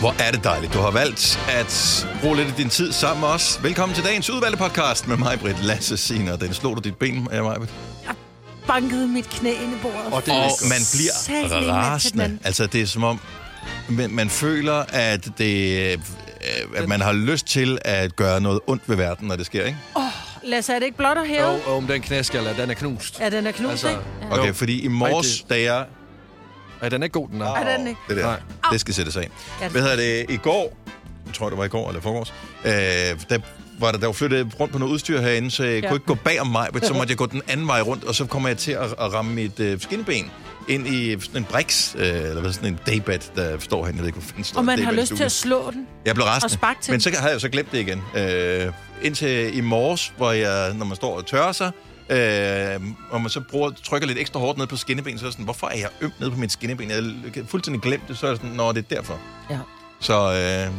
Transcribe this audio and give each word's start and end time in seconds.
Hvor 0.00 0.14
er 0.18 0.30
det 0.30 0.44
dejligt, 0.44 0.72
du 0.72 0.78
har 0.78 0.90
valgt 0.90 1.40
at 1.48 2.06
bruge 2.20 2.36
lidt 2.36 2.48
af 2.48 2.54
din 2.54 2.68
tid 2.68 2.92
sammen 2.92 3.20
med 3.20 3.28
os. 3.28 3.60
Velkommen 3.62 3.94
til 3.94 4.04
dagens 4.04 4.30
udvalgte 4.30 4.58
podcast 4.58 5.08
med 5.08 5.16
mig, 5.16 5.38
Britt 5.40 5.64
Lasse 5.64 5.96
Siner. 5.96 6.36
Den 6.36 6.54
slog 6.54 6.76
du 6.76 6.80
dit 6.80 6.96
ben 6.96 7.28
af 7.32 7.42
mig, 7.42 7.56
Britt? 7.56 7.72
bankede 8.66 9.08
mit 9.08 9.28
knæ 9.28 9.50
ind 9.50 9.72
i 9.72 9.78
bordet. 9.82 10.12
Og, 10.12 10.26
det, 10.26 10.34
og 10.34 10.50
man 10.68 10.80
bliver 10.92 11.72
rasende. 11.72 12.38
Altså, 12.44 12.66
det 12.66 12.80
er 12.80 12.86
som 12.86 13.04
om, 13.04 13.20
man, 13.88 14.10
man 14.10 14.30
føler, 14.30 14.84
at, 14.88 15.28
det, 15.38 15.92
øh, 15.92 15.98
at 16.76 16.88
man 16.88 17.00
har 17.00 17.12
lyst 17.12 17.46
til 17.46 17.78
at 17.84 18.16
gøre 18.16 18.40
noget 18.40 18.60
ondt 18.66 18.82
ved 18.86 18.96
verden, 18.96 19.28
når 19.28 19.36
det 19.36 19.46
sker, 19.46 19.64
ikke? 19.64 19.78
Åh, 19.96 20.02
oh, 20.04 20.10
Lasse, 20.42 20.72
er 20.72 20.78
det 20.78 20.86
ikke 20.86 20.98
blot 20.98 21.18
at 21.18 21.28
hæve? 21.28 21.46
Jo, 21.46 21.76
om 21.76 21.86
den 21.86 22.00
knæskalle, 22.00 22.56
den 22.58 22.70
er 22.70 22.74
knust. 22.74 23.20
Ja, 23.20 23.30
den 23.30 23.46
er 23.46 23.52
knust, 23.52 23.70
altså, 23.70 23.88
ikke? 23.88 24.02
Okay, 24.30 24.48
jo. 24.48 24.52
fordi 24.52 24.80
i 24.80 24.88
morges, 24.88 25.44
da 25.50 25.62
jeg... 25.62 25.86
Ja, 26.82 26.88
den 26.88 27.02
er 27.02 27.04
ikke 27.04 27.12
god, 27.14 27.28
den 27.28 27.40
er. 27.40 27.50
Oh, 27.50 27.60
er 27.60 27.76
den 27.76 27.86
ikke? 27.86 28.00
Det 28.08 28.16
der, 28.16 28.22
Nej. 28.22 28.40
det 28.72 28.80
skal 28.80 28.94
sættes 28.94 29.16
af. 29.16 29.30
Ja, 29.60 29.68
Hvad 29.68 29.82
hedder 29.82 29.96
det? 29.96 30.26
I 30.28 30.36
går, 30.36 30.76
jeg 31.26 31.34
tror, 31.34 31.48
det 31.48 31.58
var 31.58 31.64
i 31.64 31.68
går 31.68 31.88
eller 31.88 32.00
forgårs, 32.00 32.34
øh, 32.64 32.70
der 32.70 33.38
var 33.80 33.92
der, 33.92 33.98
der 33.98 34.06
var 34.06 34.12
flyttet 34.12 34.60
rundt 34.60 34.72
på 34.72 34.78
noget 34.78 34.92
udstyr 34.92 35.20
herinde, 35.20 35.50
så 35.50 35.64
jeg 35.64 35.82
ja. 35.82 35.88
kunne 35.88 35.96
ikke 35.96 36.06
gå 36.06 36.14
bag 36.14 36.40
om 36.40 36.46
mig, 36.46 36.68
men 36.72 36.84
så 36.84 36.94
måtte 36.94 37.10
jeg 37.10 37.18
gå 37.18 37.26
den 37.26 37.42
anden 37.48 37.66
vej 37.66 37.80
rundt, 37.80 38.04
og 38.04 38.14
så 38.14 38.26
kommer 38.26 38.48
jeg 38.48 38.58
til 38.58 38.72
at, 38.72 38.84
at 38.84 39.12
ramme 39.14 39.34
mit 39.34 39.60
øh, 39.60 39.80
skinneben 39.80 40.30
ind 40.68 40.86
i 40.86 41.20
sådan 41.20 41.36
en 41.40 41.44
brix, 41.44 41.94
øh, 41.94 42.06
eller 42.06 42.40
hvad, 42.40 42.52
sådan 42.52 42.68
en 42.68 42.78
daybed, 42.86 43.18
der 43.36 43.58
står 43.58 43.84
herinde. 43.84 43.96
Jeg 43.96 44.02
ved 44.02 44.08
ikke, 44.18 44.52
hvor 44.52 44.58
Og 44.58 44.64
man 44.64 44.78
har 44.78 44.92
lyst 44.92 45.16
til 45.16 45.24
at 45.24 45.32
slå 45.32 45.70
den. 45.70 45.86
Jeg 46.04 46.14
blev 46.14 46.26
rasende. 46.26 46.58
Men 46.88 47.00
så 47.00 47.10
havde 47.18 47.32
jeg 47.32 47.40
så 47.40 47.48
glemt 47.48 47.72
det 47.72 47.78
igen. 47.78 48.02
Øh, 48.16 48.72
indtil 49.02 49.56
i 49.56 49.60
morges, 49.60 50.12
hvor 50.16 50.32
jeg, 50.32 50.74
når 50.74 50.86
man 50.86 50.96
står 50.96 51.16
og 51.16 51.26
tørrer 51.26 51.52
sig, 51.52 51.70
Øh, 52.10 52.80
og 53.10 53.20
man 53.20 53.30
så 53.30 53.40
bruger, 53.40 53.70
trykker 53.70 54.08
lidt 54.08 54.18
ekstra 54.18 54.40
hårdt 54.40 54.58
ned 54.58 54.66
på 54.66 54.76
skinneben, 54.76 55.18
så 55.18 55.26
er 55.26 55.30
sådan, 55.30 55.44
hvorfor 55.44 55.66
er 55.66 55.76
jeg 55.76 55.88
øm 56.00 56.12
ned 56.20 56.30
på 56.30 56.36
mit 56.36 56.52
skinneben? 56.52 56.90
Jeg 56.90 57.04
har 57.34 57.44
fuldstændig 57.46 57.82
glemt 57.82 58.08
det, 58.08 58.18
så 58.18 58.26
er 58.26 58.30
det 58.30 58.40
sådan, 58.40 58.56
når 58.56 58.72
det 58.72 58.84
er 58.90 58.96
derfor. 58.96 59.18
Ja. 59.50 59.58
Så 60.00 60.14
øh, 60.14 60.34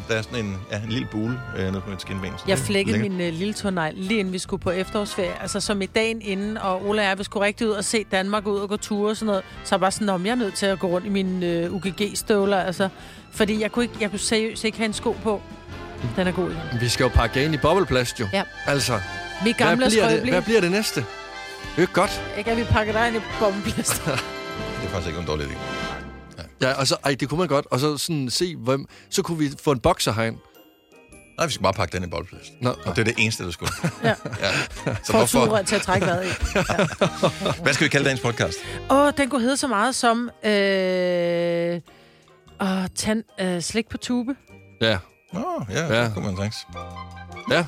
der 0.10 0.18
er 0.18 0.22
sådan 0.22 0.46
en, 0.46 0.58
ja, 0.72 0.78
en 0.78 0.90
lille 0.90 1.08
bule 1.12 1.40
øh, 1.58 1.66
nede 1.72 1.82
på 1.82 1.90
mit 1.90 2.02
skinben. 2.02 2.32
Jeg 2.48 2.58
flækkede 2.58 3.00
min 3.00 3.22
øh, 3.22 3.34
lille 3.34 3.54
turnej 3.54 3.92
lige 3.96 4.20
inden 4.20 4.34
vi 4.34 4.40
skulle 4.40 4.62
på 4.62 4.70
efterårsferie. 4.72 5.42
Altså 5.42 5.60
som 5.60 5.82
i 5.82 5.86
dagen 5.86 6.22
inden, 6.22 6.58
og 6.58 6.88
Ola 6.88 7.02
og 7.02 7.08
jeg, 7.08 7.20
vi 7.20 7.24
skulle 7.24 7.46
rigtig 7.46 7.68
ud 7.68 7.72
og 7.72 7.84
se 7.84 8.04
Danmark 8.12 8.48
ud 8.48 8.60
og 8.60 8.70
gå 8.70 8.78
ture 8.78 9.10
og 9.10 9.18
sådan 9.18 9.26
noget. 9.28 9.44
Så 9.64 9.78
var 9.78 9.90
sådan, 9.90 10.10
om 10.10 10.26
jeg 10.26 10.32
er 10.32 10.36
nødt 10.36 10.54
til 10.54 10.66
at 10.66 10.80
gå 10.80 10.88
rundt 10.88 11.08
i 11.08 11.10
mine 11.10 11.46
øh, 11.46 11.74
UGG-støvler. 11.74 12.58
Altså, 12.58 12.90
fordi 13.32 13.62
jeg 13.62 13.72
kunne, 13.72 13.86
ikke, 13.86 13.96
jeg 14.02 14.10
kunne 14.10 14.20
seriøst 14.20 14.64
ikke 14.64 14.78
have 14.78 14.86
en 14.86 14.94
sko 14.94 15.16
på. 15.24 15.42
Den 16.16 16.28
er 16.28 16.32
god. 16.32 16.52
Vi 16.80 16.90
skal 16.90 17.04
jo 17.04 17.10
pakke 17.10 17.46
ind 17.46 17.54
i 17.54 17.58
bobleplast, 17.58 18.20
jo. 18.20 18.28
Ja. 18.34 18.44
Altså, 18.68 19.00
vi 19.44 19.52
gamle 19.52 19.76
hvad 19.76 19.90
bliver, 19.90 20.10
det, 20.10 20.30
hvad 20.30 20.42
bliver 20.42 20.62
det 20.62 20.72
næste? 20.72 21.06
Det 21.76 21.84
er 21.84 21.94
godt. 21.94 22.22
Ikke 22.38 22.52
at 22.52 22.58
vi 22.58 22.64
pakker 22.64 22.94
dig 22.94 23.08
ind 23.08 23.16
i 23.16 23.20
bobleplast. 23.40 24.02
det 24.06 24.12
er 24.84 24.90
faktisk 24.90 25.08
ikke 25.08 25.20
en 25.20 25.26
dårlig 25.26 25.46
idé. 25.46 25.58
Ja, 26.62 26.74
og 26.74 26.88
så, 26.88 26.96
ej, 27.04 27.16
det 27.20 27.30
kunne 27.30 27.38
man 27.38 27.48
godt. 27.48 27.66
Og 27.72 27.80
så 27.80 27.98
sådan 27.98 28.30
se, 28.30 28.56
hvem... 28.56 28.86
Så 29.10 29.22
kunne 29.22 29.38
vi 29.38 29.50
få 29.64 29.72
en 29.72 29.80
bokser 29.80 30.12
herind. 30.14 30.38
Nej, 31.38 31.46
vi 31.46 31.52
skal 31.52 31.64
bare 31.64 31.74
pakke 31.74 31.98
den 31.98 32.04
i 32.04 32.08
boldplads. 32.08 32.52
Nå, 32.62 32.70
og 32.70 32.96
det 32.96 33.02
er 33.02 33.06
det 33.06 33.14
eneste, 33.18 33.44
du 33.44 33.52
skulle. 33.52 33.72
ja. 34.04 34.08
ja. 34.08 34.16
Så 35.04 35.12
For 35.12 35.38
hvorfor... 35.38 35.62
til 35.62 35.76
at 35.76 35.82
trække 35.82 36.08
vejret 36.08 36.26
i. 36.26 36.30
Ja. 36.56 37.52
Hvad 37.64 37.74
skal 37.74 37.86
vi 37.86 37.90
kalde 37.90 38.06
dagens 38.06 38.22
podcast? 38.22 38.58
Åh, 38.90 38.98
oh, 38.98 39.12
den 39.18 39.30
kunne 39.30 39.42
hedde 39.42 39.58
så 39.58 39.68
meget 39.68 39.96
som... 39.96 40.30
Øh... 40.44 41.82
Oh, 42.60 42.88
tand, 42.96 43.24
øh, 43.40 43.62
slik 43.62 43.90
på 43.90 43.98
tube. 43.98 44.36
Ja. 44.82 44.98
Åh, 45.34 45.42
oh, 45.42 45.66
ja, 45.70 45.96
ja. 45.96 46.04
det 46.04 46.14
kunne 46.14 46.26
man 46.26 46.38
tænke. 46.38 46.56
Ja. 47.52 47.66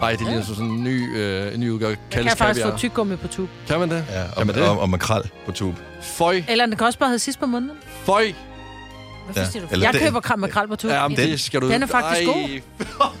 Nej, 0.00 0.10
det 0.10 0.20
ligner 0.20 0.36
ja. 0.36 0.44
sådan 0.44 0.64
en 0.64 0.84
ny, 0.84 1.16
øh, 1.16 1.54
en 1.54 1.60
ny 1.60 1.70
udgave. 1.70 1.96
Jeg 2.14 2.22
kan 2.22 2.36
faktisk 2.36 2.66
få 2.66 2.76
tyggegummi 2.76 3.16
på 3.16 3.28
tube. 3.28 3.48
Kan 3.68 3.80
man 3.80 3.90
det? 3.90 4.06
Ja, 4.10 4.22
og, 4.22 4.36
kan 4.36 4.46
man 4.46 4.56
det? 4.56 4.62
og, 4.62 4.80
og 4.80 4.90
makrel 4.90 5.22
på 5.46 5.52
tube. 5.52 5.76
Føj. 6.02 6.42
Eller 6.48 6.66
den 6.66 6.76
kan 6.76 6.86
også 6.86 6.98
bare 6.98 7.08
hedde 7.08 7.18
sidst 7.18 7.40
på 7.40 7.46
måneden. 7.46 7.76
Føj. 8.04 8.32
Hvad 9.32 9.46
ja. 9.54 9.60
du? 9.60 9.80
Jeg 9.80 9.92
den, 9.92 10.00
køber 10.00 10.20
kram 10.20 10.38
makrel 10.38 10.68
på 10.68 10.76
tube. 10.76 10.94
Ja, 10.94 11.08
men 11.08 11.16
det 11.16 11.40
skal 11.40 11.60
du... 11.60 11.70
Den 11.70 11.82
er 11.82 11.86
faktisk 11.86 12.28
Ej. 12.28 12.34
god. 12.34 12.60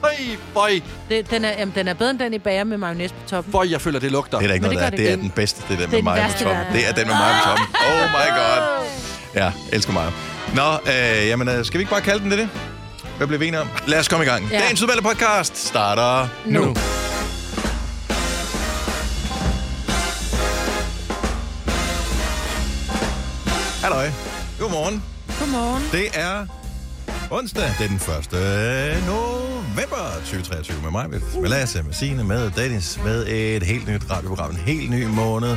Føj, 0.00 0.14
føj. 0.52 0.80
Det, 1.08 1.30
den, 1.30 1.44
er, 1.44 1.50
jamen, 1.58 1.74
den 1.74 1.88
er 1.88 1.94
bedre 1.94 2.10
end 2.10 2.18
den 2.18 2.34
i 2.34 2.38
bager 2.38 2.64
med 2.64 2.78
mayonnaise 2.78 3.14
på 3.14 3.28
toppen. 3.28 3.52
Føj, 3.52 3.66
jeg 3.70 3.80
føler, 3.80 4.00
det 4.00 4.12
lugter. 4.12 4.38
Det 4.38 4.44
er 4.44 4.48
der 4.48 4.54
ikke 4.54 4.66
noget 4.66 4.78
det 4.78 4.84
der. 4.84 4.90
Det, 4.90 4.98
det 4.98 5.12
er 5.12 5.16
den 5.16 5.30
bedste, 5.30 5.62
det 5.68 5.78
der 5.78 5.88
med 5.88 6.02
mig 6.02 6.30
på 6.38 6.44
toppen. 6.44 6.64
Det 6.72 6.88
er 6.88 6.92
den 6.92 7.06
med 7.06 7.14
mig 7.14 7.34
på 7.42 7.48
toppen. 7.48 7.66
Oh 7.88 8.08
my 8.10 8.28
god. 8.38 8.84
Ja, 9.34 9.52
elsker 9.72 9.92
mig. 9.92 10.12
Nå, 10.54 10.90
øh, 10.92 11.28
jamen, 11.28 11.48
øh, 11.48 11.64
skal 11.64 11.78
vi 11.78 11.82
ikke 11.82 11.90
bare 11.90 12.00
kalde 12.00 12.22
den 12.24 12.30
det? 12.30 12.38
det? 12.38 12.48
Hvad 13.16 13.26
bliver 13.26 13.38
vi 13.38 13.48
enige 13.48 13.60
om? 13.60 13.68
Lad 13.86 13.98
os 14.00 14.08
komme 14.08 14.24
i 14.24 14.28
gang. 14.28 14.48
Ja. 14.50 14.58
Dagens 14.58 14.82
udvalgte 14.82 15.02
podcast 15.02 15.56
starter 15.56 16.28
nu. 16.46 16.64
nu. 16.64 16.74
Halløj. 23.82 24.10
Godmorgen. 24.60 25.02
Godmorgen. 25.38 25.82
Det 25.92 26.08
er 26.14 26.46
onsdag. 27.30 27.62
Det 27.78 27.84
er 27.84 27.88
den 27.88 28.96
1. 28.96 29.06
november 29.06 30.12
2023 30.24 30.82
med 30.82 30.90
mig, 30.90 31.10
med, 31.10 31.20
med 31.40 31.48
Lasse, 31.48 31.82
med 31.82 31.92
Signe, 31.92 32.24
med 32.24 32.50
Dennis, 32.50 32.98
med 33.04 33.26
et 33.28 33.62
helt 33.62 33.88
nyt 33.88 34.10
radioprogram, 34.10 34.50
en 34.50 34.56
helt 34.56 34.90
ny 34.90 35.04
måned. 35.04 35.56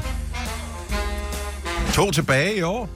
To 1.93 2.11
tilbage 2.11 2.57
i 2.57 2.61
år. 2.61 2.89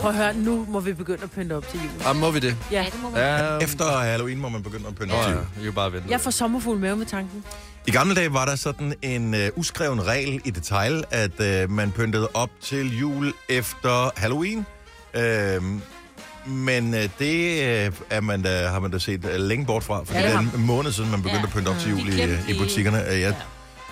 Prøv 0.00 0.10
at 0.10 0.16
høre, 0.16 0.34
nu 0.34 0.66
må 0.68 0.80
vi 0.80 0.92
begynde 0.92 1.22
at 1.22 1.30
pynte 1.30 1.52
op 1.52 1.68
til 1.68 1.80
jul. 1.80 1.90
Ja, 2.06 2.12
må 2.12 2.30
vi 2.30 2.38
det? 2.40 2.56
Ja, 2.72 2.84
det 2.92 3.02
må 3.02 3.10
vi. 3.10 3.18
Ja, 3.18 3.58
Efter 3.58 3.84
Halloween 3.84 4.38
må 4.38 4.48
man 4.48 4.62
begynde 4.62 4.84
at 4.88 4.94
pynte 4.94 5.12
op 5.12 5.24
til 5.24 5.32
jul. 5.32 5.42
Ja, 5.60 5.66
jo 5.66 5.72
bare 5.72 5.92
vente. 5.92 6.10
Jeg 6.10 6.20
får 6.20 6.30
sommerfugl 6.30 6.78
med 6.78 6.96
med 6.96 7.06
tanken. 7.06 7.44
I 7.86 7.90
gamle 7.90 8.14
dage 8.14 8.32
var 8.32 8.44
der 8.44 8.56
sådan 8.56 8.94
en 9.02 9.34
uh, 9.34 9.40
uskreven 9.56 10.06
regel 10.06 10.40
i 10.44 10.50
detail, 10.50 11.04
at 11.10 11.64
uh, 11.64 11.70
man 11.70 11.92
pyntede 11.92 12.28
op 12.34 12.50
til 12.60 12.98
jul 12.98 13.32
efter 13.48 14.10
Halloween. 14.16 14.66
Uh, 15.14 15.64
men 16.52 16.94
uh, 16.94 17.00
det 17.18 17.88
uh, 17.88 17.94
er 18.10 18.20
man 18.20 18.42
da, 18.42 18.66
har 18.66 18.80
man 18.80 18.90
da 18.90 18.98
set 18.98 19.24
uh, 19.24 19.30
længe 19.34 19.66
bort 19.66 19.84
fra, 19.84 20.04
for 20.04 20.14
ja, 20.14 20.26
det 20.26 20.34
er 20.34 20.38
en 20.38 20.50
måned 20.56 20.92
siden, 20.92 21.10
man 21.10 21.22
begyndte 21.22 21.40
ja. 21.40 21.46
at 21.46 21.52
pynte 21.52 21.68
op 21.68 21.78
til 21.78 21.90
jul 21.90 22.08
i, 22.08 22.52
i 22.54 22.58
butikkerne. 22.58 22.98
Uh, 22.98 23.12
jeg 23.12 23.20
ja. 23.20 23.32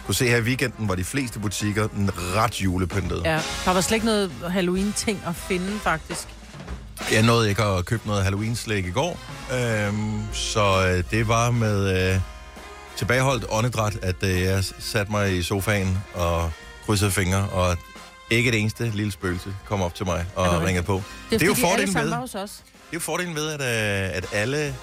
Kunne 0.07 0.15
se 0.15 0.29
her 0.29 0.37
i 0.37 0.41
weekenden, 0.41 0.89
var 0.89 0.95
de 0.95 1.05
fleste 1.05 1.39
butikker 1.39 1.89
ret 2.37 2.63
julepyntede. 2.63 3.23
Ja, 3.25 3.41
der 3.65 3.73
var 3.73 3.81
slet 3.81 3.97
ikke 3.97 4.07
noget 4.07 4.31
Halloween-ting 4.51 5.23
at 5.27 5.37
finde, 5.37 5.79
faktisk. 5.83 6.29
Jeg 7.13 7.23
nåede 7.23 7.49
ikke 7.49 7.63
at 7.63 7.85
købe 7.85 8.07
noget 8.07 8.23
Halloween-slæg 8.23 8.87
i 8.87 8.91
går, 8.91 9.19
uh, 9.51 9.95
så 10.33 10.95
uh, 10.97 11.11
det 11.11 11.29
var 11.29 11.51
med... 11.51 12.15
Uh, 12.15 12.21
tilbageholdt 12.97 13.45
åndedræt, 13.49 13.99
at 14.03 14.23
øh, 14.23 14.43
jeg 14.43 14.65
satte 14.79 15.13
mig 15.13 15.37
i 15.37 15.43
sofaen 15.43 15.99
og 16.15 16.53
krydsede 16.87 17.11
fingre, 17.11 17.49
og 17.49 17.77
ikke 18.31 18.51
det 18.51 18.61
eneste 18.61 18.91
lille 18.95 19.13
spøgelse 19.13 19.55
kom 19.65 19.83
op 19.83 19.95
til 19.95 20.07
mig 20.07 20.27
og 20.35 20.63
ringede 20.63 20.87
på. 20.87 21.03
Det 21.31 21.35
er, 21.35 21.39
det 21.39 21.43
er 21.43 21.47
jo 21.47 21.55
fordelen 21.55 21.95
ved. 21.95 22.11
Det 22.13 22.93
er 22.93 22.95
jo 22.95 23.01
fordelen 23.01 23.35
ved, 23.35 23.49
at, 23.49 23.61
øh, 23.61 24.17
at 24.17 24.27
alle 24.33 24.75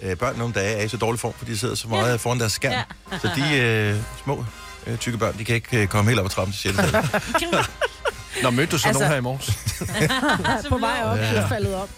øh, 0.00 0.16
børn 0.16 0.36
nogle 0.38 0.54
dage 0.54 0.76
er 0.76 0.84
i 0.84 0.88
så 0.88 0.96
dårlig 0.96 1.20
form, 1.20 1.32
fordi 1.38 1.52
de 1.52 1.58
sidder 1.58 1.74
så 1.74 1.88
meget 1.88 2.10
ja. 2.10 2.16
foran 2.16 2.40
deres 2.40 2.52
skærm. 2.52 2.72
Ja. 2.72 3.18
så 3.18 3.30
de 3.36 3.58
øh, 3.58 3.96
små 4.24 4.44
øh, 4.86 4.98
tykke 4.98 5.18
børn, 5.18 5.38
de 5.38 5.44
kan 5.44 5.54
ikke 5.54 5.82
øh, 5.82 5.88
komme 5.88 6.10
helt 6.10 6.20
op 6.20 6.26
ad 6.26 6.30
trappen 6.30 6.52
til 6.52 6.74
6. 6.74 6.78
Nå, 8.42 8.50
mødte 8.50 8.70
du 8.70 8.78
så 8.78 8.88
altså... 8.88 9.02
nogen 9.02 9.12
her 9.12 9.18
i 9.18 9.20
morges? 9.20 9.48
på 10.68 10.78
vej 10.78 11.02
op, 11.04 11.18
ja. 11.18 11.46
faldet 11.46 11.74
op. 11.74 11.88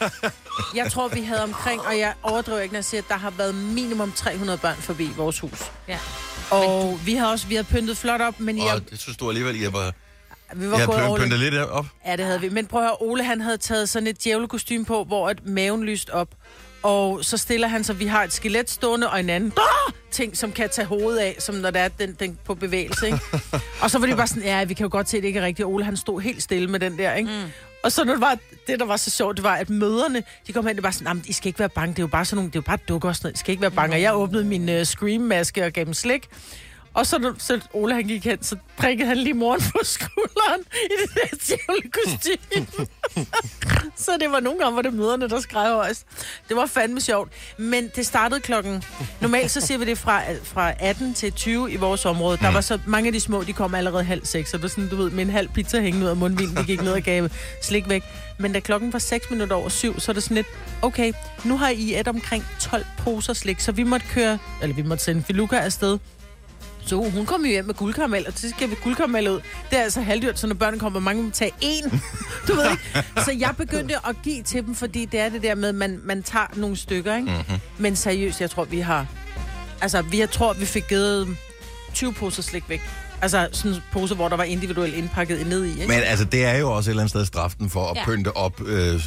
Jeg 0.74 0.92
tror, 0.92 1.08
vi 1.08 1.20
havde 1.20 1.42
omkring, 1.42 1.80
og 1.80 1.98
jeg 1.98 2.14
overdriver 2.22 2.60
ikke, 2.60 2.72
når 2.72 2.78
jeg 2.78 2.84
siger, 2.84 3.00
at 3.02 3.08
der 3.08 3.16
har 3.16 3.30
været 3.30 3.54
minimum 3.54 4.12
300 4.12 4.58
børn 4.58 4.76
forbi 4.76 5.10
vores 5.16 5.40
hus. 5.40 5.70
Ja. 5.88 5.98
Og 6.50 6.82
du... 6.82 6.94
vi 7.04 7.14
har 7.14 7.26
også 7.26 7.46
vi 7.46 7.54
har 7.54 7.62
pyntet 7.62 7.96
flot 7.96 8.20
op, 8.20 8.40
men... 8.40 8.60
Og 8.60 8.66
jeg... 8.66 8.90
det 8.90 8.98
synes 8.98 9.16
du 9.16 9.28
alligevel, 9.28 9.62
I 9.62 9.72
var... 9.72 9.92
Vi 10.54 10.70
var 10.70 10.78
jeg 10.78 10.86
havde 10.86 11.16
pyntet 11.18 11.38
lidt 11.38 11.54
op. 11.54 11.86
Ja, 12.06 12.16
det 12.16 12.24
havde 12.24 12.40
vi. 12.40 12.48
Men 12.48 12.66
prøv 12.66 12.80
at 12.80 12.86
høre, 12.86 12.96
Ole 13.00 13.24
han 13.24 13.40
havde 13.40 13.56
taget 13.56 13.88
sådan 13.88 14.06
et 14.06 14.24
djævlekostyme 14.24 14.84
på, 14.84 15.04
hvor 15.04 15.30
et 15.30 15.46
maven 15.46 15.84
lyst 15.84 16.10
op. 16.10 16.28
Og 16.82 17.24
så 17.24 17.36
stiller 17.36 17.68
han 17.68 17.84
så, 17.84 17.92
vi 17.92 18.06
har 18.06 18.24
et 18.24 18.32
skelet 18.32 18.70
stående, 18.70 19.10
og 19.10 19.20
en 19.20 19.30
anden 19.30 19.52
ah! 19.56 19.92
ting, 20.10 20.36
som 20.36 20.52
kan 20.52 20.68
tage 20.68 20.86
hovedet 20.86 21.18
af, 21.18 21.36
som 21.38 21.54
når 21.54 21.70
der 21.70 21.80
er 21.80 21.88
den, 21.88 22.16
den 22.20 22.38
på 22.44 22.54
bevægelse, 22.54 23.06
ikke? 23.06 23.18
og 23.82 23.90
så 23.90 23.98
var 23.98 24.06
det 24.06 24.16
bare 24.16 24.26
sådan, 24.26 24.42
ja, 24.42 24.64
vi 24.64 24.74
kan 24.74 24.84
jo 24.84 24.90
godt 24.92 25.08
se, 25.08 25.16
at 25.16 25.22
det 25.22 25.26
ikke 25.28 25.40
er 25.40 25.44
rigtigt. 25.44 25.66
Ole, 25.66 25.84
han 25.84 25.96
stod 25.96 26.20
helt 26.20 26.42
stille 26.42 26.68
med 26.68 26.80
den 26.80 26.98
der, 26.98 27.14
ikke? 27.14 27.30
Mm. 27.30 27.50
Og 27.82 27.92
så 27.92 28.04
når 28.04 28.12
det, 28.12 28.20
var, 28.20 28.38
det, 28.66 28.80
der 28.80 28.86
var 28.86 28.96
så 28.96 29.10
sjovt, 29.10 29.36
det 29.36 29.44
var, 29.44 29.54
at 29.54 29.70
møderne, 29.70 30.22
de 30.46 30.52
kom 30.52 30.66
hen, 30.66 30.76
det 30.76 30.82
var 30.82 30.90
sådan, 30.90 31.16
nah, 31.16 31.28
I 31.28 31.32
skal 31.32 31.48
ikke 31.48 31.58
være 31.58 31.68
bange, 31.68 31.90
det 31.90 31.98
er 31.98 32.02
jo 32.02 32.06
bare 32.06 32.24
sådan 32.24 32.36
nogle, 32.36 32.50
det 32.50 32.56
er 32.56 32.60
jo 32.60 32.66
bare 32.66 32.78
dukker 32.88 33.08
og 33.08 33.16
sådan 33.16 33.26
noget, 33.26 33.36
I 33.36 33.38
skal 33.38 33.50
ikke 33.52 33.62
være 33.62 33.70
bange. 33.70 33.96
Og 33.96 34.02
jeg 34.02 34.14
åbnede 34.14 34.44
min 34.44 34.68
uh, 34.68 34.82
Scream-maske 34.82 35.64
og 35.66 35.72
gav 35.72 35.84
dem 35.84 35.94
slik. 35.94 36.28
Og 36.94 37.06
så, 37.06 37.34
så 37.38 37.60
Ole 37.72 37.94
han 37.94 38.04
gik 38.04 38.24
hen, 38.24 38.42
så 38.42 38.56
prikkede 38.76 39.08
han 39.08 39.16
lige 39.18 39.34
moren 39.34 39.60
på 39.60 39.78
skulderen 39.82 40.60
i 40.84 40.94
det 41.02 41.10
der 41.14 41.36
djævle 41.46 41.90
kostyme. 41.90 42.86
så 44.04 44.10
det 44.20 44.30
var 44.30 44.40
nogle 44.40 44.58
gange, 44.58 44.72
hvor 44.72 44.82
det 44.82 44.94
møderne, 44.94 45.28
der 45.28 45.40
skreg 45.40 45.74
højst. 45.74 46.06
Det 46.48 46.56
var 46.56 46.66
fandme 46.66 47.00
sjovt. 47.00 47.32
Men 47.56 47.90
det 47.96 48.06
startede 48.06 48.40
klokken... 48.40 48.84
Normalt 49.20 49.50
så 49.50 49.60
siger 49.60 49.78
vi 49.78 49.84
det 49.84 49.98
fra, 49.98 50.22
fra 50.44 50.72
18 50.80 51.14
til 51.14 51.32
20 51.32 51.72
i 51.72 51.76
vores 51.76 52.04
område. 52.04 52.36
Der 52.36 52.52
var 52.52 52.60
så 52.60 52.78
mange 52.86 53.06
af 53.06 53.12
de 53.12 53.20
små, 53.20 53.42
de 53.42 53.52
kom 53.52 53.74
allerede 53.74 54.04
halv 54.04 54.24
seks. 54.24 54.50
Så 54.50 54.56
det 54.56 54.62
var 54.62 54.68
sådan, 54.68 54.88
du 54.88 54.96
ved, 54.96 55.10
med 55.10 55.24
en 55.24 55.30
halv 55.30 55.48
pizza 55.48 55.80
hængende 55.80 56.06
ud 56.06 56.10
af 56.10 56.16
mundvinden. 56.16 56.56
De 56.56 56.64
gik 56.64 56.82
ned 56.82 56.92
og 56.92 57.02
gav 57.02 57.28
slik 57.62 57.88
væk. 57.88 58.02
Men 58.38 58.52
da 58.52 58.60
klokken 58.60 58.92
var 58.92 58.98
6 58.98 59.30
minutter 59.30 59.56
over 59.56 59.68
syv, 59.68 60.00
så 60.00 60.12
er 60.12 60.14
det 60.14 60.22
sådan 60.22 60.34
lidt, 60.34 60.46
okay, 60.82 61.12
nu 61.44 61.56
har 61.56 61.68
I 61.68 62.00
et 62.00 62.08
omkring 62.08 62.44
12 62.60 62.84
poser 62.98 63.32
slik, 63.32 63.60
så 63.60 63.72
vi 63.72 63.82
måtte 63.82 64.06
køre, 64.06 64.38
eller 64.62 64.76
vi 64.76 64.82
måtte 64.82 65.04
sende 65.04 65.22
Filuka 65.22 65.56
afsted 65.56 65.98
to. 66.90 67.10
Hun 67.10 67.26
kommer 67.26 67.48
jo 67.48 67.52
hjem 67.52 67.64
med 67.64 67.74
guldkaramel, 67.74 68.26
og 68.26 68.32
så 68.36 68.50
skal 68.50 68.70
vi 68.70 68.76
guldkaramel 68.82 69.28
ud. 69.28 69.40
Det 69.70 69.78
er 69.78 69.82
altså 69.82 70.00
halvdyrt, 70.00 70.38
så 70.38 70.46
når 70.46 70.54
børnene 70.54 70.80
kommer, 70.80 71.00
mange 71.00 71.22
må 71.22 71.30
tage 71.30 71.52
én. 71.62 71.98
Du 72.48 72.54
ved 72.54 72.70
ikke? 72.70 73.08
Så 73.24 73.32
jeg 73.38 73.54
begyndte 73.56 73.94
at 74.08 74.16
give 74.22 74.42
til 74.42 74.66
dem, 74.66 74.74
fordi 74.74 75.04
det 75.04 75.20
er 75.20 75.28
det 75.28 75.42
der 75.42 75.54
med, 75.54 75.68
at 75.68 75.74
man, 75.74 76.00
man 76.04 76.22
tager 76.22 76.46
nogle 76.56 76.76
stykker, 76.76 77.16
ikke? 77.16 77.26
Mhm. 77.30 77.36
Mm-hmm. 77.36 77.60
Men 77.78 77.96
seriøst, 77.96 78.40
jeg 78.40 78.50
tror, 78.50 78.64
vi 78.64 78.80
har... 78.80 79.06
Altså, 79.80 80.02
vi, 80.02 80.18
jeg 80.18 80.30
tror, 80.30 80.52
vi 80.52 80.66
fik 80.66 80.88
givet 80.88 81.36
20 81.94 82.12
poser 82.12 82.42
slik 82.42 82.68
væk. 82.68 82.82
Altså, 83.22 83.48
sådan 83.52 83.72
en 83.72 83.82
pose, 83.92 84.14
hvor 84.14 84.28
der 84.28 84.36
var 84.36 84.44
individuelt 84.44 84.94
indpakket 84.94 85.46
ned 85.46 85.64
i, 85.64 85.70
ikke? 85.70 85.86
Men 85.86 86.00
altså, 86.04 86.24
det 86.24 86.44
er 86.44 86.58
jo 86.58 86.72
også 86.72 86.90
et 86.90 86.92
eller 86.92 87.02
andet 87.02 87.10
sted 87.10 87.24
straften 87.26 87.70
for 87.70 87.86
at 87.86 87.96
ja. 87.96 88.00
Ja. 88.00 88.06
pynte 88.06 88.36
op, 88.36 88.60
øh, 88.66 89.00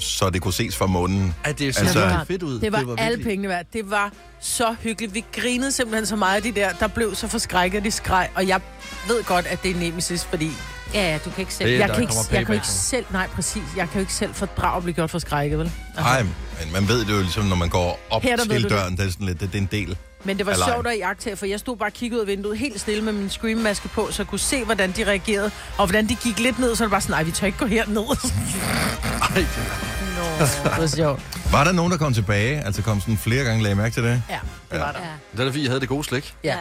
så 0.00 0.30
det 0.30 0.42
kunne 0.42 0.52
ses 0.54 0.76
fra 0.76 0.86
munden. 0.86 1.34
Ej, 1.44 1.52
det 1.52 1.60
er 1.60 1.66
Altså- 1.66 1.80
altså, 1.80 2.00
altså, 2.00 2.24
fedt 2.28 2.42
ud. 2.42 2.60
Det 2.60 2.72
var, 2.72 2.78
det 2.78 2.86
var 2.88 2.96
alle 2.96 3.24
pengene 3.24 3.48
værd. 3.48 3.64
Det 3.72 3.90
var 3.90 4.12
så 4.40 4.74
hyggeligt. 4.80 5.14
Vi 5.14 5.24
grinede 5.32 5.72
simpelthen 5.72 6.06
så 6.06 6.16
meget 6.16 6.36
af 6.36 6.42
de 6.42 6.52
der, 6.52 6.70
der 6.80 6.86
blev 6.86 7.14
så 7.14 7.28
forskrækket, 7.28 7.84
de 7.84 7.90
skreg. 7.90 8.28
Og 8.34 8.48
jeg 8.48 8.60
ved 9.08 9.24
godt, 9.24 9.46
at 9.46 9.62
det 9.62 9.70
er 9.70 9.74
nemesis, 9.80 10.24
fordi 10.24 10.50
Ja, 10.94 11.10
ja, 11.12 11.18
du 11.24 11.30
kan 11.30 11.40
ikke 11.40 11.54
selv. 11.54 11.70
Det- 11.70 11.78
jeg 11.78 11.90
kan, 11.90 12.00
ikke, 12.02 12.14
jeg 12.32 12.46
kan 12.46 12.54
ikke 12.54 12.66
selv, 12.66 13.04
nej 13.12 13.26
præcis, 13.26 13.62
jeg 13.76 13.86
kan 13.88 13.94
jo 13.94 14.00
ikke 14.00 14.12
selv 14.14 14.34
fordrage 14.34 14.76
at 14.76 14.82
blive 14.82 14.94
gjort 14.94 15.10
forskrækket, 15.10 15.58
vel? 15.58 15.66
Altså, 15.96 16.02
Nej, 16.02 16.22
men 16.22 16.72
man 16.72 16.88
ved 16.88 17.00
det 17.04 17.12
jo 17.12 17.20
ligesom, 17.20 17.44
når 17.44 17.56
man 17.56 17.68
går 17.68 18.00
op 18.10 18.22
Her, 18.22 18.36
til 18.36 18.48
du 18.50 18.54
det. 18.62 18.70
døren, 18.70 18.96
det 18.96 19.06
er 19.06 19.10
sådan 19.10 19.26
lidt, 19.26 19.40
det, 19.40 19.52
det 19.52 19.58
er 19.58 19.62
en 19.62 19.68
del. 19.70 19.96
Men 20.26 20.38
det 20.38 20.46
var 20.46 20.52
af 20.52 20.58
lejen. 20.58 20.72
sjovt 20.74 20.86
at 20.86 20.96
iagtage, 20.96 21.36
for 21.36 21.46
jeg 21.46 21.60
stod 21.60 21.76
bare 21.76 21.88
og 21.88 21.92
kiggede 21.92 22.20
ud 22.20 22.26
af 22.26 22.26
vinduet 22.28 22.58
helt 22.58 22.80
stille 22.80 23.02
med 23.04 23.12
min 23.12 23.30
screammaske 23.30 23.88
på, 23.88 24.08
så 24.10 24.22
jeg 24.22 24.26
kunne 24.26 24.38
se, 24.38 24.64
hvordan 24.64 24.92
de 24.92 25.04
reagerede, 25.06 25.50
og 25.78 25.86
hvordan 25.86 26.08
de 26.08 26.14
gik 26.14 26.38
lidt 26.38 26.58
ned, 26.58 26.76
så 26.76 26.84
det 26.84 26.90
var 26.90 27.00
sådan, 27.00 27.12
nej, 27.14 27.22
vi 27.22 27.30
tør 27.30 27.46
ikke 27.46 27.58
gå 27.58 27.66
herned. 27.66 27.96
Ej, 29.36 29.44
Nå, 30.16 30.46
det 30.46 30.80
var 30.80 30.86
sjovt. 30.86 31.22
Var 31.52 31.64
der 31.64 31.72
nogen, 31.72 31.92
der 31.92 31.98
kom 31.98 32.14
tilbage? 32.14 32.60
Altså 32.64 32.82
kom 32.82 33.00
sådan 33.00 33.18
flere 33.18 33.44
gange, 33.44 33.62
lagde 33.62 33.72
I 33.74 33.76
mærke 33.76 33.94
til 33.94 34.02
det? 34.02 34.22
Ja, 34.30 34.38
det 34.72 34.80
var 34.80 34.92
der. 34.92 34.98
Ja. 34.98 35.04
Det 35.32 35.40
er 35.40 35.44
da 35.44 35.50
fordi, 35.50 35.62
jeg 35.62 35.70
havde 35.70 35.80
det 35.80 35.88
gode 35.88 36.04
slik. 36.04 36.34
Ja. 36.44 36.56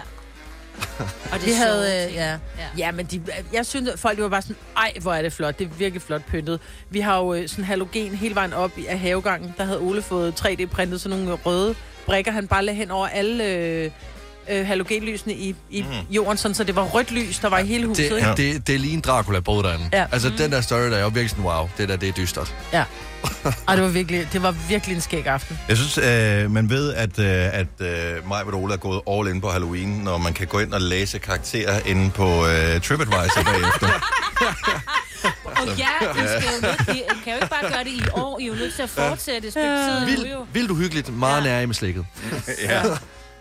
Og 1.32 1.40
det 1.42 1.52
er 1.54 1.56
havde, 1.58 2.08
øh, 2.08 2.14
ja. 2.14 2.30
Ja. 2.32 2.38
Ja, 2.78 2.92
men 2.92 3.06
de, 3.06 3.22
jeg 3.54 3.66
synes, 3.66 3.90
at 3.90 4.00
folk 4.00 4.18
de 4.18 4.24
var 4.24 4.30
bare 4.30 4.42
sådan, 4.42 4.56
ej, 4.78 4.94
hvor 5.02 5.14
er 5.14 5.22
det 5.22 5.34
flot. 5.34 5.60
Det 5.60 5.66
er 5.66 5.70
virkelig 5.78 6.02
flot 6.02 6.22
pyntet. 6.26 6.60
Vi 6.90 7.00
har 7.00 7.18
jo 7.18 7.34
øh, 7.34 7.50
sådan 7.50 7.64
halogen 7.66 8.16
hele 8.16 8.36
vejen 8.36 8.54
op 8.54 8.72
i- 8.78 8.86
af 8.86 9.00
havegangen. 9.00 9.54
Der 9.58 9.64
havde 9.66 9.80
Ole 9.80 10.02
fået 10.02 10.46
3D-printet 10.46 11.02
sådan 11.02 11.18
nogle 11.20 11.34
røde 11.46 11.76
brikker, 12.06 12.32
han 12.32 12.48
bare 12.48 12.66
lagde 12.66 12.78
hen 12.78 12.92
over 12.92 13.08
alle 13.08 13.46
øh, 13.46 13.92
øh, 14.50 14.68
halogenlysene 14.68 15.34
i, 15.34 15.56
i 15.70 15.82
mm. 15.82 15.88
jorden, 16.10 16.38
sådan, 16.38 16.56
så 16.56 16.64
det 16.64 16.76
var 16.76 16.84
rødt 16.84 17.12
lys, 17.12 17.40
der 17.40 17.50
var 17.50 17.60
i 17.60 17.66
hele 17.66 17.88
huset. 17.88 18.12
Det, 18.12 18.22
ja. 18.22 18.34
det, 18.38 18.68
det 18.68 18.76
er 18.76 18.80
lige 18.80 18.94
en 18.94 19.02
Dracula-båd 19.02 19.64
derinde. 19.64 19.90
Ja. 19.94 20.06
Altså, 20.12 20.32
den 20.38 20.52
der 20.52 20.62
story, 20.62 20.80
der 20.80 20.98
er 20.98 21.02
jo 21.02 21.08
virkelig 21.08 21.30
sådan, 21.30 21.46
wow, 21.46 21.70
det 21.78 21.90
der, 21.90 21.96
det 21.96 22.10
er 22.10 22.14
dystert. 22.14 22.56
Ja. 22.74 22.84
Ej, 23.68 23.76
det 23.76 23.84
var 23.84 23.90
virkelig, 23.90 24.28
det 24.34 24.44
var 24.44 24.52
virkelig 24.52 24.96
en 24.96 25.02
skæg 25.02 25.28
aften. 25.28 25.60
Jeg 25.70 25.78
synes, 25.78 25.98
øh, 25.98 26.52
man 26.52 26.70
ved, 26.70 26.94
at, 26.94 27.20
øh, 27.20 27.60
at 27.60 27.68
øh, 27.80 28.28
mig 28.28 28.44
og 28.44 28.54
Ole 28.54 28.74
er 28.74 28.78
gået 28.78 29.02
all 29.12 29.36
in 29.36 29.42
på 29.42 29.50
Halloween, 29.50 29.90
når 29.90 30.18
man 30.18 30.34
kan 30.34 30.48
gå 30.48 30.60
ind 30.60 30.74
og 30.74 30.82
læse 30.82 31.20
karakterer 31.20 31.80
inde 31.86 32.12
på 32.12 32.48
øh, 32.48 32.82
TripAdvisor 32.82 33.44
bagefter. 33.44 33.88
Og 35.62 35.78
ja, 35.78 35.88
I 36.02 36.28
skal 36.28 36.50
jo 36.56 36.68
nødt, 36.68 36.98
I 36.98 37.04
kan 37.24 37.34
jo 37.34 37.36
ikke 37.36 37.50
bare 37.50 37.72
gøre 37.74 37.84
det 37.84 37.92
i 37.92 38.02
år. 38.14 38.40
I 38.40 38.44
er 38.44 38.48
jo 38.48 38.54
nødt 38.54 38.74
til 38.76 38.82
at 38.82 38.90
fortsætte 38.90 39.48
et 39.48 39.54
stykke 39.54 39.68
tid 39.68 40.00
nu 40.00 40.06
Vildt, 40.06 40.54
vildt 40.54 40.72
uhyggeligt, 40.72 41.14
meget 41.18 41.44
Ja. 41.46 41.50
nær 41.50 41.60
i 41.60 41.66
med 41.66 41.76
slikket. 41.76 42.06
ja. 42.64 42.82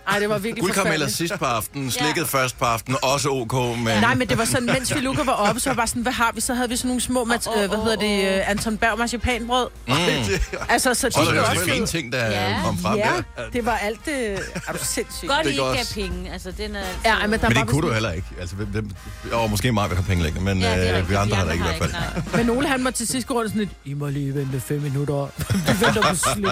Ej, 0.08 0.18
det 0.18 0.28
var 0.28 0.38
virkelig 0.38 0.62
Guldkarameller 0.62 1.08
sidst 1.08 1.34
på 1.38 1.44
aftenen, 1.44 1.90
slikket 1.90 2.28
først 2.28 2.58
på 2.58 2.64
aftenen, 2.64 2.98
også 3.02 3.28
ok, 3.30 3.52
men... 3.54 3.84
Nej, 3.84 4.14
men 4.14 4.28
det 4.28 4.38
var 4.38 4.44
sådan, 4.44 4.66
mens 4.66 4.94
vi 4.94 5.00
Luca 5.00 5.22
var 5.24 5.32
oppe, 5.32 5.60
så 5.60 5.70
var 5.70 5.74
bare 5.76 5.86
sådan, 5.86 6.02
hvad 6.02 6.12
har 6.12 6.30
vi? 6.34 6.40
Så 6.40 6.54
havde 6.54 6.68
vi 6.68 6.76
sådan 6.76 6.88
nogle 6.88 7.00
små, 7.00 7.24
mat- 7.24 7.46
åh, 7.56 7.62
øh, 7.62 7.68
hvad 7.68 7.78
hedder 7.78 7.96
det, 7.96 8.38
øh, 8.38 8.50
Anton 8.50 8.76
Berg 8.78 8.98
marcipanbrød. 8.98 9.66
Mm. 9.88 9.94
Altså, 10.68 10.94
så 10.94 11.08
de 11.08 11.08
Og 11.08 11.12
så 11.12 11.20
er 11.20 11.24
var 11.24 11.32
det 11.32 11.42
også 11.50 11.64
fine 11.64 11.86
ting, 11.86 12.12
der 12.12 12.26
Ja. 12.26 12.60
kom 12.64 12.78
frem 12.78 12.98
Ja, 12.98 13.10
der. 13.36 13.42
det 13.52 13.66
var 13.66 13.76
alt 13.76 14.06
det... 14.06 14.32
Er 14.68 14.72
du 14.72 14.78
sindssygt? 14.82 15.28
Godt, 15.30 15.40
I 15.40 15.48
Det 15.48 15.50
ikke 15.50 15.62
gav 15.64 15.84
penge. 15.94 16.32
Altså, 16.32 16.50
den 16.50 16.76
er 16.76 16.80
altid... 16.80 17.00
Ja, 17.04 17.26
men 17.26 17.40
der 17.40 17.48
Men 17.48 17.56
var 17.56 17.62
det 17.62 17.70
kunne 17.70 17.80
du 17.82 17.86
sådan- 17.86 17.94
heller 17.94 18.12
ikke. 18.12 18.26
Altså, 18.40 18.56
hvem, 18.56 18.68
hvem, 18.68 18.90
og 19.32 19.50
måske 19.50 19.72
mig 19.72 19.88
vil 19.90 19.96
have 19.96 20.06
penge 20.06 20.22
liggende, 20.24 20.44
men 20.44 20.60
Ja, 20.62 20.80
det 20.80 20.90
er 20.90 20.98
øh, 20.98 21.10
vi 21.10 21.14
andre 21.14 21.36
har 21.36 21.44
der 21.44 21.52
ikke 21.52 21.64
i 21.64 21.68
hvert 21.78 21.90
fald. 21.90 22.44
Men 22.44 22.50
Ole, 22.56 22.68
han 22.68 22.82
må 22.82 22.90
til 22.90 23.06
sidst 23.08 23.26
gå 23.26 23.34
rundt 23.34 23.50
sådan 23.50 23.58
lidt, 23.60 23.70
I 23.84 23.94
må 23.94 24.08
lige 24.08 24.34
vente 24.34 24.60
fem 24.60 24.80
minutter. 24.80 25.26
Vi 25.66 25.86
venter 25.86 26.02
på 26.02 26.14
slik. 26.16 26.44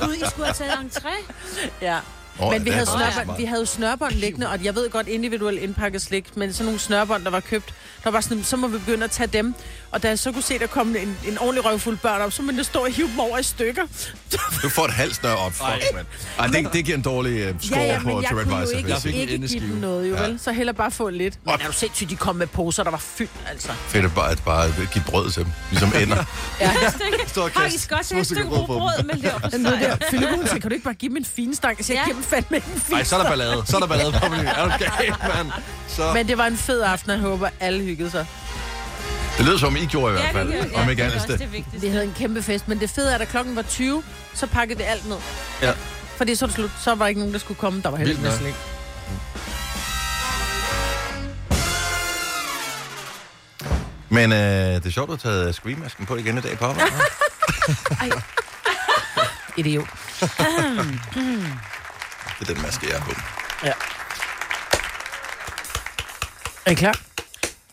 Gud, 0.00 0.14
I 0.14 0.22
skulle 0.30 0.44
have 0.46 0.54
taget 0.54 0.72
entré. 0.72 1.32
Ja. 1.82 1.98
Åh, 2.40 2.52
Men 2.52 2.64
vi 2.64 2.70
havde, 2.70 2.86
snørbånd, 2.86 3.36
vi 3.38 3.44
havde 3.44 3.66
snørbånd 3.66 4.12
liggende, 4.12 4.48
og 4.48 4.64
jeg 4.64 4.74
ved 4.74 4.90
godt 4.90 5.08
individuelt 5.08 5.60
indpakket 5.60 6.02
slik, 6.02 6.36
men 6.36 6.52
sådan 6.52 6.64
nogle 6.64 6.80
snørbånd, 6.80 7.24
der 7.24 7.30
var 7.30 7.40
købt, 7.40 7.74
der 8.04 8.10
var 8.10 8.20
sådan, 8.20 8.44
så 8.44 8.56
må 8.56 8.68
vi 8.68 8.78
begynde 8.78 9.04
at 9.04 9.10
tage 9.10 9.26
dem. 9.26 9.54
Og 9.94 10.02
da 10.02 10.08
jeg 10.08 10.18
så 10.18 10.32
kunne 10.32 10.42
se, 10.42 10.58
der 10.58 10.66
kom 10.66 10.96
en, 10.96 11.18
en 11.28 11.38
ordentlig 11.38 11.64
røvfuld 11.64 11.96
børn 11.98 12.20
op, 12.22 12.32
så 12.32 12.42
måtte 12.42 12.56
jeg 12.58 12.66
stå 12.66 12.78
og 12.80 12.92
hive 12.92 13.08
dem 13.08 13.20
over 13.20 13.38
i 13.38 13.42
stykker. 13.42 13.82
Du 14.62 14.68
får 14.68 14.84
et 14.84 14.92
halvt 14.92 15.14
snør 15.14 15.32
op, 15.32 15.52
fuck, 15.52 15.94
mand. 15.94 16.06
Ej, 16.38 16.46
det, 16.46 16.72
det 16.72 16.84
giver 16.84 16.96
en 16.96 17.02
dårlig 17.02 17.50
uh, 17.50 17.56
score 17.60 17.80
ja, 17.80 17.92
ja, 17.92 17.98
på 17.98 18.04
men 18.08 18.22
jeg 18.22 18.30
kunne 18.30 18.56
jo 18.60 18.68
ikke, 18.76 18.90
jeg 18.90 18.98
Jeg 19.04 19.14
ikke 19.14 19.48
give 19.48 19.60
dem 19.60 19.68
noget, 19.76 20.10
jo 20.10 20.14
Ja. 20.16 20.22
vel? 20.22 20.38
Så 20.40 20.52
heller 20.52 20.72
bare 20.72 20.90
få 20.90 21.08
lidt. 21.10 21.38
Men 21.44 21.54
er 21.60 21.66
du 21.66 21.72
sindssygt, 21.72 22.10
de 22.10 22.16
kom 22.16 22.36
med 22.36 22.46
poser, 22.46 22.82
der 22.82 22.90
var 22.90 22.98
fyldt, 22.98 23.30
altså. 23.50 23.68
Fedt 23.88 24.04
at 24.04 24.14
bare, 24.14 24.30
at 24.30 24.42
bare 24.44 24.70
give 24.92 25.04
brød 25.06 25.30
til 25.30 25.44
dem, 25.44 25.52
ligesom 25.70 25.92
ender. 26.02 26.24
Ja. 26.60 26.70
Stor 27.26 27.50
Har 27.54 27.64
I 27.66 27.70
kast. 27.70 27.82
skal 27.82 27.96
også 27.96 28.14
have 28.14 28.20
et 28.20 28.26
stykke 28.26 28.48
brød 28.48 28.58
på 28.66 28.66
brød 28.66 29.04
med 29.04 29.14
lever 29.14 29.38
på 29.38 29.48
Den 29.52 29.64
ved 29.64 29.72
der, 29.72 29.96
Philip, 29.96 30.28
kan 30.50 30.60
du 30.62 30.68
ikke 30.68 30.84
bare 30.84 30.94
give 30.94 31.08
dem 31.08 31.16
en 31.16 31.24
fin 31.24 31.54
stang? 31.54 31.78
Jeg 31.78 31.84
siger, 31.84 32.00
Ja. 32.00 32.04
giv 32.06 32.14
dem 32.14 32.22
fandme 32.22 32.56
en 32.56 32.62
fin 32.86 32.94
Ej, 32.96 33.04
så 33.04 33.16
er 33.16 33.22
der 33.22 33.28
ballade. 33.28 33.62
Så 33.66 33.76
er 33.76 33.80
der 33.80 33.86
ballade 33.86 34.12
på. 34.12 34.26
Er 34.26 34.64
du 34.64 34.84
gal, 34.84 35.14
mand? 35.36 35.52
Så... 35.88 36.12
Men 36.14 36.28
det 36.28 36.38
var 36.38 36.46
en 36.46 36.56
fed 36.56 36.80
aften, 36.82 37.10
og 37.10 37.16
jeg 37.16 37.22
håber, 37.22 37.48
alle 37.60 37.82
hyggede 37.84 38.10
sig. 38.10 38.26
Det 39.38 39.44
lyder 39.46 39.58
som, 39.58 39.76
I 39.76 39.86
gjorde 39.86 40.14
i 40.14 40.20
hvert 40.20 40.32
fald. 40.32 40.48
det, 40.52 40.70
gør- 40.70 40.78
Om 40.78 40.84
ja, 40.84 40.90
ikke 40.90 41.04
det 41.04 41.24
det. 41.28 41.38
det 41.38 41.52
vigtigste. 41.52 41.80
Vi 41.80 41.88
havde 41.88 42.04
en 42.04 42.14
kæmpe 42.18 42.42
fest, 42.42 42.68
men 42.68 42.80
det 42.80 42.90
fede 42.90 43.10
er, 43.10 43.14
at 43.14 43.20
da 43.20 43.24
klokken 43.24 43.56
var 43.56 43.62
20, 43.62 44.02
så 44.34 44.46
pakkede 44.46 44.78
det 44.78 44.84
alt 44.88 45.08
ned. 45.08 45.16
Ja. 45.62 45.72
Fordi 46.16 46.34
så 46.34 46.48
slut. 46.48 46.70
Så 46.84 46.90
var 46.94 46.96
der 47.04 47.06
ikke 47.06 47.20
nogen, 47.20 47.32
der 47.34 47.40
skulle 47.40 47.58
komme. 47.58 47.82
Der 47.82 47.88
var 47.88 47.96
heller 47.96 48.14
Vildt 48.16 48.40
ikke. 48.46 48.58
Men 54.08 54.32
øh, 54.32 54.38
det 54.74 54.86
er 54.86 54.90
sjovt, 54.90 55.10
at 55.12 55.22
du 55.22 55.28
har 55.28 55.34
taget 55.34 55.54
screenmasken 55.54 56.06
på 56.06 56.16
igen 56.16 56.38
i 56.38 56.40
dag 56.40 56.58
på 56.58 56.64
arbejde. 56.64 56.90
Idiot. 59.56 59.86
Det 62.38 62.48
er 62.50 62.54
den 62.54 62.62
maske, 62.62 62.86
jeg 62.90 62.98
har 62.98 63.04
på. 63.04 63.12
Ja. 63.64 63.72
Er 66.66 66.70
I 66.70 66.74
klar? 66.74 66.94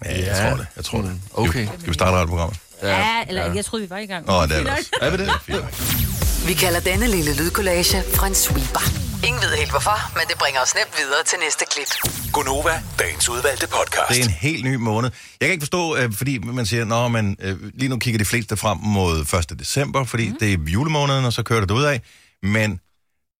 Ja, 0.06 0.12
jeg 0.12 0.38
tror 0.50 0.57
det. 0.57 0.68
Jeg 0.75 0.86
tror 0.86 1.01
det. 1.01 1.21
Okay. 1.33 1.65
Skal 1.65 1.88
vi 1.88 1.94
starte 1.94 2.12
radioprogrammet? 2.18 2.59
Ja, 2.83 3.24
eller 3.27 3.53
jeg 3.53 3.65
troede, 3.65 3.83
vi 3.86 3.89
var 3.89 3.98
i 3.98 4.06
gang. 4.06 4.30
Åh, 4.30 4.36
oh, 4.36 4.48
det 4.48 4.57
er 4.57 4.63
det. 4.63 4.89
Er 5.01 5.09
vi 5.09 5.18
det? 5.18 6.48
Vi 6.48 6.53
kalder 6.53 6.80
denne 6.80 7.07
lille 7.07 7.36
lydkollage 7.36 8.03
Frans 8.15 8.38
sweeper. 8.38 9.12
Ingen 9.27 9.42
ved 9.42 9.57
helt 9.57 9.71
hvorfor, 9.71 10.13
men 10.13 10.24
det 10.30 10.38
bringer 10.38 10.62
os 10.62 10.75
nemt 10.75 10.94
videre 10.98 11.24
til 11.25 11.38
næste 11.45 11.65
klip. 11.71 11.88
Gunova, 12.33 12.83
dagens 13.00 13.30
udvalgte 13.30 13.68
podcast. 13.68 14.09
Det 14.09 14.19
er 14.19 14.24
en 14.24 14.30
helt 14.30 14.65
ny 14.65 14.75
måned. 14.75 15.09
Jeg 15.39 15.48
kan 15.48 15.51
ikke 15.51 15.62
forstå, 15.62 15.95
øh, 15.95 16.13
fordi 16.13 16.38
man 16.38 16.65
siger, 16.65 16.86
når 16.86 17.07
man 17.07 17.38
øh, 17.39 17.57
lige 17.74 17.89
nu 17.89 17.97
kigger 17.97 18.18
de 18.18 18.25
fleste 18.25 18.57
frem 18.57 18.77
mod 18.77 19.33
1. 19.51 19.59
december, 19.59 20.04
fordi 20.04 20.30
mm. 20.30 20.37
det 20.40 20.54
er 20.54 20.57
julemåneden, 20.68 21.26
og 21.26 21.33
så 21.33 21.44
kører 21.44 21.61
det 21.61 21.71
ud 21.71 21.83
af. 21.83 22.02
Men 22.44 22.80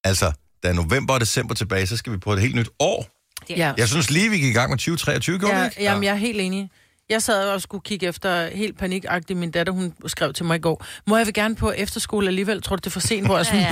altså, 0.04 0.32
da 0.64 0.68
er 0.68 0.74
november 0.74 1.14
og 1.14 1.20
december 1.20 1.56
tilbage, 1.56 1.88
så 1.88 1.98
skal 1.98 2.14
vi 2.14 2.18
på 2.18 2.34
et 2.34 2.42
helt 2.42 2.56
nyt 2.56 2.70
år. 2.80 3.21
Ja. 3.50 3.74
Jeg 3.78 3.88
synes 3.88 4.10
lige, 4.10 4.30
vi 4.30 4.38
gik 4.38 4.50
i 4.50 4.54
gang 4.54 4.70
med 4.70 4.78
2023, 4.78 5.40
gjorde 5.40 5.54
vi 5.54 5.60
ja 5.60 5.66
ikke? 5.66 5.82
jamen, 5.84 6.04
jeg 6.04 6.12
er 6.12 6.16
helt 6.16 6.42
enig. 6.42 6.70
Jeg 7.10 7.22
sad 7.22 7.50
og 7.50 7.62
skulle 7.62 7.82
kigge 7.82 8.08
efter 8.08 8.48
helt 8.48 8.78
panikagtigt. 8.80 9.40
Min 9.40 9.52
datter, 9.52 9.74
hun 9.74 9.94
skrev 10.08 10.34
til 10.34 10.46
mig 10.46 10.56
i 10.56 10.60
går, 10.60 10.86
må 11.08 11.18
jeg 11.18 11.26
vil 11.26 11.34
gerne 11.34 11.56
på 11.56 11.72
efterskole 11.72 12.28
alligevel? 12.28 12.62
Tror 12.62 12.76
du, 12.76 12.80
det 12.80 12.86
er 12.86 12.92
for 12.92 13.00
sent? 13.00 13.26
Hvor 13.26 13.38
jeg 13.38 13.46
sådan, 13.46 13.66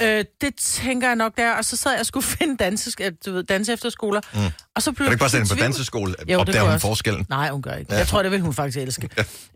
Ja, 0.00 0.18
øh, 0.18 0.24
det 0.40 0.54
tænker 0.56 1.06
jeg 1.08 1.16
nok 1.16 1.36
der. 1.36 1.52
Og 1.52 1.64
så 1.64 1.76
sad 1.76 1.90
jeg 1.90 2.00
og 2.00 2.06
skulle 2.06 2.26
finde 2.38 2.56
danse, 2.56 2.90
du 3.26 3.32
ved, 3.32 3.44
danse 3.44 3.72
efterskoler. 3.72 4.20
Mm. 4.34 4.40
Og 4.76 4.82
så 4.82 4.92
blev 4.92 4.96
Kan 4.96 5.06
du 5.06 5.12
ikke 5.12 5.20
bare 5.20 5.30
sende 5.30 5.48
på 5.48 5.54
danseskole? 5.54 6.14
Jo, 6.20 6.24
det 6.26 6.36
Opdager 6.36 6.62
hun 6.62 6.72
også. 6.72 6.86
forskellen? 6.86 7.26
Nej, 7.28 7.50
hun 7.50 7.62
gør 7.62 7.74
ikke. 7.74 7.94
Jeg 7.94 8.06
tror, 8.06 8.22
det 8.22 8.32
vil 8.32 8.40
hun 8.40 8.54
faktisk 8.54 8.78
elske, 8.78 9.08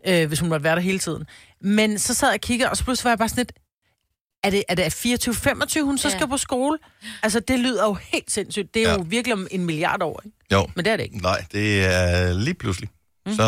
øh, 0.07 0.27
hvis 0.27 0.39
hun 0.39 0.49
måtte 0.49 0.63
være 0.63 0.75
der 0.75 0.81
hele 0.81 0.99
tiden. 0.99 1.23
Men 1.61 1.99
så 1.99 2.13
sad 2.13 2.27
jeg 2.27 2.33
og 2.33 2.41
kiggede, 2.41 2.69
og 2.69 2.77
så 2.77 2.83
pludselig 2.83 3.03
var 3.05 3.11
jeg 3.11 3.17
bare 3.17 3.29
sådan 3.29 3.39
lidt, 3.41 3.51
er 4.45 4.49
det, 4.49 4.63
er 4.69 4.75
det 4.75 4.83
24-25, 5.79 5.81
hun 5.81 5.97
så 5.97 6.07
Ja. 6.07 6.17
skal 6.17 6.27
på 6.27 6.37
skole? 6.37 6.77
Altså, 7.23 7.39
det 7.39 7.59
lyder 7.59 7.83
jo 7.85 7.93
helt 7.93 8.31
sindssygt. 8.31 8.73
Det 8.73 8.81
er 8.81 8.89
Ja. 8.89 8.95
jo 8.95 9.05
virkelig 9.07 9.33
om 9.33 9.47
en 9.51 9.65
milliard 9.65 10.01
år, 10.01 10.21
ikke? 10.25 10.37
Jo. 10.51 10.67
Men 10.75 10.85
det 10.85 10.91
er 10.91 10.97
det 10.97 11.03
ikke. 11.03 11.17
Nej, 11.17 11.45
det 11.51 11.85
er 11.85 12.33
lige 12.33 12.53
pludselig. 12.53 12.89
Mm-hmm. 13.25 13.35
Så, 13.37 13.43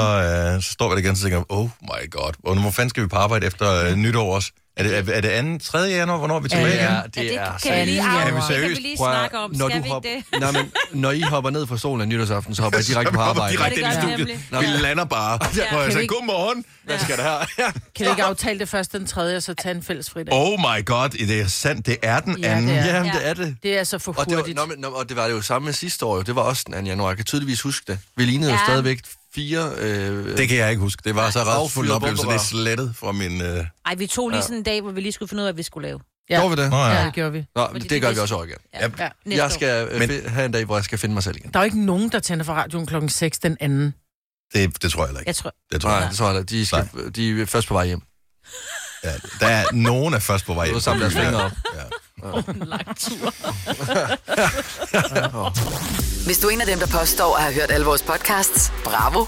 øh, 0.55 0.63
så 0.63 0.71
står 0.71 0.87
vi 0.89 0.91
der 0.93 0.99
igen 0.99 1.11
og 1.11 1.17
tænker, 1.17 1.43
oh 1.49 1.69
my 1.81 2.09
god, 2.11 2.31
og 2.43 2.61
hvor 2.61 2.71
fanden 2.71 2.89
skal 2.89 3.03
vi 3.03 3.07
på 3.07 3.15
arbejde 3.15 3.47
efter 3.47 3.73
øh, 3.85 3.95
nytår 3.95 4.35
også? 4.35 4.51
Er 4.77 4.83
det, 4.83 4.97
er, 4.97 5.13
er 5.13 5.41
det 5.41 5.61
2. 5.61 5.71
3. 5.71 5.77
januar, 5.79 6.17
hvornår 6.17 6.35
er 6.35 6.39
vi 6.39 6.49
tilbage 6.49 6.67
igen? 6.67 6.77
Ja, 6.79 6.93
Ja, 6.95 7.01
det 7.03 7.13
det 7.15 7.35
er 7.35 7.57
kan 7.63 7.73
vi 7.79 7.85
lige, 7.85 8.01
seriøst. 8.03 8.17
Er 8.17 8.25
vi 8.25 8.25
det 8.25 8.33
kan 8.33 8.41
seriøst? 8.47 8.77
vi 8.77 8.81
lige 8.81 8.97
snakke 8.97 9.37
om. 9.37 9.51
når 9.55 9.69
Skal 9.69 9.79
du 9.79 9.83
vi 9.83 9.89
hop- 9.89 10.03
det? 10.03 10.39
Nej, 10.41 10.51
men 10.51 10.71
når 10.91 11.11
I 11.11 11.21
hopper 11.21 11.49
ned 11.49 11.67
fra 11.67 11.77
stolen 11.77 12.01
af 12.01 12.07
nytårsaften, 12.07 12.55
så 12.55 12.61
hopper 12.61 12.79
I 12.79 12.81
direkte 12.91 13.13
på 13.13 13.19
arbejde. 13.21 13.53
Direkte 13.57 13.79
Ja, 13.81 13.87
ind 13.87 13.95
i 13.95 13.99
det 13.99 14.01
gør 14.01 14.07
studiet. 14.09 14.27
vi 14.27 14.33
nemlig. 14.51 14.71
Vi 14.73 14.77
lander 14.83 15.05
bare. 15.05 15.39
Ja. 15.43 15.47
Hvor 15.47 15.61
jeg 15.61 15.69
Kan 15.79 15.87
vi 15.87 15.91
sagde, 15.93 16.07
godmorgen. 16.07 16.65
Hvad 16.83 16.99
skal 16.99 17.17
der 17.17 17.23
her? 17.23 17.45
Ja. 17.59 17.71
Kan 17.95 18.05
vi 18.05 18.09
ikke 18.09 18.23
aftale 18.23 18.59
det 18.59 18.69
først 18.69 18.91
den 18.93 19.05
tredje, 19.05 19.37
og 19.37 19.43
så 19.43 19.53
tage 19.53 19.75
en 19.75 19.83
fælles 19.83 20.09
fridag? 20.09 20.33
Oh 20.33 20.59
my 20.59 20.85
god, 20.85 21.09
det 21.09 21.41
er 21.41 21.47
sandt, 21.47 21.85
det 21.85 21.97
er 22.03 22.19
den 22.19 22.37
Ja, 22.39 22.51
anden. 22.51 22.67
det 22.69 22.77
er. 22.79 22.85
Jamen, 22.95 23.05
Ja. 23.13 23.19
det 23.19 23.27
er 23.29 23.33
det. 23.33 23.55
Det 23.63 23.79
er 23.79 23.83
så 23.83 23.99
for 23.99 24.11
Og 24.17 24.25
det, 24.25 24.31
var, 24.35 24.41
hurtigt. 24.41 24.57
nå, 24.57 24.71
nå, 24.77 24.87
og 24.87 25.09
det 25.09 25.17
var 25.17 25.27
det 25.27 25.31
jo 25.33 25.41
samme 25.41 25.65
med 25.65 25.73
sidste 25.73 26.05
år. 26.05 26.15
jo. 26.15 26.21
Det 26.21 26.35
var 26.35 26.41
også 26.41 26.63
den 26.67 26.73
2. 26.73 26.89
januar. 26.89 27.07
Jeg 27.09 27.15
kan 27.17 27.25
tydeligvis 27.25 27.61
huske 27.61 27.83
det. 27.91 27.99
Vi 28.15 28.23
lignede 28.25 28.51
ja. 28.51 28.55
Ja. 28.55 28.61
jo 28.61 28.65
stadigvæk 28.67 28.99
fire... 29.37 29.71
Øh, 29.77 30.37
Det 30.37 30.49
kan 30.49 30.57
jeg 30.57 30.69
ikke 30.69 30.79
huske. 30.81 31.01
Det 31.05 31.15
var 31.15 31.29
så 31.29 31.39
ret 31.39 31.71
fuld 31.71 31.85
Affyret 31.87 31.95
oplevelse. 31.95 32.25
Det 32.27 32.33
er 32.33 32.37
slettet 32.37 32.95
fra 32.95 33.11
min... 33.11 33.41
Øh... 33.41 33.65
Ej, 33.85 33.95
vi 33.95 34.07
tog 34.07 34.29
lige 34.29 34.41
sådan 34.41 34.57
en 34.57 34.63
dag, 34.63 34.81
hvor 34.81 34.91
vi 34.91 35.01
lige 35.01 35.11
skulle 35.11 35.29
finde 35.29 35.41
ud 35.43 35.47
af, 35.47 35.53
hvad 35.53 35.57
vi 35.57 35.63
skulle 35.63 35.87
lave. 35.87 35.99
Ja. 36.29 36.39
Gjorde 36.39 36.55
vi 36.57 36.61
det? 36.63 36.69
Nå, 36.71 36.77
ja. 36.77 36.99
Ja, 36.99 37.05
det 37.05 37.13
gjorde 37.13 37.31
vi. 37.31 37.45
Nå, 37.55 37.67
Fordi 37.67 37.79
det 37.79 37.89
det 37.89 38.01
gør 38.01 38.11
vi 38.11 38.19
også 38.19 38.35
over 38.35 38.43
igen. 38.43 38.57
Ja. 38.73 38.89
Ja. 38.99 39.09
Jeg 39.37 39.51
skal 39.51 39.87
øh, 39.87 39.99
Men- 39.99 40.09
Men... 40.09 40.29
have 40.29 40.45
en 40.45 40.51
dag, 40.51 40.65
hvor 40.65 40.75
jeg 40.77 40.83
skal 40.83 40.97
finde 40.97 41.13
mig 41.13 41.23
selv 41.23 41.35
igen. 41.37 41.51
Der 41.53 41.59
er 41.59 41.63
jo 41.63 41.65
ikke 41.65 41.85
nogen, 41.85 42.09
der 42.11 42.19
tænder 42.19 42.45
for 42.45 42.53
radioen 42.53 42.85
klokken 42.85 43.09
6 43.09 43.39
den 43.39 43.57
anden. 43.59 43.93
Det, 44.53 44.81
det 44.83 44.91
tror 44.91 45.01
jeg 45.01 45.07
heller 45.07 45.19
ikke. 45.19 45.29
Jeg 45.29 45.35
tror, 45.35 45.53
Det 45.71 45.81
tror 45.81 45.89
jeg. 45.89 45.99
Nej, 45.99 46.09
det 46.09 46.17
tror 46.17 46.29
jeg 46.31 46.39
ikke. 46.39 46.49
De, 46.49 46.65
skal, 46.65 46.89
de 47.15 47.41
er 47.41 47.45
først 47.45 47.67
på 47.67 47.73
vej 47.73 47.85
hjem. 47.85 48.01
Ja, 49.03 49.13
der 49.39 49.47
er 49.47 49.65
nogen 49.73 50.13
af 50.13 50.21
først 50.21 50.45
på 50.45 50.53
vej 50.53 50.65
Du 50.65 50.69
hjem. 50.69 50.75
har 50.75 50.81
samlet 50.81 51.01
deres 51.01 51.13
fingre 51.25 51.43
op. 51.43 51.51
Ja. 51.75 51.81
en 52.51 52.63
lang 52.67 52.97
tur. 52.99 53.33
Hvis 56.25 56.39
du 56.39 56.47
er 56.47 56.51
en 56.51 56.61
af 56.61 56.67
dem, 56.67 56.79
der 56.79 56.87
påstår 56.87 57.35
at 57.35 57.41
have 57.43 57.53
hørt 57.53 57.71
alle 57.71 57.85
vores 57.85 58.01
podcasts, 58.01 58.71
bravo. 58.83 59.25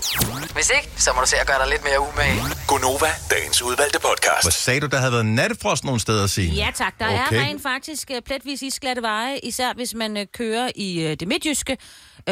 Hvis 0.53 0.71
ikke, 0.77 0.89
så 0.97 1.11
må 1.15 1.21
du 1.21 1.27
se 1.27 1.35
at 1.41 1.47
gøre 1.47 1.59
dig 1.59 1.67
lidt 1.69 1.83
mere 1.83 1.99
umage. 1.99 2.41
Gonova, 2.67 3.07
dagens 3.29 3.61
udvalgte 3.61 3.99
podcast. 3.99 4.43
Hvad 4.43 4.51
sagde 4.51 4.79
du, 4.79 4.85
der 4.87 4.97
havde 4.97 5.11
været 5.11 5.25
nattefrost 5.25 5.83
nogle 5.83 5.99
steder, 5.99 6.27
Signe? 6.27 6.55
Ja 6.55 6.67
tak, 6.75 6.93
der 6.99 7.05
Okay. 7.05 7.17
er 7.37 7.41
rent 7.45 7.61
faktisk 7.63 8.09
uh, 8.13 8.17
pletvis 8.25 8.61
isglatte 8.61 9.01
veje, 9.01 9.37
især 9.43 9.73
hvis 9.75 9.93
man 9.93 10.17
uh, 10.17 10.23
kører 10.33 10.69
i 10.75 11.05
uh, 11.05 11.11
det 11.11 11.27
midtjyske. 11.27 11.77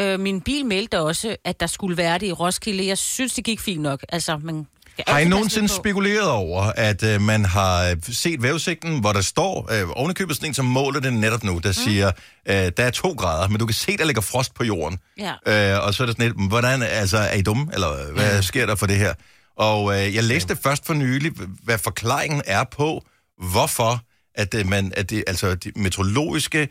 Uh, 0.00 0.20
min 0.20 0.40
bil 0.40 0.66
meldte 0.66 1.00
også, 1.00 1.36
at 1.44 1.60
der 1.60 1.66
skulle 1.66 1.96
være 1.96 2.18
det 2.18 2.26
i 2.26 2.32
Roskilde. 2.32 2.86
Jeg 2.86 2.98
synes, 2.98 3.32
det 3.34 3.44
gik 3.44 3.60
fint 3.60 3.82
nok. 3.82 4.00
Altså, 4.08 4.36
man 4.42 4.64
skal 4.64 4.77
Har 5.06 5.18
I 5.18 5.28
nogensinde 5.28 5.68
spekuleret 5.68 6.30
over, 6.30 6.62
at 6.62 7.02
øh, 7.02 7.20
man 7.20 7.44
har 7.44 7.84
øh, 7.84 7.96
set 8.02 8.42
vævesigten, 8.42 9.00
hvor 9.00 9.12
der 9.12 9.20
står, 9.20 9.72
øh, 9.72 9.88
ovenikøbet 9.90 10.36
sådan 10.36 10.50
en, 10.50 10.54
som 10.54 10.64
måler 10.64 11.00
det 11.00 11.12
netop 11.12 11.44
nu, 11.44 11.58
der 11.58 11.72
siger, 11.72 12.10
øh, 12.48 12.54
der 12.54 12.72
er 12.84 12.90
to 12.90 13.10
grader, 13.12 13.48
men 13.48 13.58
du 13.58 13.66
kan 13.66 13.74
se, 13.74 13.96
der 13.96 14.04
ligger 14.04 14.22
frost 14.22 14.54
på 14.54 14.64
jorden. 14.64 14.98
Ja. 15.18 15.74
Øh, 15.76 15.86
og 15.86 15.94
så 15.94 16.02
er 16.02 16.06
det 16.06 16.16
sådan 16.16 16.32
lidt, 16.36 16.48
hvordan, 16.48 16.82
altså, 16.82 17.18
er 17.18 17.34
I 17.34 17.42
dumme, 17.42 17.66
eller 17.72 18.12
hvad 18.12 18.42
sker 18.42 18.66
der 18.66 18.74
for 18.74 18.86
det 18.86 18.96
her? 18.96 19.14
Og 19.56 19.94
øh, 19.94 20.14
jeg 20.14 20.24
læste 20.24 20.56
først 20.62 20.86
for 20.86 20.94
nylig, 20.94 21.32
hvad 21.62 21.78
forklaringen 21.78 22.42
er 22.46 22.64
på, 22.64 23.04
hvorfor 23.50 24.02
at, 24.34 24.54
øh, 24.54 24.66
man, 24.66 24.92
at 24.96 25.10
det, 25.10 25.24
altså, 25.26 25.54
de 25.54 25.72
meteorologiske 25.76 26.68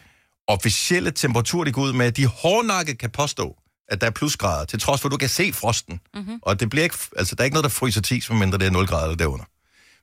officielle 0.47 1.11
temperaturer, 1.11 1.63
de 1.63 1.71
går 1.71 1.81
ud 1.81 1.93
med, 1.93 2.11
de 2.11 2.25
hårdnakket 2.25 2.97
kan 2.97 3.09
påstå, 3.09 3.55
at 3.89 4.01
der 4.01 4.07
er 4.07 4.11
plusgrader, 4.11 4.65
til 4.65 4.79
trods 4.79 5.01
for, 5.01 5.07
at 5.07 5.11
du 5.11 5.17
kan 5.17 5.29
se 5.29 5.53
frosten. 5.53 5.99
Mm-hmm. 6.15 6.39
Og 6.41 6.59
det 6.59 6.69
bliver 6.69 6.83
ikke, 6.83 6.97
altså, 7.17 7.35
der 7.35 7.41
er 7.41 7.45
ikke 7.45 7.55
noget, 7.55 7.63
der 7.63 7.69
fryser 7.69 8.01
10, 8.01 8.21
medmindre 8.29 8.57
det 8.57 8.67
er 8.67 8.71
0 8.71 8.87
grader 8.87 9.03
eller 9.03 9.17
derunder. 9.17 9.45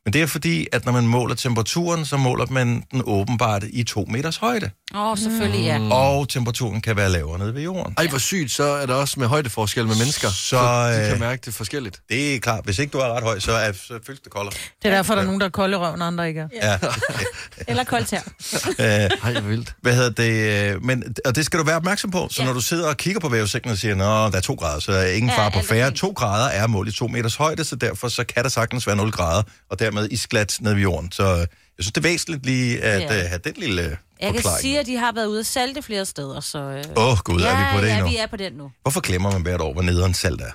Men 0.06 0.12
det 0.12 0.22
er 0.22 0.26
fordi, 0.26 0.66
at 0.72 0.84
når 0.84 0.92
man 0.92 1.06
måler 1.06 1.34
temperaturen, 1.34 2.04
så 2.04 2.16
måler 2.16 2.46
man 2.50 2.82
den 2.92 3.02
åbenbart 3.04 3.64
i 3.70 3.82
to 3.84 4.06
meters 4.08 4.36
højde. 4.36 4.70
Åh, 4.94 5.00
oh, 5.10 5.18
selvfølgelig, 5.18 5.60
ja. 5.64 5.78
Mm. 5.78 5.92
Og 5.92 6.28
temperaturen 6.28 6.80
kan 6.80 6.96
være 6.96 7.10
lavere 7.10 7.38
nede 7.38 7.54
ved 7.54 7.62
jorden. 7.62 7.94
Ej, 7.98 8.06
hvor 8.06 8.18
sygt, 8.18 8.50
så 8.50 8.62
er 8.64 8.86
der 8.86 8.94
også 8.94 9.20
med 9.20 9.26
højdeforskel 9.28 9.86
med 9.86 9.96
mennesker. 9.96 10.28
Så, 10.28 10.34
Så, 10.48 10.56
de 10.92 11.00
øh, 11.04 11.08
kan 11.10 11.20
mærke 11.20 11.42
det 11.44 11.54
forskelligt. 11.54 12.00
Det 12.08 12.34
er 12.34 12.38
klart. 12.40 12.64
Hvis 12.64 12.78
ikke 12.78 12.90
du 12.90 12.98
er 12.98 13.08
ret 13.16 13.22
høj, 13.22 13.38
så, 13.38 13.52
er, 13.52 13.72
så 13.72 13.98
føles 14.06 14.20
det 14.20 14.32
koldere. 14.32 14.54
Det 14.82 14.90
er 14.90 14.94
derfor, 14.94 15.14
der 15.14 15.20
er 15.22 15.26
nogen, 15.26 15.40
der 15.40 15.46
er 15.46 15.50
kolde 15.50 15.76
røven, 15.76 16.00
og 16.02 16.06
andre 16.06 16.28
ikke 16.28 16.40
er. 16.40 16.48
Ja. 16.62 16.78
Eller 17.68 17.84
koldt 17.84 18.10
her. 18.10 18.20
Øh, 18.78 18.86
Ej, 18.86 19.32
hvor 19.32 19.40
vildt. 19.40 19.74
hvad 19.82 19.94
hedder 19.94 20.10
det? 20.10 20.74
øh, 20.74 20.84
Men, 20.84 21.04
og 21.24 21.36
det 21.36 21.44
skal 21.46 21.58
du 21.58 21.64
være 21.64 21.76
opmærksom 21.76 22.10
på. 22.10 22.28
Så 22.30 22.42
Ja. 22.42 22.46
når 22.46 22.52
du 22.54 22.60
sidder 22.60 22.88
og 22.88 22.96
kigger 22.96 23.20
på 23.20 23.28
vævesigten 23.28 23.70
og 23.70 23.78
siger, 23.78 23.94
at 24.26 24.32
der 24.32 24.38
er 24.38 24.42
to 24.42 24.54
grader, 24.54 24.80
så 24.80 24.92
er 24.92 25.06
ingen 25.06 25.30
Ja, 25.30 25.38
far 25.38 25.48
på 25.50 25.58
alt 25.58 25.64
er 25.70 25.74
færre. 25.74 25.90
To 25.90 26.12
grader 26.16 26.48
er 26.48 26.66
mål 26.66 26.88
i 26.88 26.92
to 26.92 27.06
meters 27.06 27.34
højde, 27.36 27.64
så 27.64 27.76
derfor 27.76 28.08
så 28.08 28.24
kan 28.24 28.42
der 28.42 28.48
sagtens 28.50 28.86
være 28.86 28.96
0 28.96 29.10
grader, 29.12 29.42
og 29.70 29.78
dermed 29.94 30.10
isglat 30.10 30.58
ned 30.60 30.74
ved 30.74 30.82
jorden. 30.82 31.12
Så 31.12 31.22
øh, 31.22 31.38
jeg 31.38 31.46
synes, 31.80 31.92
det 31.92 31.96
er 31.96 32.08
væsentligt 32.08 32.46
lige 32.46 32.82
at 32.82 33.00
Ja. 33.00 33.14
ja. 33.14 33.26
have 33.28 33.40
den 33.44 33.54
lille 33.56 33.82
øh, 33.82 33.88
Jeg 33.88 33.96
kan 34.20 34.34
forklaring. 34.34 34.60
sige, 34.60 34.78
at 34.80 34.86
de 34.86 34.96
har 34.96 35.12
været 35.12 35.26
ude 35.26 35.40
at 35.40 35.46
salte 35.46 35.82
flere 35.82 36.04
steder, 36.04 36.40
så... 36.40 36.58
øh, 36.58 36.84
Åh, 36.96 37.12
oh, 37.12 37.18
gud, 37.18 37.40
ja, 37.40 37.48
er 37.48 37.58
vi 37.58 37.78
på 37.78 37.84
det 37.84 37.88
ja, 37.90 37.94
endnu? 37.96 38.08
vi 38.10 38.16
er 38.16 38.26
på 38.26 38.36
den 38.36 38.52
nu. 38.52 38.70
Hvorfor 38.82 39.00
glemmer 39.00 39.32
man 39.32 39.42
hvert 39.42 39.60
år, 39.60 39.72
hvor 39.72 39.82
nederen 39.82 40.14
salt 40.14 40.40
er? 40.40 40.50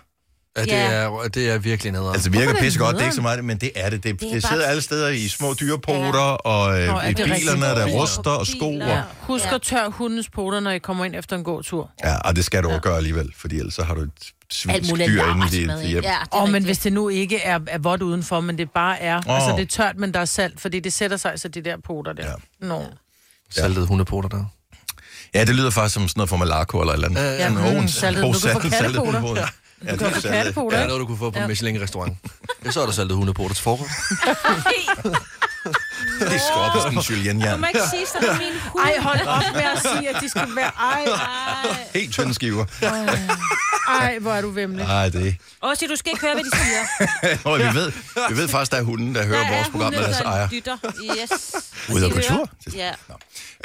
Ja, 0.59 0.63
det, 0.63 0.91
Ja. 0.91 1.23
er, 1.23 1.27
det 1.33 1.49
er 1.49 1.57
virkelig 1.57 1.91
nederen. 1.91 2.13
Altså, 2.13 2.29
det 2.29 2.37
virker 2.37 2.49
er 2.49 2.53
det 2.53 2.61
pissegodt, 2.63 2.93
det 2.95 3.01
er 3.01 3.05
ikke 3.05 3.15
så 3.15 3.21
meget, 3.21 3.45
men 3.45 3.57
det 3.57 3.71
er 3.75 3.89
det. 3.89 4.03
Det, 4.03 4.19
det, 4.19 4.27
er 4.29 4.33
det 4.33 4.41
bare- 4.43 4.51
sidder 4.51 4.65
alle 4.67 4.81
steder 4.81 5.07
i 5.09 5.27
små 5.27 5.53
dyrepoter, 5.59 6.19
Ja. 6.19 6.35
og 6.35 6.81
øh, 6.81 6.87
Nå, 6.87 7.01
i 7.01 7.13
bilerne, 7.13 7.61
der 7.65 7.85
Biler. 7.85 7.97
ruster 8.01 8.31
og 8.31 8.47
sko. 8.47 8.67
Og, 8.67 8.73
Ja. 8.77 9.01
Husk 9.19 9.45
Ja. 9.45 9.55
at 9.55 9.61
tør 9.61 9.89
hundens 9.89 10.29
poter, 10.29 10.59
når 10.59 10.71
I 10.71 10.79
kommer 10.79 11.05
ind 11.05 11.15
efter 11.15 11.35
en 11.35 11.43
god 11.43 11.63
tur. 11.63 11.89
ja, 12.03 12.17
og 12.17 12.35
det 12.35 12.45
skal 12.45 12.63
du 12.63 12.71
jo 12.71 12.79
gøre 12.81 12.97
alligevel, 12.97 13.33
fordi 13.37 13.57
ellers 13.59 13.73
så 13.73 13.83
har 13.83 13.93
du 13.93 14.01
et 14.01 14.09
Alt 14.51 14.55
svinsk 14.55 14.89
muligt 14.91 15.09
dyr 15.09 15.23
inde 15.31 15.45
i 15.47 15.49
dit 15.49 15.67
med, 15.67 15.87
hjem. 15.87 16.03
Ja, 16.03 16.09
det 16.23 16.33
Åh, 16.33 16.43
oh, 16.43 16.49
men 16.51 16.63
hvis 16.63 16.77
det 16.77 16.93
nu 16.93 17.09
ikke 17.09 17.37
er, 17.43 17.59
er 17.67 17.77
vådt 17.77 18.01
udenfor, 18.01 18.39
men 18.39 18.57
det 18.57 18.71
bare 18.71 19.01
er... 19.01 19.21
Oh. 19.27 19.35
Altså, 19.35 19.51
det 19.55 19.61
er 19.61 19.83
tørt, 19.83 19.97
men 19.97 20.13
der 20.13 20.19
er 20.19 20.25
salt, 20.25 20.61
fordi 20.61 20.79
det 20.79 20.93
sætter 20.93 21.17
sig, 21.17 21.33
så 21.35 21.47
de 21.47 21.61
der 21.61 21.75
poter 21.87 22.13
der. 22.13 22.23
Ja. 22.25 22.29
Ja. 22.61 22.67
Nå. 22.67 22.83
Saltede 23.49 23.85
hundepoter 23.87 24.29
der. 24.29 24.43
Ja, 25.33 25.43
det 25.45 25.55
lyder 25.55 25.69
faktisk 25.69 25.93
som 25.93 26.07
sådan 26.07 26.19
noget 26.19 26.29
fra 26.29 26.37
Malaco 26.37 26.79
eller 26.81 26.93
et 26.93 26.95
eller 27.03 27.07
andet. 27.07 27.21
Ja, 27.21 27.49
Sådan, 27.49 27.81
mm, 27.81 27.87
saltet- 27.87 28.23
du 28.23 28.31
kan 28.31 28.51
få 28.53 28.59
kattepoter. 28.59 29.47
Ja, 29.85 29.91
det 29.91 29.99
kan 29.99 30.07
er 30.07 30.41
er 30.41 30.43
ikke? 30.47 30.61
noget, 30.87 30.99
du 30.99 31.05
kunne 31.05 31.17
få 31.17 31.29
på 31.29 31.35
en 31.35 31.41
Ja. 31.41 31.47
Michelin-restaurant. 31.47 32.17
Ja, 32.65 32.71
så 32.71 32.81
er 32.81 32.85
der 32.85 32.93
saltet 32.93 33.17
hundepoter 33.17 33.55
til 33.55 33.63
frokost. 33.63 33.91
De 36.19 36.39
skal 36.39 36.55
op 36.55 36.75
i 36.75 36.79
sådan 36.79 37.37
en 37.37 37.41
Du 37.53 37.57
må 37.57 37.67
ikke 37.67 37.79
sige 37.89 38.05
sådan, 38.13 38.37
min 38.37 38.59
hund. 38.73 38.85
Ej, 38.85 38.97
hold 38.99 39.27
op 39.27 39.43
med 39.53 39.61
at 39.61 39.81
sige, 39.81 40.09
at 40.09 40.15
de 40.21 40.29
skal 40.29 40.55
være... 40.55 40.71
Ej, 40.79 41.03
Ej. 41.05 41.87
Helt 41.95 42.13
tynde 42.13 42.33
skiver. 42.33 42.65
ej, 43.89 44.19
hvor 44.19 44.31
er 44.33 44.41
du 44.41 44.49
vemmelig. 44.49 44.85
Nej, 44.85 45.09
det 45.09 45.35
Også 45.61 45.85
du 45.89 45.95
skal 45.95 46.11
ikke 46.11 46.21
høre, 46.21 46.33
hvad 46.33 46.43
de 46.43 46.49
siger. 46.57 47.37
Nå, 47.45 47.57
vi 47.57 47.79
ved, 47.79 47.91
vi 48.29 48.37
ved 48.37 48.47
faktisk, 48.47 48.71
der 48.71 48.77
er 48.77 48.81
hunden, 48.83 49.15
der 49.15 49.25
hører 49.25 49.39
Der 49.47 49.55
vores 49.55 49.69
program 49.69 49.93
med 49.93 50.03
deres 50.03 50.17
der 50.17 50.23
ejer. 50.25 50.49
dytter. 50.49 50.77
Yes. 50.83 51.55
Ude 51.93 52.05
at 52.05 52.11
De 52.11 52.15
gå 52.15 52.21
hører. 52.29 52.37
tur? 52.37 52.49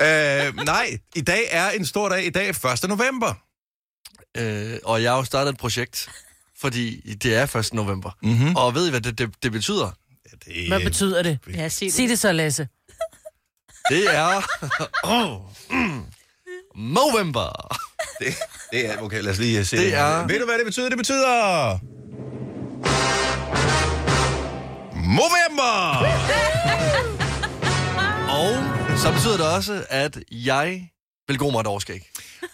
Ja. 0.01 0.47
Øh, 0.49 0.57
nej, 0.57 0.99
i 1.15 1.21
dag 1.21 1.49
er 1.51 1.71
en 1.71 1.87
stor 1.87 2.09
dag. 2.09 2.27
I 2.27 2.31
dag 2.31 2.49
er 2.49 2.73
1. 2.83 2.89
november. 2.89 3.35
Øh, 4.37 4.79
og 4.85 5.03
jeg 5.03 5.11
har 5.13 5.19
jo 5.19 5.25
startet 5.25 5.53
et 5.53 5.59
projekt, 5.59 6.09
fordi 6.61 7.15
det 7.15 7.35
er 7.37 7.57
1. 7.57 7.75
november. 7.75 8.11
Mm-hmm. 8.23 8.57
Og 8.57 8.75
ved 8.75 8.87
I, 8.87 8.91
hvad 8.91 9.01
det, 9.01 9.19
det, 9.19 9.31
det 9.43 9.53
betyder? 9.53 9.91
Det, 10.47 10.69
Hvad 10.69 10.81
betyder 10.81 11.23
det? 11.23 11.39
Ja, 11.55 11.69
sig 11.69 11.87
det. 11.87 11.95
Sig 11.95 12.09
det 12.09 12.19
så, 12.19 12.33
Lasse. 12.33 12.69
Det 13.91 14.15
er... 14.17 14.43
oh, 15.05 15.41
mm, 15.71 16.03
Movember! 16.77 17.77
det, 18.19 18.35
det 18.73 18.87
er, 18.91 18.99
okay, 19.01 19.23
lad 19.23 19.33
os 19.33 19.39
lige 19.39 19.65
se. 19.65 19.77
Det 19.77 19.95
er- 19.95 20.27
Ved 20.27 20.39
du, 20.39 20.45
hvad 20.45 20.59
det 20.59 20.67
betyder? 20.67 20.89
Det 20.89 20.99
betyder... 20.99 21.79
Movember! 24.95 25.99
Og 28.31 28.55
så 28.99 29.13
betyder 29.13 29.37
det 29.37 29.47
også, 29.55 29.85
at 29.89 30.19
jeg 30.31 30.89
vil 31.29 31.39
gå 31.39 31.51
mig 31.51 31.61
et 31.61 31.67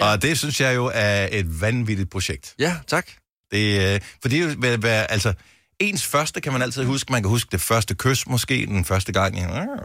årskæg. 0.00 0.12
Og 0.12 0.22
det 0.22 0.38
synes 0.38 0.60
jeg 0.60 0.74
jo 0.76 0.90
er 0.94 1.28
et 1.32 1.60
vanvittigt 1.60 2.10
projekt. 2.10 2.54
Ja, 2.58 2.76
tak. 2.86 3.06
Det, 3.52 3.94
øh, 3.94 4.00
for 4.22 4.28
det 4.28 4.38
er 4.38 4.42
jo, 4.42 4.54
hvad, 4.54 4.78
hvad, 4.78 5.06
altså, 5.08 5.32
ens 5.80 6.06
første 6.06 6.40
kan 6.40 6.52
man 6.52 6.62
altid 6.62 6.84
huske. 6.84 7.12
Man 7.12 7.22
kan 7.22 7.28
huske 7.30 7.48
det 7.52 7.60
første 7.60 7.94
kys, 7.94 8.26
måske 8.26 8.66
den 8.66 8.84
første 8.84 9.12
gang. 9.12 9.38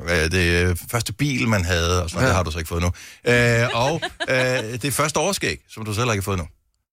Ja, 0.08 0.28
det 0.28 0.68
øh, 0.70 0.78
første 0.92 1.14
bil, 1.14 1.48
man 1.48 1.66
havde, 1.66 2.04
og 2.04 2.10
sådan 2.10 2.18
noget, 2.18 2.24
Ja. 2.26 2.28
det 2.30 2.36
har 2.36 2.44
du 2.44 2.52
så 2.52 2.58
ikke 2.58 2.68
fået 2.70 2.82
nu. 2.82 2.92
Øh, 3.28 3.68
og 3.74 4.02
øh, 4.30 4.82
det 4.82 4.94
første 4.94 5.20
årskæg, 5.20 5.60
som 5.70 5.86
du 5.86 5.94
selv 5.94 6.06
ikke 6.12 6.16
har 6.16 6.22
fået 6.22 6.38
nu. 6.38 6.48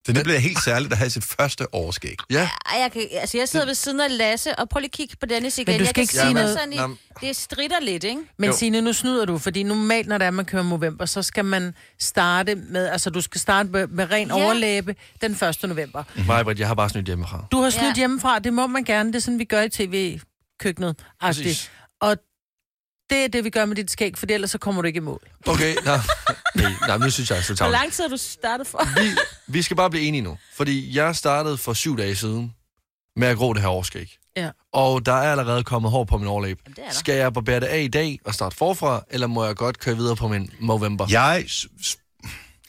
Så 0.06 0.12
det 0.12 0.24
bliver 0.24 0.38
helt 0.38 0.64
særligt 0.64 0.92
at 0.92 0.98
have 0.98 1.10
sit 1.10 1.24
første 1.24 1.74
årskæg. 1.74 2.16
Ja, 2.30 2.48
Ej, 2.72 2.80
jeg, 2.80 2.92
kan, 2.92 3.02
altså, 3.12 3.38
jeg 3.38 3.48
sidder 3.48 3.66
ved 3.66 3.74
siden 3.74 4.00
af 4.00 4.18
Lasse, 4.18 4.58
og 4.58 4.68
prøv 4.68 4.78
lige 4.80 4.88
at 4.88 4.92
kigge 4.92 5.16
på 5.20 5.26
Dennis 5.26 5.58
igen. 5.58 5.72
Men 5.72 5.78
du 5.78 5.82
jeg 5.82 5.86
skal 5.88 5.94
kan 5.94 6.02
ikke 6.02 6.12
se 6.14 6.20
sige 6.20 6.34
noget. 6.34 6.58
Sådan 6.58 6.72
i, 6.72 7.26
det 7.26 7.36
stritter 7.36 7.80
lidt, 7.80 8.04
ikke? 8.04 8.20
Men 8.38 8.50
Jo. 8.50 8.56
Signe, 8.56 8.80
nu 8.80 8.92
snyder 8.92 9.24
du, 9.24 9.38
fordi 9.38 9.62
normalt, 9.62 10.08
når 10.08 10.18
det 10.18 10.26
er, 10.26 10.30
man 10.30 10.44
kører 10.44 10.62
november, 10.62 11.06
så 11.06 11.22
skal 11.22 11.44
man 11.44 11.74
starte 12.00 12.54
med, 12.54 12.88
altså 12.88 13.10
du 13.10 13.20
skal 13.20 13.40
starte 13.40 13.68
med, 13.68 13.86
med 13.86 14.10
ren 14.10 14.28
Ja. 14.28 14.38
ja. 14.38 14.44
overlæbe 14.44 14.94
den 15.20 15.32
1. 15.32 15.58
november. 15.62 16.04
mig, 16.26 16.44
Britt, 16.44 16.60
jeg 16.60 16.68
har 16.68 16.74
bare 16.74 16.88
snydt 16.90 17.06
hjemmefra. 17.06 17.44
Du 17.52 17.60
har 17.62 17.70
snydt 17.70 17.82
Ja. 17.82 17.88
ja. 17.88 17.94
hjemmefra, 17.94 18.38
det 18.38 18.52
må 18.52 18.66
man 18.66 18.84
gerne, 18.84 19.08
det 19.08 19.16
er 19.16 19.20
sådan, 19.20 19.38
vi 19.38 19.44
gør 19.44 19.62
i 19.62 19.68
tv-køkkenet. 19.68 20.96
Og 22.00 22.16
det 23.12 23.24
er 23.24 23.28
det, 23.28 23.44
vi 23.44 23.50
gør 23.50 23.64
med 23.64 23.76
dit 23.76 23.90
skæg, 23.90 24.18
for 24.18 24.26
ellers 24.30 24.50
så 24.50 24.58
kommer 24.58 24.82
du 24.82 24.86
ikke 24.86 24.96
i 24.96 25.00
mål. 25.00 25.20
Okay, 25.46 25.74
nå. 25.84 25.92
Nej, 26.54 26.72
nej, 26.86 26.98
nu 26.98 27.10
synes 27.10 27.30
jeg, 27.30 27.38
er 27.38 27.42
så 27.42 27.48
Hvor 27.48 27.56
tavligt. 27.56 27.80
lang 27.80 27.92
tid 27.92 28.04
har 28.04 28.08
du 28.08 28.16
startet 28.16 28.66
for? 28.66 29.00
Vi, 29.02 29.08
vi 29.46 29.62
skal 29.62 29.76
bare 29.76 29.90
blive 29.90 30.04
enige 30.04 30.22
nu. 30.22 30.38
Fordi 30.54 30.96
jeg 30.96 31.16
startede 31.16 31.56
for 31.58 31.72
syv 31.72 31.98
dage 31.98 32.16
siden 32.16 32.54
med 33.16 33.28
at 33.28 33.36
gro 33.36 33.52
det 33.52 33.62
her 33.62 33.68
årskæg. 33.68 34.16
Ja. 34.36 34.50
Og 34.72 35.06
der 35.06 35.12
er 35.12 35.30
allerede 35.30 35.64
kommet 35.64 35.90
hår 35.90 36.04
på 36.04 36.18
min 36.18 36.28
overlæb. 36.28 36.58
Jamen, 36.64 36.74
det 36.76 36.82
er 36.82 36.88
der. 36.88 36.94
Skal 36.94 37.14
jeg 37.14 37.32
barbere 37.32 37.60
det 37.60 37.66
af 37.66 37.80
i 37.80 37.88
dag 37.88 38.18
og 38.24 38.34
starte 38.34 38.56
forfra, 38.56 39.04
eller 39.10 39.26
må 39.26 39.44
jeg 39.44 39.56
godt 39.56 39.78
køre 39.78 39.96
videre 39.96 40.16
på 40.16 40.28
min 40.28 40.50
Movember? 40.60 41.06
Jeg, 41.10 41.44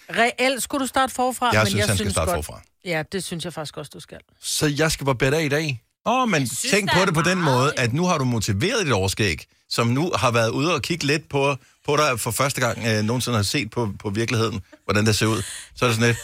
Reelt 0.10 0.64
skulle 0.64 0.82
du 0.82 0.88
starte 0.88 1.14
forfra, 1.14 1.50
jeg 1.54 1.60
men 1.60 1.68
synes, 1.68 1.80
jeg 1.80 1.88
han 1.88 1.96
skal 1.98 2.04
synes 2.06 2.14
starte 2.14 2.32
godt... 2.32 2.46
forfra. 2.46 2.62
Ja, 2.86 3.04
det 3.12 3.24
synes 3.24 3.46
jeg 3.46 3.54
faktisk 3.54 3.78
også, 3.78 3.92
du 3.94 4.00
skal. 4.00 4.18
Så 4.42 4.68
jeg 4.68 4.92
skal 4.92 5.06
barbere 5.06 5.32
det 5.32 5.38
af 5.38 5.44
i 5.44 5.50
dag? 5.50 5.83
Åh, 6.06 6.22
oh, 6.22 6.30
men 6.30 6.48
synes, 6.48 6.74
tænk 6.74 6.94
på 6.94 7.06
det 7.06 7.14
på 7.14 7.22
den 7.22 7.42
måde, 7.42 7.74
at 7.78 7.94
nu 7.94 8.06
har 8.06 8.18
du 8.18 8.24
motiveret 8.24 8.86
dit 8.86 8.94
overskæg, 8.94 9.46
som 9.70 9.88
nu 9.88 10.12
har 10.16 10.32
været 10.32 10.50
ude 10.50 10.74
og 10.76 10.82
kigge 10.82 11.06
lidt 11.06 11.30
på, 11.30 11.56
på 11.86 11.98
dig 11.98 12.20
for 12.20 12.32
første 12.32 12.62
gang 12.62 12.78
øh, 12.88 13.04
nogensinde 13.04 13.38
har 13.38 13.44
set 13.44 13.70
på, 13.72 13.90
på 14.00 14.10
virkeligheden, 14.10 14.62
hvordan 14.86 15.06
det 15.06 15.16
ser 15.16 15.26
ud. 15.26 15.42
Så 15.76 15.86
er 15.86 15.90
det 15.90 15.96
sådan 15.96 16.08
lidt, 16.08 16.18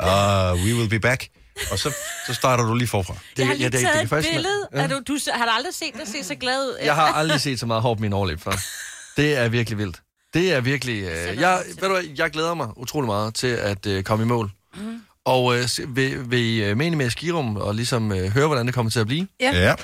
uh, 0.00 0.64
we 0.66 0.74
will 0.78 0.88
be 0.88 1.00
back. 1.00 1.28
Og 1.70 1.78
så, 1.78 1.94
så 2.26 2.34
starter 2.34 2.64
du 2.64 2.74
lige 2.74 2.88
forfra. 2.88 3.14
Det, 3.14 3.38
jeg 3.38 3.46
har 3.46 3.54
lige 3.54 3.70
det, 3.70 3.80
taget 3.80 3.92
kan 3.94 4.02
et 4.02 4.08
faktisk- 4.08 4.34
billede. 4.34 4.68
Ja. 4.72 4.78
Ja. 4.78 4.84
Er 4.84 4.88
du, 4.88 5.00
du, 5.08 5.18
har 5.34 5.44
du 5.44 5.50
aldrig 5.50 5.74
set 5.74 5.94
dig 5.94 6.08
se 6.08 6.24
så 6.24 6.34
glad 6.34 6.60
ud? 6.68 6.76
Jeg 6.84 6.94
har 6.94 7.12
aldrig 7.12 7.40
set 7.40 7.60
så 7.60 7.66
meget 7.66 7.82
hår 7.82 7.94
på 7.94 8.00
min 8.00 8.12
overlæb 8.12 8.40
før. 8.40 8.52
Det 9.16 9.36
er 9.36 9.48
virkelig 9.48 9.78
vildt. 9.78 10.00
Det 10.34 10.52
er 10.52 10.60
virkelig... 10.60 11.02
Øh, 11.02 11.40
jeg, 11.40 11.62
ved 11.80 11.88
du 11.88 12.00
jeg 12.16 12.30
glæder 12.30 12.54
mig 12.54 12.68
utrolig 12.76 13.06
meget 13.06 13.34
til 13.34 13.46
at 13.46 13.86
øh, 13.86 14.04
komme 14.04 14.24
i 14.24 14.28
mål. 14.28 14.50
Mm. 14.76 15.02
Og 15.24 15.56
øh, 15.58 15.68
vil, 15.96 16.30
vil 16.30 16.38
I 16.38 16.64
øh, 16.64 16.76
mene 16.76 16.96
med 16.96 17.10
skirum 17.10 17.56
og 17.56 17.74
ligesom 17.74 18.12
øh, 18.12 18.28
høre, 18.28 18.46
hvordan 18.46 18.66
det 18.66 18.74
kommer 18.74 18.90
til 18.90 19.00
at 19.00 19.06
blive? 19.06 19.26
Ja. 19.40 19.52
ja. 19.52 19.74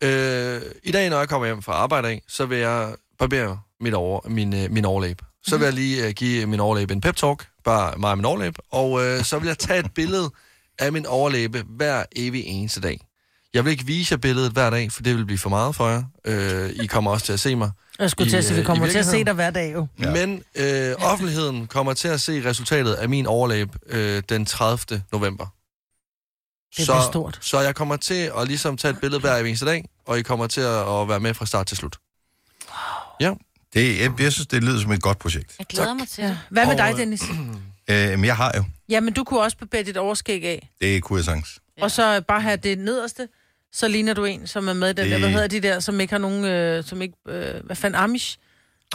Øh, 0.00 0.62
I 0.82 0.92
dag, 0.92 1.10
når 1.10 1.18
jeg 1.18 1.28
kommer 1.28 1.46
hjem 1.46 1.62
fra 1.62 1.72
arbejde 1.72 2.08
af, 2.08 2.22
så 2.28 2.46
vil 2.46 2.58
jeg 2.58 2.94
barbere 3.18 3.60
mit 3.80 3.94
over, 3.94 4.28
min, 4.28 4.54
øh, 4.54 4.70
min 4.70 4.84
overlæb. 4.84 5.22
Så 5.46 5.56
vil 5.56 5.64
jeg 5.64 5.72
lige 5.74 6.06
øh, 6.06 6.12
give 6.12 6.46
min 6.46 6.60
overlæb 6.60 6.90
en 6.90 7.00
pep-talk, 7.00 7.46
bare 7.64 7.98
mig 7.98 8.10
og 8.10 8.18
min 8.18 8.24
overlæb, 8.24 8.54
og 8.70 9.04
øh, 9.04 9.24
så 9.24 9.38
vil 9.38 9.46
jeg 9.46 9.58
tage 9.58 9.80
et 9.80 9.94
billede 9.94 10.30
af 10.78 10.92
min 10.92 11.06
overlæbe 11.06 11.64
hver 11.68 12.04
evig 12.16 12.44
eneste 12.44 12.80
dag. 12.80 13.00
Jeg 13.56 13.64
vil 13.64 13.70
ikke 13.70 13.86
vise 13.86 14.12
jer 14.12 14.16
billedet 14.16 14.52
hver 14.52 14.70
dag, 14.70 14.92
for 14.92 15.02
det 15.02 15.16
vil 15.16 15.24
blive 15.26 15.38
for 15.38 15.50
meget 15.50 15.74
for 15.76 15.88
jer. 15.88 16.02
Øh, 16.24 16.70
I 16.70 16.86
kommer 16.86 17.10
også 17.10 17.26
til 17.26 17.32
at 17.32 17.40
se 17.40 17.56
mig. 17.56 17.70
Jeg 17.98 18.10
skulle 18.10 18.26
I, 18.26 18.30
til 18.30 18.36
at 18.36 18.44
sige, 18.44 18.54
vi 18.54 18.60
øh, 18.60 18.66
kommer 18.66 18.88
til 18.88 18.98
at 18.98 19.06
se 19.06 19.24
dig 19.24 19.32
hver 19.34 19.50
dag 19.50 19.72
jo. 19.74 19.86
Ja. 20.00 20.04
Ja. 20.18 20.26
Men 20.26 20.42
øh, 20.54 20.94
offentligheden 20.98 21.66
kommer 21.66 21.94
til 21.94 22.08
at 22.08 22.20
se 22.20 22.44
resultatet 22.44 22.94
af 22.94 23.08
min 23.08 23.26
overlæb 23.26 23.68
øh, 23.86 24.22
den 24.28 24.46
30. 24.46 25.02
november. 25.12 25.46
Det 26.76 26.86
så, 26.86 26.92
bliver 26.92 27.10
stort. 27.10 27.38
Så 27.40 27.60
jeg 27.60 27.74
kommer 27.74 27.96
til 27.96 28.30
at 28.38 28.46
ligesom 28.48 28.76
tage 28.76 28.92
et 28.92 29.00
billede 29.00 29.20
hver 29.20 29.36
eneste 29.36 29.66
dag, 29.66 29.84
og 30.06 30.18
I 30.18 30.22
kommer 30.22 30.46
til 30.46 30.60
at, 30.60 31.00
at 31.00 31.08
være 31.08 31.20
med 31.20 31.34
fra 31.34 31.46
start 31.46 31.66
til 31.66 31.76
slut. 31.76 31.96
Det, 33.74 34.00
jeg, 34.00 34.20
jeg 34.20 34.32
synes, 34.32 34.46
det 34.46 34.64
lyder 34.64 34.80
som 34.80 34.92
et 34.92 35.02
godt 35.02 35.18
projekt. 35.18 35.54
Jeg 35.58 35.66
glæder 35.66 35.88
Tak. 35.88 35.96
mig 35.96 36.08
til 36.08 36.22
Ja. 36.22 36.28
det. 36.28 36.38
Hvad 36.50 36.66
med 36.66 36.72
Og, 36.72 36.78
dig, 36.78 36.94
Dennis? 36.96 37.22
Øh, 37.90 38.10
men 38.10 38.24
jeg 38.24 38.36
har 38.36 38.52
jo. 38.56 38.64
Jamen, 38.88 39.12
du 39.12 39.24
kunne 39.24 39.40
også 39.40 39.56
barbere 39.58 39.82
dit 39.82 39.96
overskæg 39.96 40.44
af. 40.44 40.70
Det 40.80 41.02
kunne 41.02 41.16
jeg 41.16 41.24
sagtens. 41.24 41.58
Ja. 41.78 41.82
Og 41.82 41.90
så 41.90 42.20
bare 42.28 42.40
have 42.40 42.56
det 42.56 42.78
nederste, 42.78 43.28
så 43.72 43.88
ligner 43.88 44.14
du 44.14 44.24
en, 44.24 44.46
som 44.46 44.68
er 44.68 44.72
med 44.72 44.88
i 44.90 44.92
den 44.92 45.04
Det- 45.04 45.12
der, 45.12 45.18
hvad 45.18 45.30
hedder 45.30 45.46
de 45.46 45.60
der, 45.60 45.80
som 45.80 46.00
ikke 46.00 46.12
har 46.12 46.18
nogen, 46.18 46.44
øh, 46.44 46.84
som 46.84 47.02
ikke, 47.02 47.14
øh, 47.28 47.54
hvad 47.64 47.76
fanden, 47.76 48.00
Amish, 48.02 48.36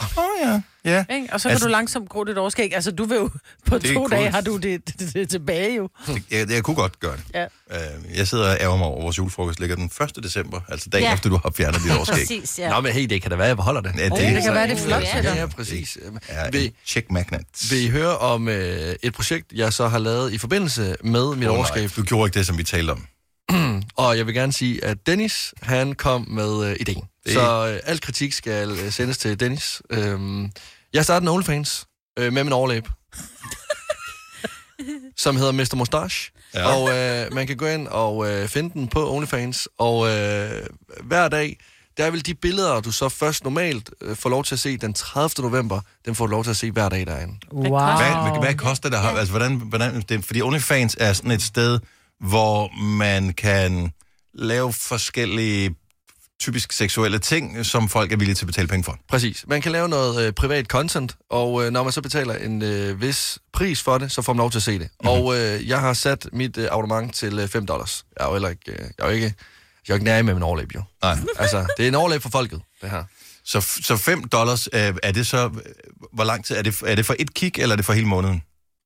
Åh 0.00 0.18
oh, 0.18 0.24
ja. 0.42 0.60
Ja. 0.84 1.04
ikke? 1.14 1.28
Og 1.32 1.40
så 1.40 1.48
kan 1.48 1.52
Altså- 1.52 1.66
du 1.66 1.70
langsomt 1.72 2.08
gro 2.08 2.24
dit 2.24 2.38
overskæg. 2.38 2.74
Altså, 2.74 2.90
du 2.90 3.04
vil 3.04 3.16
jo, 3.16 3.30
på 3.66 3.78
Det 3.78 3.88
to 3.90 3.94
cool. 3.94 4.10
dage 4.10 4.30
har 4.30 4.40
du 4.40 4.56
det, 4.56 4.98
det, 4.98 5.14
det 5.14 5.28
tilbage 5.28 5.74
jo. 5.74 5.88
Jeg, 6.30 6.50
jeg 6.50 6.62
kunne 6.62 6.76
godt 6.76 7.00
gøre 7.00 7.16
det. 7.16 7.24
Ja. 7.34 7.42
Øh, 7.70 8.16
jeg 8.18 8.28
sidder 8.28 8.50
og 8.50 8.56
ærger 8.60 8.76
mig 8.76 8.86
over, 8.86 8.98
at 8.98 9.02
vores 9.02 9.18
julefrokost 9.18 9.60
ligger 9.60 9.76
den 9.76 9.84
1. 10.16 10.22
december, 10.24 10.60
altså 10.68 10.88
dagen 10.90 11.04
Ja. 11.04 11.14
efter, 11.14 11.28
du 11.30 11.40
har 11.42 11.50
fjernet 11.56 11.80
dit 11.84 11.92
overskæg. 11.92 12.16
Præcis, 12.18 12.58
ja. 12.58 12.70
Nå, 12.70 12.80
men 12.80 12.92
hey, 12.92 13.06
det 13.06 13.22
kan 13.22 13.30
da 13.30 13.36
være, 13.36 13.46
jeg 13.46 13.56
beholder 13.56 13.80
det. 13.80 13.92
Ja, 13.98 14.04
det, 14.04 14.12
Oh, 14.12 14.18
det 14.18 14.42
kan 14.42 14.54
være, 14.54 14.66
det 14.68 14.72
er 14.72 14.76
Oh, 14.82 14.86
flot 14.86 15.02
ja. 15.14 15.22
dig. 15.22 15.36
Ja, 15.36 15.46
præcis. 15.46 15.98
er 16.28 16.50
Vil, 16.50 16.72
check 16.86 17.10
magnet. 17.10 17.40
vil 17.70 17.84
I 17.84 17.88
høre 17.88 18.18
om 18.18 18.48
øh, 18.48 18.94
et 19.02 19.12
projekt, 19.14 19.52
jeg 19.54 19.72
så 19.72 19.88
har 19.88 19.98
lavet 19.98 20.32
i 20.32 20.38
forbindelse 20.38 20.96
med 21.04 21.36
mit 21.36 21.48
Åh, 21.48 21.54
overskab? 21.54 21.76
nej, 21.82 21.90
Du 21.96 22.02
gjorde 22.02 22.28
ikke 22.28 22.38
det, 22.38 22.46
som 22.46 22.58
vi 22.58 22.64
talte 22.64 22.90
om. 22.90 23.06
Og 23.96 24.16
jeg 24.18 24.26
vil 24.26 24.34
gerne 24.34 24.52
sige, 24.52 24.84
at 24.84 25.06
Dennis, 25.06 25.54
han 25.62 25.94
kom 25.94 26.26
med 26.30 26.70
øh, 26.70 26.76
ideen. 26.80 27.04
Det- 27.24 27.32
Så 27.32 27.68
øh, 27.74 27.80
al 27.84 28.00
kritik 28.00 28.32
skal 28.32 28.70
øh, 28.70 28.92
sendes 28.92 29.18
til 29.18 29.40
Dennis. 29.40 29.82
Øhm, 29.90 30.50
jeg 30.92 31.04
startede 31.04 31.30
en 31.30 31.34
OnlyFans 31.34 31.86
øh, 32.18 32.32
med 32.32 32.44
min 32.44 32.52
overlæb, 32.52 32.88
som 35.16 35.36
hedder 35.36 35.52
Mr. 35.52 35.76
Mustache. 35.76 36.32
Ja. 36.54 36.74
Og 36.74 36.90
øh, 36.98 37.34
man 37.34 37.46
kan 37.46 37.56
gå 37.56 37.66
ind 37.66 37.88
og 37.88 38.30
øh, 38.30 38.48
finde 38.48 38.70
den 38.74 38.88
på 38.88 39.14
OnlyFans. 39.14 39.68
Og 39.78 40.08
øh, 40.08 40.66
hver 41.02 41.28
dag, 41.28 41.58
der 41.96 42.10
vil 42.10 42.26
de 42.26 42.34
billeder, 42.34 42.80
du 42.80 42.92
så 42.92 43.08
først 43.08 43.44
normalt 43.44 43.90
øh, 44.00 44.16
får 44.16 44.30
lov 44.30 44.44
til 44.44 44.54
at 44.54 44.58
se 44.58 44.76
den 44.76 44.94
30. 44.94 45.42
november, 45.50 45.80
dem 46.06 46.14
får 46.14 46.26
du 46.26 46.30
lov 46.30 46.44
til 46.44 46.50
at 46.50 46.56
se 46.56 46.70
hver 46.70 46.88
dag 46.88 47.06
derinde. 47.06 47.34
Wow. 47.52 47.62
Hvad, 47.62 47.70
hvad, 48.30 48.40
hvad 48.44 48.54
koster 48.54 48.88
det? 48.88 48.98
Altså, 49.18 49.32
hvordan, 49.32 49.56
hvordan, 49.56 50.00
det? 50.08 50.24
Fordi 50.24 50.42
OnlyFans 50.42 50.96
er 51.00 51.12
sådan 51.12 51.30
et 51.30 51.42
sted, 51.42 51.78
hvor 52.22 52.82
man 52.82 53.32
kan 53.32 53.92
lave 54.34 54.72
forskellige 54.72 55.74
typisk 56.40 56.72
seksuelle 56.72 57.18
ting, 57.18 57.66
som 57.66 57.88
folk 57.88 58.12
er 58.12 58.16
villige 58.16 58.34
til 58.34 58.44
at 58.44 58.46
betale 58.46 58.68
penge 58.68 58.84
for. 58.84 58.98
Præcis. 59.08 59.44
Man 59.48 59.62
kan 59.62 59.72
lave 59.72 59.88
noget 59.88 60.26
øh, 60.26 60.32
privat 60.32 60.66
content, 60.66 61.16
og 61.30 61.64
øh, 61.64 61.70
når 61.70 61.82
man 61.82 61.92
så 61.92 62.02
betaler 62.02 62.34
en 62.34 62.62
øh, 62.62 63.00
vis 63.00 63.38
pris 63.52 63.82
for 63.82 63.98
det, 63.98 64.12
så 64.12 64.22
får 64.22 64.32
man 64.32 64.38
lov 64.38 64.50
til 64.50 64.58
at 64.58 64.62
se 64.62 64.72
det. 64.72 64.80
Mhm. 64.80 65.10
Mm-hmm. 65.10 65.26
Og 65.26 65.38
øh, 65.38 65.68
jeg 65.68 65.80
har 65.80 65.92
sat 65.92 66.28
mit 66.32 66.56
øh, 66.56 66.68
abonnement 66.70 67.14
til 67.14 67.38
øh, 67.38 67.48
5 67.48 67.66
dollars. 67.66 68.04
Jeg 68.18 68.24
er 68.24 68.28
jo 68.28 68.34
heller 68.34 68.48
ikke, 68.48 68.72
øh, 68.72 68.78
jeg 68.78 69.04
er 69.04 69.06
jo 69.06 69.14
ikke, 69.14 69.34
jeg 69.88 69.92
er 69.92 69.96
ikke 69.96 70.04
nær 70.04 70.22
med 70.22 70.34
min 70.34 70.42
overlæb, 70.42 70.74
jo. 70.74 70.82
Nej. 71.02 71.18
Altså, 71.38 71.66
det 71.76 71.84
er 71.84 71.88
en 71.88 71.94
overlæb 71.94 72.22
for 72.22 72.30
folket, 72.30 72.60
det 72.82 72.90
her. 72.90 73.04
Så, 73.44 73.60
så 73.60 73.96
5 73.96 74.28
dollars, 74.28 74.68
øh, 74.72 74.94
er 75.02 75.12
det 75.12 75.26
så... 75.26 75.50
Hvor 76.12 76.24
lang 76.24 76.44
tid? 76.44 76.56
Er 76.56 76.62
det, 76.62 76.82
er 76.86 76.94
det 76.94 77.06
for 77.06 77.16
et 77.18 77.34
kig, 77.34 77.58
eller 77.58 77.72
er 77.72 77.76
det 77.76 77.84
for 77.84 77.92
hele 77.92 78.06
måneden? 78.06 78.42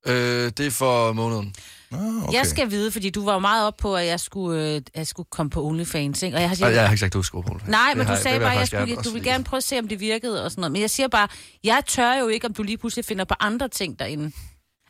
Øh, 0.07 0.51
det 0.57 0.65
er 0.67 0.71
for 0.71 1.13
måneden. 1.13 1.53
Ah, 1.91 1.99
okay. 2.23 2.33
Jeg 2.37 2.47
skal 2.47 2.71
vide, 2.71 2.91
fordi 2.91 3.09
du 3.09 3.25
var 3.25 3.33
jo 3.33 3.39
meget 3.39 3.67
op 3.67 3.77
på, 3.77 3.95
at 3.95 4.05
jeg 4.07 4.19
skulle, 4.19 4.61
øh, 4.75 4.81
jeg 4.95 5.07
skulle 5.07 5.27
komme 5.31 5.49
på 5.49 5.65
OnlyFans, 5.65 6.23
ikke? 6.23 6.37
Og 6.37 6.41
jeg 6.41 6.49
har 6.49 6.57
Ej, 6.65 6.71
jeg 6.71 6.81
har 6.83 6.89
ikke 6.89 6.99
sagt, 6.99 7.13
du 7.13 7.23
skulle 7.23 7.47
på 7.47 7.57
det. 7.59 7.67
Nej, 7.67 7.81
Det 7.89 7.97
men 7.97 8.05
har 8.07 8.13
du 8.13 8.15
jeg- 8.17 8.23
sagde 8.23 8.35
det 8.35 8.43
bare, 8.45 8.53
at 8.53 8.59
jeg 8.59 8.67
skulle, 8.67 8.95
du 8.95 9.09
vil 9.09 9.23
gerne 9.23 9.43
prøve 9.43 9.57
at 9.57 9.63
se, 9.63 9.79
om 9.79 9.87
det 9.87 9.99
virkede 9.99 10.43
og 10.45 10.51
sådan 10.51 10.61
noget. 10.61 10.71
Men 10.71 10.81
jeg 10.81 10.89
siger 10.89 11.07
bare, 11.07 11.27
jeg 11.63 11.81
tør 11.87 12.13
jo 12.13 12.27
ikke, 12.27 12.47
om 12.47 12.53
du 12.53 12.63
lige 12.63 12.77
pludselig 12.77 13.05
finder 13.05 13.25
på 13.25 13.35
andre 13.39 13.67
ting 13.69 13.99
derinde. 13.99 14.31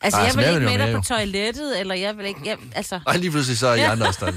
Altså, 0.02 0.20
Ej, 0.20 0.26
jeg 0.26 0.36
vil 0.36 0.44
ikke 0.46 0.56
det 0.70 0.78
med 0.80 0.88
dig 0.88 0.96
på 0.96 1.02
toilettet, 1.02 1.80
eller 1.80 1.96
jeg 1.96 2.18
vil 2.18 2.26
ikke... 2.26 2.40
Jeg, 2.46 2.58
altså, 2.76 3.00
Ej, 3.08 3.18
lige 3.18 3.32
pludselig 3.32 3.58
så 3.58 3.68
er 3.68 3.76
I 3.76 3.80
andre 3.80 4.08
også 4.08 4.20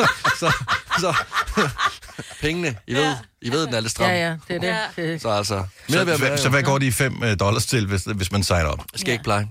så, 0.40 0.52
så, 1.00 1.14
pengene, 2.42 2.76
I 2.86 2.94
ved, 2.94 3.14
I 3.42 3.50
ved 3.52 3.66
den 3.66 3.74
er 3.74 3.80
lidt 3.80 3.90
stram. 3.90 4.06
Ja, 4.10 4.28
ja, 4.28 4.36
det 4.48 4.56
er 4.56 4.60
det. 4.96 5.04
Ja. 5.10 5.18
Så 5.18 5.28
altså, 5.28 5.54
mere 5.88 5.98
Så, 5.98 6.04
være, 6.04 6.36
så, 6.36 6.42
så 6.42 6.48
hvad 6.48 6.62
går 6.62 6.78
de 6.78 6.92
5 6.92 7.22
dollars 7.40 7.66
til, 7.66 7.86
hvis, 7.86 8.02
hvis 8.04 8.32
man 8.32 8.42
signer 8.42 8.68
op? 8.68 8.82
skal 8.94 9.12
ikke 9.12 9.24
pleje. 9.24 9.48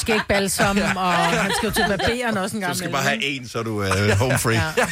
Skægbalsam, 0.00 0.78
og 0.96 1.12
han 1.14 1.52
skal 1.56 1.66
jo 1.68 1.74
til 1.74 1.84
barberen 1.88 2.36
også 2.36 2.56
en 2.56 2.60
gang. 2.60 2.72
Du 2.72 2.78
skal 2.78 2.90
bare 2.90 3.02
have 3.02 3.24
en, 3.24 3.48
så 3.48 3.58
er 3.58 3.62
du 3.62 3.82
uh, 3.82 4.10
home 4.10 4.38
free. 4.38 4.54
Ja. 4.54 4.84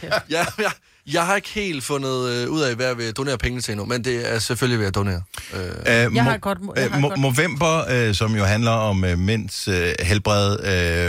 Kæft. 0.00 0.12
Ja, 0.30 0.44
ja. 0.58 0.70
Jeg 1.12 1.26
har 1.26 1.36
ikke 1.36 1.48
helt 1.48 1.84
fundet 1.84 2.28
øh, 2.28 2.48
ud 2.48 2.60
af, 2.60 2.74
hvad 2.76 2.86
jeg 2.86 2.98
vil 2.98 3.12
donere 3.12 3.38
pengene 3.38 3.62
til 3.62 3.72
endnu, 3.72 3.86
men 3.86 4.04
det 4.04 4.34
er 4.34 4.38
selvfølgelig 4.38 4.78
ved 4.80 4.86
at 4.86 4.94
donere. 4.94 5.22
Øh, 5.54 5.60
Uh, 5.60 6.16
Jeg 6.16 6.24
har 6.24 6.34
et 6.34 6.40
godt- 6.40 6.58
jeg 6.76 6.90
har 6.90 6.96
et 6.98 7.02
godt- 7.02 7.18
November, 7.20 8.08
uh, 8.08 8.14
som 8.14 8.34
jo 8.36 8.44
handler 8.44 8.70
om 8.70 9.02
uh, 9.04 9.18
mænds 9.18 9.68
uh, 9.68 9.74
helbred, 10.00 10.58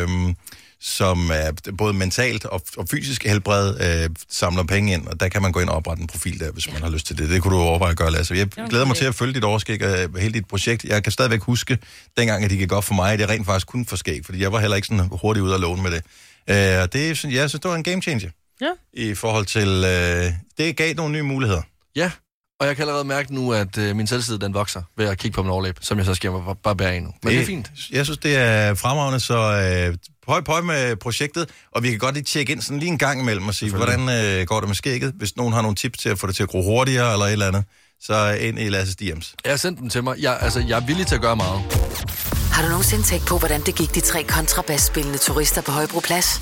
uh, 0.07 0.33
som 0.81 1.31
er 1.33 1.51
både 1.77 1.93
mentalt 1.93 2.45
og, 2.45 2.61
og 2.77 2.87
fysisk 2.91 3.23
helbred, 3.25 4.05
uh, 4.09 4.15
samler 4.29 4.63
penge 4.63 4.93
ind, 4.93 5.07
og 5.07 5.19
der 5.19 5.27
kan 5.29 5.41
man 5.41 5.51
gå 5.51 5.59
ind 5.59 5.69
og 5.69 5.75
oprette 5.75 6.01
en 6.01 6.07
profil 6.07 6.39
der, 6.39 6.51
hvis 6.51 6.67
ja. 6.67 6.73
man 6.73 6.81
har 6.81 6.89
lyst 6.89 7.07
til 7.07 7.17
det. 7.17 7.29
Det 7.29 7.41
kunne 7.41 7.55
du 7.55 7.61
overveje 7.61 7.91
at 7.91 7.97
gøre, 7.97 8.11
Lasse. 8.11 8.35
Jeg 8.35 8.47
glæder 8.47 8.85
mig 8.85 8.95
til 8.95 9.05
at 9.05 9.15
følge 9.15 9.33
dit 9.33 9.43
overskæg 9.43 9.83
og 9.83 10.19
hele 10.19 10.33
dit 10.33 10.45
projekt. 10.47 10.83
Jeg 10.83 11.03
kan 11.03 11.11
stadigvæk 11.11 11.41
huske, 11.41 11.77
dengang, 12.17 12.43
at 12.43 12.49
det 12.49 12.59
gik 12.59 12.71
op 12.71 12.83
for 12.83 12.93
mig, 12.93 13.13
at 13.13 13.19
det 13.19 13.29
rent 13.29 13.45
faktisk 13.45 13.67
kun 13.67 13.85
for 13.85 13.95
skæg, 13.95 14.25
fordi 14.25 14.41
jeg 14.41 14.51
var 14.51 14.59
heller 14.59 14.75
ikke 14.75 14.87
sådan 14.87 15.09
hurtigt 15.21 15.43
ud 15.43 15.51
at 15.53 15.59
låne 15.59 15.81
med 15.83 15.91
det. 15.91 16.01
Og 16.81 16.93
det, 16.93 17.09
er 17.09 17.15
sådan- 17.15 17.35
jeg 17.35 17.49
synes, 17.49 17.61
det 17.61 17.69
var 17.71 17.75
en 17.77 17.83
game 17.83 18.01
changer 18.01 18.29
Ja. 18.61 18.69
i 18.93 19.15
forhold 19.15 19.45
til... 19.45 19.67
Uh, 19.67 20.33
det 20.57 20.75
gav 20.77 20.93
nogle 20.95 21.13
nye 21.13 21.23
muligheder. 21.23 21.61
ja, 21.95 22.11
og 22.59 22.67
jeg 22.67 22.75
kan 22.75 22.83
allerede 22.83 23.03
mærke 23.03 23.35
nu, 23.35 23.53
at 23.53 23.77
øh, 23.77 23.95
min 23.95 24.07
selvtid 24.07 24.37
den 24.39 24.53
vokser 24.53 24.81
ved 24.97 25.05
at 25.07 25.17
kigge 25.17 25.35
på 25.35 25.43
min 25.43 25.49
overlæb, 25.51 25.77
som 25.81 25.97
jeg 25.97 26.05
så 26.05 26.13
skal 26.15 26.31
bare, 26.31 26.55
bare 26.63 26.75
bære 26.75 26.97
endnu. 26.97 27.13
Men 27.23 27.33
det 27.33 27.41
er 27.41 27.45
fint. 27.45 27.71
Jeg 27.91 28.05
synes, 28.05 28.17
det 28.17 28.35
er 28.35 28.73
fremragende, 28.73 29.19
så 29.19 29.37
øh, 29.89 29.97
pøj, 30.29 30.41
pøj 30.41 30.61
med 30.61 30.95
projektet, 30.95 31.49
og 31.71 31.83
vi 31.83 31.89
kan 31.89 31.99
godt 31.99 32.15
lige 32.15 32.23
tjekke 32.23 32.51
ind 32.53 32.61
sådan 32.61 32.79
lige 32.79 32.89
en 32.89 32.97
gang 32.97 33.21
imellem 33.21 33.47
og 33.47 33.55
sige, 33.55 33.71
hvordan 33.75 34.09
øh, 34.09 34.45
går 34.45 34.59
det 34.59 34.69
med 34.69 34.75
skægget? 34.75 35.13
Hvis 35.15 35.35
nogen 35.37 35.53
har 35.53 35.61
nogle 35.61 35.75
tips 35.75 35.97
til 35.99 36.09
at 36.09 36.19
få 36.19 36.27
det 36.27 36.35
til 36.35 36.43
at 36.43 36.49
gro 36.49 36.61
hurtigere 36.61 37.13
eller 37.13 37.25
et 37.25 37.31
eller 37.31 37.47
andet, 37.47 37.63
så 38.01 38.37
ind 38.39 38.59
i 38.59 38.69
Lasses 38.69 38.95
DM's. 39.01 39.33
Jeg 39.43 39.51
har 39.51 39.57
sendt 39.57 39.79
dem 39.79 39.89
til 39.89 40.03
mig. 40.03 40.15
Jeg, 40.19 40.37
altså, 40.41 40.59
jeg 40.59 40.79
er 40.79 40.85
villig 40.85 41.07
til 41.07 41.15
at 41.15 41.21
gøre 41.21 41.35
meget. 41.35 41.61
Har 42.51 42.63
du 42.63 42.69
nogensinde 42.69 43.03
tænkt 43.03 43.27
på, 43.27 43.37
hvordan 43.37 43.61
det 43.61 43.75
gik 43.75 43.95
de 43.95 43.99
tre 43.99 44.23
kontrabasspillende 44.23 45.17
turister 45.17 45.61
på 45.61 45.71
Højbroplads? 45.71 46.41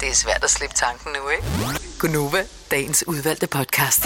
Det 0.00 0.08
er 0.08 0.14
svært 0.14 0.44
at 0.44 0.50
slippe 0.50 0.76
tanken 0.76 1.10
nu, 1.12 1.28
ikke? 1.28 1.80
Gunova, 1.98 2.42
dagens 2.70 3.04
udvalgte 3.06 3.46
podcast. 3.46 4.02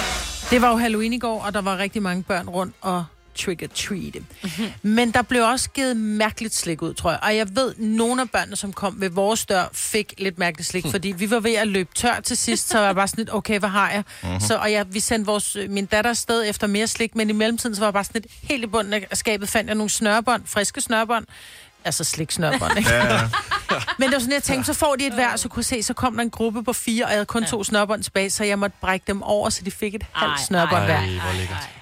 Det 0.50 0.62
var 0.62 0.70
jo 0.70 0.76
Halloween 0.76 1.12
i 1.12 1.18
går, 1.18 1.42
og 1.42 1.54
der 1.54 1.60
var 1.60 1.78
rigtig 1.78 2.02
mange 2.02 2.22
børn 2.22 2.48
rundt 2.48 2.74
og 2.80 3.04
trick-or-treat. 3.44 4.16
Mhm. 4.42 4.72
Men 4.82 5.10
der 5.10 5.22
blev 5.22 5.42
også 5.44 5.70
givet 5.70 5.96
mærkeligt 5.96 6.54
slik 6.54 6.82
ud, 6.82 6.94
tror 6.94 7.10
jeg. 7.10 7.18
Og 7.22 7.36
jeg 7.36 7.56
ved, 7.56 7.70
at 7.70 7.78
nogle 7.78 8.22
af 8.22 8.30
børnene, 8.30 8.56
som 8.56 8.72
kom 8.72 9.00
ved 9.00 9.10
vores 9.10 9.46
dør, 9.46 9.64
fik 9.72 10.14
lidt 10.18 10.38
mærkeligt 10.38 10.68
slik, 10.68 10.84
Hm. 10.84 10.90
fordi 10.90 11.08
vi 11.18 11.30
var 11.30 11.40
ved 11.40 11.54
at 11.54 11.68
løbe 11.68 11.90
tør 11.94 12.20
til 12.20 12.36
sidst, 12.36 12.68
så 12.68 12.78
var 12.78 12.92
bare 12.92 13.08
sådan 13.08 13.24
lidt, 13.24 13.34
okay, 13.34 13.58
hvad 13.58 13.68
har 13.68 13.90
jeg? 13.90 14.04
Mhm. 14.22 14.40
Så, 14.40 14.56
og 14.56 14.72
jeg, 14.72 14.86
vi 14.94 15.00
sendte 15.00 15.26
vores, 15.26 15.56
min 15.68 15.86
datter 15.86 16.10
afsted 16.10 16.48
efter 16.48 16.66
mere 16.66 16.86
slik, 16.86 17.16
men 17.16 17.30
i 17.30 17.32
mellemtiden, 17.32 17.74
så 17.76 17.80
var 17.80 17.86
jeg 17.86 17.92
bare 17.94 18.04
sådan 18.04 18.20
lidt, 18.22 18.32
helt 18.42 18.62
i 18.64 18.66
bunden 18.66 18.92
af 18.92 19.06
skabet 19.12 19.48
fandt 19.48 19.68
jeg 19.68 19.74
nogle 19.74 19.90
snørbånd, 19.90 20.42
friske 20.46 20.80
snørbånd, 20.80 21.26
altså 21.84 22.04
slik 22.04 22.30
snørbånd, 22.30 22.78
ikke? 22.78 22.94
Ja. 22.94 23.28
Men 23.98 24.08
det 24.08 24.12
var 24.14 24.18
sådan, 24.20 24.32
jeg 24.34 24.42
tænkte, 24.42 24.66
så 24.74 24.78
får 24.78 24.96
de 24.96 25.06
et 25.06 25.14
hver, 25.14 25.36
så 25.36 25.48
kunne 25.48 25.62
se, 25.62 25.82
så 25.82 25.94
kom 25.94 26.14
der 26.14 26.22
en 26.22 26.30
gruppe 26.30 26.64
på 26.64 26.72
fire, 26.72 27.04
og 27.04 27.10
jeg 27.10 27.16
havde 27.16 27.26
kun 27.26 27.44
to 27.44 27.64
snørbånd 27.64 28.02
tilbage, 28.02 28.30
så 28.30 28.44
jeg 28.44 28.58
måtte 28.58 28.76
brække 28.80 29.04
dem 29.06 29.22
over, 29.22 29.50
så 29.50 29.62
de 29.64 29.70
fik 29.70 29.94
et 29.94 30.06
halvt 30.12 30.40
snørbånd 30.40 30.84
hver. 30.84 31.00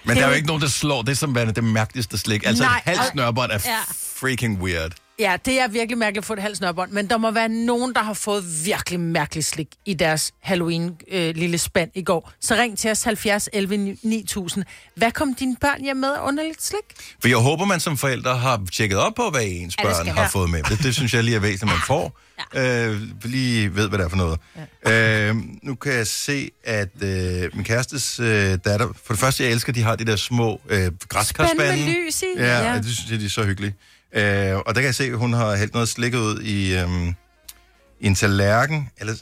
Men 0.05 0.17
der 0.17 0.23
er 0.25 0.29
jo 0.29 0.35
ikke 0.35 0.47
nogen, 0.47 0.63
der 0.63 0.69
slår 0.69 1.03
det 1.03 1.19
som 1.19 1.35
værende 1.35 1.53
det 1.53 1.65
mærkeligste 1.65 2.19
slik. 2.19 2.47
Altså 2.47 2.65
Nej, 2.65 2.77
et 2.77 2.83
halvt 2.85 3.13
snørbånd 3.13 3.51
er 3.53 3.59
Ja. 3.65 3.79
freaking 4.21 4.63
weird. 4.63 4.93
Ja, 5.21 5.37
det 5.45 5.61
er 5.61 5.69
virkelig 5.69 5.99
mærkeligt 5.99 6.23
at 6.23 6.27
få 6.27 6.33
et 6.33 6.39
halvt 6.39 6.57
snørbånd, 6.57 6.91
men 6.93 7.11
der 7.11 7.17
må 7.17 7.31
være 7.31 7.49
nogen, 7.49 7.95
der 7.95 8.03
har 8.03 8.15
fået 8.15 8.45
virkelig 8.65 9.01
mærkeligt 9.01 9.47
slik 9.47 9.69
i 9.87 9.95
deres 9.95 10.33
Halloween 10.43 10.97
øh, 11.11 11.35
lille 11.37 11.59
spand 11.59 11.91
i 11.95 12.03
går. 12.03 12.33
Så 12.41 12.55
ring 12.55 12.79
til 12.79 12.91
os 12.91 13.03
70 13.03 13.49
11 13.53 13.97
9000. 14.03 14.65
Hvad 14.97 15.11
kom 15.13 15.35
dine 15.35 15.57
børn 15.61 15.83
hjem 15.83 15.97
med 15.97 16.09
underligt 16.23 16.63
slik? 16.63 16.81
For 17.21 17.29
jeg 17.29 17.37
håber, 17.37 17.65
man 17.65 17.81
som 17.81 17.97
forældre 17.97 18.37
har 18.37 18.63
tjekket 18.73 18.99
op 18.99 19.15
på, 19.15 19.31
hvad 19.31 19.43
ens 19.47 19.77
Ja, 19.79 19.83
børn 19.85 20.07
har 20.09 20.29
fået 20.29 20.51
med. 20.51 20.63
Det, 20.63 20.83
det 20.83 20.95
synes 20.95 21.15
jeg 21.15 21.25
lige 21.25 21.37
er 21.37 21.41
væsentligt, 21.41 21.73
man 21.73 21.83
får. 21.87 22.19
Øh, 22.55 23.01
lige 23.25 23.75
ved, 23.75 23.89
hvad 23.89 23.99
det 23.99 24.05
er 24.05 24.09
for 24.09 24.17
noget. 24.17 24.39
Øh, 24.89 25.37
nu 25.63 25.75
kan 25.75 25.93
jeg 25.93 26.07
se, 26.07 26.51
at 26.65 26.89
øh, 27.03 27.51
min 27.55 27.65
kærestes 27.65 28.21
øh, 28.21 28.27
datter... 28.65 28.89
For 29.05 29.13
det 29.15 29.21
første, 29.21 29.45
jeg 29.45 29.53
elsker, 29.53 29.73
de 29.73 29.83
har 29.83 29.97
de 29.97 30.05
der 30.05 30.17
små 30.17 30.61
øh, 30.69 30.93
græskarspande. 31.09 31.65
Spand 31.65 31.81
med 31.85 31.95
lys 32.07 32.23
i. 32.23 32.27
Ja, 32.37 32.45
Ja. 32.47 32.73
ja. 32.73 32.77
det 32.79 32.87
synes 32.97 33.11
jeg, 33.11 33.21
de 33.21 33.25
er 33.25 33.29
så 33.29 33.45
hyggelige. 33.45 33.75
Øh, 34.13 34.57
og 34.57 34.75
der 34.75 34.81
kan 34.81 34.85
jeg 34.85 34.95
se, 34.95 35.05
at 35.05 35.19
hun 35.19 35.33
har 35.33 35.57
hældt 35.57 35.75
noget 35.75 35.89
slik 35.89 36.15
ud 36.15 36.41
i, 36.41 36.79
øh, 36.79 36.89
i 38.01 38.07
en 38.07 38.15
tallerken. 38.15 38.91
Eller, 38.99 39.15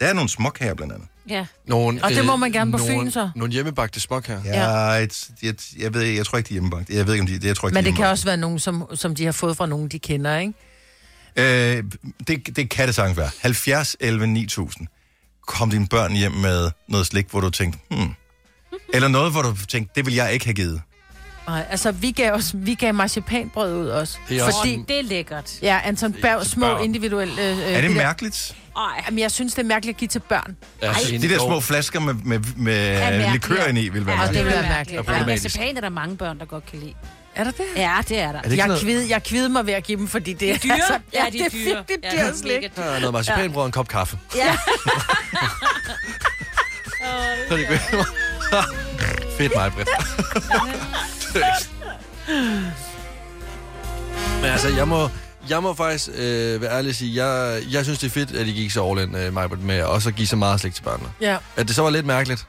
der 0.00 0.06
er 0.06 0.12
nogle 0.12 0.28
småkager 0.28 0.74
blandt 0.74 0.92
andet. 0.92 1.08
Ja. 1.28 1.46
Nogle, 1.66 2.04
Og 2.04 2.10
det 2.10 2.24
må 2.24 2.36
man 2.36 2.52
gerne 2.52 2.72
på 2.72 2.78
nogle, 2.78 3.04
Fyn, 3.04 3.10
så. 3.10 3.30
Nogle 3.36 3.52
hjemmebagte 3.52 4.00
smuk 4.00 4.26
her. 4.26 4.40
Ja, 4.44 4.66
jeg, 4.66 5.08
jeg, 5.42 5.54
jeg, 5.78 5.94
ved, 5.94 6.02
jeg 6.02 6.26
tror 6.26 6.38
ikke, 6.38 6.48
de 6.48 6.52
er 6.52 6.54
hjemmebagt. 6.54 6.90
Jeg 6.90 7.06
ved 7.06 7.14
ikke, 7.14 7.20
om 7.20 7.26
de, 7.40 7.48
jeg 7.48 7.56
tror 7.56 7.68
ikke, 7.68 7.74
Men 7.74 7.84
de 7.84 7.88
det 7.90 7.96
kan 7.96 8.06
også 8.06 8.24
være 8.24 8.36
nogen, 8.36 8.58
som, 8.58 8.88
som 8.94 9.14
de 9.14 9.24
har 9.24 9.32
fået 9.32 9.56
fra 9.56 9.66
nogen, 9.66 9.88
de 9.88 9.98
kender, 9.98 10.38
ikke? 10.38 10.52
Øh, 11.36 11.84
det, 12.26 12.56
det 12.56 12.70
kan 12.70 12.86
det 12.86 12.94
sagtens 12.94 13.18
være. 13.18 13.30
70, 13.40 13.96
11, 14.00 14.26
9000. 14.26 14.86
Kom 15.46 15.70
dine 15.70 15.86
børn 15.86 16.12
hjem 16.12 16.32
med 16.32 16.70
noget 16.88 17.06
slik, 17.06 17.26
hvor 17.30 17.40
du 17.40 17.50
tænkte, 17.50 17.78
hmm. 17.90 18.14
Eller 18.94 19.08
noget, 19.08 19.32
hvor 19.32 19.42
du 19.42 19.66
tænkte, 19.68 19.92
det 19.96 20.06
vil 20.06 20.14
jeg 20.14 20.32
ikke 20.32 20.44
have 20.44 20.54
givet. 20.54 20.82
Nej, 21.46 21.66
altså, 21.70 21.92
vi 21.92 22.10
gav, 22.10 22.32
os, 22.32 22.50
vi 22.54 22.74
gav 22.74 22.94
marcipanbrød 22.94 23.76
ud 23.76 23.86
også. 23.88 24.18
Det 24.28 24.38
er 24.38 24.44
også 24.44 24.58
Fordi, 24.58 24.70
sådan- 24.72 24.84
Det 24.88 24.98
er 24.98 25.02
lækkert. 25.02 25.50
ja, 25.62 25.80
Anton 25.84 26.12
Berg, 26.12 26.46
små 26.46 26.66
børn. 26.66 26.84
individuelle... 26.84 27.42
Øh, 27.42 27.58
Er 27.74 27.80
det 27.80 27.90
mærkeligt? 27.90 28.56
Ej. 28.76 29.02
Jamen, 29.06 29.18
jeg 29.18 29.30
synes, 29.30 29.54
det 29.54 29.62
er 29.62 29.66
mærkeligt 29.66 29.94
at 29.94 29.98
give 29.98 30.08
til 30.08 30.18
børn. 30.18 30.56
Ja, 30.82 30.92
De 31.20 31.28
der 31.28 31.38
små 31.38 31.60
flasker 31.60 32.00
med, 32.00 32.14
med, 32.14 32.38
med 32.56 32.98
mærkeligt. 32.98 33.32
likør 33.32 33.64
ind 33.64 33.78
i, 33.78 33.88
vil 33.88 34.06
være 34.06 34.14
Ja, 34.14 34.20
mærkeligt. 34.20 34.44
det 34.44 34.52
vil 34.54 34.62
være 34.62 34.68
mærkeligt. 34.72 35.00
Og 35.08 35.14
Ja, 35.18 35.26
marcipan 35.26 35.76
er 35.76 35.80
der 35.80 35.88
mange 35.88 36.16
børn, 36.16 36.38
der 36.38 36.44
godt 36.44 36.66
kan 36.70 36.78
lide. 36.78 36.94
Er 37.34 37.44
der 37.44 37.50
det? 37.50 37.64
Ja, 37.76 37.96
det 38.08 38.18
er 38.18 38.32
der. 38.32 38.38
Er 38.38 38.42
det 38.42 38.56
Jeg, 38.56 38.66
noget, 38.66 38.82
kvide, 38.82 39.10
jeg 39.10 39.22
kvide 39.22 39.48
mig 39.48 39.66
ved 39.66 39.74
at 39.74 39.84
give 39.84 39.98
dem, 39.98 40.08
fordi 40.08 40.32
det 40.32 40.50
er... 40.50 40.58
Dyre? 40.58 40.72
Altså, 40.74 40.98
ja, 41.14 41.18
de 41.18 41.24
er 41.24 41.30
det 41.30 41.40
er 41.46 41.50
dyre. 41.50 41.74
dyrt 41.88 42.12
det 42.12 42.20
er 42.20 42.32
slik. 42.34 42.76
der 42.76 42.82
er 42.82 42.98
noget 43.00 43.12
marcipanbrød 43.12 43.62
og 43.62 43.66
en 43.66 43.72
kop 43.72 43.88
kaffe. 43.88 44.18
Ja. 44.36 44.56
Så 47.48 47.54
er 47.54 47.56
det 47.56 47.68
godt. 47.68 48.06
Fedt 49.38 49.52
mig, 49.56 49.72
Britt. 49.72 49.88
Men 54.40 54.50
altså, 54.50 54.68
jeg 54.68 54.88
må, 54.88 55.08
jeg 55.48 55.62
må 55.62 55.74
faktisk 55.74 56.08
øh, 56.14 56.60
være 56.60 56.76
ærlig 56.76 56.88
og 56.88 56.94
sige, 56.94 57.24
jeg, 57.24 57.62
jeg 57.70 57.84
synes, 57.84 57.98
det 57.98 58.06
er 58.06 58.10
fedt, 58.10 58.32
at 58.32 58.46
I 58.46 58.52
gik 58.52 58.70
så 58.70 58.90
all 58.90 59.00
in, 59.00 59.14
øh, 59.14 59.62
med 59.62 59.82
også 59.82 60.08
at 60.08 60.14
give 60.14 60.26
så 60.26 60.36
meget 60.36 60.60
slik 60.60 60.74
til 60.74 60.82
børnene. 60.82 61.08
Ja. 61.20 61.36
At 61.56 61.68
det 61.68 61.76
så 61.76 61.82
var 61.82 61.90
lidt 61.90 62.06
mærkeligt, 62.06 62.46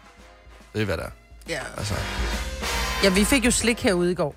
det 0.74 0.82
er 0.82 0.86
hvad 0.86 0.98
det 0.98 1.06
er. 1.06 1.10
Ja. 1.50 1.60
Altså, 1.78 1.94
ja, 3.04 3.10
vi 3.10 3.24
fik 3.24 3.46
jo 3.46 3.52
slik 3.52 3.80
herude 3.80 4.12
i 4.12 4.16
går. 4.16 4.36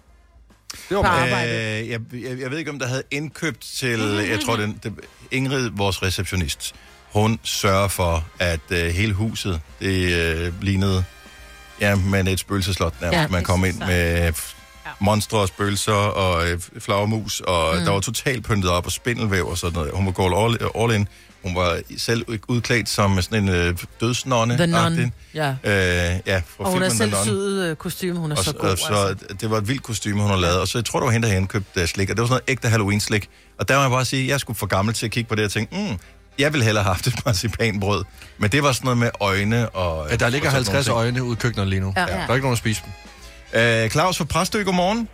det 0.89 0.97
var 0.97 1.03
På 1.03 1.09
arbejde. 1.09 1.51
Øh, 1.51 1.89
jeg, 1.89 2.01
jeg, 2.13 2.41
jeg 2.41 2.51
ved 2.51 2.59
ikke, 2.59 2.71
om 2.71 2.79
der 2.79 2.87
havde 2.87 3.03
indkøbt 3.11 3.61
til, 3.61 4.01
jeg 4.31 4.41
tror, 4.45 4.57
den, 4.57 4.81
det, 4.83 4.93
Ingrid, 5.31 5.71
vores 5.73 6.03
receptionist, 6.03 6.75
hun 7.13 7.41
sørger 7.43 7.89
for, 7.89 8.25
at 8.39 8.61
øh, 8.71 8.87
hele 8.87 9.13
huset, 9.13 9.61
det 9.81 10.13
øh, 10.13 10.63
lignede, 10.63 11.05
ja, 11.81 11.95
men 11.95 12.27
et 12.29 12.41
spøgelseslot 12.41 12.95
nærmest. 13.01 13.19
Ja, 13.21 13.29
Man 13.29 13.45
kom 13.45 13.65
ind 13.65 13.79
med 13.79 14.29
f- 14.33 14.53
monstre 15.01 15.39
og 15.39 15.49
spøgelser 15.49 15.93
og 15.93 16.49
øh, 16.49 16.61
flagermus, 16.79 17.41
og 17.41 17.75
mm. 17.79 17.85
der 17.85 17.91
var 17.91 18.01
totalt 18.01 18.45
pyntet 18.45 18.71
op 18.71 18.87
og 18.87 18.93
spindelvæv 18.93 19.49
og 19.49 19.59
sådan 19.59 19.75
noget. 19.75 19.91
Hun 19.95 20.07
var 20.07 20.13
gået 20.13 20.45
all, 20.45 20.71
all 20.83 20.95
in. 21.01 21.09
Hun 21.45 21.55
var 21.57 21.81
selv 21.97 22.25
udklædt 22.49 22.89
som 22.89 23.23
sådan 23.23 23.43
en 23.43 23.49
øh, 23.49 23.75
dødsnonne. 24.01 24.57
The 24.57 24.67
Nun. 24.67 25.13
Ja. 25.35 25.49
Øh, 25.51 26.21
ja, 26.27 26.43
fra 26.57 26.65
Og 26.65 26.71
hun 26.71 26.83
har 26.83 26.89
selv 26.89 27.15
syet 27.25 27.65
øh, 27.71 27.77
kostume, 27.77 28.19
hun 28.19 28.33
er 28.33 28.37
Og, 28.37 28.45
så 28.45 28.51
så, 28.51 28.57
god. 28.57 28.69
og, 28.71 28.79
så 28.79 28.95
altså. 28.95 29.27
det 29.41 29.51
var 29.51 29.59
et 29.59 29.69
vildt 29.69 29.83
kostume, 29.83 30.21
hun 30.23 30.31
har 30.31 30.37
lavet. 30.37 30.61
Og 30.61 30.69
så 30.69 30.79
jeg 30.79 30.85
tror, 30.85 31.01
det 31.01 31.07
var 31.07 31.13
hende, 31.13 31.29
der 31.29 31.33
havde 31.35 31.83
uh, 31.83 31.85
slik. 31.87 32.11
Og 32.11 32.17
det 32.17 32.23
var 32.23 32.27
sådan 32.29 32.41
noget 32.47 32.51
ægte 32.51 32.69
Halloween-slik. 32.69 33.29
Og 33.59 33.69
der 33.69 33.77
må 33.77 33.83
jeg 33.83 33.91
bare 33.91 34.05
sige, 34.05 34.23
at 34.23 34.29
jeg 34.29 34.41
skulle 34.41 34.59
for 34.59 34.67
gammel 34.67 34.95
til 34.95 35.07
at 35.07 35.13
kigge 35.13 35.29
på 35.29 35.35
det 35.35 35.45
og 35.45 35.51
tænke, 35.51 35.77
mm, 35.77 35.99
jeg 36.39 36.53
ville 36.53 36.65
hellere 36.65 36.85
have 36.85 36.95
haft 36.95 37.07
et 37.07 37.15
marcipanbrød. 37.27 38.05
Men 38.39 38.51
det 38.51 38.63
var 38.63 38.73
sådan 38.73 38.85
noget 38.85 38.99
med 38.99 39.11
øjne 39.21 39.69
og... 39.69 40.11
Ja, 40.11 40.17
der 40.17 40.29
ligger 40.29 40.49
og 40.49 40.53
sådan 40.53 40.75
50 40.75 40.89
nogle 40.89 41.03
øjne 41.03 41.23
ude 41.23 41.33
i 41.33 41.41
køkkenet 41.41 41.69
lige 41.69 41.81
nu. 41.81 41.93
Ja. 41.97 42.01
Der 42.01 42.07
er 42.07 42.35
ikke 42.35 42.47
nogen 42.49 42.53
at 42.53 42.59
spise 42.59 42.83
dem. 42.85 42.93
Øh, 43.61 43.91
Claus 43.91 44.19
fra 44.19 44.25
Præstø, 44.25 44.63
godmorgen. 44.63 45.09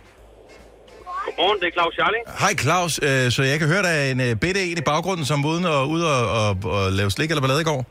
Godmorgen, 1.25 1.59
det 1.59 1.67
er 1.67 1.71
Claus 1.71 1.93
Charlie. 1.93 2.21
Hej 2.39 2.53
Claus, 2.63 2.99
øh, 3.07 3.31
så 3.31 3.43
jeg 3.43 3.59
kan 3.59 3.67
høre, 3.67 3.83
der 3.83 3.89
er 3.89 4.11
en 4.11 4.21
øh, 4.21 4.35
bitte 4.35 4.61
en 4.71 4.77
i 4.77 4.81
baggrunden, 4.81 5.25
som 5.25 5.43
var 5.43 5.49
uden 5.49 5.65
og, 5.65 5.89
ude 5.89 6.05
og, 6.17 6.47
og, 6.47 6.71
og 6.75 6.91
lave 6.91 7.11
slik 7.11 7.29
eller 7.29 7.41
ballade 7.41 7.61
i 7.61 7.63
går. 7.63 7.85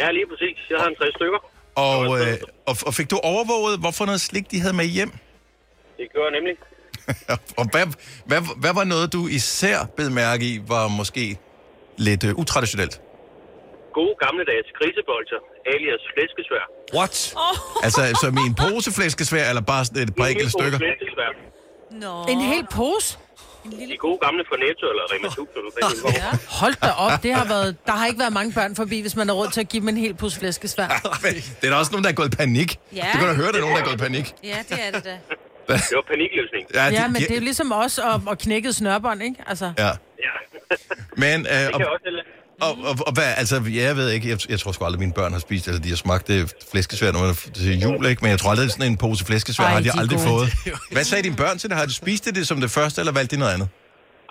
Ja, 0.00 0.10
lige 0.10 0.26
præcis. 0.30 0.56
Jeg 0.70 0.78
havde 0.78 0.90
en 0.90 0.96
60 0.96 1.14
stykker. 1.14 1.40
Og, 1.74 2.20
øh, 2.20 2.36
og, 2.66 2.76
og 2.86 2.94
fik 2.94 3.10
du 3.10 3.18
overvåget, 3.22 3.78
hvorfor 3.80 4.04
noget 4.06 4.20
slik 4.20 4.50
de 4.50 4.60
havde 4.60 4.76
med 4.76 4.84
hjem? 4.84 5.10
Det 5.98 6.06
gør 6.14 6.22
jeg 6.28 6.34
nemlig. 6.38 6.56
og 7.60 7.64
hvad, 7.72 7.86
hvad, 8.26 8.40
hvad 8.56 8.74
var 8.74 8.84
noget, 8.84 9.12
du 9.12 9.26
især 9.26 9.78
bed 9.96 10.10
mærke 10.10 10.44
i, 10.44 10.60
var 10.68 10.88
måske 10.88 11.38
lidt 11.98 12.24
øh, 12.24 12.34
utraditionelt? 12.34 13.00
Gode 13.94 14.14
gammeldags 14.24 14.68
grisebolter, 14.78 15.38
alias 15.74 16.02
flæskesvær. 16.14 16.64
What? 16.98 17.34
Oh. 17.36 17.84
Altså, 17.86 18.00
som 18.22 18.32
i 18.42 18.44
en 18.50 18.54
pose 18.54 18.90
flæskesvær, 18.92 19.48
eller 19.48 19.62
bare 19.62 19.84
sådan 19.84 20.02
et 20.02 20.14
par 20.16 20.26
enkelte 20.26 20.50
stykker? 20.50 20.78
Flæskesvær. 20.78 21.30
En 22.28 22.40
hel 22.40 22.66
pose? 22.72 23.18
De 23.92 23.96
gode 23.96 24.18
gamle 24.24 24.44
fra 24.48 24.56
Netto 24.64 24.86
eller 24.92 25.04
Rema 25.12 25.26
1000. 25.26 25.48
Eller 25.56 25.70
hvad 26.02 26.12
det 26.12 26.20
er. 26.20 26.58
Hold 26.60 26.74
da 26.82 26.90
op, 27.06 27.22
det 27.22 27.34
har 27.34 27.44
været, 27.54 27.76
der 27.86 27.92
har 27.92 28.06
ikke 28.06 28.18
været 28.18 28.32
mange 28.32 28.52
børn 28.52 28.76
forbi, 28.76 29.00
hvis 29.00 29.16
man 29.16 29.28
har 29.28 29.34
råd 29.34 29.48
til 29.48 29.60
at 29.60 29.68
give 29.68 29.80
dem 29.80 29.88
en 29.88 29.96
hel 29.96 30.14
pose 30.14 30.38
flæskesvær. 30.38 30.88
Det 31.60 31.66
er 31.66 31.70
der 31.70 31.76
også 31.76 31.92
nogen, 31.92 32.04
der 32.04 32.10
er 32.10 32.14
gået 32.14 32.34
i 32.34 32.36
panik. 32.36 32.70
Ja. 32.94 33.06
Du 33.12 33.18
kan 33.18 33.28
da 33.28 33.34
høre, 33.34 33.52
der 33.52 33.56
er 33.56 33.60
nogen, 33.60 33.76
der 33.76 33.82
er 33.82 33.86
gået 33.86 33.94
i 33.94 34.04
panik. 34.08 34.26
Ja, 34.44 34.58
det 34.68 34.78
er 34.86 34.90
det 34.90 35.04
da. 35.04 35.18
Det 35.68 35.96
var 35.98 36.04
panikløsning. 36.12 36.64
Ja, 36.74 37.08
men 37.08 37.14
det 37.22 37.30
er 37.30 37.34
jo 37.34 37.40
ligesom 37.40 37.72
os 37.72 37.98
og, 37.98 38.22
og 38.26 38.38
knækket 38.38 38.74
snørbånd, 38.74 39.22
ikke? 39.22 39.36
Altså, 39.46 39.72
Ja. 39.78 39.86
Ja, 39.86 39.92
Men, 41.24 41.38
øh, 41.46 41.52
det 41.52 41.66
og, 41.74 41.80
kan 41.80 41.80
jeg 41.80 41.88
også 41.88 42.22
og, 42.66 42.72
og, 42.90 42.94
og, 43.08 43.12
hvad, 43.16 43.30
altså, 43.42 43.56
ja, 43.78 43.82
jeg 43.90 43.96
ved 43.96 44.08
ikke, 44.16 44.26
jeg, 44.32 44.38
jeg 44.52 44.58
tror 44.60 44.72
sgu 44.72 44.84
aldrig, 44.84 45.00
mine 45.06 45.12
børn 45.20 45.32
har 45.32 45.40
spist, 45.48 45.64
eller 45.68 45.80
de 45.86 45.88
har 45.88 45.96
smagt 46.06 46.24
det 46.28 46.54
flæskesvær, 46.70 47.12
når 47.12 47.20
man 47.20 47.30
er 47.30 47.38
til 47.54 47.80
jul, 47.84 48.06
ikke? 48.06 48.20
Men 48.24 48.30
jeg 48.34 48.38
tror 48.40 48.50
aldrig, 48.50 48.70
sådan 48.70 48.90
en 48.92 48.96
pose 49.04 49.24
flæskesvær 49.30 49.64
Ej, 49.64 49.72
har 49.72 49.80
de 49.80 49.84
de 49.84 49.90
aldrig 50.00 50.18
gode. 50.18 50.28
fået. 50.28 50.48
Hvad 50.96 51.04
sagde 51.04 51.22
dine 51.28 51.36
børn 51.36 51.56
til 51.58 51.66
det? 51.70 51.76
Har 51.78 51.86
de 51.86 51.94
spist 52.02 52.24
det 52.38 52.46
som 52.50 52.60
det 52.60 52.70
første, 52.70 52.96
eller 53.00 53.12
valgte 53.18 53.36
de 53.36 53.40
noget 53.40 53.54
andet? 53.56 53.68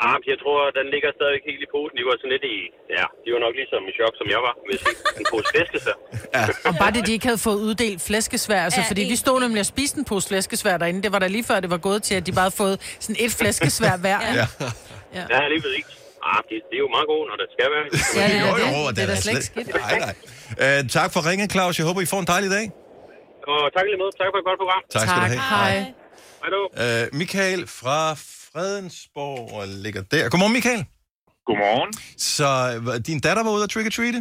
Ah, 0.08 0.18
jeg 0.32 0.38
tror, 0.44 0.58
den 0.80 0.88
ligger 0.94 1.10
stadigvæk 1.18 1.44
helt 1.50 1.62
i 1.68 1.70
posen. 1.76 1.94
De 2.00 2.04
var 2.10 2.16
sådan 2.22 2.34
lidt 2.36 2.46
i... 2.56 2.58
Ja, 2.98 3.06
de 3.24 3.28
var 3.36 3.40
nok 3.46 3.54
ligesom 3.62 3.82
i 3.90 3.92
chok, 3.98 4.14
som 4.20 4.28
jeg 4.36 4.42
var, 4.48 4.54
hvis 4.68 4.82
en 5.20 5.26
pose 5.32 5.48
flæskesvær. 5.54 5.98
og 6.70 6.74
bare 6.82 6.92
det, 6.96 7.02
de 7.08 7.12
ikke 7.18 7.28
havde 7.32 7.42
fået 7.48 7.60
uddelt 7.68 8.02
flæskesvær. 8.10 8.62
Altså, 8.68 8.80
Ja, 8.82 8.86
fordi 8.92 9.02
vi 9.14 9.16
stod 9.26 9.38
nemlig 9.46 9.60
og 9.66 9.70
spiste 9.76 9.96
en 10.02 10.06
pose 10.12 10.28
flæskesvær 10.28 10.78
derinde. 10.82 11.00
Det 11.06 11.12
var 11.16 11.20
da 11.20 11.28
lige 11.28 11.44
før, 11.50 11.60
det 11.66 11.70
var 11.76 11.82
gået 11.90 12.04
til, 12.08 12.16
at 12.20 12.24
de 12.28 12.32
bare 12.32 12.42
havde 12.48 12.56
fået 12.64 12.78
sådan 13.00 13.16
et 13.26 13.32
flæskesvær 13.40 13.96
hver. 13.98 14.18
ja. 14.40 14.46
Ja, 15.36 15.48
lige 15.54 15.62
præcis. 15.66 15.86
Ah, 16.32 16.40
det, 16.50 16.56
det 16.70 16.76
er 16.80 16.84
jo 16.88 16.92
meget 16.96 17.08
gode, 17.14 17.26
når 17.32 17.38
det 17.42 17.48
skal 17.56 17.68
være. 17.74 17.86
Ja, 18.20 18.26
det 18.32 18.38
er 18.40 18.44
Jo, 18.46 18.52
det. 18.60 18.66
jo, 18.76 18.82
Det 18.96 19.02
er 19.06 19.10
da 19.12 19.16
slet 19.26 19.34
ikke 19.40 19.50
skidt. 19.52 19.68
Nej, 19.88 19.98
nej. 20.06 20.14
Uh, 20.64 20.82
tak 20.98 21.10
for 21.14 21.20
ringen, 21.30 21.48
Claus. 21.56 21.74
Jeg 21.80 21.86
håber, 21.90 22.02
I 22.06 22.10
får 22.14 22.20
en 22.26 22.30
dejlig 22.36 22.50
dag. 22.58 22.66
Og 23.52 23.62
tak 23.76 23.84
lige 23.88 23.98
måde. 24.04 24.12
Tak 24.22 24.30
for 24.34 24.38
et 24.42 24.46
godt 24.50 24.60
program. 24.64 24.82
Tak, 24.96 25.02
skal 25.08 25.20
du 25.22 25.26
Tak, 25.26 25.32
have. 25.34 25.44
hej. 25.56 25.74
Hej. 26.44 27.04
Uh, 27.04 27.04
Michael 27.22 27.62
fra 27.80 28.00
Fredensborg 28.46 29.48
ligger 29.86 30.02
der. 30.14 30.24
Godmorgen, 30.32 30.56
Michael. 30.60 30.82
Godmorgen. 31.48 31.92
Så 32.36 32.50
øh, 32.76 33.00
din 33.10 33.20
datter 33.26 33.44
var 33.48 33.52
ude 33.58 33.64
at 33.68 33.72
trick-or-treate? 33.74 34.20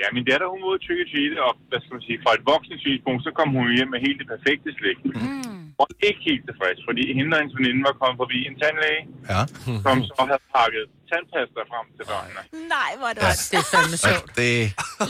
Ja, 0.00 0.06
min 0.16 0.24
datter 0.30 0.46
hun 0.52 0.58
var 0.64 0.68
ude 0.72 0.80
trick 0.86 1.00
or 1.38 1.44
og 1.46 1.52
hvad 1.68 1.78
skal 1.82 1.92
man 1.98 2.04
sige, 2.08 2.18
fra 2.24 2.30
et 2.38 2.42
voksent 2.52 2.80
synspunkt, 2.86 3.20
så 3.26 3.30
kom 3.38 3.48
hun 3.56 3.64
hjem 3.78 3.88
med 3.94 4.00
helt 4.06 4.18
det 4.22 4.28
perfekte 4.34 4.68
slik. 4.78 4.98
Mm. 5.04 5.65
Og 5.82 5.86
ikke 6.08 6.20
helt 6.28 6.42
tilfreds, 6.48 6.78
fordi 6.88 7.02
hende 7.18 7.30
og 7.34 7.38
hendes 7.40 7.54
veninde 7.58 7.82
var 7.88 7.94
kommet 8.00 8.16
forbi 8.22 8.38
en 8.48 8.54
tandlæge, 8.62 9.02
Ja. 9.32 9.40
som 9.86 9.96
så 10.10 10.20
havde 10.30 10.42
pakket 10.56 10.84
tandpasta 11.10 11.60
frem 11.72 11.86
til 11.96 12.04
børnene. 12.12 12.40
Nej, 12.76 12.90
hvor 12.98 13.06
er 13.10 13.14
det 13.16 13.22
Ja. 13.22 13.28
også 13.32 13.44
Det 13.52 13.58
er 13.64 13.68
fandme 13.74 13.96
sjovt. 14.08 14.28
Det, 14.40 14.52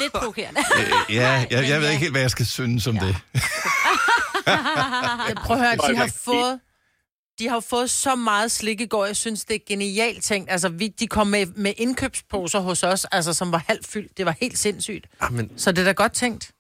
lidt 0.03 0.13
provokerende. 0.21 0.61
øh, 0.79 1.15
ja, 1.21 1.31
jeg, 1.55 1.61
jeg 1.71 1.79
ved 1.81 1.89
ikke 1.93 2.05
helt, 2.07 2.15
hvad 2.17 2.25
jeg 2.29 2.35
skal 2.37 2.47
synes 2.59 2.83
om 2.93 2.97
det. 3.05 3.15
Jeg 5.31 5.37
prøver 5.47 5.61
at 5.61 5.67
høre, 5.67 5.77
de 5.93 5.97
har 5.97 6.13
fået... 6.31 6.61
De 7.39 7.49
har 7.49 7.57
jo 7.57 7.61
fået 7.61 7.91
så 7.91 8.15
meget 8.15 8.51
slik 8.51 8.81
i 8.81 8.87
går, 8.87 9.07
jeg 9.07 9.17
synes, 9.17 9.45
det 9.45 9.55
er 9.55 9.59
genialt 9.69 10.25
tænkt. 10.25 10.51
Altså, 10.51 10.69
vi, 10.69 10.89
de 10.89 11.07
kom 11.07 11.27
med, 11.27 11.47
med 11.47 11.73
indkøbsposer 11.77 12.61
hos 12.61 12.83
os, 12.83 13.05
altså, 13.05 13.33
som 13.33 13.53
var 13.53 13.63
halvt 13.69 13.87
fyldt. 13.87 14.19
Det 14.19 14.27
var 14.27 14.35
helt 14.41 14.59
sindssygt. 14.59 15.07
Ah, 15.21 15.33
men 15.33 15.51
Så 15.59 15.73
det 15.73 15.79
er 15.79 15.85
da 15.85 15.93
godt 15.93 16.13
tænkt. 16.13 16.51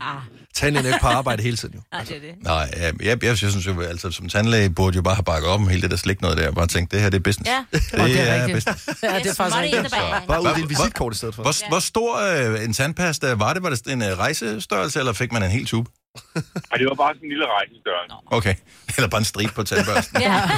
Ah, 0.00 0.16
tag 0.54 0.68
en 0.68 0.76
ikke 0.76 0.98
på 1.00 1.06
arbejde 1.06 1.42
hele 1.42 1.56
tiden 1.56 1.74
jo. 1.74 1.80
nej, 1.92 2.02
det 2.04 2.16
er 2.16 2.20
det. 2.20 2.34
Nej, 2.42 2.70
jeg, 2.76 3.02
jeg, 3.02 3.24
jeg 3.24 3.36
synes 3.38 3.66
jo, 3.66 3.80
altså 3.80 4.10
som 4.10 4.28
tandlæge 4.28 4.70
burde 4.70 4.96
jo 4.96 5.02
bare 5.02 5.14
have 5.14 5.24
bakket 5.24 5.48
op 5.50 5.60
om 5.60 5.68
hele 5.68 5.82
det 5.82 5.90
der 5.90 5.96
slik 5.96 6.20
noget 6.20 6.36
der. 6.36 6.42
Jeg 6.44 6.54
bare 6.54 6.66
tænkt, 6.66 6.92
det 6.92 7.00
her 7.00 7.10
det 7.10 7.18
er 7.18 7.22
business. 7.22 7.50
Ja. 7.50 7.64
Det, 7.92 8.00
Og 8.00 8.08
det 8.08 8.20
er 8.30 8.34
rigtigt. 8.34 8.54
business. 8.56 9.02
Ja, 9.02 9.18
det 9.18 9.26
er 9.26 9.34
faktisk 9.34 9.56
rigtigt. 9.56 9.90
Bare 9.90 10.20
Hvor- 10.26 10.50
uddele 10.50 10.68
visitkort 10.68 11.14
i 11.14 11.16
stedet 11.16 11.34
for. 11.34 11.42
Hvor, 11.42 11.68
hvor 11.68 11.78
stor 11.78 12.18
øh, 12.18 12.64
en 12.64 12.72
tandpasta 12.72 13.34
var 13.34 13.52
det? 13.52 13.62
Var 13.62 13.70
det 13.70 13.86
en 13.92 14.02
øh, 14.02 14.18
rejsestørrelse, 14.18 14.98
eller 14.98 15.12
fik 15.12 15.32
man 15.32 15.42
en 15.42 15.50
hel 15.50 15.66
tube? 15.66 15.90
Og 16.72 16.78
det 16.78 16.86
var 16.88 16.94
bare 16.94 17.14
sådan 17.14 17.24
en 17.24 17.28
lille 17.28 17.44
rejsestørrelse. 17.46 18.14
Okay. 18.26 18.54
Eller 18.96 19.08
bare 19.08 19.18
en 19.18 19.24
stribe 19.24 19.52
på 19.52 19.62
tandbørsten. 19.62 20.20
Ja. 20.20 20.50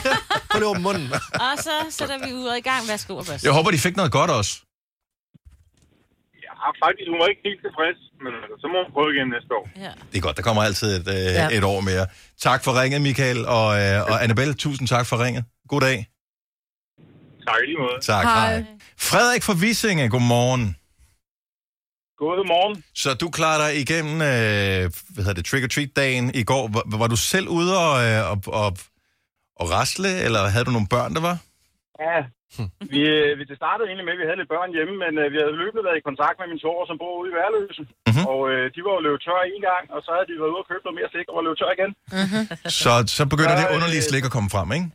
Prøv 0.51 0.59
lige 0.59 0.69
åbne 0.69 0.83
munden. 0.83 1.13
Og 1.35 1.53
så 1.61 1.71
sætter 1.91 2.27
vi 2.27 2.33
ud 2.33 2.45
og 2.47 2.59
i 2.59 2.61
gang. 2.61 2.89
Værsgo, 2.89 3.23
Børs. 3.23 3.45
Jeg 3.45 3.53
håber, 3.53 3.71
de 3.71 3.79
fik 3.79 3.97
noget 3.97 4.13
godt 4.13 4.31
også. 4.31 4.61
Ja, 6.67 6.71
faktisk, 6.87 7.07
hun 7.13 7.19
var 7.23 7.27
ikke 7.33 7.43
helt 7.49 7.61
tilfreds, 7.67 7.99
men 8.25 8.33
altså, 8.43 8.55
så 8.63 8.67
må 8.73 8.77
hun 8.85 8.93
prøve 8.97 9.09
igen 9.15 9.29
næste 9.37 9.51
år. 9.59 9.65
Ja. 9.87 9.93
Det 10.11 10.17
er 10.19 10.25
godt, 10.29 10.37
der 10.37 10.43
kommer 10.49 10.63
altid 10.69 10.89
et, 11.01 11.09
øh, 11.17 11.25
Ja. 11.41 11.49
et 11.59 11.65
år 11.73 11.81
mere. 11.91 12.07
Tak 12.47 12.61
for 12.65 12.73
ringet, 12.81 13.01
Michael. 13.09 13.41
Og, 13.59 13.69
øh, 13.83 13.97
og 14.11 14.17
Annabelle, 14.25 14.55
tusind 14.55 14.87
tak 14.95 15.07
for 15.11 15.17
ringet. 15.25 15.45
God 15.73 15.81
dag. 15.81 15.99
Tak 17.47 17.59
i 17.63 17.67
lige 17.71 17.79
måde. 17.85 17.99
Tak. 18.13 18.25
Hej. 18.25 18.65
Frederik 19.11 19.43
fra 19.43 19.55
Visinge, 19.65 20.05
godmorgen. 20.15 20.65
Godmorgen. 22.23 22.85
Så 22.95 23.15
du 23.15 23.31
klarer 23.31 23.59
dig 23.65 23.81
igennem 23.85 24.15
øh, 24.15 24.83
hvad 25.13 25.23
hedder 25.25 25.33
det, 25.41 25.45
trick-or-treat-dagen 25.45 26.31
i 26.35 26.45
går. 26.45 26.65
Var, 26.75 26.97
var 27.03 27.07
du 27.07 27.17
selv 27.17 27.49
ude 27.49 27.73
og, 27.87 27.95
øh, 28.07 28.31
og, 28.31 28.39
og, 28.63 28.71
og 29.61 29.71
rasle, 29.71 30.09
eller 30.27 30.41
havde 30.49 30.65
du 30.65 30.71
nogle 30.71 30.89
børn, 30.91 31.15
der 31.15 31.21
var? 31.21 31.37
Ja, 32.07 32.19
Vi, 32.95 33.01
øh, 33.15 33.31
vi, 33.39 33.43
det 33.51 33.57
startede 33.63 33.87
egentlig 33.89 34.07
med, 34.07 34.15
at 34.17 34.21
vi 34.23 34.29
havde 34.29 34.41
lidt 34.41 34.53
børn 34.55 34.71
hjemme, 34.77 34.95
men 35.05 35.13
øh, 35.23 35.27
vi 35.33 35.37
havde 35.43 35.61
løbende 35.63 35.87
været 35.87 36.01
i 36.01 36.09
kontakt 36.09 36.37
med 36.39 36.47
min 36.53 36.61
svoger, 36.63 36.85
som 36.87 36.97
bor 37.03 37.15
ude 37.21 37.31
i 37.33 37.37
Værløse. 37.39 37.83
Mm-hmm. 37.85 38.25
Og 38.33 38.41
øh, 38.53 38.65
de 38.75 38.81
var 38.87 38.93
jo 38.97 39.01
løbet 39.07 39.21
tør 39.27 39.41
en 39.55 39.63
gang, 39.71 39.85
og 39.95 40.01
så 40.05 40.11
havde 40.15 40.27
de 40.31 40.35
været 40.43 40.53
ude 40.55 40.63
og 40.65 40.69
købe 40.71 40.85
noget 40.85 40.99
mere 40.99 41.11
slik 41.13 41.27
og 41.31 41.35
var 41.39 41.45
løbet 41.47 41.59
tør 41.61 41.73
igen. 41.79 41.91
Så, 42.83 42.93
så 43.19 43.23
begynder 43.33 43.55
Så, 43.57 43.61
det 43.63 43.69
øh, 43.71 43.77
underlige 43.77 44.05
slik 44.11 44.25
at 44.29 44.33
komme 44.37 44.51
frem, 44.55 44.69
ikke? 44.77 44.87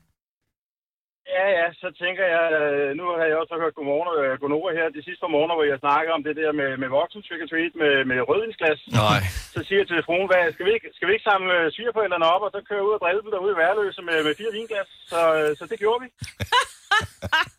Ja, 1.37 1.45
ja, 1.59 1.67
så 1.81 1.87
tænker 2.03 2.25
jeg, 2.35 2.45
øh, 2.59 2.89
nu 2.99 3.03
har 3.17 3.25
jeg 3.29 3.37
også 3.41 3.53
hørt 3.61 3.77
Godmorgen 3.77 4.09
øh, 4.21 4.31
Godnova 4.41 4.69
her 4.79 4.95
de 4.97 5.05
sidste 5.05 5.23
par 5.23 5.35
måneder, 5.37 5.57
hvor 5.57 5.71
jeg 5.71 5.83
snakker 5.85 6.11
om 6.17 6.23
det 6.27 6.35
der 6.41 6.51
med, 6.59 6.69
med 6.81 6.89
voksen 6.97 7.21
trick 7.23 7.43
treat 7.51 7.73
med, 7.83 7.93
med 8.11 8.17
rødvinsglas. 8.29 8.81
Nej. 9.01 9.19
Så 9.55 9.59
siger 9.67 9.79
jeg 9.81 9.87
til 9.87 10.05
fruen, 10.07 10.27
hvad, 10.31 10.43
skal, 10.53 10.65
vi 10.67 10.71
ikke, 10.77 10.89
skal 10.95 11.07
vi 11.07 11.13
ikke 11.15 11.29
samle 11.31 11.55
svigerforældrene 11.75 12.31
op, 12.33 12.43
og 12.45 12.51
så 12.55 12.59
køre 12.69 12.85
ud 12.87 12.97
og 12.97 13.01
drille 13.03 13.21
dem 13.23 13.31
derude 13.33 13.53
i 13.55 13.59
Værløse 13.61 14.01
med, 14.09 14.17
med 14.27 14.33
fire 14.39 14.53
vinglas? 14.57 14.89
Så, 15.11 15.21
øh, 15.39 15.51
så 15.59 15.63
det 15.71 15.77
gjorde 15.83 16.01
vi. 16.03 16.09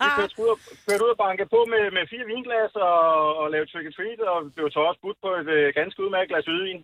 Vi 0.02 0.08
kørte 0.18 0.36
ud, 0.42 0.48
og, 0.54 0.58
kørte 0.86 1.04
ud 1.06 1.14
og 1.14 1.20
banke 1.24 1.44
på 1.54 1.60
med, 1.72 1.84
med 1.96 2.04
fire 2.12 2.26
vinglas 2.32 2.72
og, 2.88 3.00
og 3.40 3.46
lavede 3.52 3.70
trick 3.70 3.88
treat, 3.96 4.20
og 4.32 4.38
blev 4.56 4.66
så 4.70 4.80
også 4.88 5.00
budt 5.04 5.18
på 5.24 5.30
et 5.40 5.48
øh, 5.56 5.66
ganske 5.78 6.02
udmærket 6.04 6.30
glas 6.30 6.48
hvidvin. 6.48 6.82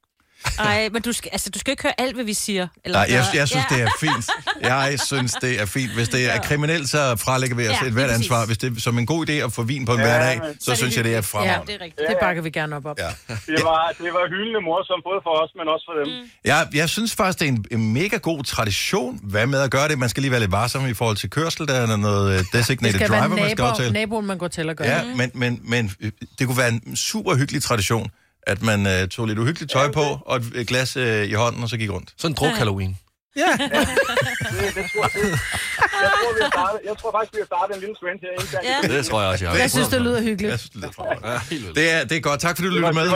Ej, 0.58 0.88
men 0.92 1.02
du 1.02 1.12
skal, 1.12 1.28
altså, 1.32 1.50
du 1.50 1.58
skal 1.58 1.70
ikke 1.70 1.82
høre 1.82 2.00
alt, 2.00 2.14
hvad 2.14 2.24
vi 2.24 2.34
siger. 2.34 2.68
Eller 2.84 2.98
Nej, 2.98 3.06
jeg, 3.10 3.26
jeg 3.34 3.48
synes, 3.48 3.64
Ja. 3.70 3.76
det 3.76 3.82
er 3.84 3.90
fint. 4.00 4.26
Jeg 4.62 5.00
synes, 5.06 5.32
det 5.32 5.60
er 5.60 5.66
fint. 5.66 5.92
Hvis 5.94 6.08
det 6.08 6.34
er 6.34 6.38
kriminelt, 6.42 6.88
så 6.90 7.16
fralægger 7.16 7.56
vi 7.56 7.68
os 7.68 7.74
Ja, 7.82 7.86
et 7.86 7.92
hvert 7.92 8.10
ansvar. 8.10 8.46
Hvis 8.46 8.58
det 8.58 8.76
er 8.76 8.80
som 8.80 8.98
en 8.98 9.06
god 9.06 9.28
idé 9.28 9.32
at 9.32 9.52
få 9.52 9.62
vin 9.62 9.84
på 9.84 9.92
en 9.92 9.98
Ja, 10.00 10.04
hverdag, 10.04 10.40
men- 10.40 10.60
så 10.60 10.74
synes 10.74 10.96
jeg, 10.96 11.04
det 11.04 11.10
er 11.10 11.14
Ja, 11.14 11.20
fremragende. 11.20 11.66
Det 11.66 11.74
er 11.80 11.84
rigtigt. 11.84 12.08
det 12.08 12.16
bakker 12.20 12.42
vi 12.42 12.50
gerne 12.50 12.76
op 12.76 12.86
op. 12.86 12.98
Ja. 12.98 13.08
Det 13.28 13.64
var, 13.64 13.92
det 13.98 14.12
var 14.12 14.28
hyldende 14.28 14.60
morsomt, 14.60 15.04
både 15.04 15.20
for 15.22 15.42
os, 15.42 15.50
men 15.56 15.68
også 15.68 15.84
for 15.88 16.04
dem. 16.04 16.22
Mm. 16.22 16.30
Jeg, 16.44 16.66
jeg 16.74 16.88
synes 16.88 17.14
faktisk, 17.14 17.38
det 17.38 17.48
er 17.48 17.52
en, 17.52 17.64
en 17.70 17.92
mega 17.92 18.16
god 18.16 18.44
tradition. 18.44 19.20
Hvad 19.22 19.46
med 19.46 19.60
at 19.60 19.70
gøre 19.70 19.88
det? 19.88 19.98
Man 19.98 20.08
skal 20.08 20.20
lige 20.20 20.30
være 20.30 20.40
lidt 20.40 20.52
varsom 20.52 20.86
i 20.88 20.94
forhold 20.94 21.16
til 21.16 21.30
kørsel. 21.30 21.68
Der 21.68 21.74
er 21.74 21.96
noget 21.96 22.32
øh, 22.32 22.38
Det 22.38 22.46
designated 22.52 22.98
skal 22.98 23.08
driver, 23.08 23.28
være 23.28 23.40
man 23.40 23.50
skal 23.50 23.62
aftale. 23.64 23.92
naboen, 23.92 24.26
man 24.26 24.38
går 24.38 24.48
til 24.48 24.70
at 24.70 24.76
gøre. 24.76 24.88
Ja, 24.88 25.04
men, 25.16 25.30
men, 25.34 25.60
men 25.64 25.92
øh, 26.00 26.12
det 26.38 26.46
kunne 26.46 26.58
være 26.58 26.68
en 26.68 26.96
super 26.96 27.34
hyggelig 27.36 27.62
tradition, 27.62 28.10
at 28.52 28.62
man 28.62 28.86
øh, 28.86 29.08
tog 29.08 29.26
lidt 29.26 29.38
uhyggeligt 29.38 29.72
tøj 29.72 29.92
på, 29.92 30.06
og 30.26 30.36
et, 30.54 30.66
glas 30.68 30.96
øh, 30.96 31.24
i 31.24 31.32
hånden, 31.32 31.62
og 31.62 31.68
så 31.68 31.76
gik 31.76 31.90
rundt. 31.90 32.14
Sådan 32.16 32.32
en 32.32 32.36
druk 32.40 32.54
Halloween. 32.62 32.98
Det, 33.38 34.74
det 34.74 34.84
tror, 34.92 35.06
det, 35.06 35.22
jeg, 35.22 36.10
tror, 36.20 36.34
vi 36.34 36.40
har 36.42 36.50
startet, 36.50 36.80
jeg 36.84 36.96
tror 36.98 37.10
faktisk, 37.16 37.32
vi 37.34 37.38
har 37.38 37.46
startet 37.46 37.74
en 37.74 37.80
lille 37.80 37.94
trend 37.94 38.18
her. 38.20 38.32
Ja. 38.70 38.96
Det 38.96 39.06
tror 39.06 39.20
jeg 39.20 39.30
også, 39.30 39.44
jeg 39.44 39.52
har. 39.52 39.58
Jeg 39.58 39.70
synes, 39.70 39.88
det 39.88 40.00
lyder 40.02 40.22
hyggeligt. 40.22 40.50
Jeg 40.50 40.58
synes, 40.58 40.70
det 40.70 40.84
er 40.84 40.92
fremragende. 40.92 41.28
Ja. 41.66 41.80
Det 41.80 41.90
er, 41.90 42.04
det 42.04 42.16
er 42.16 42.20
godt. 42.20 42.40
Tak 42.40 42.56
fordi 42.56 42.68
du 42.68 42.74
lyttede 42.74 42.94
med. 42.94 43.06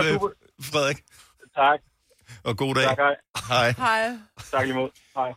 Frederik. 0.62 0.98
Tak. 1.56 1.78
Og 2.44 2.56
god 2.56 2.74
dag. 2.74 2.84
Tak, 2.84 2.98
hej. 2.98 3.14
Hej. 3.48 3.74
Hej. 3.78 4.16
Tak 4.50 4.64
lige 4.66 4.74
mod. 4.74 4.88
Hej. 5.16 5.30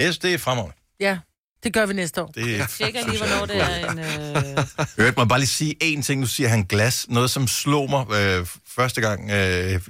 Yes, 0.00 0.18
det 0.18 0.34
er 0.34 0.38
fremragende. 0.38 0.76
Ja, 1.00 1.18
det 1.62 1.72
gør 1.72 1.86
vi 1.86 1.92
næste 1.92 2.22
år. 2.22 2.26
Det 2.26 2.60
er, 2.60 2.66
Tjekker 2.66 3.06
lige, 3.06 3.18
hvornår 3.18 3.46
det 3.46 3.56
er 3.62 3.90
en... 3.92 3.98
Øh... 3.98 4.64
Hørte 4.98 5.14
mig 5.16 5.28
bare 5.28 5.38
lige 5.38 5.48
sige 5.48 5.74
én 5.84 6.02
ting. 6.02 6.20
Nu 6.20 6.26
siger 6.26 6.48
han 6.48 6.64
glas. 6.64 7.06
Noget, 7.08 7.30
som 7.30 7.48
slog 7.48 7.90
mig 7.90 8.06
øh, 8.20 8.46
første 8.76 9.00
gang, 9.00 9.30
øh, 9.30 9.80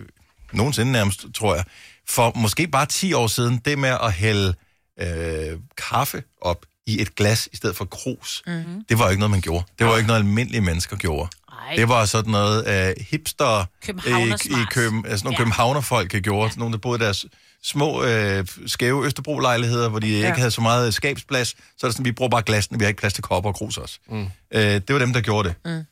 nogensinde 0.52 0.92
nærmest, 0.92 1.26
tror 1.34 1.54
jeg. 1.54 1.64
For 2.08 2.32
måske 2.36 2.66
bare 2.68 2.86
10 2.86 3.12
år 3.12 3.26
siden, 3.26 3.58
det 3.64 3.78
med 3.78 3.96
at 4.02 4.12
hælde 4.12 4.54
øh, 5.00 5.58
kaffe 5.88 6.22
op 6.40 6.66
i 6.86 7.00
et 7.02 7.14
glas 7.14 7.48
i 7.52 7.56
stedet 7.56 7.76
for 7.76 7.84
krus. 7.84 8.42
Mm-hmm. 8.46 8.84
Det 8.88 8.98
var 8.98 9.04
jo 9.04 9.10
ikke 9.10 9.20
noget, 9.20 9.30
man 9.30 9.40
gjorde. 9.40 9.64
Det 9.78 9.86
var 9.86 9.92
jo 9.92 9.96
ikke 9.98 10.06
noget, 10.06 10.20
almindelige 10.20 10.60
mennesker 10.60 10.96
gjorde. 10.96 11.28
Ej. 11.68 11.76
Det 11.76 11.88
var 11.88 12.04
sådan 12.04 12.30
noget 12.30 12.88
øh, 12.88 12.94
hipster 13.10 13.60
i, 13.60 13.64
i 13.82 13.86
Københavnersmart. 13.86 14.70
Køben, 14.72 15.06
altså 15.06 15.24
nogle 15.24 15.34
Ja. 15.34 15.40
ja. 15.40 15.44
københavnerfolk 15.44 16.22
gjorde. 16.22 16.58
Nogle, 16.58 16.72
der 16.72 16.78
boede 16.78 17.02
i 17.02 17.04
deres 17.04 17.26
små, 17.64 18.04
øh, 18.04 18.46
skæve 18.66 19.06
Østerbro-lejligheder, 19.06 19.88
hvor 19.88 19.98
de 19.98 20.20
ja. 20.20 20.26
ikke 20.26 20.38
havde 20.38 20.50
så 20.50 20.60
meget 20.60 20.94
skabsplads. 20.94 21.48
Så 21.48 21.56
er 21.82 21.88
det 21.88 21.92
sådan, 21.94 22.04
vi 22.04 22.12
bruger 22.12 22.30
bare 22.30 22.42
glasene, 22.42 22.78
vi 22.78 22.84
har 22.84 22.88
ikke 22.88 23.00
plads 23.00 23.12
til 23.12 23.22
kopper 23.22 23.50
og 23.50 23.56
krus 23.56 23.76
også. 23.78 23.98
Mm. 24.10 24.26
Øh, 24.50 24.62
det 24.62 24.92
var 24.92 24.98
dem, 24.98 25.12
der 25.12 25.20
gjorde 25.20 25.48
det. 25.48 25.56
Mm. 25.64 25.84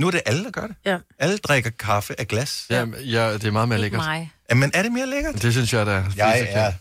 Nu 0.00 0.06
er 0.06 0.10
det 0.10 0.20
alle, 0.26 0.44
der 0.44 0.50
gør 0.50 0.66
det. 0.66 0.76
Ja. 0.84 0.98
Alle 1.18 1.38
drikker 1.38 1.70
kaffe 1.70 2.20
af 2.20 2.28
glas. 2.28 2.66
Ja, 2.70 2.84
ja, 3.04 3.32
det 3.32 3.44
er 3.44 3.50
meget 3.50 3.68
mere 3.68 3.78
lækkert. 3.78 4.04
mig. 4.04 4.32
Ja. 4.50 4.54
Men 4.54 4.70
er 4.74 4.82
det 4.82 4.92
mere 4.92 5.06
lækkert? 5.06 5.42
Det 5.42 5.52
synes 5.52 5.72
jeg, 5.72 5.86
der 5.86 5.92
er. 5.92 6.04
Jeg 6.16 6.46
er 6.50 6.72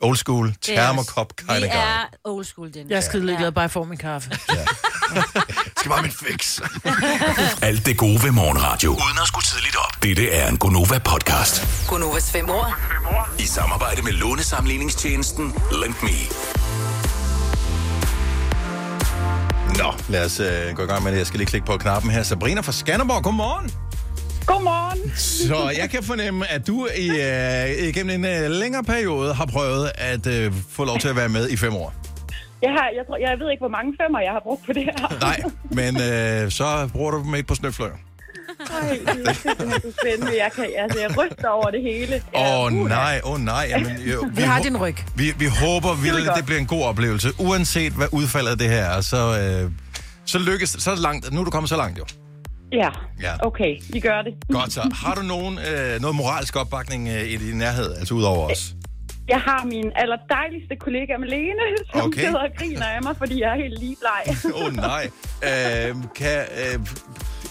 old 0.00 0.16
school, 0.16 0.48
er- 0.48 0.52
termokop 0.62 1.36
kind 1.36 1.50
of 1.50 1.56
Vi 1.56 1.60
guy. 1.60 1.66
er 1.74 2.04
old 2.24 2.44
school, 2.44 2.74
Dennis. 2.74 2.90
Jeg 2.90 2.96
er 2.96 3.00
skide 3.00 3.26
ligeglad, 3.26 3.52
bare 3.52 3.62
jeg 3.62 3.70
får 3.70 3.84
min 3.84 3.98
kaffe. 3.98 4.30
skal 5.88 5.94
bare 5.94 6.02
min 6.02 6.12
fix. 6.12 6.60
Alt 7.68 7.86
det 7.86 7.96
gode 7.96 8.22
ved 8.22 8.30
morgenradio. 8.30 8.90
Uden 8.90 9.18
at 9.22 9.28
skulle 9.28 9.44
tidligt 9.44 9.76
op. 9.76 10.02
Dette 10.02 10.30
er 10.30 10.48
en 10.48 10.58
Gonova-podcast. 10.58 11.86
Gunovas 11.88 12.30
fem 12.30 12.50
år. 12.50 12.76
I 13.38 13.42
samarbejde 13.46 14.02
med 14.02 14.12
lånesamligningstjenesten 14.12 15.54
Lend 15.72 15.94
Me. 16.02 16.18
Nå, 19.78 19.94
lad 20.08 20.24
os 20.24 20.40
øh, 20.40 20.74
gå 20.74 20.82
i 20.82 20.86
gang 20.86 21.02
med 21.02 21.12
det. 21.12 21.18
Jeg 21.18 21.26
skal 21.26 21.38
lige 21.38 21.48
klikke 21.48 21.66
på 21.66 21.76
knappen 21.76 22.10
her. 22.10 22.22
Sabrina 22.22 22.60
fra 22.60 22.72
Skanderborg, 22.72 23.22
godmorgen. 23.22 23.70
Godmorgen. 24.46 25.12
Så 25.16 25.72
jeg 25.78 25.90
kan 25.90 26.02
fornemme, 26.02 26.50
at 26.50 26.66
du 26.66 26.88
i, 26.96 27.08
øh, 27.08 27.88
igennem 27.88 28.24
en 28.24 28.24
øh, 28.24 28.50
længere 28.50 28.84
periode 28.84 29.34
har 29.34 29.46
prøvet 29.46 29.90
at 29.94 30.26
øh, 30.26 30.52
få 30.70 30.84
lov 30.84 30.98
til 30.98 31.08
at 31.08 31.16
være 31.16 31.28
med 31.28 31.48
i 31.48 31.56
fem 31.56 31.74
år. 31.74 31.94
Jeg, 32.62 32.70
har, 32.70 32.86
jeg, 32.96 33.04
tror, 33.06 33.16
jeg 33.16 33.38
ved 33.40 33.50
ikke, 33.50 33.60
hvor 33.60 33.68
mange 33.78 33.94
femmer 34.02 34.20
jeg 34.20 34.32
har 34.32 34.40
brugt 34.40 34.66
på 34.66 34.72
det 34.72 34.82
her. 34.84 35.18
Nej, 35.20 35.38
men 35.70 35.92
øh, 35.96 36.50
så 36.50 36.88
bruger 36.92 37.10
du 37.10 37.18
dem 37.24 37.34
ikke 37.34 37.48
på 37.48 37.54
snøfløjer. 37.54 37.92
Ej, 38.82 38.98
det 39.06 39.28
er 39.28 39.32
så 39.32 39.94
spændende. 40.00 40.32
Jeg, 40.42 40.50
kan, 40.54 40.66
altså, 40.78 40.98
jeg 41.00 41.10
ryster 41.18 41.48
over 41.48 41.70
det 41.70 41.82
hele. 41.82 42.22
Åh 42.34 42.64
oh, 42.64 42.72
nej, 42.72 43.20
åh 43.24 43.32
oh, 43.32 43.40
nej. 43.40 43.66
Jamen, 43.70 43.96
jo, 44.12 44.26
Vi 44.34 44.42
har 44.42 44.58
hå- 44.60 44.62
din 44.62 44.76
ryg. 44.76 44.96
Vi, 45.16 45.24
vi 45.38 45.46
håber 45.46 45.94
vi 45.94 46.02
virkelig, 46.02 46.26
godt. 46.26 46.36
det 46.36 46.46
bliver 46.46 46.58
en 46.60 46.66
god 46.66 46.82
oplevelse. 46.84 47.28
Uanset 47.38 47.92
hvad 47.92 48.06
udfaldet 48.12 48.50
af 48.50 48.58
det 48.58 48.68
her 48.68 48.84
er, 48.84 49.00
så, 49.00 49.16
øh, 49.64 49.70
så 50.24 50.38
lykkes 50.38 50.70
så 50.70 50.90
det 50.90 50.98
langt. 50.98 51.32
Nu 51.32 51.40
er 51.40 51.44
du 51.44 51.50
kommet 51.50 51.68
så 51.68 51.76
langt 51.76 51.98
jo. 51.98 52.04
Ja, 52.72 52.88
Ja. 53.22 53.46
okay, 53.46 53.76
vi 53.92 54.00
gør 54.00 54.22
det. 54.22 54.34
Godt 54.52 54.72
så. 54.72 54.90
Har 55.04 55.14
du 55.14 55.22
nogen, 55.22 55.58
øh, 55.58 56.00
noget 56.00 56.16
moralsk 56.16 56.56
opbakning 56.56 57.08
øh, 57.08 57.22
i 57.24 57.36
din 57.36 57.58
nærhed, 57.58 57.94
altså 57.94 58.14
ud 58.14 58.22
over 58.22 58.50
os? 58.50 58.74
Jeg 59.28 59.40
har 59.40 59.64
min 59.64 59.92
allerdejligste 59.96 60.76
kollega 60.76 61.16
Malene, 61.18 61.66
som 61.92 62.00
Okay. 62.06 62.20
sidder 62.20 62.38
og 62.38 62.50
griner 62.58 62.86
af 62.86 63.02
mig, 63.02 63.14
fordi 63.16 63.40
jeg 63.42 63.50
er 63.50 63.56
helt 63.64 63.78
lige 63.80 63.96
bleg. 64.02 64.36
Åh 64.54 64.64
oh, 64.64 64.72
nej. 64.76 65.04
Øh, 65.42 65.94
kan, 66.14 66.38
øh, 66.62 66.78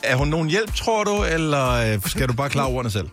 er 0.04 0.16
hun 0.16 0.28
nogen 0.28 0.50
hjælp, 0.50 0.74
tror 0.76 1.04
du, 1.04 1.24
eller 1.36 1.94
øh, 1.94 2.02
skal 2.06 2.28
du 2.28 2.34
bare 2.34 2.50
klare 2.50 2.68
ordene 2.68 2.92
selv? 2.92 3.10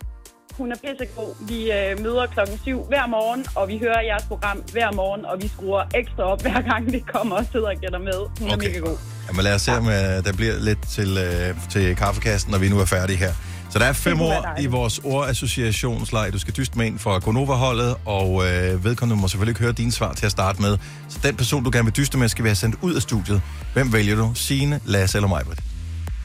Hun 0.58 0.72
er 0.72 0.76
pissegod. 0.76 1.46
Vi 1.48 1.72
øh, 1.72 2.00
møder 2.02 2.26
klokken 2.26 2.58
7 2.62 2.84
hver 2.88 3.06
morgen, 3.06 3.46
og 3.54 3.68
vi 3.68 3.78
hører 3.78 4.00
jeres 4.00 4.22
program 4.22 4.56
hver 4.72 4.92
morgen, 4.92 5.24
og 5.24 5.42
vi 5.42 5.48
skruer 5.48 5.82
ekstra 5.94 6.22
op, 6.22 6.42
hver 6.42 6.60
gang 6.70 6.92
det 6.92 7.06
kommer 7.06 7.36
og 7.36 7.44
sidder 7.52 7.68
og 7.68 7.76
gætter 7.80 7.98
med. 7.98 8.18
Hun 8.40 8.50
er 8.50 8.54
Okay. 8.54 8.68
mega 8.68 8.78
god. 8.78 8.96
Jamen 9.28 9.42
lad 9.44 9.54
os 9.54 9.62
se, 9.62 9.72
om 9.72 9.86
øh, 9.88 9.92
der 10.24 10.32
bliver 10.36 10.54
lidt 10.60 10.82
til, 10.88 11.18
øh, 11.18 11.54
til 11.70 11.96
kaffekassen, 11.96 12.50
når 12.50 12.58
vi 12.58 12.68
nu 12.68 12.78
er 12.80 12.84
færdige 12.84 13.16
her. 13.16 13.32
Så 13.74 13.80
der 13.80 13.86
er 13.86 13.92
fem 13.92 14.20
år 14.20 14.60
i 14.60 14.66
vores 14.66 15.00
ordassociationslej. 15.04 16.30
Du 16.30 16.38
skal 16.38 16.54
dyste 16.56 16.78
med 16.78 16.86
en 16.86 16.98
fra 16.98 17.18
Gonova-holdet, 17.18 17.96
og 18.04 18.46
øh, 18.46 18.84
vedkommende 18.84 19.20
må 19.22 19.28
selvfølgelig 19.28 19.50
ikke 19.50 19.60
høre 19.60 19.72
dine 19.72 19.92
svar 19.92 20.12
til 20.12 20.26
at 20.26 20.32
starte 20.32 20.62
med. 20.62 20.78
Så 21.08 21.18
den 21.22 21.36
person, 21.36 21.64
du 21.64 21.70
gerne 21.72 21.84
vil 21.84 21.96
dyste 21.96 22.18
med, 22.18 22.28
skal 22.28 22.44
vi 22.44 22.48
have 22.48 22.56
sendt 22.56 22.76
ud 22.82 22.94
af 22.94 23.02
studiet. 23.02 23.42
Hvem 23.72 23.92
vælger 23.92 24.16
du? 24.16 24.32
Signe, 24.34 24.80
Lasse 24.84 25.18
eller 25.18 25.28
Majbrit? 25.28 25.58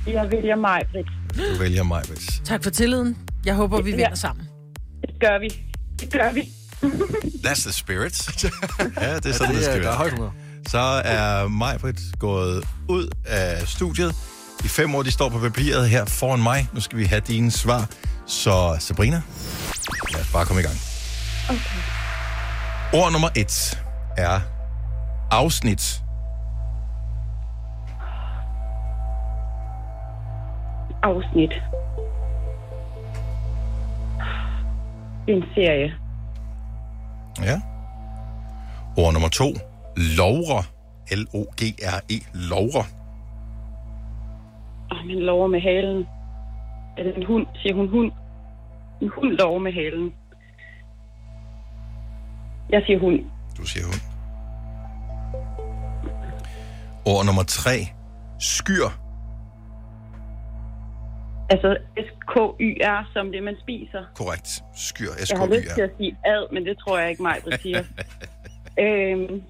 Jeg 0.07 0.27
vælger 0.31 0.55
mig, 0.55 0.81
Britt. 0.91 1.07
Du 1.53 1.59
vælger 1.59 1.83
Majbrit. 1.83 2.41
Tak 2.45 2.63
for 2.63 2.69
tilliden. 2.69 3.17
Jeg 3.45 3.55
håber, 3.55 3.81
vi 3.81 3.89
Ja. 3.89 3.95
vinder 3.95 4.15
sammen. 4.15 4.45
Det 5.01 5.19
gør 5.19 5.39
vi. 5.39 5.49
Det 5.99 6.11
gør 6.13 6.33
vi. 6.33 6.41
That's 7.47 7.61
the 7.63 7.71
spirit. 7.71 8.27
ja, 9.01 9.15
det 9.15 9.25
er 9.25 9.33
sådan, 9.33 9.55
det, 9.55 9.61
Det 9.61 9.67
er, 9.67 9.71
skal 9.71 9.83
være. 9.83 10.31
Så 10.67 10.79
er 11.05 11.47
Majbrit 11.47 11.99
gået 12.19 12.63
ud 12.89 13.07
af 13.25 13.67
studiet. 13.67 14.15
De 14.63 14.69
fem 14.69 14.95
år, 14.95 15.03
de 15.03 15.11
står 15.11 15.29
på 15.29 15.39
papiret 15.39 15.89
her 15.89 16.05
foran 16.05 16.43
mig. 16.43 16.67
Nu 16.73 16.81
skal 16.81 16.97
vi 16.97 17.05
have 17.05 17.21
dine 17.21 17.51
svar. 17.51 17.87
Så 18.25 18.77
Sabrina, 18.79 19.21
lad 20.11 20.21
os 20.21 20.31
bare 20.33 20.45
komme 20.45 20.61
i 20.61 20.63
gang. 20.63 20.77
Okay. 21.49 21.99
Ord 22.93 23.11
nummer 23.11 23.29
et 23.35 23.79
er 24.17 24.39
afsnit. 25.31 26.01
Afsnit. 31.03 31.51
En 35.27 35.43
serie. 35.55 35.93
Ja. 37.41 37.61
Ord 38.97 39.13
nummer 39.13 39.29
to. 39.29 39.53
Lovre. 39.97 40.63
L-O-G-R-E. 41.11 42.19
Lovre. 42.33 42.85
Åh, 44.91 45.05
man 45.05 45.19
lover 45.19 45.47
med 45.47 45.61
halen. 45.61 46.07
Er 46.97 47.03
det 47.03 47.15
en 47.17 47.25
hund? 47.25 47.47
Siger 47.61 47.75
hun 47.75 47.87
hund? 47.89 48.11
En 49.01 49.09
hund 49.15 49.31
lover 49.31 49.59
med 49.59 49.73
halen. 49.73 50.13
Jeg 52.69 52.83
siger 52.85 52.99
hund. 52.99 53.19
Du 53.57 53.65
siger 53.65 53.85
hun. 53.85 53.99
Ord 57.05 57.25
nummer 57.25 57.43
tre. 57.43 57.75
Skyr. 58.39 58.87
Altså 61.49 61.77
S-K-Y-R, 62.07 63.09
som 63.13 63.31
det, 63.31 63.43
man 63.43 63.55
spiser. 63.61 64.03
Korrekt. 64.15 64.63
Skyr. 64.75 65.11
Jeg 65.29 65.39
har 65.39 65.45
lyst 65.47 65.61
til 65.61 65.69
S-K-Y-R. 65.69 65.83
at 65.83 65.91
sige 65.97 66.17
ad, 66.25 66.53
men 66.53 66.65
det 66.65 66.77
tror 66.77 66.99
jeg 66.99 67.09
ikke 67.09 67.21
mig, 67.21 67.35
siger. 67.61 67.83
øhm, 68.83 69.43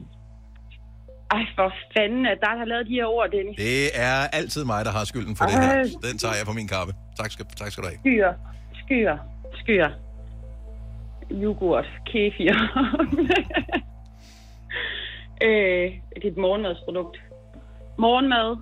Ej, 1.31 1.45
for 1.55 1.73
fanden, 1.97 2.25
at 2.25 2.37
der 2.41 2.57
har 2.57 2.65
lavet 2.65 2.87
de 2.87 2.93
her 2.93 3.05
ord, 3.05 3.29
Dennis. 3.31 3.57
Det 3.57 3.89
er 3.93 4.27
altid 4.33 4.65
mig, 4.65 4.85
der 4.85 4.91
har 4.91 5.03
skylden 5.03 5.35
for 5.35 5.45
det 5.45 5.53
her. 5.53 5.71
Ej. 5.71 5.83
Den 6.09 6.17
tager 6.17 6.35
jeg 6.35 6.45
på 6.45 6.53
min 6.53 6.67
kappe. 6.67 6.93
Tak 7.17 7.31
skal, 7.31 7.45
tak 7.45 7.71
skal 7.71 7.83
du 7.83 7.87
have. 7.87 7.99
Skyer, 7.99 8.33
skyer, 8.73 9.17
skyer. 9.53 9.89
Yoghurt, 11.31 11.85
kefir. 12.05 12.53
øh, 15.45 15.91
det 16.15 16.23
er 16.23 16.27
et 16.31 16.37
morgenmadsprodukt. 16.37 17.17
Morgenmad. 17.97 18.57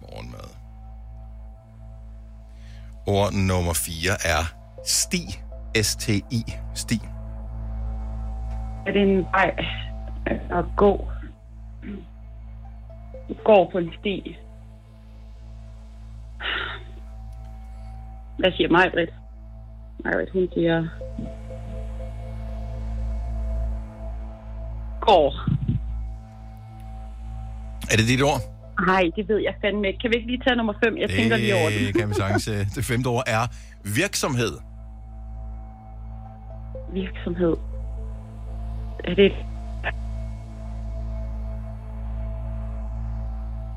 Morgenmad. 0.00 0.48
Ord 3.06 3.32
nummer 3.32 3.72
4 3.72 4.12
er 4.24 4.42
sti. 4.84 5.22
S-T-I. 5.82 6.44
Sti. 6.74 7.00
Er 8.86 8.92
det 8.92 9.02
en 9.02 9.26
vej 9.32 9.64
at 10.26 10.64
gå? 10.76 11.08
Går 13.44 13.68
på 13.72 13.78
en 13.78 13.92
sti. 14.00 14.36
Hvad 18.38 18.52
siger 18.52 18.68
mig, 18.70 18.90
Britt? 18.94 19.10
Majbrit, 20.04 20.30
hun 20.32 20.48
siger... 20.54 20.88
Går. 25.00 25.34
Er 27.92 27.96
det 27.96 28.08
dit 28.08 28.22
ord? 28.22 28.40
Nej, 28.86 29.10
det 29.16 29.28
ved 29.28 29.38
jeg 29.38 29.54
fandme 29.60 29.86
ikke. 29.88 29.98
Kan 29.98 30.10
vi 30.10 30.16
ikke 30.16 30.26
lige 30.26 30.42
tage 30.46 30.56
nummer 30.56 30.74
5? 30.84 30.96
Jeg 30.98 31.10
tænker 31.10 31.36
lige 31.36 31.54
over 31.54 31.70
det. 31.70 31.80
Det 31.80 31.94
kan 31.94 32.08
vi 32.08 32.14
sagtens. 32.14 32.44
Det 32.76 32.84
femte 32.84 33.06
ord 33.06 33.24
er 33.26 33.42
virksomhed. 34.00 34.52
Virksomhed. 36.92 37.56
Er 39.04 39.14
det... 39.14 39.32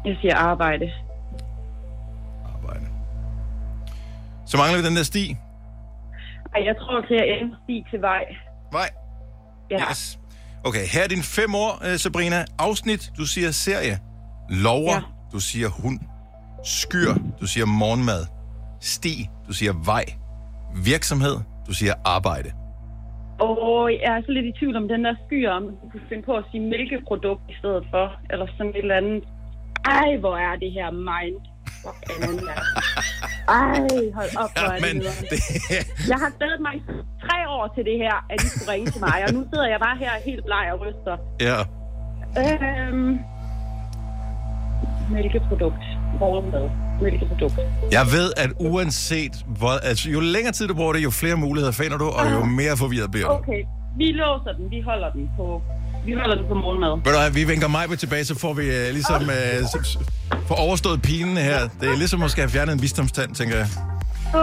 Jeg 0.06 0.18
siger 0.22 0.36
arbejde. 0.36 0.92
Arbejde. 2.56 2.86
Så 4.46 4.58
mangler 4.58 4.78
vi 4.82 4.88
den 4.88 4.96
der 4.96 5.04
sti. 5.04 5.36
Ej, 6.56 6.62
jeg 6.66 6.76
tror 6.82 7.02
til 7.02 7.14
at 7.16 7.42
ende 7.42 7.56
sti 7.64 7.86
til 7.92 8.02
vej. 8.02 8.24
Vej. 8.72 8.90
Ja. 9.72 9.78
Yes. 9.90 10.20
Okay, 10.64 10.86
her 10.94 11.04
er 11.04 11.08
dine 11.08 11.24
fem 11.24 11.56
ord, 11.56 11.76
øh, 11.86 11.98
Sabrina. 11.98 12.46
Afsnit, 12.60 13.12
du 13.18 13.26
siger 13.26 13.52
serie. 13.52 14.00
Lover, 14.50 14.94
Ja. 14.94 15.02
du 15.34 15.40
siger 15.40 15.68
hund. 15.84 16.00
Skyr, 16.64 17.14
du 17.42 17.46
siger 17.48 17.66
morgenmad. 17.66 18.22
Sti, 18.80 19.30
du 19.48 19.54
siger 19.54 19.74
vej. 19.86 20.06
Virksomhed, 20.86 21.36
du 21.68 21.74
siger 21.74 21.94
arbejde. 22.06 22.52
Og 23.40 23.92
jeg 24.04 24.18
er 24.18 24.22
så 24.26 24.32
lidt 24.32 24.46
i 24.46 24.52
tvivl 24.60 24.76
om 24.76 24.88
den 24.88 25.04
der 25.06 25.16
skyer, 25.26 25.52
om 25.52 25.64
du 25.64 25.90
kunne 25.92 26.08
finde 26.10 26.24
på 26.24 26.34
at 26.36 26.44
sige 26.52 26.64
mælkeprodukt 26.74 27.42
i 27.50 27.56
stedet 27.60 27.84
for, 27.92 28.06
eller 28.32 28.48
sådan 28.58 28.70
et 28.70 28.78
eller 28.78 28.96
andet. 28.96 29.24
Ej, 29.86 30.18
hvor 30.20 30.36
er 30.38 30.56
det 30.56 30.72
her 30.72 30.92
mind. 30.92 31.36
Ej, 33.48 33.80
hold 34.14 34.32
op, 34.44 34.50
hvor 34.60 34.70
er 34.70 34.76
det, 34.80 34.82
men 34.94 35.02
det, 35.02 35.10
Jeg 36.12 36.18
har 36.24 36.32
glædet 36.38 36.62
mig 36.62 36.74
i 36.76 36.82
tre 37.26 37.50
år 37.50 37.72
til 37.76 37.84
det 37.86 37.98
her, 37.98 38.26
at 38.30 38.44
I 38.44 38.48
skulle 38.50 38.72
ringe 38.72 38.92
til 38.92 39.02
mig, 39.02 39.18
og 39.28 39.34
nu 39.34 39.46
sidder 39.54 39.68
jeg 39.68 39.80
bare 39.80 39.98
her 39.98 40.12
helt 40.26 40.46
bleg 40.46 40.66
og 40.74 40.78
ryster. 40.86 41.16
ja. 41.48 41.60
Øhm, 42.42 43.20
mælkeprodukt. 45.12 45.84
Morgenmad. 46.20 46.70
Mælkeprodukt. 47.02 47.56
Jeg 47.92 48.06
ved, 48.16 48.28
at 48.38 48.50
uanset 48.60 49.46
hvor... 49.60 49.72
Altså, 49.90 50.10
jo 50.10 50.20
længere 50.20 50.54
tid 50.54 50.68
du 50.68 50.74
bruger 50.76 50.94
det, 50.94 51.04
jo 51.04 51.10
flere 51.10 51.36
muligheder 51.36 51.72
finder 51.72 51.98
du, 51.98 52.06
og 52.20 52.32
jo 52.32 52.46
mere 52.46 52.78
forvirret 52.78 53.12
bliver 53.12 53.28
du. 53.28 53.34
Okay, 53.34 53.64
vi 53.98 54.12
låser 54.12 54.54
den. 54.58 54.72
Vi 54.72 54.82
holder 54.82 55.10
den 55.12 55.30
på, 55.38 55.62
vi 56.06 56.14
holder 56.14 56.36
den 56.36 56.46
på 56.48 56.54
morgenmad. 56.54 56.90
Ved 56.90 57.14
du 57.14 57.20
hvad, 57.20 57.32
vi 57.32 57.44
vinker 57.44 57.68
mig 57.68 58.00
tilbage, 58.00 58.26
så 58.26 58.40
får 58.40 58.54
vi 58.54 58.62
uh, 58.62 58.94
ligesom 58.94 59.22
uh, 59.22 60.42
får 60.48 60.56
overstået 60.56 61.02
pinen 61.02 61.38
her. 61.38 61.68
Det 61.82 61.90
er 61.90 61.98
ligesom 61.98 62.24
at 62.24 62.32
skal 62.32 62.42
have 62.42 62.52
fjernet 62.52 62.74
en 62.74 62.82
visdomstand, 62.82 63.36
tænker 63.36 63.56
jeg. 63.58 63.68
Åh, 64.36 64.42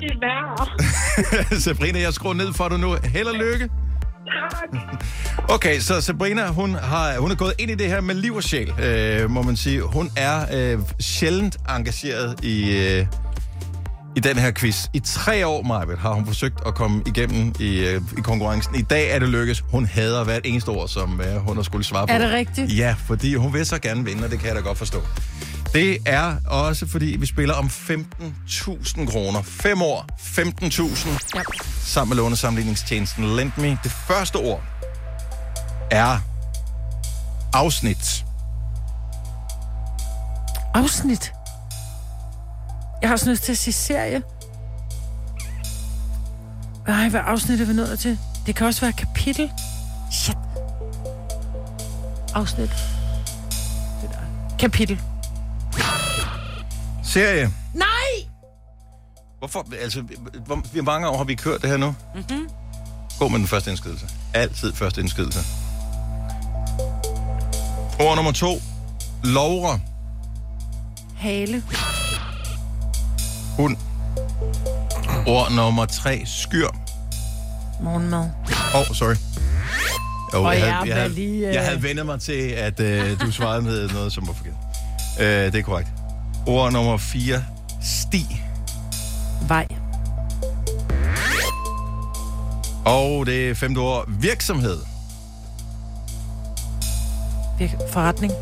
det 0.00 0.10
er 0.10 0.18
værre. 0.20 1.60
Sabrina, 1.64 2.00
jeg 2.00 2.12
skruer 2.12 2.34
ned 2.34 2.52
for 2.52 2.68
dig 2.68 2.78
nu. 2.78 2.96
Held 3.04 3.26
og 3.26 3.34
lykke. 3.34 3.68
Tak. 4.50 4.80
Okay, 5.48 5.78
så 5.78 6.00
Sabrina, 6.00 6.46
hun, 6.46 6.74
har, 6.74 7.18
hun 7.18 7.30
er 7.30 7.34
gået 7.34 7.52
ind 7.58 7.70
i 7.70 7.74
det 7.74 7.86
her 7.86 8.00
med 8.00 8.14
liv 8.14 8.34
og 8.34 8.42
sjæl, 8.42 8.72
øh, 8.82 9.30
må 9.30 9.42
man 9.42 9.56
sige. 9.56 9.80
Hun 9.82 10.10
er 10.16 10.40
øh, 10.52 10.78
sjældent 11.00 11.56
engageret 11.76 12.44
i, 12.44 12.76
øh, 12.76 13.06
i 14.16 14.20
den 14.20 14.38
her 14.38 14.50
quiz. 14.50 14.86
I 14.92 15.00
tre 15.00 15.46
år, 15.46 15.62
Marvitt, 15.62 15.98
har 15.98 16.12
hun 16.12 16.26
forsøgt 16.26 16.58
at 16.66 16.74
komme 16.74 17.02
igennem 17.06 17.54
i, 17.60 17.78
øh, 17.78 18.02
i 18.18 18.20
konkurrencen. 18.20 18.74
I 18.74 18.82
dag 18.82 19.10
er 19.10 19.18
det 19.18 19.28
lykkes. 19.28 19.64
Hun 19.70 19.86
hader 19.86 20.24
hvert 20.24 20.40
eneste 20.44 20.68
ord, 20.68 20.88
som 20.88 21.20
øh, 21.20 21.36
hun 21.36 21.56
har 21.56 21.62
skulle 21.62 21.84
svare 21.84 22.06
på. 22.06 22.12
Er 22.12 22.18
det 22.18 22.30
rigtigt? 22.30 22.78
Ja, 22.78 22.94
fordi 23.06 23.34
hun 23.34 23.52
vil 23.52 23.66
så 23.66 23.78
gerne 23.78 24.04
vinde, 24.04 24.24
og 24.24 24.30
det 24.30 24.38
kan 24.38 24.48
jeg 24.48 24.56
da 24.56 24.60
godt 24.60 24.78
forstå. 24.78 25.02
Det 25.74 25.98
er 26.06 26.36
også, 26.46 26.86
fordi 26.86 27.16
vi 27.20 27.26
spiller 27.26 27.54
om 27.54 27.66
15.000 27.66 29.10
kroner. 29.10 29.42
Fem 29.42 29.82
år, 29.82 30.06
15.000. 30.18 31.28
Ja. 31.34 31.42
Sammen 31.84 32.16
med 32.16 32.16
lånesamligningstjenesten 32.16 33.24
LendMe. 33.36 33.78
Det 33.84 33.92
første 33.92 34.36
ord 34.36 34.62
er 35.90 36.18
afsnit. 37.52 38.24
Afsnit. 40.74 41.32
Jeg 43.02 43.08
har 43.08 43.14
også 43.14 43.30
lyst 43.30 43.42
til 43.42 43.52
at 43.52 43.58
sige 43.58 43.74
serie. 43.74 44.22
Nej, 46.86 47.08
hvad 47.08 47.20
afsnit 47.24 47.60
er 47.60 47.64
vi 47.66 47.72
nået 47.72 47.98
til? 47.98 48.18
Det 48.46 48.56
kan 48.56 48.66
også 48.66 48.80
være 48.80 48.92
kapitel. 48.92 49.50
Shit. 50.12 50.36
Afsnit. 52.34 52.70
Det 54.02 54.10
der. 54.10 54.56
Kapitel. 54.58 55.00
Serie. 57.04 57.50
Nej! 57.74 57.86
Hvorfor? 59.38 59.66
Altså, 59.82 60.02
hvor, 60.46 60.56
hvor 60.72 60.82
mange 60.82 61.08
år 61.08 61.16
har 61.16 61.24
vi 61.24 61.34
kørt 61.34 61.62
det 61.62 61.70
her 61.70 61.76
nu? 61.76 61.94
Mm-hmm. 62.14 62.48
Gå 63.18 63.28
med 63.28 63.38
den 63.38 63.46
første 63.46 63.70
indskydelse. 63.70 64.06
Altid 64.34 64.72
første 64.72 65.00
indskydelse. 65.00 65.40
Ord 68.00 68.16
nummer 68.16 68.32
to. 68.32 68.62
Lovre. 69.24 69.80
Hale. 71.16 71.62
Hund. 73.56 73.76
Ord 75.26 75.52
nummer 75.52 75.84
tre. 75.86 76.22
Skyr. 76.26 76.66
Morgenmad. 77.82 78.30
Åh, 78.74 78.80
oh, 78.80 78.86
sorry. 78.96 79.14
Jo, 80.34 80.44
Og 80.44 80.54
jeg, 80.54 80.60
jeg 80.62 80.72
havde, 80.74 80.88
jeg, 80.88 80.96
havde, 80.96 81.14
lige, 81.14 81.48
øh, 81.48 81.54
jeg 81.54 81.64
havde 81.64 81.82
vendt 81.82 82.06
mig 82.06 82.20
til, 82.20 82.48
at 82.48 82.80
øh, 82.80 83.20
du 83.20 83.30
svarede 83.32 83.62
med 83.62 83.88
noget, 83.88 84.12
som 84.12 84.26
var 84.26 84.32
forkert. 84.32 84.54
Øh, 85.20 85.26
det 85.52 85.54
er 85.54 85.62
korrekt. 85.62 85.88
Ord 86.46 86.72
nummer 86.72 86.96
4. 86.96 87.44
Sti. 87.82 88.26
Vej. 89.48 89.66
Og 92.84 93.26
det 93.26 93.56
femte 93.56 93.78
ord. 93.78 94.04
Virksomhed. 94.08 94.78
Virk- 97.58 97.92
Forretning. 97.92 98.32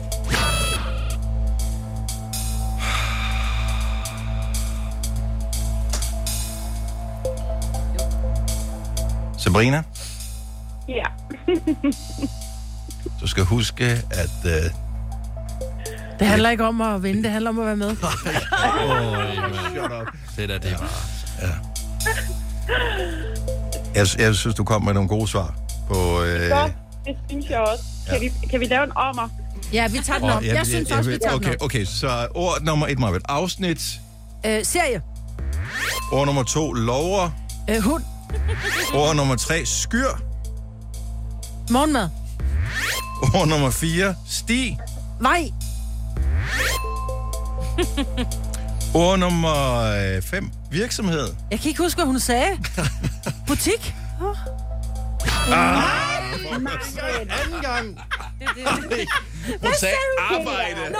Sabrina, 9.49 9.83
Ja. 10.89 11.05
du 13.21 13.27
skal 13.27 13.45
huske, 13.45 13.85
at... 14.11 14.31
Øh, 14.45 14.53
Det 16.19 16.27
handler 16.27 16.51
ikke 16.51 16.65
om 16.65 16.81
at 16.81 17.03
vinde, 17.03 17.23
det 17.23 17.31
handler 17.31 17.51
om 17.51 17.59
at 17.59 17.67
være 17.67 17.77
med. 17.77 17.97
Shut 19.73 19.93
up. 20.01 20.07
Det 20.37 20.49
der, 20.49 20.59
det 20.59 20.77
var... 20.81 20.91
Jeg, 23.95 24.07
jeg 24.19 24.35
synes, 24.35 24.55
du 24.57 24.65
kom 24.65 24.83
med 24.85 24.93
nogle 24.95 25.09
gode 25.09 25.29
svar 25.29 25.55
på... 25.89 26.23
Øh, 26.23 26.51
Godt, 26.51 26.73
det 27.07 27.17
synes 27.29 27.47
jeg 27.51 27.61
også. 27.61 27.85
Kan, 28.11 28.21
vi, 28.21 28.33
kan 28.51 28.61
vi 28.61 28.65
lave 28.65 28.85
en 28.85 28.93
ommer? 28.97 29.29
Ja, 29.73 29.89
vi 29.89 29.99
tager 29.99 30.19
den 30.19 30.29
og 30.31 30.37
op. 30.37 30.43
Jeg 30.45 30.67
synes 30.67 30.91
også, 30.91 31.11
vi 31.11 31.19
tager 31.19 31.37
den 31.39 31.45
okay, 31.47 31.55
op. 31.55 31.63
okay, 31.65 31.85
så 31.85 32.29
ord 32.35 32.63
nummer 32.63 32.87
et, 32.87 32.99
Marvitt. 32.99 33.25
Afsnit. 33.29 34.01
Øh, 34.47 34.65
serie. 34.65 35.03
Ord 36.13 36.27
nummer 36.27 36.43
to, 36.43 36.73
lover. 36.73 37.31
Øh, 37.71 37.83
hund. 37.83 38.03
Ord 38.95 39.17
nummer 39.17 39.37
tre, 39.37 39.67
skyr. 39.67 40.09
Morgenmad. 41.71 42.09
Ord 43.35 43.49
nummer 43.49 43.71
4, 43.71 44.15
sti. 44.29 44.77
Vej. 45.21 45.51
Ord 48.95 49.19
nummer 49.19 50.21
5, 50.21 50.51
virksomhed. 50.71 51.35
Jeg 51.51 51.61
kan 51.61 51.69
ikke 51.69 51.83
huske, 51.83 51.97
hvad 51.99 52.07
hun 52.07 52.21
sagde. 52.21 52.59
Butik. 53.47 53.95
Oh. 54.21 54.37
Anden 57.43 57.63
gang. 57.63 57.99
Hun 59.63 59.75
sagde 59.81 59.95
arbejde. 60.31 60.97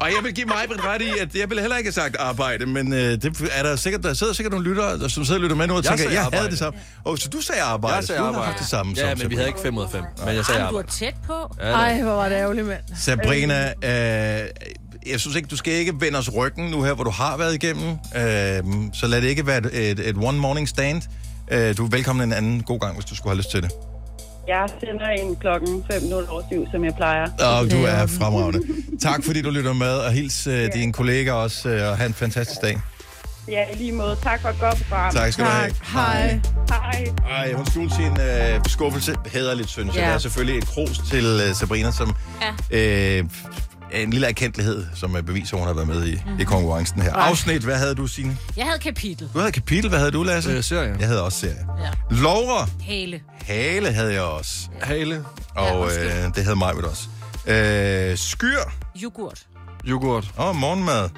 Og 0.00 0.06
jeg 0.08 0.24
vil 0.24 0.34
give 0.34 0.46
mig 0.46 0.56
ret 0.70 1.02
i, 1.02 1.10
at 1.20 1.34
jeg 1.34 1.48
ville 1.50 1.60
heller 1.60 1.76
ikke 1.76 1.86
have 1.88 1.92
sagt 1.92 2.16
arbejde, 2.18 2.66
men 2.66 2.92
øh, 2.92 2.98
det 2.98 3.50
er 3.52 3.62
der 3.62 3.76
sikkert, 3.76 4.02
der 4.02 4.14
sidder 4.14 4.32
sikkert 4.32 4.52
nogle 4.52 4.68
lyttere, 4.68 5.10
som 5.10 5.24
sidder 5.24 5.38
og 5.38 5.42
lytter 5.42 5.56
med 5.56 5.66
nu 5.66 5.74
og 5.76 5.84
Jeg 5.84 5.90
tænker, 5.98 6.10
jeg 6.12 6.20
arbejde. 6.20 6.36
havde 6.36 6.50
det 6.50 6.58
samme. 6.58 6.78
Og 7.04 7.18
så 7.18 7.28
du 7.28 7.40
sagde 7.40 7.62
arbejde, 7.62 7.96
Jeg 7.96 8.04
sagde 8.04 8.18
du 8.18 8.22
har 8.24 8.28
arbejde. 8.28 8.46
haft 8.46 8.58
det 8.58 8.66
samme 8.68 8.92
Ja, 8.96 9.10
som 9.10 9.18
men 9.18 9.30
vi 9.30 9.34
havde 9.34 9.48
ikke 9.48 9.60
5 9.60 9.78
ud 9.78 9.82
af 9.82 9.90
5. 9.90 10.02
Men 10.26 10.34
jeg 10.34 10.44
sagde 10.44 10.60
Ej, 10.60 10.68
du 10.70 10.74
er 10.74 10.78
arbejde. 10.78 10.90
tæt 10.90 11.14
på. 11.26 11.54
Ja, 11.60 11.66
det- 11.68 11.74
Ej, 11.74 12.02
hvor 12.02 12.12
var 12.12 12.28
det 12.28 12.36
ærgerligt, 12.36 12.66
mand. 12.66 12.80
Sabrina, 12.96 13.66
øh, 13.68 14.48
jeg 15.06 15.20
synes 15.20 15.36
ikke, 15.36 15.46
du 15.48 15.56
skal 15.56 15.72
ikke 15.72 15.92
vende 16.00 16.18
os 16.18 16.34
ryggen 16.36 16.70
nu 16.70 16.82
her, 16.82 16.94
hvor 16.94 17.04
du 17.04 17.10
har 17.10 17.36
været 17.36 17.54
igennem. 17.54 17.88
Øh, 17.90 18.62
så 18.92 19.06
lad 19.06 19.22
det 19.22 19.28
ikke 19.28 19.46
være 19.46 19.58
et, 19.58 19.90
et, 19.90 20.08
et 20.08 20.16
one 20.18 20.38
morning 20.38 20.68
stand. 20.68 21.02
Øh, 21.52 21.76
du 21.76 21.84
er 21.84 21.90
velkommen 21.90 22.28
en 22.28 22.32
anden 22.32 22.62
god 22.62 22.80
gang, 22.80 22.94
hvis 22.94 23.04
du 23.04 23.14
skulle 23.16 23.30
have 23.30 23.38
lyst 23.38 23.50
til 23.50 23.62
det. 23.62 23.70
Jeg 24.54 24.66
sender 24.80 25.08
en 25.08 25.36
klokken 25.36 25.84
5 25.92 26.02
over 26.30 26.42
7, 26.52 26.66
som 26.72 26.84
jeg 26.84 26.94
plejer. 26.96 27.26
Og 27.56 27.70
du 27.70 27.76
er 27.84 28.06
fremragende. 28.06 28.60
Tak 29.08 29.24
fordi 29.24 29.42
du 29.42 29.50
lytter 29.50 29.72
med, 29.72 29.92
og 30.06 30.12
hils 30.12 30.46
øh, 30.46 30.68
dine 30.74 30.92
kollegaer 30.92 31.32
også, 31.32 31.68
øh, 31.68 31.90
og 31.90 31.96
have 31.96 32.06
en 32.08 32.14
fantastisk 32.14 32.60
dag. 32.62 32.78
Ja, 33.48 33.64
i 33.72 33.76
lige 33.76 33.92
måde. 33.92 34.16
Tak 34.22 34.40
for 34.42 34.48
et 34.48 34.56
godt 34.60 34.84
program. 34.88 35.12
Tak 35.12 35.32
skal 35.32 35.44
du 35.44 35.50
have. 35.50 35.72
Hej. 35.92 36.40
Hej. 36.68 37.06
Ej, 37.30 37.52
hun 37.52 37.66
skjulte 37.66 37.94
sin 37.96 38.20
øh, 38.20 38.60
skuffelse. 38.66 39.14
Hæderligt, 39.26 39.68
synes 39.70 39.94
jeg. 39.94 40.02
Ja. 40.02 40.08
Det 40.08 40.14
er 40.14 40.18
selvfølgelig 40.18 40.58
et 40.58 40.66
kros 40.66 40.98
til 40.98 41.24
øh, 41.48 41.54
Sabrina, 41.54 41.90
som 41.90 42.14
Ja. 42.72 42.78
øh, 43.18 43.24
en 43.92 44.10
lille 44.10 44.26
erkendelighed, 44.26 44.86
som 44.94 45.16
øh, 45.16 45.22
beviser, 45.22 45.56
at 45.56 45.60
hun 45.60 45.66
har 45.66 45.74
været 45.74 45.88
med 45.88 46.06
i, 46.08 46.22
mm. 46.26 46.40
i 46.40 46.44
konkurrencen 46.44 47.02
her. 47.02 47.12
Afsnit, 47.14 47.62
hvad 47.62 47.78
havde 47.78 47.94
du, 47.94 48.06
Signe? 48.06 48.36
Jeg 48.56 48.66
havde 48.66 48.78
kapitel. 48.78 49.30
Du 49.34 49.38
havde 49.38 49.52
kapitel, 49.52 49.88
hvad 49.88 49.98
havde 49.98 50.10
du, 50.10 50.22
Lasse? 50.22 50.50
Øh, 50.50 50.64
serie. 50.64 50.96
Jeg 50.98 51.06
havde 51.08 51.22
også 51.22 51.38
serie. 51.38 51.66
Ja. 51.80 51.90
Lovre, 52.10 52.68
Hale. 52.82 53.20
hale 53.42 53.92
havde 53.92 54.12
jeg 54.12 54.22
også. 54.22 54.68
Hale. 54.82 55.24
Og 55.56 55.78
måske. 55.78 56.00
øh, 56.00 56.34
det 56.34 56.44
havde 56.44 56.56
mig 56.56 56.74
også. 56.74 57.08
Øh, 57.46 58.18
skyr 58.18 58.58
Yoghurt. 59.02 59.46
Yoghurt. 59.86 60.30
og 60.36 60.56
morgenmad. 60.56 61.08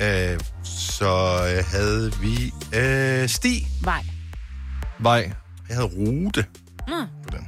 Øh, 0.00 0.40
så 0.64 1.38
øh, 1.56 1.64
havde 1.66 2.12
vi 2.20 2.52
øh, 2.78 3.28
sti. 3.28 3.66
Vej. 3.82 4.04
Vej. 4.98 5.32
Jeg 5.68 5.76
havde 5.76 5.88
rute 5.88 6.44
Nå. 6.88 6.94
på 7.22 7.36
den. 7.36 7.46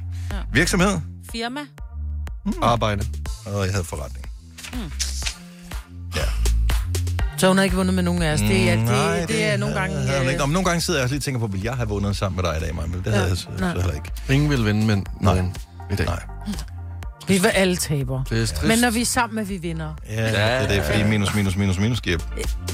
Virksomhed. 0.53 0.99
Firma. 1.31 1.59
Arbejde. 2.61 3.05
Og 3.45 3.65
jeg 3.65 3.71
havde 3.73 3.83
forretning. 3.83 4.26
Så 7.37 7.47
hun 7.47 7.57
har 7.57 7.63
ikke 7.63 7.75
vundet 7.75 7.93
med 7.93 8.03
nogen 8.03 8.21
af 8.21 8.33
os. 8.33 8.39
Det 8.39 8.69
er, 8.69 8.75
det, 8.75 8.85
Nej, 8.85 9.19
det, 9.19 9.27
det 9.27 9.43
er 9.43 9.57
nogle 9.57 9.75
gange... 9.75 9.95
havde 9.95 10.17
hun 10.17 10.25
øh, 10.25 10.31
ikke. 10.31 10.39
Nå, 10.39 10.45
men 10.45 10.53
nogle 10.53 10.65
gange 10.65 10.81
sidder 10.81 10.99
jeg 10.99 11.03
også 11.03 11.13
lige 11.13 11.19
og 11.19 11.23
tænker 11.23 11.39
på, 11.39 11.47
vil 11.47 11.61
jeg 11.63 11.73
have 11.73 11.89
vundet 11.89 12.17
sammen 12.17 12.35
med 12.41 12.51
dig 12.51 12.57
i 12.57 12.59
dag, 12.65 12.75
Maja? 12.75 12.87
Men 12.87 13.01
det 13.05 13.13
havde 13.13 13.27
jeg 13.27 13.37
så, 13.37 13.43
så 13.43 13.49
nej. 13.59 13.73
heller 13.73 13.93
ikke. 13.93 14.11
Ingen 14.29 14.49
vil 14.49 14.65
vinde, 14.65 14.85
men 14.85 15.05
Nej. 15.21 15.35
nogen 15.35 15.55
i 15.91 15.95
dag. 15.95 16.05
Nej. 16.05 16.19
Vi 17.27 17.43
var 17.43 17.49
alle 17.49 17.75
tabere. 17.75 18.23
Det 18.29 18.41
er. 18.63 18.67
Men 18.67 18.79
når 18.79 18.89
vi 18.89 19.01
er 19.01 19.05
sammen, 19.05 19.39
er 19.39 19.43
vi 19.43 19.57
vinder. 19.57 19.93
Ja, 20.09 20.25
det 20.27 20.39
er 20.39 20.67
det, 20.67 20.83
fordi 20.83 21.03
minus, 21.03 21.35
minus, 21.35 21.55
minus, 21.55 21.79
minus 21.79 22.01
giver. 22.01 22.17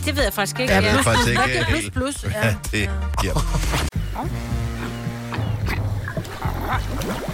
Det 0.05 0.15
ved 0.15 0.23
jeg 0.23 0.33
faktisk 0.33 0.59
ikke. 0.59 0.73
Ja, 0.73 0.81
det 0.81 0.89
er 0.89 1.01
faktisk 1.03 1.27
ikke 1.29 1.41
Nå, 1.41 1.47
det 1.47 1.59
er 1.59 1.65
plus, 1.65 1.89
plus. 2.21 2.33
Ja, 2.33 2.47
Ja. 2.47 2.55
det 2.71 2.89
giver. 3.21 3.33
Oyster 6.73 7.32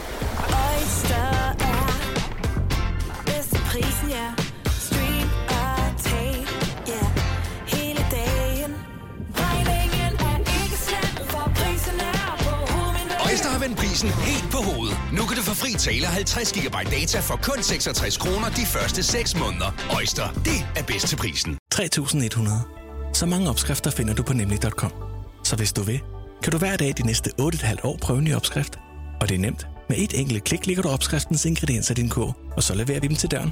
prisen 14.00 14.24
helt 14.24 14.52
på 14.52 14.58
hovedet. 14.58 14.97
Nu 15.14 15.26
kan 15.28 15.38
du 15.38 15.43
få 15.43 15.56
fri 15.56 15.72
tale 15.74 16.08
50 16.08 16.54
GB 16.54 16.76
data 16.91 17.20
for 17.20 17.36
kun 17.43 17.64
66 17.64 18.18
kroner 18.18 18.50
de 18.50 18.66
første 18.66 19.04
6 19.04 19.36
måneder. 19.36 19.72
Øjster, 19.97 20.28
det 20.45 20.60
er 20.76 20.84
bedst 20.84 21.08
til 21.08 21.16
prisen. 21.16 21.58
3100. 21.72 22.62
Så 23.14 23.26
mange 23.26 23.50
opskrifter 23.50 23.91
finder 23.91 24.14
du 24.14 24.24
på 24.24 24.34
nemlig.com. 24.34 24.91
Så 25.43 25.56
hvis 25.56 25.74
du 25.74 25.82
vil, 25.82 26.00
kan 26.43 26.52
du 26.52 26.58
hver 26.58 26.78
dag 26.78 26.93
de 26.97 27.04
næste 27.06 27.32
8,5 27.41 27.76
år 27.84 27.97
prøve 28.02 28.20
en 28.20 28.26
ny 28.26 28.36
opskrift. 28.36 28.80
Og 29.22 29.30
det 29.30 29.36
er 29.36 29.39
nemt. 29.39 29.68
Med 29.89 29.97
et 29.97 30.20
enkelt 30.20 30.43
klik 30.43 30.66
ligger 30.66 30.84
du 30.84 30.89
opskriftens 30.89 31.45
ingredienser 31.45 31.91
i 31.91 32.02
din 32.02 32.10
kog, 32.10 32.36
og 32.56 32.64
så 32.64 32.76
leverer 32.76 33.00
vi 33.00 33.08
dem 33.08 33.16
til 33.16 33.32
døren. 33.32 33.52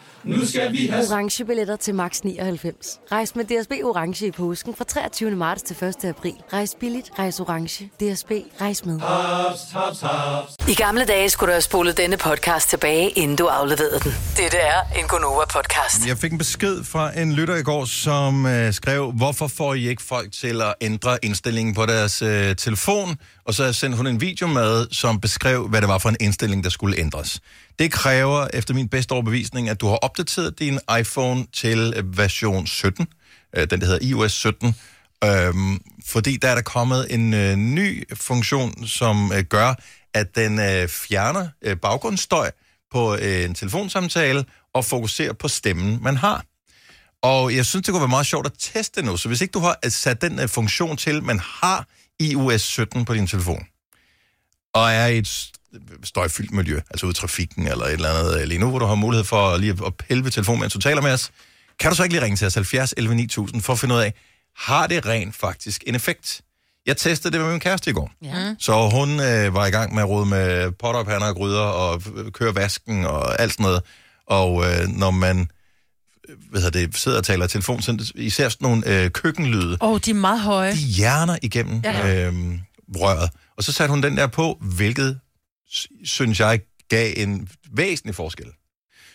Nu 0.23 0.45
skal 0.45 0.71
vi 0.71 0.87
have... 0.87 1.07
Orange 1.11 1.45
billetter 1.45 1.75
til 1.75 1.95
max 1.95 2.19
99. 2.23 2.99
Rejs 3.11 3.35
med 3.35 3.45
DSB 3.45 3.71
Orange 3.83 4.27
i 4.27 4.31
påsken 4.31 4.75
fra 4.75 4.83
23. 4.83 5.31
marts 5.31 5.61
til 5.61 5.75
1. 5.83 6.05
april. 6.05 6.33
Rejs 6.53 6.75
billigt, 6.79 7.11
rejs 7.19 7.39
orange. 7.39 7.85
DSB, 7.85 8.31
rejs 8.61 8.85
med. 8.85 8.99
Haps, 8.99 9.59
haps, 9.73 10.01
haps. 10.01 10.69
I 10.69 10.73
gamle 10.73 11.05
dage 11.05 11.29
skulle 11.29 11.47
du 11.47 11.53
have 11.53 11.61
spolet 11.61 11.97
denne 11.97 12.17
podcast 12.17 12.69
tilbage, 12.69 13.09
inden 13.09 13.37
du 13.37 13.45
afleverede 13.45 13.99
den. 13.99 14.11
Dette 14.37 14.57
er 14.57 14.81
en 14.99 15.07
Gonova-podcast. 15.07 16.07
Jeg 16.07 16.17
fik 16.17 16.31
en 16.31 16.37
besked 16.37 16.83
fra 16.83 17.19
en 17.19 17.33
lytter 17.33 17.55
i 17.55 17.63
går, 17.63 17.85
som 17.85 18.45
øh, 18.45 18.73
skrev, 18.73 19.11
hvorfor 19.11 19.47
får 19.47 19.73
I 19.73 19.87
ikke 19.87 20.03
folk 20.03 20.31
til 20.31 20.61
at 20.61 20.73
ændre 20.81 21.17
indstillingen 21.25 21.75
på 21.75 21.85
deres 21.85 22.21
øh, 22.21 22.55
telefon? 22.55 23.17
Og 23.45 23.53
så 23.53 23.73
sendte 23.73 23.97
hun 23.97 24.07
en 24.07 24.21
video 24.21 24.47
med, 24.47 24.87
som 24.91 25.19
beskrev, 25.19 25.67
hvad 25.67 25.81
det 25.81 25.89
var 25.89 25.97
for 25.97 26.09
en 26.09 26.17
indstilling, 26.19 26.63
der 26.63 26.69
skulle 26.69 26.99
ændres. 26.99 27.39
Det 27.79 27.91
kræver, 27.91 28.47
efter 28.53 28.73
min 28.73 28.89
bedste 28.89 29.11
overbevisning, 29.11 29.69
at 29.69 29.81
du 29.81 29.87
har 29.87 29.95
opdateret 29.95 30.59
din 30.59 30.79
iPhone 30.99 31.45
til 31.53 31.93
øh, 31.97 32.17
version 32.17 32.67
17, 32.67 33.07
øh, 33.55 33.67
den 33.69 33.81
der 33.81 33.85
hedder 33.85 34.07
iOS 34.07 34.31
17, 34.31 34.75
øhm, 35.23 35.79
fordi 36.05 36.37
der 36.37 36.49
er 36.49 36.55
der 36.55 36.61
kommet 36.61 37.07
en 37.09 37.33
øh, 37.33 37.55
ny 37.55 38.03
funktion, 38.13 38.87
som 38.87 39.31
øh, 39.35 39.43
gør, 39.43 39.73
at 40.13 40.35
den 40.35 40.59
øh, 40.59 40.87
fjerner 40.87 41.47
øh, 41.61 41.77
baggrundsstøj 41.77 42.51
på 42.91 43.15
øh, 43.15 43.43
en 43.43 43.55
telefonsamtale 43.55 44.45
og 44.73 44.85
fokuserer 44.85 45.33
på 45.33 45.47
stemmen, 45.47 45.99
man 46.01 46.17
har. 46.17 46.45
Og 47.21 47.55
jeg 47.55 47.65
synes, 47.65 47.85
det 47.85 47.91
kunne 47.91 48.01
være 48.01 48.09
meget 48.09 48.25
sjovt 48.25 48.45
at 48.45 48.53
teste 48.59 49.01
nu. 49.01 49.17
Så 49.17 49.27
hvis 49.27 49.41
ikke 49.41 49.51
du 49.51 49.59
har 49.59 49.79
øh, 49.85 49.91
sat 49.91 50.21
den 50.21 50.39
øh, 50.39 50.49
funktion 50.49 50.97
til, 50.97 51.23
man 51.23 51.39
har 51.39 51.87
iOS 52.19 52.61
17 52.61 53.05
på 53.05 53.13
din 53.13 53.27
telefon, 53.27 53.65
og 54.73 54.91
er 54.91 55.05
i 55.07 55.17
et 55.17 55.51
støjfyldt 56.03 56.51
miljø, 56.51 56.79
altså 56.89 57.05
ude 57.05 57.11
i 57.11 57.13
trafikken 57.13 57.67
eller 57.67 57.85
et 57.85 57.93
eller 57.93 58.09
andet 58.09 58.41
øh, 58.41 58.47
lige 58.47 58.59
nu, 58.59 58.69
hvor 58.69 58.79
du 58.79 58.85
har 58.85 58.95
mulighed 58.95 59.25
for 59.25 59.57
lige 59.57 59.77
at 59.85 59.95
pille 59.95 60.23
ved 60.23 60.31
telefonen, 60.31 60.59
mens 60.59 60.73
du 60.73 60.79
taler 60.79 61.01
med 61.01 61.13
os, 61.13 61.31
kan 61.79 61.89
du 61.91 61.95
så 61.95 62.03
ikke 62.03 62.13
lige 62.13 62.23
ringe 62.23 62.37
til 62.37 62.47
os 62.47 62.53
70 62.53 62.93
11 62.97 63.15
9000 63.15 63.61
for 63.61 63.73
at 63.73 63.79
finde 63.79 63.95
ud 63.95 63.99
af, 63.99 64.13
har 64.55 64.87
det 64.87 65.05
rent 65.05 65.35
faktisk 65.35 65.83
en 65.87 65.95
effekt? 65.95 66.41
Jeg 66.85 66.97
testede 66.97 67.33
det 67.33 67.41
med 67.41 67.51
min 67.51 67.59
kæreste 67.59 67.89
i 67.89 67.93
går. 67.93 68.11
Ja. 68.21 68.55
Så 68.59 68.89
hun 68.89 69.19
øh, 69.19 69.53
var 69.53 69.65
i 69.65 69.69
gang 69.69 69.93
med 69.93 70.03
at 70.03 70.09
rode 70.09 70.25
med 70.25 70.71
potter, 70.71 71.03
pander 71.03 71.27
og 71.27 71.35
gryder 71.35 71.61
og 71.61 72.01
køre 72.33 72.55
vasken 72.55 73.05
og 73.05 73.41
alt 73.41 73.51
sådan 73.51 73.63
noget. 73.63 73.81
Og 74.27 74.65
øh, 74.65 74.87
når 74.87 75.11
man 75.11 75.49
hvad 76.49 76.61
hedder 76.61 76.79
det, 76.87 76.97
sidder 76.97 77.17
og 77.17 77.23
taler 77.23 77.45
i 77.45 77.47
telefon, 77.47 77.81
så 77.81 78.11
især 78.15 78.49
sådan 78.49 78.65
nogle 78.65 79.03
øh, 79.03 79.11
køkkenlyde, 79.11 79.77
Åh, 79.81 79.89
oh, 79.91 79.99
de 80.05 80.09
er 80.09 80.13
meget 80.13 80.41
høje. 80.41 80.71
de 80.71 80.77
hjerner 80.77 81.37
igennem 81.41 81.81
Ja. 81.83 82.25
øhm, 82.27 82.59
røret. 82.95 83.29
Og 83.57 83.63
så 83.63 83.71
satte 83.71 83.91
hun 83.91 84.03
den 84.03 84.17
der 84.17 84.27
på, 84.27 84.57
hvilket 84.61 85.19
synes 86.05 86.39
jeg 86.39 86.59
gav 86.89 87.13
en 87.17 87.49
væsentlig 87.73 88.15
forskel. 88.15 88.45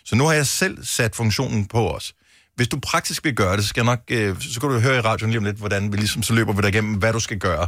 Så 0.04 0.16
nu 0.16 0.24
har 0.26 0.32
jeg 0.32 0.46
selv 0.46 0.84
sat 0.84 1.16
funktionen 1.16 1.66
på 1.66 1.90
os. 1.94 2.14
Hvis 2.56 2.68
du 2.68 2.78
praktisk 2.80 3.24
vil 3.24 3.34
gøre 3.34 3.56
det, 3.56 3.62
så, 3.64 3.68
skal 3.68 3.80
jeg 3.80 3.84
nok, 3.86 4.00
øh, 4.10 4.40
så 4.42 4.60
kan 4.60 4.68
du 4.70 4.78
høre 4.78 4.96
i 4.96 5.00
radioen 5.00 5.30
lige 5.30 5.38
om 5.38 5.44
lidt, 5.44 5.56
hvordan 5.56 5.92
vi 5.92 5.96
ligesom, 5.96 6.22
så 6.22 6.34
løber 6.34 6.52
vi 6.52 6.62
dig 6.62 6.68
igennem, 6.68 6.94
hvad 6.94 7.12
du 7.12 7.20
skal 7.20 7.38
gøre. 7.38 7.66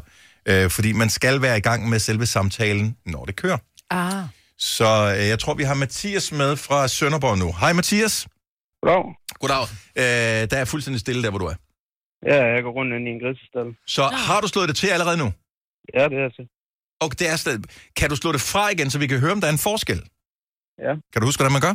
Øh, 0.48 0.70
fordi 0.70 0.92
man 0.92 1.10
skal 1.10 1.42
være 1.42 1.56
i 1.58 1.60
gang 1.60 1.88
med 1.88 1.98
selve 1.98 2.26
samtalen, 2.26 2.96
når 3.06 3.24
det 3.24 3.36
kører. 3.36 3.58
Ah. 3.90 4.24
Så 4.58 5.14
øh, 5.18 5.28
jeg 5.28 5.38
tror, 5.38 5.54
vi 5.54 5.62
har 5.64 5.74
Mathias 5.74 6.32
med 6.32 6.56
fra 6.56 6.88
Sønderborg 6.88 7.38
nu. 7.38 7.54
Hej 7.60 7.72
Mathias. 7.72 8.26
Goddag. 8.88 9.14
Goddag. 9.40 9.64
Øh, 10.02 10.50
der 10.50 10.56
er 10.62 10.64
fuldstændig 10.64 11.00
stille 11.00 11.22
der, 11.22 11.30
hvor 11.30 11.38
du 11.38 11.46
er. 11.46 11.54
Ja, 12.30 12.44
jeg 12.54 12.62
går 12.62 12.72
rundt 12.78 12.94
inde 12.94 13.10
i 13.10 13.12
en 13.14 13.20
grisestal. 13.22 13.68
Så 13.86 14.02
har 14.02 14.40
du 14.40 14.48
slået 14.48 14.68
det 14.68 14.76
til 14.76 14.88
allerede 14.88 15.16
nu? 15.16 15.32
Ja, 15.94 16.04
det 16.12 16.18
er 16.18 16.28
til. 16.28 16.46
Og 17.00 17.18
det 17.18 17.28
er 17.32 17.36
stadig... 17.36 17.60
Kan 17.96 18.10
du 18.10 18.16
slå 18.16 18.32
det 18.32 18.40
fra 18.40 18.68
igen, 18.68 18.90
så 18.90 18.98
vi 18.98 19.06
kan 19.06 19.18
høre, 19.18 19.32
om 19.32 19.40
der 19.40 19.48
er 19.48 19.52
en 19.52 19.58
forskel? 19.58 20.00
Ja. 20.78 20.92
Kan 21.12 21.20
du 21.20 21.24
huske, 21.26 21.40
hvordan 21.40 21.52
man 21.52 21.62
gør? 21.62 21.74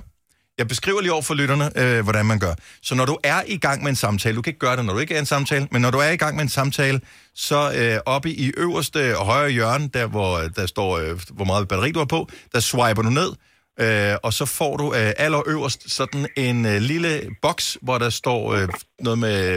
Jeg 0.57 0.67
beskriver 0.67 1.01
lige 1.01 1.13
over 1.13 1.21
for 1.21 1.33
lytterne, 1.33 1.67
øh, 1.81 2.03
hvordan 2.03 2.25
man 2.25 2.39
gør. 2.39 2.53
Så 2.81 2.95
når 2.95 3.05
du 3.05 3.17
er 3.23 3.41
i 3.47 3.57
gang 3.57 3.83
med 3.83 3.89
en 3.89 3.95
samtale, 3.95 4.35
du 4.35 4.41
kan 4.41 4.51
ikke 4.51 4.59
gøre 4.59 4.77
det, 4.77 4.85
når 4.85 4.93
du 4.93 4.99
ikke 4.99 5.13
er 5.13 5.17
i 5.17 5.19
en 5.19 5.25
samtale, 5.25 5.67
men 5.71 5.81
når 5.81 5.91
du 5.91 5.97
er 5.97 6.09
i 6.09 6.17
gang 6.17 6.35
med 6.35 6.43
en 6.43 6.49
samtale, 6.49 7.01
så 7.33 7.59
øh, 7.79 7.99
oppe 8.05 8.29
i 8.29 8.51
øverste 8.57 9.17
og 9.17 9.25
højre 9.25 9.49
hjørne, 9.49 9.87
der 9.87 10.07
hvor 10.07 10.37
der 10.55 10.65
står, 10.65 10.97
øh, 10.97 11.19
hvor 11.33 11.45
meget 11.45 11.67
batteri 11.67 11.91
du 11.91 11.99
har 11.99 12.05
på, 12.05 12.29
der 12.53 12.59
swiper 12.59 13.01
du 13.01 13.09
ned, 13.09 13.31
Øh, 13.79 14.15
og 14.23 14.33
så 14.33 14.45
får 14.45 14.77
du 14.77 14.93
øh, 14.93 15.11
allerøverst 15.17 15.91
sådan 15.91 16.27
en 16.37 16.65
øh, 16.65 16.81
lille 16.81 17.21
boks, 17.41 17.77
hvor 17.81 17.97
der 17.97 18.09
står 18.09 18.53
øh, 18.53 18.67
noget 18.99 19.19
med 19.19 19.55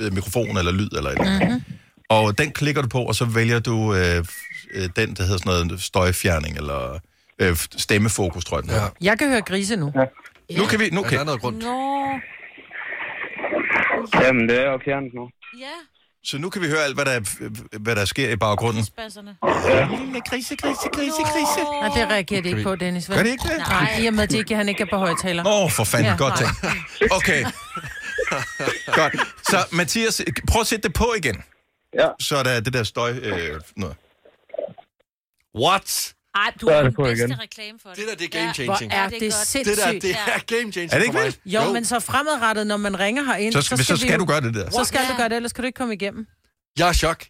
øh, 0.00 0.12
mikrofon 0.12 0.56
eller 0.56 0.72
lyd 0.72 0.90
eller 0.96 1.10
et 1.10 1.18
eller 1.18 1.30
andet. 1.30 1.48
Mhm. 1.50 1.62
Og 2.08 2.38
den 2.38 2.52
klikker 2.52 2.82
du 2.82 2.88
på, 2.88 3.02
og 3.02 3.14
så 3.14 3.24
vælger 3.24 3.58
du 3.60 3.94
øh, 3.94 4.24
øh, 4.74 4.88
den, 4.96 5.14
der 5.14 5.22
hedder 5.22 5.38
sådan 5.38 5.66
noget 5.66 5.82
støjfjerning, 5.82 6.56
eller 6.56 6.98
øh, 7.38 7.56
stemmefokus, 7.56 8.44
tror 8.44 8.56
jeg 8.56 8.62
den 8.62 8.70
hedder. 8.70 8.90
Jeg 9.00 9.18
kan 9.18 9.28
høre 9.28 9.40
grise 9.42 9.76
nu. 9.76 9.92
Ja. 9.94 10.04
Nu 10.58 10.64
kan 10.66 10.80
vi... 10.80 10.90
Nu 10.90 11.02
kan, 11.02 11.26
noget 11.26 11.40
grund. 11.40 11.62
Nå. 11.62 12.20
Jamen, 14.22 14.48
det 14.48 14.60
er 14.60 14.70
jo 14.72 14.78
fjernet 14.84 15.14
nu. 15.14 15.30
Ja. 15.58 15.76
Så 16.28 16.38
nu 16.38 16.50
kan 16.50 16.62
vi 16.62 16.68
høre 16.68 16.84
alt, 16.84 16.94
hvad 16.94 17.04
der, 17.04 17.20
hvad 17.78 17.96
der 17.96 18.04
sker 18.04 18.30
i 18.30 18.36
baggrunden. 18.36 18.84
Spasserne. 18.84 19.36
Lille 19.98 20.20
grise, 20.20 20.56
grise, 20.56 20.88
grise, 20.92 21.22
grise. 21.22 21.60
Nej, 21.80 21.88
det 21.88 22.08
reagerer 22.12 22.42
de 22.42 22.48
ikke 22.48 22.62
på, 22.62 22.76
Dennis. 22.76 23.08
vel? 23.08 23.16
Gør 23.16 23.22
de 23.24 23.30
ikke 23.30 23.48
det? 23.48 23.58
Nej, 23.58 23.98
i 24.00 24.06
og 24.06 24.14
med, 24.14 24.22
at 24.22 24.32
ikke, 24.32 24.56
han 24.56 24.68
ikke 24.68 24.82
er 24.82 24.86
på 24.90 24.96
højtaler. 24.96 25.46
Åh, 25.46 25.62
oh, 25.64 25.70
for 25.70 25.84
fanden, 25.84 26.06
Ja, 26.06 26.16
godt 26.16 26.38
tænkt. 26.38 26.52
Okay. 27.18 27.44
godt. 29.00 29.14
Så 29.50 29.66
Mathias, 29.72 30.22
prøv 30.50 30.60
at 30.60 30.66
sætte 30.66 30.88
det 30.88 30.96
på 30.96 31.14
igen. 31.16 31.42
Ja. 31.94 32.08
Så 32.20 32.36
er 32.36 32.42
der 32.42 32.60
det 32.60 32.72
der 32.72 32.82
støj... 32.82 33.10
Øh, 33.10 33.60
noget. 33.76 33.96
What? 35.54 36.14
Ej, 36.44 36.52
du 36.60 36.66
Så 36.66 36.72
er 36.72 36.82
det 36.82 36.96
den 36.96 37.04
bedste 37.04 37.24
igen. 37.24 37.40
reklame 37.40 37.78
for 37.82 37.88
det. 37.88 37.98
Det 37.98 38.04
der, 38.08 38.14
det 38.14 38.34
er 38.34 38.40
game 38.40 38.54
changing. 38.54 38.92
Ja, 38.92 39.06
det 39.10 39.16
er 39.16 39.18
det 39.20 39.34
sindssygt. 39.34 39.76
Det 39.76 39.84
der, 39.84 39.92
det 39.92 40.10
er 40.10 40.38
game 40.60 40.72
changing 40.72 40.92
Er 40.92 40.98
det 40.98 41.04
ikke 41.06 41.18
vildt? 41.22 41.38
Jo, 41.46 41.72
men 41.72 41.84
så 41.84 42.00
fremadrettet, 42.00 42.66
når 42.66 42.76
man 42.76 42.98
ringer 43.00 43.22
herind, 43.24 43.52
Så 43.52 43.62
skal- 43.62 43.78
så 43.84 43.92
vi 43.94 44.00
skal 44.00 44.12
jo- 44.12 44.18
du 44.18 44.24
gøre 44.24 44.40
det 44.40 44.54
der. 44.54 44.70
Så 44.70 44.84
skal 44.84 45.00
du 45.10 45.16
gøre 45.16 45.28
det, 45.28 45.36
ellers 45.36 45.52
kan 45.52 45.62
du 45.62 45.66
ikke 45.66 45.76
komme 45.76 45.94
igennem. 45.94 46.26
Jeg 46.78 46.88
er 46.88 46.92
chok. 46.92 47.24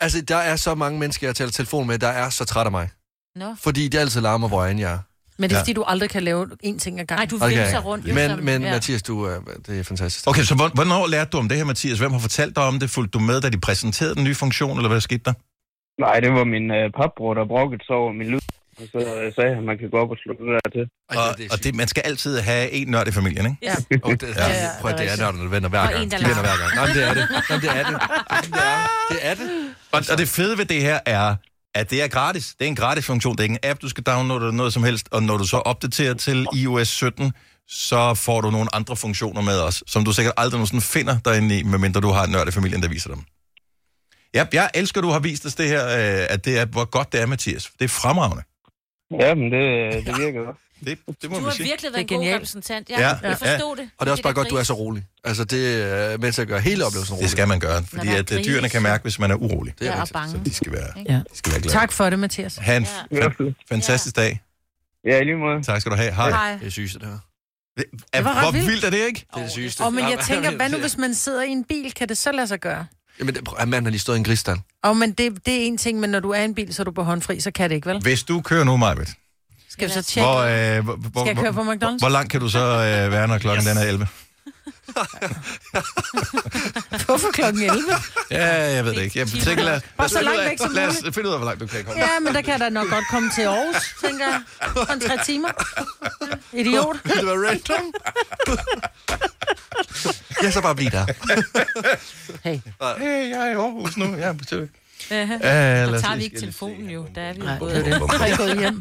Altså, 0.00 0.20
der 0.20 0.36
er 0.36 0.56
så 0.56 0.74
mange 0.74 0.98
mennesker, 0.98 1.26
jeg 1.28 1.36
taler 1.36 1.50
telefon 1.50 1.86
med, 1.86 1.98
der 1.98 2.08
er 2.08 2.30
så 2.30 2.44
træt 2.44 2.64
af 2.66 2.70
mig. 2.70 2.88
Nå. 3.36 3.54
Fordi 3.62 3.88
de 3.88 3.98
altid 3.98 4.20
larmer, 4.20 4.48
hvor 4.48 4.64
jeg 4.64 4.80
er. 4.80 4.98
Men 5.38 5.50
det 5.50 5.54
er 5.54 5.58
Ja. 5.58 5.62
fordi, 5.62 5.72
du 5.72 5.82
aldrig 5.82 6.10
kan 6.10 6.22
lave 6.22 6.46
én 6.66 6.78
ting 6.78 7.00
ad 7.00 7.06
gangen. 7.06 7.20
Nej, 7.20 7.26
du 7.38 7.44
Okay. 7.44 7.58
vimser 7.62 7.78
rundt. 7.80 8.14
Men, 8.14 8.44
men 8.44 8.62
ja. 8.62 8.70
Mathias, 8.70 9.02
du, 9.02 9.28
øh, 9.28 9.40
det 9.66 9.78
er 9.80 9.84
fantastisk. 9.84 10.26
Okay, 10.26 10.42
så 10.42 10.54
hvor- 10.54 10.68
hvornår 10.68 11.06
lærte 11.06 11.30
du 11.30 11.38
om 11.38 11.48
det 11.48 11.56
her, 11.56 11.64
Mathias? 11.64 11.98
Hvem 11.98 12.12
har 12.12 12.18
fortalt 12.18 12.56
dig 12.56 12.64
om 12.64 12.78
det? 12.80 12.90
Fulgte 12.90 13.18
du 13.18 13.24
med, 13.24 13.40
da 13.40 13.48
de 13.48 13.60
præsenterede 13.60 14.14
den 14.14 14.24
nye 14.24 14.34
funktion, 14.34 14.76
eller 14.76 14.88
hvad 14.88 14.94
der 14.96 15.00
skete 15.00 15.22
der? 15.24 15.32
Nej, 16.04 16.20
det 16.24 16.30
var 16.38 16.44
min 16.54 16.66
øh, 16.78 16.86
papbror, 17.00 17.34
der 17.34 17.44
brokkede 17.52 17.82
sig 17.86 17.96
over 18.02 18.12
min 18.12 18.28
lyd. 18.34 18.40
Og 18.80 18.86
så 18.92 18.98
øh, 18.98 19.34
sagde 19.34 19.50
han, 19.54 19.58
at 19.58 19.64
man 19.70 19.78
kan 19.78 19.88
gå 19.90 19.98
op 20.04 20.10
og 20.14 20.18
slå 20.22 20.32
det 20.40 20.46
der 20.64 20.70
til. 20.76 20.84
Og, 21.10 21.24
og 21.52 21.58
det, 21.64 21.74
man 21.74 21.88
skal 21.88 22.02
altid 22.10 22.32
have 22.50 22.70
en 22.70 22.88
nørd 22.88 23.08
i 23.08 23.12
familien, 23.20 23.46
ikke? 23.46 23.58
Ja. 23.62 23.74
Oh, 24.02 24.12
det, 24.12 24.22
ja. 24.22 24.48
Ja, 24.48 24.68
Prøv 24.80 24.90
at 24.92 24.98
det 24.98 25.06
er 25.12 25.16
nørderne 25.22 25.50
venner 25.50 25.68
hver 25.68 25.80
Og 25.80 25.88
gang. 25.90 26.02
en, 26.04 26.10
der 26.10 26.16
De 26.18 26.22
larmer. 26.22 26.42
hver 26.42 26.56
gang. 26.62 26.70
Nej, 26.78 26.86
men 26.86 26.94
det 26.96 27.04
er 27.10 27.14
det. 27.18 27.24
Nej, 27.30 27.42
men 27.50 27.60
det 27.64 27.70
er 27.80 27.84
det. 27.90 27.96
Det 28.40 28.48
er 28.50 28.54
det. 29.10 29.20
Er 29.30 29.34
det. 29.34 29.46
Og, 29.92 30.00
og 30.12 30.18
det 30.18 30.28
fede 30.28 30.58
ved 30.58 30.64
det 30.64 30.80
her 30.82 30.98
er, 31.06 31.34
at 31.74 31.90
det 31.90 32.02
er 32.02 32.08
gratis. 32.08 32.46
Det 32.58 32.64
er 32.64 32.68
en 32.68 32.76
gratis 32.76 33.06
funktion. 33.06 33.32
Det 33.36 33.40
er 33.40 33.44
ikke 33.44 33.58
en 33.64 33.70
app, 33.70 33.82
du 33.82 33.88
skal 33.88 34.04
downloade 34.04 34.40
eller 34.42 34.52
noget 34.56 34.72
som 34.72 34.82
helst. 34.84 35.08
Og 35.12 35.22
når 35.22 35.36
du 35.36 35.46
så 35.46 35.56
opdaterer 35.56 36.14
til 36.14 36.46
iOS 36.56 36.88
17, 36.88 37.32
så 37.68 38.14
får 38.14 38.40
du 38.40 38.50
nogle 38.50 38.74
andre 38.74 38.96
funktioner 38.96 39.42
med 39.42 39.58
os, 39.60 39.84
som 39.86 40.04
du 40.04 40.12
sikkert 40.12 40.34
aldrig 40.36 40.58
nogensinde 40.58 40.82
finder 40.82 41.18
derinde 41.24 41.58
i, 41.58 41.62
medmindre 41.62 42.00
du 42.00 42.08
har 42.08 42.24
en 42.24 42.30
nørd 42.32 42.48
i 42.48 42.50
familien, 42.50 42.82
der 42.82 42.88
viser 42.88 43.10
dem. 43.14 43.22
Ja, 44.34 44.46
jeg 44.52 44.70
elsker, 44.74 45.00
at 45.00 45.02
du 45.04 45.08
har 45.08 45.18
vist 45.20 45.46
os 45.46 45.54
det 45.54 45.68
her, 45.68 45.86
øh, 45.86 46.26
at 46.30 46.44
det 46.44 46.58
er, 46.58 46.64
hvor 46.64 46.84
godt 46.84 47.12
det 47.12 47.20
er, 47.20 47.26
Mathias. 47.26 47.70
Det 47.78 47.84
er 47.84 47.88
fremragende. 47.88 48.42
Ja, 49.20 49.34
men 49.34 49.52
det, 49.52 50.06
det 50.06 50.18
virker 50.18 50.44
godt. 50.44 50.56
Det, 50.86 50.98
det 51.22 51.30
må 51.30 51.38
Du 51.38 51.44
har 51.44 51.50
sige. 51.50 51.64
virkelig 51.66 51.92
været 51.92 52.02
en 52.02 52.08
Det 52.08 52.16
god 52.28 52.34
repræsentant. 52.34 52.90
Ja, 52.90 53.00
Ja, 53.00 53.08
jeg 53.08 53.18
ja. 53.22 53.32
forstod 53.32 53.76
det. 53.76 53.90
Og 53.98 54.06
det 54.06 54.10
er 54.10 54.10
også 54.10 54.22
bare 54.22 54.32
godt, 54.34 54.50
du 54.50 54.54
er 54.54 54.58
gris. 54.58 54.66
så 54.66 54.72
rolig. 54.74 55.04
Altså, 55.24 55.44
det 55.44 55.82
er 55.82 56.18
med 56.18 56.32
til 56.32 56.42
at 56.42 56.48
gøre 56.48 56.60
hele 56.60 56.84
oplevelsen 56.86 57.14
rolig. 57.14 57.22
Det 57.22 57.30
skal 57.30 57.48
man 57.48 57.60
gøre, 57.60 57.84
fordi 57.84 58.08
at 58.08 58.18
øh, 58.32 58.36
grise. 58.36 58.50
dyrene 58.50 58.68
kan 58.68 58.82
mærke, 58.82 59.02
hvis 59.02 59.18
man 59.18 59.30
er 59.30 59.34
urolig. 59.34 59.74
Det 59.78 59.88
er 59.88 59.92
Ja, 59.92 60.00
og 60.02 60.08
bange. 60.12 60.30
Så 60.30 60.38
de 60.44 60.54
skal 60.54 60.72
være, 60.72 60.92
Ja. 61.08 61.14
de 61.14 61.24
skal 61.34 61.52
være 61.52 61.60
glade. 61.60 61.74
Tak 61.74 61.92
for 61.92 62.10
det, 62.10 62.18
Mathias. 62.18 62.56
Ha' 62.56 62.76
en 62.76 62.86
Ja. 63.12 63.26
fa- 63.28 63.52
fantastisk 63.68 64.16
dag. 64.16 64.40
Ja, 65.04 65.20
i 65.20 65.24
lige 65.24 65.36
måde. 65.36 65.62
Tak 65.62 65.80
skal 65.80 65.92
du 65.92 65.96
have. 65.96 66.12
Hej. 66.12 66.30
Hej. 66.30 66.56
Det 66.56 66.66
er 66.66 66.70
sygeste, 66.70 66.98
det 66.98 67.06
her. 67.08 67.18
Det, 67.76 67.84
er, 68.12 68.22
var 68.22 68.34
ret 68.34 68.44
hvor 68.44 68.50
vildt. 68.50 68.66
vildt 68.66 68.84
er 68.84 68.90
det, 68.90 69.06
ikke? 69.06 69.26
Det 69.34 69.38
er 69.38 69.42
det 69.42 69.50
sygeste. 69.52 69.80
Og 69.80 69.92
men 69.92 70.04
jeg 70.04 70.18
Ja, 70.28 70.34
tænker, 70.34 70.56
hvad 70.56 70.68
nu 70.68 70.74
det- 70.74 70.82
hvis 70.82 70.96
man 70.96 71.14
sidder 71.14 71.42
i 71.42 71.48
en 71.48 71.64
bil? 71.64 71.92
Kan 71.94 72.08
det 72.08 72.18
så 72.18 72.32
lade 72.32 72.46
sig 72.46 72.60
gøre? 72.60 72.86
Jamen, 73.20 73.34
det- 73.34 73.48
manden 73.58 73.84
har 73.84 73.90
lige 73.90 74.00
stået 74.00 74.16
i 74.16 74.18
en 74.18 74.24
grisstand. 74.24 74.60
Og 74.82 74.96
men 74.96 75.12
det, 75.12 75.46
det 75.46 75.62
er 75.62 75.66
en 75.66 75.78
ting, 75.78 76.00
men 76.00 76.10
når 76.10 76.20
du 76.20 76.30
er 76.30 76.40
i 76.40 76.44
en 76.44 76.54
bil, 76.54 76.74
så 76.74 76.82
er 76.82 76.84
du 76.84 76.90
på 76.92 77.02
håndfri, 77.02 77.40
så 77.40 77.50
kan 77.50 77.70
det 77.70 77.76
ikke, 77.76 77.88
vel? 77.88 78.00
Hvis 78.02 78.22
du 78.22 78.40
kører 78.40 78.64
nu, 78.64 78.76
Majbet, 78.76 79.08
Skal 79.70 79.88
vi 79.88 79.92
så 79.92 80.02
tjekke? 80.02 80.26
hvor, 80.30 80.38
øh, 80.40 80.84
hvor, 80.84 80.96
hvor, 80.96 81.20
Skal 81.24 81.34
jeg 81.34 81.36
køre 81.36 81.52
på 81.52 81.62
hvor, 81.62 81.74
McDonald's? 81.74 81.98
hvor 81.98 82.08
langt 82.08 82.30
kan 82.32 82.40
du 82.40 82.48
så 82.48 82.58
øh, 82.58 83.12
være, 83.12 83.28
når 83.28 83.38
klokken 83.38 83.62
yes. 83.66 83.68
den 83.68 83.78
er 83.78 83.88
11? 83.88 84.08
Hvorfor 87.06 87.30
klokken 87.32 87.62
11? 87.62 87.82
Ja, 88.30 88.74
jeg 88.74 88.84
ved 88.84 88.94
det 88.94 89.02
ikke. 89.02 89.18
Jeg 89.18 89.28
tænker, 89.28 89.54
lad, 89.54 89.64
lad, 89.64 89.80
Bare 89.96 90.04
os 90.04 90.10
så 90.10 90.20
langt 90.22 90.40
væk 90.44 90.58
som 90.58 90.72
lad 90.72 90.86
os 90.88 90.94
muligt. 91.00 91.14
finde 91.14 91.28
ud 91.28 91.32
af, 91.34 91.38
hvor 91.40 91.46
langt 91.46 91.60
du 91.60 91.66
kan 91.66 91.84
komme. 91.84 92.00
Ja, 92.00 92.18
men 92.20 92.34
der 92.34 92.40
kan 92.40 92.52
jeg 92.52 92.60
da 92.60 92.68
nok 92.68 92.90
godt 92.90 93.04
komme 93.10 93.30
til 93.34 93.42
Aarhus, 93.42 93.94
tænker 94.04 94.24
jeg. 94.26 94.40
På 94.74 94.92
en 94.92 95.00
tre 95.00 95.24
timer. 95.24 95.48
Idiot. 96.52 96.96
Det 97.04 97.26
var 97.26 97.48
random. 97.48 97.94
Ja, 100.42 100.50
så 100.50 100.60
bare 100.60 100.74
bliv 100.74 100.90
der. 100.90 101.06
Hey. 102.44 102.58
Hey, 102.98 103.30
jeg 103.30 103.46
er 103.46 103.50
i 103.50 103.54
Aarhus 103.54 103.96
nu. 103.96 104.16
Jeg 104.16 104.28
er 104.28 104.32
på. 104.32 104.44
Ja. 105.10 105.28
Ja, 105.42 105.84
lad 105.84 105.92
Der 105.92 106.00
tager 106.00 106.16
vi 106.16 106.24
ikke 106.24 106.40
telefonen 106.40 106.90
jo. 106.90 107.06
Der 107.14 107.20
er 107.22 107.32
vi 107.32 107.38
jo 107.38 107.44
Nej, 107.44 107.58
gået. 107.58 107.74
det. 107.74 107.86
Jeg 108.28 108.36
gået 108.38 108.58
hjem. 108.58 108.80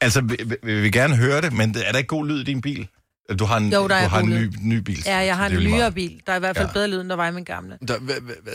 Altså, 0.00 0.20
vi, 0.20 0.36
vi- 0.44 0.56
vi 0.62 0.80
vil 0.80 0.92
gerne 0.92 1.16
høre 1.16 1.40
det, 1.40 1.52
men 1.52 1.76
er 1.84 1.90
der 1.92 1.98
ikke 1.98 2.08
god 2.08 2.26
lyd 2.26 2.40
i 2.40 2.44
din 2.44 2.60
bil? 2.60 2.88
Du 3.38 3.44
har 3.44 3.56
en, 3.56 3.72
Jo, 3.72 3.88
der 3.88 3.94
er 3.94 4.02
du 4.04 4.08
har 4.08 4.20
en 4.20 4.28
ny, 4.28 4.50
ny 4.60 4.76
bil. 4.76 5.02
Ja, 5.06 5.16
jeg 5.18 5.36
har 5.36 5.48
Det 5.48 5.58
er 5.58 5.60
en 5.60 5.66
nyere 5.70 5.92
bil. 5.92 6.20
Der 6.26 6.32
er 6.32 6.36
i 6.36 6.38
hvert 6.38 6.56
fald 6.56 6.66
Ja. 6.68 6.72
bedre 6.72 6.88
lyd, 6.88 7.00
end 7.00 7.08
der 7.08 7.16
var 7.16 7.28
i 7.28 7.32
min 7.32 7.44
gamle. 7.44 7.78
Der, 7.88 7.98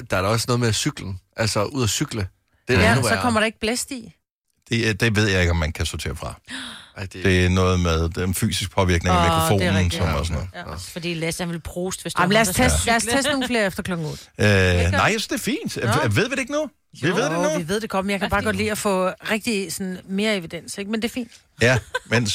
der 0.09 0.17
er 0.17 0.21
der 0.21 0.29
også 0.29 0.45
noget 0.47 0.59
med 0.59 0.73
cyklen. 0.73 1.19
Altså, 1.37 1.63
ud 1.63 1.83
at 1.83 1.89
cykle. 1.89 2.27
Det 2.67 2.75
er 2.75 2.79
Ja, 2.81 2.93
endnu 2.93 3.07
så 3.07 3.15
kommer 3.21 3.39
der 3.39 3.45
ikke 3.45 3.59
blæst 3.59 3.91
i. 3.91 4.13
Det, 4.69 4.89
er- 4.89 4.93
det 4.93 5.15
ved 5.15 5.27
jeg 5.27 5.39
ikke, 5.41 5.51
om 5.51 5.57
man 5.57 5.71
kan 5.71 5.85
sortere 5.85 6.15
fra. 6.15 6.33
Ej, 6.97 7.03
det, 7.13 7.23
Det 7.25 7.45
er 7.45 7.49
noget 7.49 7.79
med 7.79 8.09
den 8.09 8.33
fysisk 8.33 8.71
påvirkning 8.71 9.15
af 9.15 9.21
det 9.21 9.29
er 9.29 9.35
mikrofonen, 9.35 9.75
rigtigt. 9.77 9.93
som 10.03 10.13
og 10.15 10.25
sådan 10.25 10.33
noget. 10.35 10.49
Ja, 10.67 10.73
også 10.73 10.91
fordi 10.91 11.13
Lasse 11.13 11.43
han 11.43 11.51
vil 11.53 11.59
prost, 11.61 12.01
hvis 12.01 12.13
Jamen, 12.17 12.29
du 12.29 12.33
lad 12.33 12.41
os, 12.41 12.47
teste, 12.47 12.85
lad 12.87 12.95
os 12.95 13.03
teste 13.03 13.31
nogle 13.31 13.47
flere 13.47 13.65
efter 13.65 13.83
klokken 13.83 14.07
8. 14.07 14.23
Øh, 14.39 14.45
nej, 14.45 15.01
jeg 15.01 15.09
synes, 15.09 15.27
det 15.27 15.35
er 15.35 15.39
fint. 15.39 15.77
Nå. 15.83 16.09
Ved 16.09 16.29
vi 16.29 16.31
det 16.35 16.39
ikke 16.39 16.51
nu? 16.51 16.69
Vi 17.01 17.07
ved 17.07 17.23
det 17.29 17.35
Jo, 17.35 17.41
nu. 17.43 17.57
vi 17.57 17.67
ved 17.67 17.79
det 17.81 17.89
godt, 17.89 18.05
men 18.05 18.11
jeg 18.11 18.19
kan 18.19 18.29
bare 18.29 18.43
godt 18.43 18.55
lide 18.55 18.71
at 18.71 18.77
få 18.77 19.07
rigtig 19.09 19.73
sådan, 19.73 19.97
mere 20.09 20.35
evidens, 20.35 20.77
ikke? 20.77 20.91
Men 20.91 21.01
det 21.01 21.07
er 21.09 21.13
fint. 21.13 21.31
Ja, 21.61 21.77
men 22.05 22.27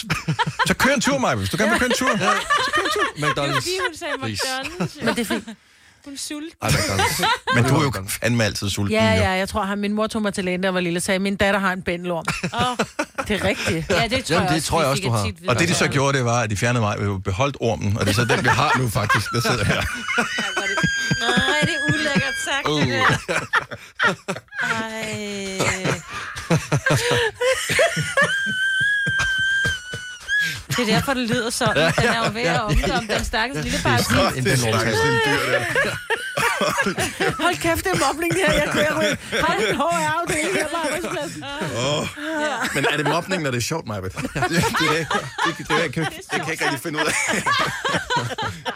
så 0.66 0.74
kør 0.78 0.94
en 0.94 1.00
tur, 1.00 1.18
Maja. 1.18 1.34
Hvis 1.34 1.50
du 1.50 1.56
gerne 1.56 1.70
vil 1.70 1.78
køre 1.78 1.88
en 1.88 1.94
tur, 1.98 2.10
ja. 2.10 2.16
så 2.64 2.70
kør 2.74 2.82
en 2.82 2.90
tur. 2.92 3.26
McDonald's. 3.26 3.68
hun 3.86 3.94
sagde 3.98 4.14
Please. 4.22 4.42
McDonald's. 4.62 5.04
Men 5.04 5.14
det 5.14 5.20
er 5.20 5.24
fint. 5.24 5.48
Er 6.12 6.18
sulten. 6.18 6.50
Ej. 6.62 6.70
Men 7.54 7.64
du 7.64 7.76
er 7.76 7.82
jo 7.82 7.92
fandme 8.08 8.44
altid 8.44 8.70
sulten, 8.70 8.92
Ja, 8.94 9.04
ja, 9.14 9.30
jeg 9.30 9.48
tror, 9.48 9.62
at 9.62 9.78
min 9.78 9.92
mor 9.92 10.06
tog 10.06 10.22
mig 10.22 10.34
til 10.34 10.44
lægen, 10.44 10.62
der 10.62 10.68
var 10.70 10.80
lille 10.80 10.98
og 10.98 11.02
sagde, 11.02 11.18
min 11.18 11.36
datter 11.36 11.60
har 11.60 11.72
en 11.72 11.82
bændelorm. 11.82 12.24
Åh, 12.54 12.76
Det 13.28 13.40
er 13.40 13.44
rigtigt. 13.44 13.90
ja, 13.90 14.08
det 14.08 14.24
tror 14.24 14.34
Jamen, 14.34 14.44
jeg 14.44 14.48
det 14.48 14.56
også. 14.56 14.66
tror 14.68 14.80
jeg 14.80 14.90
også, 14.90 15.02
du 15.02 15.10
har. 15.10 15.30
Og 15.48 15.58
det, 15.58 15.68
de 15.68 15.74
så 15.74 15.88
gjorde, 15.88 16.18
det 16.18 16.24
var, 16.24 16.40
at 16.40 16.50
de 16.50 16.56
fjernede 16.56 16.80
mig, 16.80 16.98
og 16.98 17.22
beholdt 17.22 17.56
ormen, 17.60 17.96
og 17.98 18.06
det 18.06 18.10
er 18.10 18.14
så 18.14 18.24
den, 18.24 18.44
vi 18.44 18.48
har 18.48 18.78
nu 18.78 18.88
faktisk, 18.88 19.26
der 19.32 19.40
sidder 19.40 19.64
her. 19.64 19.80
Nej, 21.20 21.60
det 21.62 21.70
er 21.74 21.94
ulækkert 21.94 22.34
sagt, 22.44 22.68
Uh. 22.68 22.80
det 22.80 22.88
der. 22.88 23.18
Ej. 24.62 26.00
Det 30.78 30.88
er 30.88 30.94
derfor, 30.94 31.14
det 31.14 31.28
lyder 31.28 31.50
sådan. 31.50 31.76
Den 31.76 32.08
er 32.08 32.26
jo 32.26 32.30
ved 32.32 32.42
at 32.42 32.60
omkomme 32.60 33.08
den 33.14 33.24
stakkels 33.24 33.64
lille 33.64 33.78
parasit. 33.82 34.16
En 34.36 34.44
Det 34.44 34.52
er 34.52 34.56
lille 34.56 35.66
dyr. 35.84 35.90
Hold 37.42 37.56
kæft, 37.56 37.84
det 37.84 37.92
er 37.92 38.06
mobning, 38.06 38.32
det 38.32 38.40
her. 38.46 38.52
Jeg 38.52 38.68
kører 38.72 38.94
ud. 38.98 39.16
Har 39.40 39.54
en 39.54 39.76
HR-afdeling 39.76 40.54
her 40.54 40.68
på 40.68 40.76
arbejdspladsen. 40.84 41.44
Åh. 41.76 42.06
Men 42.74 42.86
er 42.92 42.96
det 42.96 43.06
mobning, 43.08 43.42
når 43.42 43.50
det 43.50 43.58
er 43.58 43.62
sjovt, 43.62 43.86
Maja? 43.86 44.00
Det, 44.08 44.12
det, 44.12 44.22
det, 44.22 44.50
det, 44.50 45.06
det, 45.46 45.58
det, 45.58 45.68
det, 45.68 45.92
kan, 45.94 46.04
det 46.04 46.12
kan 46.30 46.40
jeg 46.40 46.50
ikke 46.52 46.64
rigtig 46.64 46.80
finde 46.80 46.98
ud 46.98 47.04
af. 47.04 47.12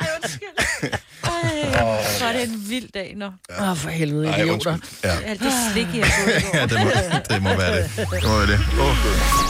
Ej, 0.01 0.09
undskyld. 0.23 0.93
Ej, 1.25 2.05
så 2.19 2.25
er 2.27 2.33
det 2.33 2.43
en 2.43 2.65
vild 2.69 2.89
dag, 2.95 3.13
nå. 3.17 3.27
Åh, 3.61 3.71
oh, 3.71 3.77
for 3.77 3.89
helvede, 3.91 4.29
Ej, 4.29 4.43
idioter. 4.43 4.71
undskyld. 4.73 5.11
Ja. 5.11 5.17
Alt 5.27 5.41
det 5.41 5.53
slik, 5.73 5.87
jeg 5.95 6.07
har 6.07 6.23
fået 6.25 6.37
i 6.39 6.41
går. 6.53 6.59
ja, 6.59 6.67
det 6.67 6.81
må, 6.85 6.91
det 7.35 7.43
må 7.43 7.49
være 7.57 7.77
det. 7.83 7.91
Det 7.97 8.23
må 8.25 8.37
være 8.39 8.47
det. 8.47 8.61
Oh. 8.81 8.97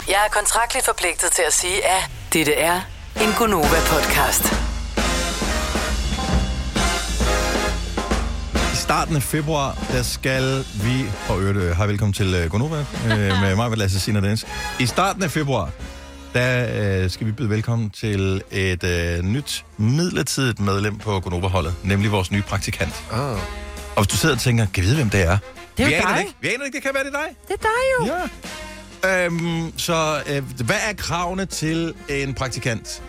Jeg 0.09 0.19
er 0.27 0.29
kontraktligt 0.31 0.85
forpligtet 0.85 1.31
til 1.31 1.43
at 1.47 1.53
sige, 1.53 1.85
at 1.85 2.03
dette 2.33 2.53
er 2.53 2.81
en 3.21 3.29
Gonova-podcast. 3.37 4.55
I 8.73 8.75
starten 8.75 9.15
af 9.15 9.23
februar, 9.23 9.77
der 9.91 10.03
skal 10.03 10.65
vi... 10.73 11.05
Og 11.29 11.41
øvrigt, 11.41 11.57
øh, 11.57 11.77
hej 11.77 11.85
velkommen 11.85 12.13
til 12.13 12.43
uh, 12.43 12.51
Gonova 12.51 12.77
øh, 13.05 13.17
med 13.43 13.55
mig, 13.55 13.77
Lasse 13.77 13.99
Sina 13.99 14.19
Dennis. 14.21 14.45
I 14.79 14.85
starten 14.85 15.23
af 15.23 15.31
februar, 15.31 15.69
der 16.33 17.03
øh, 17.03 17.09
skal 17.09 17.27
vi 17.27 17.31
byde 17.31 17.49
velkommen 17.49 17.89
til 17.89 18.43
et 18.51 18.83
øh, 18.83 19.23
nyt 19.23 19.65
midlertidigt 19.77 20.59
medlem 20.59 20.97
på 20.97 21.19
Gonova-holdet, 21.19 21.75
nemlig 21.83 22.11
vores 22.11 22.31
nye 22.31 22.41
praktikant. 22.41 23.03
Ah. 23.11 23.19
Og 23.95 24.03
hvis 24.03 24.07
du 24.07 24.17
sidder 24.17 24.35
og 24.35 24.41
tænker, 24.41 24.65
kan 24.73 24.83
vi 24.83 24.87
vide, 24.87 24.95
hvem 24.97 25.09
det 25.09 25.21
er? 25.21 25.37
Det 25.77 25.83
er 25.83 25.87
vi 25.87 25.93
aner 25.93 26.07
dig. 26.07 26.19
ikke. 26.19 26.33
Vi 26.41 26.47
aner 26.47 26.65
ikke, 26.65 26.75
det 26.75 26.83
kan 26.83 26.91
være 26.93 27.03
det 27.03 27.15
er 27.15 27.19
dig. 27.19 27.35
Det 27.47 27.53
er 27.53 27.61
dig 27.61 28.09
jo. 28.09 28.13
Ja. 28.13 29.25
Øhm, 29.25 29.73
så 29.77 30.21
øh, 30.29 30.43
hvad 30.65 30.75
er 30.89 30.93
kravene 30.93 31.45
til 31.45 31.93
en 32.09 32.33
praktikant? 32.33 33.01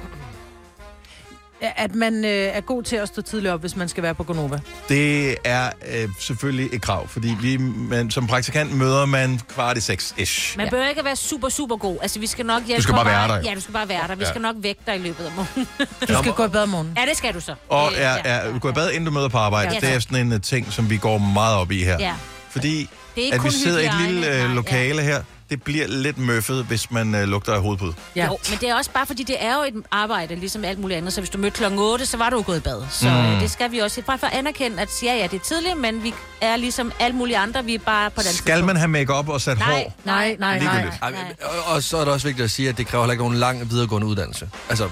At 1.61 1.94
man 1.94 2.24
øh, 2.24 2.30
er 2.30 2.61
god 2.61 2.82
til 2.82 2.96
at 2.96 3.09
stå 3.09 3.22
tidligt 3.22 3.52
op, 3.55 3.61
hvis 3.61 3.76
man 3.76 3.88
skal 3.88 4.02
være 4.02 4.14
på 4.14 4.22
Gonova. 4.24 4.59
Det 4.88 5.36
er 5.44 5.70
øh, 5.94 6.09
selvfølgelig 6.20 6.68
et 6.72 6.82
krav, 6.82 7.09
fordi 7.09 7.36
vi, 7.40 7.57
man, 7.57 8.11
som 8.11 8.26
praktikant 8.26 8.72
møder 8.76 9.07
man 9.07 9.40
kvart 9.48 9.76
i 9.76 9.80
seks-ish. 9.80 10.57
Man 10.57 10.68
bør 10.70 10.88
ikke 10.88 11.05
være 11.05 11.16
super, 11.16 11.48
super 11.48 11.76
god. 11.76 11.98
Altså, 12.02 12.18
vi 12.20 12.26
skal 12.26 12.46
nok 12.46 12.62
hjælpe 12.66 12.78
Du 12.78 12.82
skal 12.82 12.94
bare 12.94 13.07
være 13.07 13.28
der, 13.28 13.36
jo. 13.36 13.42
Ja, 13.48 13.55
du 13.55 13.61
skal 13.61 13.72
bare 13.72 13.88
være 13.88 14.09
der. 14.09 14.14
Vi 14.14 14.24
Ja. 14.24 14.30
skal 14.30 14.40
nok 14.42 14.57
vække 14.59 14.80
dig 14.86 14.94
i 14.96 14.98
løbet 14.98 15.24
af 15.24 15.32
morgenen. 15.36 15.68
Du 16.09 16.22
skal 16.22 16.32
gå 16.32 16.44
i 16.44 16.48
bad 16.48 16.62
om 16.62 16.68
morgenen. 16.68 16.94
Ja, 16.96 17.05
det 17.09 17.16
skal 17.16 17.34
du 17.34 17.40
så. 17.40 17.55
Og 17.68 17.90
Det- 17.90 18.02
er, 18.02 18.09
er, 18.24 18.59
gå 18.59 18.68
i 18.70 18.72
bad, 18.72 18.90
inden 18.90 19.05
du 19.05 19.11
møder 19.11 19.28
på 19.28 19.38
arbejde. 19.38 19.74
Ja, 19.74 19.80
det 19.80 19.94
er 19.94 19.98
sådan 19.98 20.26
en 20.26 20.32
uh, 20.32 20.40
ting, 20.40 20.72
som 20.72 20.90
vi 20.90 20.96
går 20.96 21.18
meget 21.18 21.57
op 21.57 21.70
i 21.70 21.84
her. 21.84 21.96
Ja. 22.00 22.12
Fordi 22.50 22.88
Det 23.14 23.20
er 23.20 23.24
ikke 23.24 23.34
at 23.34 23.40
vi 23.44 23.48
kun 23.48 23.52
sidder 23.52 23.80
i 23.80 23.86
et 23.86 23.94
lille 24.07 24.26
ja. 24.26 24.46
lokale 24.46 25.02
her, 25.02 25.22
det 25.51 25.62
bliver 25.62 25.86
lidt 25.86 26.18
møffet, 26.18 26.64
hvis 26.64 26.90
man 26.90 27.14
uh, 27.14 27.20
lugter 27.20 27.53
af 27.55 27.61
hovedpude. 27.62 27.95
Ja. 28.16 28.24
Jo, 28.26 28.38
men 28.51 28.59
det 28.61 28.68
er 28.68 28.74
også 28.74 28.90
bare, 28.90 29.07
fordi 29.07 29.22
det 29.22 29.36
er 29.38 29.55
jo 29.55 29.62
et 29.62 29.84
arbejde, 29.90 30.34
ligesom 30.34 30.64
alt 30.64 30.78
muligt 30.78 30.99
andet. 30.99 31.12
Så 31.12 31.20
hvis 31.20 31.30
du 31.30 31.38
mødte 31.38 31.57
klokken 31.57 31.78
8, 31.80 32.07
så 32.07 32.16
var 32.16 32.30
du 32.30 32.36
jo 32.36 32.42
gået 32.47 32.57
i 32.57 32.61
bad. 32.61 32.82
Så 32.90 33.09
Mm. 33.09 33.32
mm. 33.32 33.38
det 33.40 33.51
skal 33.51 33.72
vi 33.72 33.78
også. 33.78 34.03
Bare 34.03 34.18
for 34.18 34.26
at 34.26 34.32
anerkende, 34.32 34.80
at 34.82 34.88
ja, 35.03 35.14
ja, 35.16 35.22
det 35.22 35.34
er 35.40 35.45
tidligt, 35.45 35.76
men 35.78 36.03
vi 36.03 36.14
er 36.40 36.57
ligesom 36.57 36.92
alle 37.01 37.16
mulige 37.16 37.38
andre. 37.38 37.64
Vi 37.64 37.74
er 37.74 37.78
bare 37.78 38.11
på 38.11 38.22
den 38.22 38.32
Skal 38.32 38.64
man 38.64 38.76
have 38.76 38.88
makeup 38.88 39.28
og 39.28 39.40
sat 39.40 39.59
Nej, 39.59 39.72
hår? 39.72 39.95
nej, 40.05 40.36
nej, 40.38 40.59
nej. 40.59 40.59
Ligegyldigt. 40.59 41.03
Ej, 41.03 41.11
men- 41.11 41.18
og, 41.66 41.74
og 41.74 41.82
så 41.82 41.97
er 41.97 42.05
det 42.05 42.12
også 42.12 42.26
vigtigt 42.26 42.45
at 42.45 42.51
sige, 42.51 42.68
at 42.68 42.78
det 42.78 42.86
kræver 42.86 43.05
heller 43.05 43.12
ikke 43.12 43.24
nogen 43.24 43.36
lang 43.38 43.70
videregående 43.70 44.07
uddannelse. 44.07 44.49
Altså, 44.68 44.88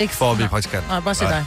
Ikke 0.00 0.14
for 0.14 0.30
at 0.30 0.36
blive 0.36 0.48
praktikant. 0.48 0.88
Nej, 0.88 1.00
bare 1.00 1.14
se 1.14 1.24
dig. 1.24 1.44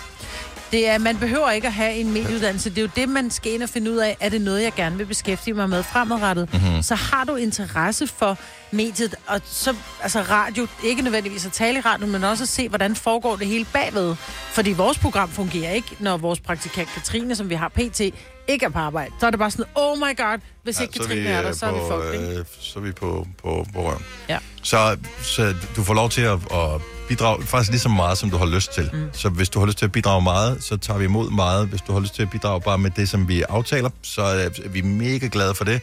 Det 0.73 0.87
er, 0.87 0.97
man 0.97 1.17
behøver 1.17 1.51
ikke 1.51 1.67
at 1.67 1.73
have 1.73 1.93
en 1.93 2.13
medieuddannelse. 2.13 2.69
Det 2.69 2.77
er 2.77 2.81
jo 2.81 2.89
det, 2.95 3.09
man 3.09 3.31
skal 3.31 3.51
ind 3.51 3.63
og 3.63 3.69
finde 3.69 3.91
ud 3.91 3.97
af. 3.97 4.17
Er 4.19 4.29
det 4.29 4.41
noget, 4.41 4.63
jeg 4.63 4.73
gerne 4.75 4.97
vil 4.97 5.05
beskæftige 5.05 5.53
mig 5.53 5.69
med 5.69 5.83
fremadrettet? 5.83 6.53
Mhm. 6.53 6.63
Mm-hmm. 6.63 6.81
Så 6.83 6.95
har 6.95 7.23
du 7.23 7.35
interesse 7.35 8.07
for 8.07 8.37
mediet, 8.71 9.15
og 9.27 9.41
så, 9.45 9.75
altså 10.01 10.21
radio, 10.21 10.67
ikke 10.83 11.01
nødvendigvis 11.01 11.45
at 11.45 11.51
tale 11.51 11.77
i 11.77 11.81
radio, 11.81 12.07
men 12.07 12.23
også 12.23 12.43
at 12.43 12.47
se, 12.47 12.69
hvordan 12.69 12.95
foregår 12.95 13.35
det 13.35 13.47
hele 13.47 13.65
bagved. 13.73 14.15
Fordi 14.51 14.71
vores 14.71 14.97
program 14.99 15.29
fungerer 15.29 15.71
ikke, 15.71 15.95
når 15.99 16.17
vores 16.17 16.39
praktikant 16.39 16.89
Katrine, 16.95 17.35
som 17.35 17.49
vi 17.49 17.55
har 17.55 17.67
pt., 17.69 17.99
ikke 18.47 18.65
er 18.65 18.69
på 18.69 18.79
arbejde. 18.79 19.11
Så 19.19 19.25
er 19.25 19.29
det 19.29 19.39
bare 19.39 19.51
sådan, 19.51 19.65
oh 19.75 19.97
my 19.97 20.17
god, 20.17 20.39
hvis 20.63 20.79
ikke 20.81 20.93
så 20.95 21.03
er 21.03 21.07
Katrine 21.07 21.21
vi, 21.21 21.27
er 21.33 21.41
der, 21.41 21.49
øh, 21.49 21.55
så 21.55 21.65
er 21.65 21.71
vi 21.73 21.79
på, 21.79 22.01
fucked, 22.01 22.13
ikke? 22.29 22.39
øh, 22.39 22.45
Så 22.59 22.79
er 22.79 22.83
vi 22.83 22.91
på, 22.91 23.27
på, 23.43 23.65
på 23.73 23.81
røven. 23.87 24.05
Ja. 24.29 24.37
Så, 24.63 24.97
så 25.21 25.53
du 25.75 25.83
får 25.83 25.93
lov 25.93 26.09
til 26.09 26.21
at, 26.21 26.33
at 26.51 26.81
bidrage 27.07 27.43
faktisk 27.43 27.71
lige 27.71 27.79
så 27.79 27.89
meget, 27.89 28.17
som 28.17 28.29
du 28.29 28.37
har 28.37 28.45
lyst 28.45 28.73
til. 28.73 28.89
Mm. 28.93 29.09
Så 29.13 29.29
hvis 29.29 29.49
du 29.49 29.59
har 29.59 29.65
lyst 29.65 29.77
til 29.77 29.85
at 29.85 29.91
bidrage 29.91 30.21
meget, 30.21 30.63
så 30.63 30.77
tager 30.77 30.97
vi 30.97 31.05
imod 31.05 31.29
meget. 31.31 31.67
Hvis 31.67 31.81
du 31.81 31.93
har 31.93 31.99
lyst 31.99 32.15
til 32.15 32.21
at 32.21 32.29
bidrage 32.29 32.61
bare 32.61 32.77
med 32.77 32.91
det, 32.91 33.09
som 33.09 33.27
vi 33.27 33.41
aftaler, 33.49 33.89
så 34.01 34.21
er 34.21 34.69
vi 34.69 34.81
mega 34.81 35.29
glade 35.31 35.55
for 35.55 35.63
det. 35.65 35.81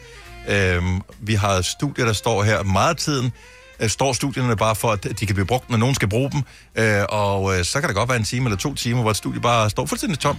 Øhm, 0.49 1.01
vi 1.19 1.33
har 1.33 1.61
studier, 1.61 2.05
der 2.05 2.13
står 2.13 2.43
her 2.43 2.63
meget 2.63 2.89
af 2.89 2.95
tiden. 2.95 3.31
øh, 3.79 3.89
står 3.89 4.13
studierne 4.13 4.55
bare 4.55 4.75
for, 4.75 4.89
at 4.91 5.19
de 5.19 5.25
kan 5.25 5.35
blive 5.35 5.45
brugt, 5.45 5.69
når 5.69 5.77
nogen 5.77 5.95
skal 5.95 6.09
bruge 6.09 6.31
dem. 6.31 6.41
Øh, 6.75 7.03
og 7.09 7.57
øh, 7.57 7.63
så 7.65 7.79
kan 7.79 7.87
det 7.87 7.95
godt 7.95 8.09
være 8.09 8.17
en 8.17 8.23
time 8.23 8.45
eller 8.45 8.57
to 8.57 8.73
timer, 8.75 9.01
hvor 9.01 9.11
et 9.11 9.17
studie 9.17 9.41
bare 9.41 9.69
står 9.69 9.85
fuldstændig 9.85 10.19
tom. 10.19 10.37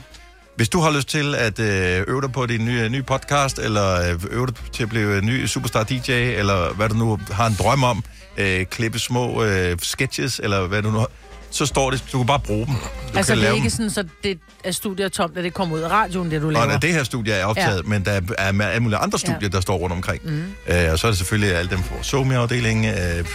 Hvis 0.56 0.68
du 0.68 0.80
har 0.80 0.90
lyst 0.90 1.08
til 1.08 1.34
at 1.34 1.58
øh, 1.58 2.04
øve 2.08 2.20
dig 2.20 2.32
på 2.32 2.46
din 2.46 2.64
nye, 2.64 2.88
nye 2.88 3.02
podcast, 3.02 3.58
eller 3.58 4.12
øh, 4.12 4.20
øve 4.30 4.46
dig 4.46 4.54
til 4.72 4.82
at 4.82 4.88
blive 4.88 5.18
en 5.18 5.26
ny 5.26 5.46
superstar 5.46 5.84
DJ, 5.84 6.10
eller 6.10 6.74
hvad 6.74 6.88
du 6.88 6.94
nu 6.94 7.18
har 7.30 7.46
en 7.46 7.56
drøm 7.58 7.84
om, 7.84 8.04
øh, 8.36 8.66
klippe 8.66 8.98
små 8.98 9.44
øh, 9.44 9.76
sketches, 9.82 10.40
eller 10.44 10.66
hvad 10.66 10.82
du 10.82 10.90
nu 10.90 10.98
har, 10.98 11.08
så 11.50 11.66
står 11.66 11.90
det, 11.90 12.04
du 12.12 12.18
kan 12.18 12.26
bare 12.26 12.38
bruge 12.40 12.66
dem. 12.66 12.74
Du 12.74 12.80
Altså, 12.82 13.12
kan 13.14 13.24
det 13.24 13.30
er 13.30 13.34
lave 13.36 13.54
ikke 13.54 13.62
dem. 13.62 13.70
sådan, 13.70 13.90
så 13.90 14.04
det 14.24 14.38
er 14.64 14.72
studier 14.72 15.08
tomt, 15.08 15.38
at 15.38 15.44
det 15.44 15.54
kommer 15.54 15.76
ud 15.76 15.80
af 15.80 15.88
radioen, 15.90 16.30
det 16.30 16.42
du 16.42 16.50
laver. 16.50 16.64
Og 16.66 16.72
når 16.72 16.78
det 16.78 16.92
her 16.92 17.04
studie 17.04 17.32
er 17.32 17.44
optaget, 17.44 17.76
ja. 17.84 17.88
men 17.88 18.04
der 18.04 18.20
er 18.38 18.52
med 18.52 18.66
alle 18.66 18.80
mulige 18.80 18.98
andre 18.98 19.18
studier, 19.18 19.38
ja. 19.42 19.48
der 19.48 19.60
står 19.60 19.76
rundt 19.76 19.92
omkring. 19.96 20.20
Mm. 20.24 20.44
Øh, 20.68 20.92
og 20.92 20.98
så 20.98 21.06
er 21.06 21.10
det 21.10 21.18
selvfølgelig 21.18 21.56
alle 21.56 21.70
dem 21.70 21.78
fra 21.82 21.94
vores 21.94 22.06
SoMe-afdeling, 22.06 22.86
øh, 22.86 22.92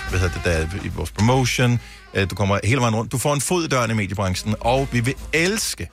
hvad 0.10 0.20
hedder 0.20 0.30
det 0.34 0.42
der, 0.44 0.68
i 0.86 0.88
vores 0.96 1.12
promotion. 1.12 1.80
Øh, 2.14 2.30
du 2.30 2.36
kommer 2.36 2.60
hele 2.64 2.82
vejen 2.82 2.96
rundt. 2.96 3.12
Du 3.12 3.18
får 3.18 3.34
en 3.34 3.42
fod 3.42 3.64
i 3.66 3.68
døren 3.68 3.92
i 3.92 3.94
mediebranchen, 3.94 4.56
og 4.60 4.88
vi 4.92 5.00
vil 5.00 5.14
elske 5.34 5.90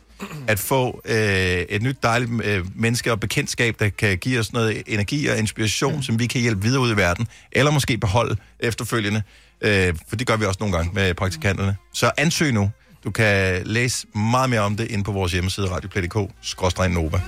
at 0.49 0.59
få 0.59 1.01
øh, 1.05 1.17
et 1.17 1.83
nyt 1.83 1.97
dejligt 2.03 2.31
øh, 2.45 2.65
menneske 2.75 3.13
og 3.13 3.21
bekendtskab, 3.21 3.77
der 3.79 3.89
kan 3.89 4.19
give 4.19 4.41
os 4.41 4.53
noget 4.53 4.83
energi 4.87 5.27
og 5.27 5.39
inspiration, 5.39 5.97
mm. 5.97 6.03
som 6.03 6.19
vi 6.19 6.27
kan 6.27 6.41
hjælpe 6.41 6.63
videre 6.63 6.81
ud 6.81 6.93
i 6.93 6.97
verden, 6.97 7.27
eller 7.53 7.71
måske 7.71 7.99
beholde 7.99 8.37
efterfølgende, 8.61 9.23
øh, 9.61 9.95
for 10.09 10.17
det 10.17 10.27
gør 10.27 10.37
vi 10.37 10.45
også 10.45 10.59
nogle 10.61 10.77
gange 10.77 10.91
med 10.95 11.15
praktikanterne. 11.15 11.77
Så 11.93 12.11
ansøg 12.17 12.53
nu. 12.53 12.71
Du 13.05 13.11
kan 13.11 13.63
læse 13.67 14.07
meget 14.15 14.51
mere 14.51 14.61
om 14.61 14.77
det 14.77 14.91
inde 14.91 15.05
på 15.05 15.13
vores 15.13 15.33
hjemmeside, 15.33 15.71
radioplay.dk-nova. 15.71 17.21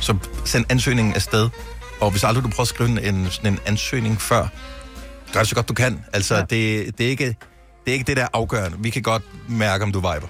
Så 0.00 0.16
send 0.44 0.64
ansøgningen 0.68 1.14
afsted. 1.14 1.48
Og 2.00 2.10
hvis 2.10 2.24
aldrig 2.24 2.44
du 2.44 2.48
prøver 2.48 2.62
at 2.62 2.68
skrive 2.68 3.08
en, 3.08 3.26
sådan 3.30 3.52
en 3.52 3.58
ansøgning 3.66 4.20
før, 4.20 4.48
gør 5.32 5.40
det 5.40 5.48
så 5.48 5.54
godt 5.54 5.68
du 5.68 5.74
kan. 5.74 6.04
Altså, 6.12 6.34
ja. 6.34 6.40
det, 6.40 6.98
det, 6.98 7.06
er 7.06 7.10
ikke, 7.10 7.26
det 7.84 7.90
er 7.90 7.92
ikke 7.92 8.04
det, 8.04 8.16
der 8.16 8.22
er 8.22 8.28
afgørende. 8.32 8.78
Vi 8.80 8.90
kan 8.90 9.02
godt 9.02 9.22
mærke, 9.48 9.84
om 9.84 9.92
du 9.92 9.98
viber. 9.98 10.28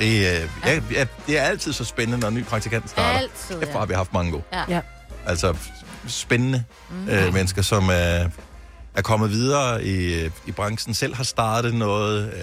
Ja. 0.00 0.04
Det, 0.04 0.42
øh, 0.42 0.48
ja. 0.66 0.80
Ja, 0.92 1.06
det 1.26 1.38
er 1.38 1.42
altid 1.42 1.72
så 1.72 1.84
spændende, 1.84 2.18
når 2.20 2.28
en 2.28 2.34
ny 2.34 2.44
praktikant 2.44 2.90
starter. 2.90 3.18
Altid, 3.18 3.54
Efter 3.54 3.72
ja. 3.72 3.78
har 3.78 3.86
vi 3.86 3.94
haft 3.94 4.12
mange 4.12 4.32
gode. 4.32 4.42
Ja. 4.52 4.62
ja. 4.68 4.80
Altså 5.26 5.56
spændende 6.08 6.64
mm. 6.90 7.08
øh, 7.08 7.34
mennesker, 7.34 7.62
som 7.62 7.88
er, 7.88 8.28
er 8.94 9.02
kommet 9.02 9.30
videre 9.30 9.84
i, 9.84 10.24
øh, 10.24 10.30
i 10.46 10.52
branchen, 10.52 10.94
selv 10.94 11.14
har 11.14 11.24
startet 11.24 11.74
noget. 11.74 12.32
Øh, 12.32 12.40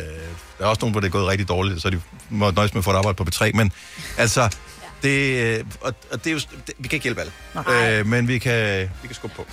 der 0.58 0.66
er 0.66 0.70
også 0.70 0.80
nogen, 0.82 0.92
hvor 0.92 1.00
det 1.02 1.08
er 1.08 1.12
gået 1.12 1.28
rigtig 1.28 1.48
dårligt, 1.48 1.82
så 1.82 1.90
de 1.90 2.02
må 2.30 2.52
nøjes 2.52 2.74
med 2.74 2.80
at 2.80 2.84
få 2.84 2.92
et 2.92 2.96
arbejde 2.96 3.16
på 3.16 3.24
B3. 3.24 3.52
Men 3.54 3.72
altså, 4.18 4.56
det, 5.04 5.44
øh, 5.58 5.66
og, 5.82 5.94
og 6.12 6.24
det 6.24 6.28
er 6.28 6.34
jo, 6.34 6.40
det, 6.68 6.74
vi 6.78 6.88
kan 6.88 6.98
ikke 6.98 7.04
hjælpe 7.04 7.22
alle, 7.22 8.00
øh, 8.00 8.06
men 8.06 8.28
vi 8.28 8.38
kan, 8.38 8.80
vi 9.02 9.08
kan 9.08 9.16
skubbe 9.16 9.36
på. 9.36 9.46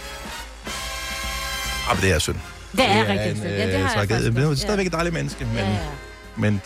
Ah, 1.90 1.96
men 1.96 2.02
det 2.04 2.12
er 2.14 2.18
synd. 2.18 2.36
Det 2.72 2.80
er 2.80 3.04
en, 3.04 3.08
rigtig 3.08 3.36
synd. 3.36 3.48
Ja, 3.48 3.66
det 3.66 3.74
øh, 3.74 3.80
har 3.80 4.00
jeg 4.00 4.08
faktisk 4.08 4.32
Men 4.32 4.36
det 4.42 4.50
er 4.50 4.54
stadigvæk 4.54 4.86
et 4.86 4.92
dejligt 4.92 5.14
menneske, 5.14 5.44
men, 5.44 5.56
Ja, 5.56 5.70
ja. 5.70 5.78
men 6.36 6.62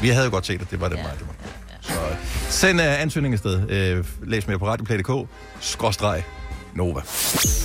vi 0.00 0.08
havde 0.08 0.24
jo 0.24 0.30
godt 0.30 0.46
set, 0.46 0.60
at 0.60 0.70
det 0.70 0.80
var 0.80 0.88
det 0.88 0.96
ja. 0.96 1.02
meget, 1.02 1.18
det 1.18 1.26
var. 1.28 1.34
Så 1.80 2.00
øh, 2.10 2.16
send 2.50 2.80
uh, 2.80 3.00
ansøgning 3.00 3.34
afsted. 3.34 3.70
Øh, 3.70 4.04
læs 4.22 4.46
mere 4.46 4.58
på 4.58 4.66
radioplay.dk, 4.66 5.28
skråstreg, 5.60 6.24
Nova. 6.74 7.00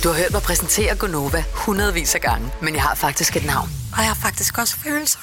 Du 0.04 0.08
har 0.08 0.16
hørt 0.16 0.32
mig 0.32 0.42
præsentere 0.42 0.96
Gonova 0.96 1.44
hundredvis 1.54 2.14
af 2.14 2.20
gange, 2.20 2.50
men 2.62 2.74
jeg 2.74 2.82
har 2.82 2.94
faktisk 2.94 3.36
et 3.36 3.44
navn. 3.46 3.68
Og 3.92 3.98
jeg 3.98 4.06
har 4.06 4.14
faktisk 4.14 4.58
også 4.58 4.76
følelser. 4.76 5.18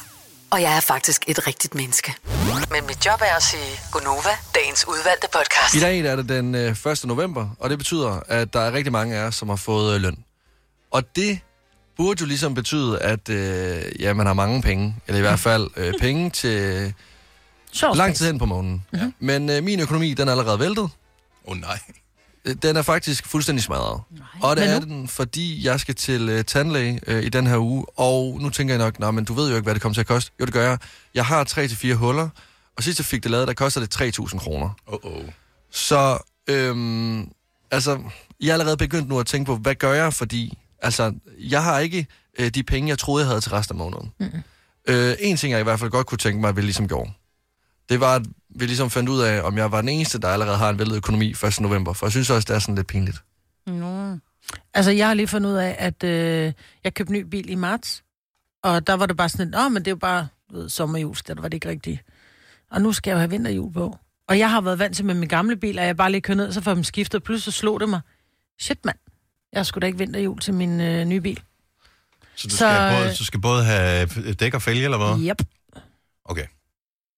Og 0.52 0.62
jeg 0.62 0.76
er 0.78 0.80
faktisk 0.80 1.24
et 1.28 1.48
rigtigt 1.48 1.76
menneske. 1.76 2.14
Men 2.72 2.88
mit 2.88 3.06
job 3.06 3.22
er 3.22 3.36
at 3.36 3.44
sige 3.44 3.80
Gonova, 3.92 4.30
dagens 4.56 4.88
udvalgte 4.88 5.28
podcast. 5.34 5.76
I 5.76 5.80
dag 5.80 6.00
er 6.00 6.16
det 6.16 6.30
den 6.30 6.56
øh, 6.56 6.92
1. 6.92 7.06
november, 7.06 7.50
og 7.60 7.70
det 7.70 7.78
betyder, 7.78 8.20
at 8.28 8.54
der 8.54 8.60
er 8.60 8.74
rigtig 8.74 8.92
mange 8.92 9.16
af 9.16 9.24
os, 9.24 9.36
som 9.36 9.50
har 9.50 9.56
fået 9.56 9.96
øh, 9.96 10.02
løn. 10.02 10.18
Og 10.92 11.16
det 11.16 11.40
burde 11.98 12.22
jo 12.22 12.26
ligesom 12.26 12.54
betyde, 12.54 13.00
at 13.00 13.30
øh, 13.30 13.82
ja, 14.00 14.14
man 14.14 14.26
har 14.26 14.34
mange 14.34 14.62
penge, 14.62 14.96
eller 15.08 15.18
i 15.18 15.22
hvert 15.22 15.40
fald 15.40 15.68
øh, 15.78 15.94
penge 16.02 16.30
til 16.30 16.94
lang 17.96 18.16
tid 18.16 18.26
hen 18.26 18.40
på 18.40 18.46
måneden. 18.46 18.84
Mm-hmm. 18.94 19.14
Men 19.20 19.50
øh, 19.50 19.64
min 19.64 19.80
økonomi, 19.80 20.14
den 20.14 20.28
er 20.28 20.32
allerede 20.32 20.60
væltet. 20.60 20.84
Åh 20.84 20.90
oh, 21.46 21.58
nej. 21.58 21.80
Øh, 22.46 22.56
Den 22.62 22.78
er 22.78 22.82
faktisk 22.82 23.28
fuldstændig 23.28 23.64
smadret. 23.64 24.02
Og 24.42 24.56
det 24.56 24.70
er 24.70 24.80
den, 24.80 25.08
fordi 25.08 25.66
jeg 25.66 25.80
skal 25.80 25.96
til 25.96 26.30
øh, 26.30 26.44
tandlæge 26.44 27.00
øh, 27.08 27.24
i 27.24 27.30
den 27.30 27.48
her 27.48 27.58
uge, 27.58 27.86
og 28.00 28.38
nu 28.42 28.50
tænker 28.50 28.74
jeg 28.74 28.84
nok, 28.84 29.00
nej, 29.00 29.12
men 29.12 29.26
du 29.26 29.34
ved 29.34 29.50
jo 29.50 29.56
ikke, 29.56 29.64
hvad 29.64 29.74
det 29.74 29.82
kommer 29.82 29.94
til 29.94 30.02
at 30.02 30.08
koste. 30.08 30.32
Jo, 30.40 30.46
det 30.46 30.54
gør 30.54 30.70
jeg. 30.70 30.78
Jeg 31.14 31.26
har 31.26 31.44
3-4 31.46 31.94
huller, 31.94 32.30
og 32.78 32.84
sidst 32.84 33.00
jeg 33.00 33.06
fik 33.06 33.24
det 33.24 33.32
lavet, 33.32 33.48
der 33.48 33.54
koster 33.54 33.82
det 33.82 34.20
3.000 34.20 34.40
kroner. 34.40 34.70
Oh, 34.88 35.00
oh. 35.04 35.24
Så, 35.72 36.18
øhm, 36.50 37.30
altså, 37.72 38.00
jeg 38.42 38.50
er 38.50 38.54
allerede 38.54 38.78
begyndt 38.78 39.10
nu 39.10 39.20
at 39.20 39.26
tænke 39.26 39.46
på, 39.46 39.56
hvad 39.56 39.76
gør 39.76 39.94
jeg, 39.94 40.14
fordi, 40.14 40.58
altså, 40.82 41.14
jeg 41.40 41.64
har 41.64 41.80
ikke 41.80 42.08
øh, 42.40 42.50
de 42.50 42.64
penge, 42.64 42.90
jeg 42.90 43.00
troede, 43.00 43.22
jeg 43.22 43.28
havde 43.28 43.42
til 43.42 43.52
resten 43.52 43.76
af 43.76 43.78
måneden. 43.78 44.12
Mm-mm. 44.20 44.44
Øh, 44.88 45.16
en 45.20 45.38
ting, 45.38 45.52
jeg 45.52 45.60
i 45.60 45.64
hvert 45.64 45.80
fald 45.80 45.92
godt 45.92 46.08
kunne 46.08 46.18
tænke 46.18 46.42
mig, 46.42 46.50
at 46.50 46.56
vi 46.56 46.62
ligesom 46.62 46.88
gjorde, 46.88 47.12
det 47.90 48.00
var, 48.00 48.16
at 48.16 48.26
vi 48.50 48.66
ligesom 48.66 48.90
fandt 48.90 49.10
ud 49.10 49.22
af, 49.22 49.42
om 49.42 49.58
jeg 49.58 49.72
var 49.72 49.82
den 49.82 49.90
eneste, 49.90 50.20
der 50.20 50.28
allerede 50.28 50.58
har 50.58 50.70
en 50.70 50.80
vældet 50.80 50.96
økonomi 50.96 51.30
1. 51.30 51.62
november, 51.62 51.94
for 51.94 52.06
jeg 52.06 52.12
synes 52.12 52.30
også, 52.30 52.46
det 52.46 52.56
er 52.56 52.60
sådan 52.60 52.76
lidt 52.76 52.88
pinligt. 52.88 53.24
Nå. 53.68 54.18
Altså, 54.74 54.92
jeg 54.92 55.08
har 55.08 55.14
lige 55.14 55.28
fundet 55.28 55.50
ud 55.50 55.56
af, 55.56 55.76
at 55.80 56.04
øh, 56.04 56.54
jeg 56.84 56.94
købte 56.94 57.14
ny 57.14 57.22
bil 57.22 57.50
i 57.50 57.56
marts. 57.56 58.04
Og 58.64 58.88
der 58.88 58.94
var 58.94 59.06
det 59.06 59.18
bare 59.18 59.30
sådan, 59.30 59.56
åh, 59.56 59.72
men 59.72 59.76
det 59.76 59.88
er 59.88 59.92
jo 59.92 59.96
bare 59.96 60.28
ved, 60.52 60.70
sommerhjul, 60.70 61.16
der 61.28 61.42
var 61.42 61.48
det 61.48 61.54
ikke 61.54 61.70
rigtigt. 61.70 62.02
Og 62.72 62.82
nu 62.82 62.94
skal 62.94 63.12
jeg 63.12 63.16
jo 63.16 63.20
have 63.20 63.30
vinterhjul 63.30 63.74
på. 63.74 63.98
Og 64.28 64.40
jeg 64.40 64.52
har 64.52 64.62
været 64.62 64.80
vant 64.80 64.96
til 64.96 65.06
med 65.06 65.16
min 65.16 65.30
gamle 65.30 65.58
bil, 65.58 65.80
at 65.80 65.86
jeg 65.86 65.98
bare 65.98 66.12
lige 66.12 66.22
kører 66.22 66.38
ned, 66.38 66.52
så 66.52 66.62
får 66.62 66.74
dem 66.74 66.84
skiftet. 66.84 67.24
Pludselig 67.24 67.54
så 67.54 67.60
slog 67.60 67.80
det 67.80 67.90
mig. 67.90 68.02
Shit, 68.60 68.86
mand. 68.86 68.98
Jeg 69.54 69.66
skulle 69.66 69.82
da 69.82 69.86
ikke 69.88 69.98
vinterhjul 70.00 70.40
til 70.40 70.54
min 70.54 70.82
øh, 70.82 71.06
nye 71.06 71.22
bil. 71.22 71.42
Så 72.36 72.48
du 72.48 72.50
Så, 72.50 72.58
skal, 72.58 72.94
øh, 72.94 72.98
både, 73.00 73.16
du 73.20 73.26
skal 73.26 73.42
både 73.42 73.64
have 73.66 74.08
dæk 74.34 74.54
og 74.54 74.62
fælge, 74.62 74.84
eller 74.84 74.98
hvad? 74.98 75.30
Yep. 75.30 75.42
Okay. 76.26 76.46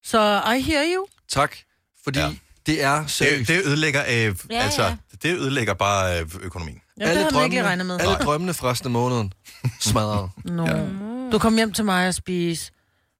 Så 0.03 0.41
I 0.57 0.61
hear 0.61 0.84
you. 0.95 1.05
Tak, 1.30 1.55
fordi 2.03 2.19
ja. 2.19 2.30
det 2.65 2.84
er 2.84 3.07
seriøst. 3.07 3.47
Det, 3.47 3.47
det 3.47 3.65
ødelægger, 3.67 4.01
øh, 4.07 4.36
Ja, 4.49 4.55
altså, 4.63 4.84
ja. 4.84 4.95
det 5.23 5.38
ødelægger 5.39 5.73
bare 5.73 6.19
øh, 6.21 6.27
økonomien. 6.41 6.82
Ja, 6.99 7.09
det 7.09 7.17
havde 7.17 7.34
man 7.36 7.43
ikke 7.43 7.63
regnet 7.63 7.86
med. 7.86 7.99
Alle 7.99 8.15
drømmene 8.15 8.53
fra 8.53 8.71
resten 8.71 8.88
af 8.88 8.91
måneden 8.91 9.34
smadret. 9.80 10.30
Nå. 10.45 10.65
Ja. 10.67 10.86
Du 11.32 11.39
kom 11.39 11.55
hjem 11.55 11.73
til 11.73 11.86
mig 11.86 12.07
og 12.07 12.13
spise. 12.13 12.71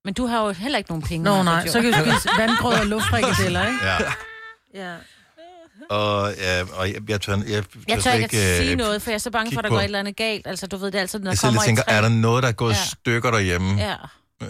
Men 0.06 0.14
du 0.14 0.26
har 0.26 0.46
jo 0.46 0.52
heller 0.52 0.78
ikke 0.78 0.90
nogen 0.90 1.04
penge. 1.04 1.24
Nå, 1.24 1.44
nej. 1.44 1.68
Så 1.68 1.82
kan 1.82 1.90
vi 1.90 1.94
spise 1.94 2.30
vandgrød 2.42 2.74
og 2.74 2.86
luftfrikadeller, 2.86 3.68
ikke? 3.68 3.80
Ja. 3.86 3.98
Ja. 4.74 4.96
Og, 5.90 6.34
ja, 6.38 6.64
og 6.74 6.88
jeg, 6.94 7.10
jeg 7.10 7.22
tør, 7.22 7.34
jeg, 7.36 7.46
jeg 7.48 7.64
Jeg 7.88 8.04
tør 8.04 8.12
ikke 8.12 8.38
at 8.38 8.58
sige 8.58 8.72
øh, 8.72 8.78
noget, 8.78 9.02
for 9.02 9.10
jeg 9.12 9.16
er 9.16 9.20
så 9.20 9.32
bange 9.32 9.52
for, 9.54 9.60
at 9.60 9.64
der 9.64 9.70
går 9.70 9.80
et 9.80 9.84
eller 9.84 10.00
andet 10.00 10.16
galt. 10.16 10.48
Altså, 10.48 10.68
du 10.68 10.78
ved, 10.78 10.92
det 10.92 11.00
altid, 11.00 11.20
når 11.20 11.24
der 11.24 11.32
Jeg 11.32 11.40
kommer 11.40 11.62
tænker, 11.62 11.84
er 11.88 12.02
der 12.02 12.10
noget, 12.10 12.44
der 12.44 12.50
er 12.50 12.54
gået 12.54 12.74
Ja. 12.74 12.78
ja. 12.78 12.86
stykker 12.86 13.32
derhjemme? 13.32 13.78
Ja. 13.82 13.96
Øh, 14.42 14.48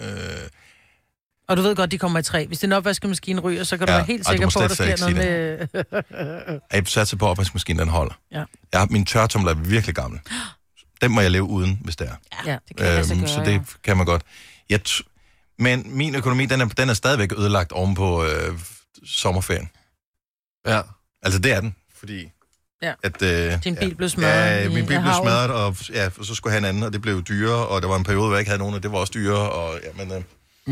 Og 1.48 1.56
du 1.56 1.62
ved 1.62 1.76
godt, 1.76 1.90
de 1.90 1.98
kommer 1.98 2.18
i 2.18 2.22
tre. 2.22 2.46
Hvis 2.46 2.58
din 2.58 2.72
opvaskemaskine 2.72 3.40
ryger, 3.40 3.64
så 3.64 3.76
kan 3.78 3.86
du 3.86 3.92
Ja, 3.92 3.96
være 3.98 4.06
helt 4.06 4.26
du 4.26 4.30
sikker 4.30 4.50
på, 4.50 4.60
at 4.60 4.68
der 4.68 4.74
sker 4.74 4.84
ikke 4.84 5.00
noget 5.00 5.16
med... 5.16 6.60
jeg 6.72 6.86
satser 6.86 7.16
på, 7.16 7.26
at 7.26 7.30
opvaskemaskinen 7.30 7.78
den 7.80 7.88
holder. 7.88 8.14
Ja. 8.32 8.44
Jeg 8.72 8.80
har, 8.80 8.86
min 8.90 9.06
tørretumbler 9.06 9.50
er 9.50 9.56
virkelig 9.56 9.94
gammel. 9.94 10.20
Den 11.00 11.10
må 11.12 11.20
jeg 11.20 11.30
leve 11.30 11.44
uden, 11.44 11.80
hvis 11.84 11.96
det 11.96 12.08
er. 12.08 12.14
Ja, 12.50 12.58
det 12.68 12.76
kan 12.76 12.86
lade 12.86 13.04
sig 13.04 13.16
gøre, 13.18 13.28
så 13.28 13.42
det 13.44 13.62
kan 13.84 13.96
man 13.96 14.06
godt. 14.06 14.22
Jeg 14.70 14.80
t- 14.88 15.02
men 15.58 15.96
min 15.96 16.14
økonomi, 16.14 16.46
den 16.46 16.60
er, 16.60 16.64
den 16.68 16.88
er 16.88 16.94
stadigvæk 16.94 17.32
ødelagt 17.38 17.72
oven 17.72 17.94
på 17.94 18.24
øh, 18.24 18.58
sommerferien. 19.06 19.70
Ja. 20.66 20.80
Altså, 21.22 21.38
det 21.38 21.52
er 21.52 21.60
den, 21.60 21.74
fordi... 21.98 22.28
Ja. 22.82 22.92
At, 23.02 23.22
øh, 23.22 23.64
Din 23.64 23.76
bil 23.76 23.94
blev 23.94 24.08
smadret 24.08 24.62
Ja, 24.62 24.68
min 24.68 24.86
bil 24.86 25.00
blev 25.00 25.12
smadret, 25.22 25.50
og, 25.50 25.76
ja, 25.92 26.10
og 26.18 26.24
så 26.24 26.34
skulle 26.34 26.52
jeg 26.54 26.60
have 26.60 26.68
en 26.68 26.74
anden, 26.74 26.82
og 26.82 26.92
det 26.92 27.02
blev 27.02 27.22
dyrere, 27.22 27.66
og 27.66 27.82
der 27.82 27.88
var 27.88 27.96
en 27.96 28.04
periode, 28.04 28.26
hvor 28.26 28.34
jeg 28.34 28.40
ikke 28.40 28.48
havde 28.50 28.58
nogen, 28.58 28.74
og 28.74 28.82
det 28.82 28.92
var 28.92 28.98
også 28.98 29.10
dyrere, 29.14 29.50
og 29.50 29.80
ja, 29.84 30.04
men... 30.04 30.12
Øh, 30.16 30.22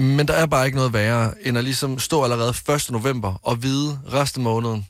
Men 0.03 0.29
der 0.29 0.35
er 0.35 0.47
bare 0.47 0.67
ikke 0.67 0.77
noget 0.77 0.93
værre, 0.93 1.35
end 1.43 1.59
at 1.59 1.65
ligesom 1.65 1.99
stå 1.99 2.25
allerede 2.25 2.75
1. 2.75 2.91
november 2.91 3.35
og 3.43 3.63
vide 3.63 4.01
resten 4.13 4.41
af 4.41 4.45
måneden, 4.45 4.87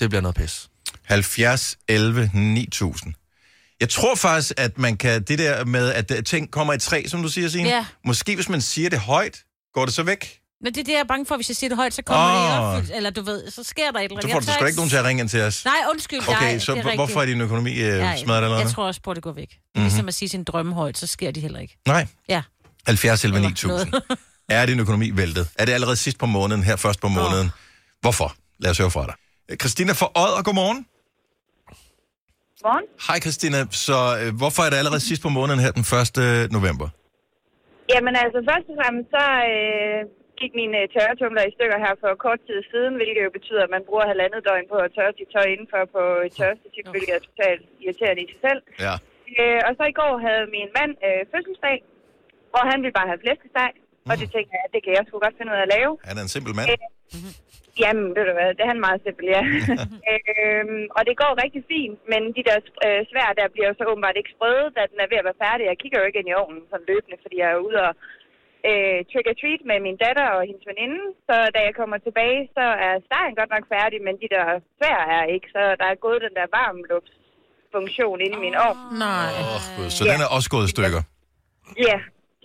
det 0.00 0.10
bliver 0.10 0.22
noget 0.22 0.36
pis. 0.36 0.68
70, 1.04 1.76
11, 1.88 2.30
9000. 2.34 3.14
Jeg 3.80 3.88
tror 3.88 4.14
faktisk, 4.14 4.52
at 4.56 4.78
man 4.78 4.96
kan, 4.96 5.22
det 5.22 5.38
der 5.38 5.64
med, 5.64 5.92
at 5.92 6.12
ting 6.26 6.50
kommer 6.50 6.72
i 6.72 6.78
tre, 6.78 7.08
som 7.08 7.22
du 7.22 7.28
siger, 7.28 7.48
Signe. 7.48 7.68
Ja. 7.68 7.86
Måske 8.04 8.34
hvis 8.34 8.48
man 8.48 8.60
siger 8.60 8.90
det 8.90 8.98
højt, 8.98 9.42
går 9.74 9.84
det 9.84 9.94
så 9.94 10.02
væk? 10.02 10.38
Men 10.60 10.74
det 10.74 10.80
er 10.80 10.84
det, 10.84 10.92
jeg 10.92 10.98
er 11.00 11.04
bange 11.04 11.26
for, 11.26 11.36
hvis 11.36 11.48
jeg 11.50 11.56
siger 11.56 11.68
det 11.70 11.76
højt, 11.78 11.94
så 11.94 12.02
kommer 12.02 12.24
Åh. 12.24 12.32
det 12.32 12.48
i 12.48 12.76
opfyldt. 12.78 12.96
Eller 12.96 13.10
du 13.10 13.22
ved, 13.22 13.50
så 13.50 13.62
sker 13.62 13.90
der 13.90 13.98
et 13.98 14.04
eller 14.04 14.16
andet. 14.16 14.22
Så 14.22 14.28
får 14.28 14.34
Jeg 14.34 14.42
du 14.46 14.52
sgu 14.52 14.64
ikke 14.66 14.76
nogen 14.76 14.90
til 14.90 14.96
at 14.96 15.04
ringe 15.04 15.20
ind 15.20 15.28
til 15.28 15.40
os. 15.42 15.64
Nej, 15.64 15.74
undskyld. 15.90 16.20
Okay, 16.20 16.32
nej, 16.32 16.58
så 16.58 16.74
det 16.74 16.82
hvor- 16.82 16.94
hvorfor 16.94 17.20
er 17.22 17.26
din 17.26 17.40
økonomi 17.40 17.80
øh, 17.80 17.98
Nej, 17.98 18.16
smadret 18.16 18.36
allerede? 18.42 18.60
Jeg 18.60 18.70
tror 18.70 18.84
også 18.86 19.00
på, 19.02 19.10
at 19.10 19.14
det 19.14 19.24
går 19.24 19.32
væk. 19.32 19.48
Det 19.48 19.56
er 19.74 19.78
Mhm. 19.78 19.84
ligesom 19.84 20.08
at 20.08 20.14
sige 20.14 20.28
sin 20.28 20.44
drømme 20.44 20.74
højt, 20.74 20.98
så 20.98 21.06
sker 21.06 21.30
de 21.30 21.40
heller 21.40 21.60
ikke. 21.60 21.76
Nej. 21.86 22.06
Ja. 22.28 22.42
70 22.86 23.24
11 23.24 23.36
Eller 23.36 23.48
9000. 23.48 23.94
Er 24.48 24.66
din 24.66 24.80
økonomi 24.80 25.10
væltet? 25.16 25.48
Er 25.58 25.64
det 25.64 25.72
allerede 25.72 25.96
sidst 25.96 26.18
på 26.18 26.26
måneden, 26.26 26.62
her 26.62 26.76
først 26.76 27.00
på 27.00 27.08
måneden? 27.08 27.50
Hvorfor? 28.00 28.34
Lad 28.58 28.70
os 28.70 28.78
høre 28.78 28.90
fra 28.90 29.06
dig. 29.06 29.14
Øh, 29.50 29.56
Christina 29.56 29.92
fra 29.92 30.06
Odder, 30.14 30.42
godmorgen. 30.42 30.86
Godmorgen. 32.62 32.84
Hej 33.08 33.20
Christina, 33.20 33.58
så 33.70 33.98
øh, 34.22 34.34
hvorfor 34.36 34.62
er 34.62 34.70
det 34.70 34.76
allerede 34.76 35.00
sidst 35.00 35.22
på 35.22 35.28
måneden 35.28 35.60
her 35.60 35.70
den 35.70 35.84
1. 36.46 36.52
november? 36.52 36.88
Jamen 37.94 38.14
altså, 38.24 38.38
først 38.50 38.66
og 38.72 38.76
fremmest 38.80 39.08
så 39.16 39.24
øh, 39.54 40.00
gik 40.40 40.52
mine 40.60 40.76
øh, 40.80 40.88
tørretumler 40.94 41.44
i 41.46 41.54
stykker 41.56 41.78
her 41.84 41.94
for 42.02 42.10
kort 42.24 42.40
tid 42.48 42.60
siden, 42.72 42.92
hvilket 42.98 43.22
jo 43.26 43.30
betyder, 43.38 43.62
at 43.64 43.74
man 43.76 43.86
bruger 43.88 44.10
halvandet 44.12 44.40
døgn 44.48 44.66
på 44.72 44.76
at 44.84 44.92
tørre 44.96 45.14
sit 45.18 45.30
tøj 45.34 45.46
indenfor 45.54 45.82
på 45.96 46.02
et 46.26 46.32
tørrestativ, 46.38 46.84
hvilket 46.94 47.14
er 47.16 47.22
totalt 47.28 47.62
irriterende 47.82 48.22
i 48.24 48.30
sig 48.32 48.40
selv. 48.46 48.60
Ja. 48.86 48.94
Øh, 49.40 49.60
og 49.66 49.72
så 49.78 49.84
i 49.92 49.98
går 50.00 50.12
havde 50.26 50.44
min 50.56 50.70
mand 50.78 50.92
øh, 51.06 51.20
fødselsdag, 51.32 51.76
hvor 52.52 52.64
han 52.70 52.78
ville 52.84 52.96
bare 52.98 53.10
have 53.12 53.22
flæskesteg, 53.24 53.70
og 54.10 54.14
det 54.20 54.28
tænkte 54.34 54.52
jeg, 54.56 54.62
at 54.66 54.72
det 54.74 54.80
kan 54.84 54.92
jeg 54.96 55.04
sgu 55.04 55.14
godt 55.26 55.36
finde 55.38 55.52
ud 55.52 55.58
af 55.60 55.64
at 55.66 55.72
lave. 55.76 55.92
Han 56.08 56.16
er 56.18 56.24
en 56.26 56.34
simpel 56.36 56.52
mand. 56.58 56.68
Øh, 56.72 56.78
jamen, 57.82 58.06
ved 58.16 58.24
du 58.28 58.32
hvad, 58.36 58.48
det 58.56 58.62
er 58.64 58.72
han 58.74 58.84
meget 58.86 59.00
simpel, 59.06 59.26
ja. 59.36 59.42
øhm, 60.14 60.84
og 60.96 61.02
det 61.08 61.14
går 61.22 61.42
rigtig 61.44 61.62
fint, 61.72 61.98
men 62.12 62.22
de 62.36 62.42
der 62.48 62.58
øh, 62.86 63.00
svær 63.10 63.28
der 63.38 63.52
bliver 63.54 63.68
jo 63.70 63.74
så 63.78 63.84
åbenbart 63.90 64.16
ikke 64.20 64.34
sprøde, 64.36 64.66
da 64.76 64.80
den 64.92 64.98
er 65.00 65.10
ved 65.10 65.20
at 65.20 65.28
være 65.28 65.42
færdig. 65.44 65.64
Jeg 65.70 65.80
kigger 65.82 65.98
jo 65.98 66.06
ikke 66.06 66.20
ind 66.20 66.30
i 66.30 66.38
ovnen 66.42 66.62
sådan 66.70 66.88
løbende, 66.90 67.18
fordi 67.24 67.36
jeg 67.42 67.50
er 67.52 67.64
ude 67.66 67.78
og 67.86 67.92
øh, 68.70 68.98
trick 69.10 69.26
or 69.30 69.36
treat 69.40 69.62
med 69.70 69.78
min 69.86 69.98
datter 70.04 70.28
og 70.36 70.40
hendes 70.48 70.64
veninde. 70.70 71.00
Så 71.28 71.34
da 71.54 71.58
jeg 71.68 71.74
kommer 71.80 71.96
tilbage, 72.06 72.40
så 72.56 72.64
er 72.86 72.94
stegen 73.08 73.34
godt 73.40 73.50
nok 73.54 73.64
færdig, 73.74 73.98
men 74.06 74.14
de 74.22 74.28
der 74.34 74.46
svær 74.78 75.00
er 75.16 75.24
ikke. 75.34 75.48
Så 75.54 75.62
der 75.80 75.86
er 75.92 76.04
gået 76.06 76.20
den 76.26 76.34
der 76.38 76.46
varmluftsfunktion 76.58 78.18
inde 78.24 78.36
i 78.38 78.42
min 78.46 78.56
ovn. 78.66 78.78
Nej. 79.06 79.30
Åh, 79.42 79.62
Gud, 79.76 79.88
så 79.96 80.02
den 80.12 80.20
er 80.24 80.30
også 80.36 80.48
gået 80.54 80.66
i 80.68 80.72
stykker. 80.76 81.02
Ja, 81.88 81.98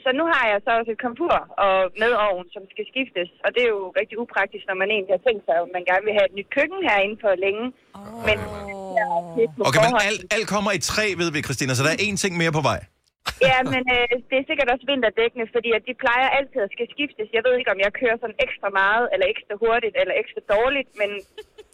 så 0.03 0.09
nu 0.19 0.23
har 0.33 0.45
jeg 0.51 0.59
så 0.65 0.71
også 0.79 0.91
et 0.95 1.01
komfur 1.05 1.35
og 1.65 1.75
med 2.03 2.11
ovn, 2.27 2.47
som 2.55 2.63
skal 2.73 2.85
skiftes. 2.91 3.29
Og 3.45 3.49
det 3.55 3.61
er 3.67 3.71
jo 3.77 3.83
rigtig 3.99 4.15
upraktisk, 4.23 4.63
når 4.69 4.77
man 4.81 4.89
egentlig 4.95 5.13
har 5.17 5.23
tænkt 5.27 5.43
sig, 5.47 5.55
at 5.63 5.69
man 5.77 5.83
gerne 5.89 6.03
vil 6.07 6.13
have 6.17 6.27
et 6.29 6.35
nyt 6.37 6.49
køkken 6.57 6.79
herinde 6.87 7.17
for 7.23 7.31
længe. 7.45 7.65
Oh. 7.99 8.25
Men 8.27 8.37
er 9.01 9.07
Okay, 9.69 9.79
men 9.85 9.93
alt, 10.09 10.21
alt 10.35 10.47
kommer 10.53 10.71
i 10.79 10.79
tre, 10.91 11.05
ved 11.21 11.29
vi, 11.35 11.39
Christina, 11.47 11.71
så 11.77 11.83
der 11.87 11.91
er 11.95 11.99
én 12.07 12.17
ting 12.23 12.33
mere 12.41 12.53
på 12.59 12.63
vej. 12.71 12.79
Ja, 13.49 13.57
men 13.73 13.83
øh, 13.95 14.05
det 14.29 14.35
er 14.41 14.45
sikkert 14.51 14.69
også 14.73 14.85
vinterdækkende, 14.93 15.45
fordi 15.55 15.69
at 15.77 15.83
de 15.87 15.93
plejer 16.03 16.27
altid 16.37 16.59
at 16.67 16.71
skal 16.75 16.87
skiftes. 16.95 17.27
Jeg 17.37 17.43
ved 17.45 17.53
ikke, 17.59 17.71
om 17.75 17.79
jeg 17.85 17.91
kører 18.01 18.17
sådan 18.23 18.37
ekstra 18.45 18.67
meget, 18.81 19.05
eller 19.13 19.25
ekstra 19.33 19.53
hurtigt, 19.63 19.95
eller 20.01 20.13
ekstra 20.21 20.41
dårligt, 20.55 20.89
men 21.01 21.09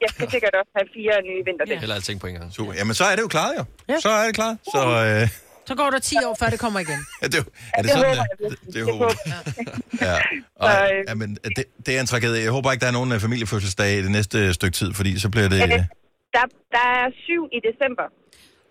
jeg 0.03 0.09
skal 0.15 0.25
sikkert 0.33 0.53
også 0.61 0.71
have 0.79 0.87
fire 0.97 1.15
nye 1.29 1.41
vinterdæk. 1.49 1.77
Heller 1.83 1.97
alting 1.99 2.17
på 2.23 2.27
en 2.29 2.35
gang. 2.39 2.47
Super. 2.57 2.71
Jamen, 2.79 2.95
så 3.01 3.05
er 3.11 3.15
det 3.17 3.23
jo 3.27 3.31
klaret, 3.35 3.53
jo. 3.59 3.63
Ja. 3.91 3.97
Så 4.05 4.09
er 4.19 4.23
det 4.27 4.33
klaret. 4.39 4.55
Så, 4.75 4.81
øh, 5.05 5.23
Så 5.69 5.73
går 5.81 5.89
der 5.95 5.99
10 5.99 6.15
år, 6.29 6.35
før 6.41 6.47
det 6.53 6.59
kommer 6.65 6.79
igen. 6.85 6.99
er 7.25 7.29
det, 7.33 7.39
er 7.77 7.81
det, 7.81 7.83
det 7.83 7.91
sådan, 7.91 8.09
håber 8.09 8.23
det, 8.23 8.41
jeg 8.41 8.49
det, 8.65 8.73
det 8.75 8.81
håber 8.89 9.05
jeg. 9.31 9.41
Ja. 10.07 10.17
Og, 10.65 10.71
ja, 11.09 11.13
men 11.21 11.29
det, 11.57 11.63
det 11.85 11.91
er 11.97 12.01
en 12.05 12.09
tragedie. 12.13 12.41
Jeg 12.47 12.53
håber 12.57 12.67
ikke, 12.73 12.81
der 12.85 12.91
er 12.93 12.97
nogen 12.99 13.11
øh, 13.15 13.19
familiefødselsdage 13.27 13.93
i 13.99 14.01
det 14.07 14.11
næste 14.17 14.37
stykke 14.59 14.75
tid, 14.81 14.89
fordi 14.99 15.11
så 15.23 15.27
bliver 15.33 15.49
det... 15.53 15.59
Øh, 15.63 15.83
Der, 16.37 16.45
der 16.75 16.85
er 17.01 17.07
syv 17.25 17.41
i 17.57 17.59
december. 17.69 18.05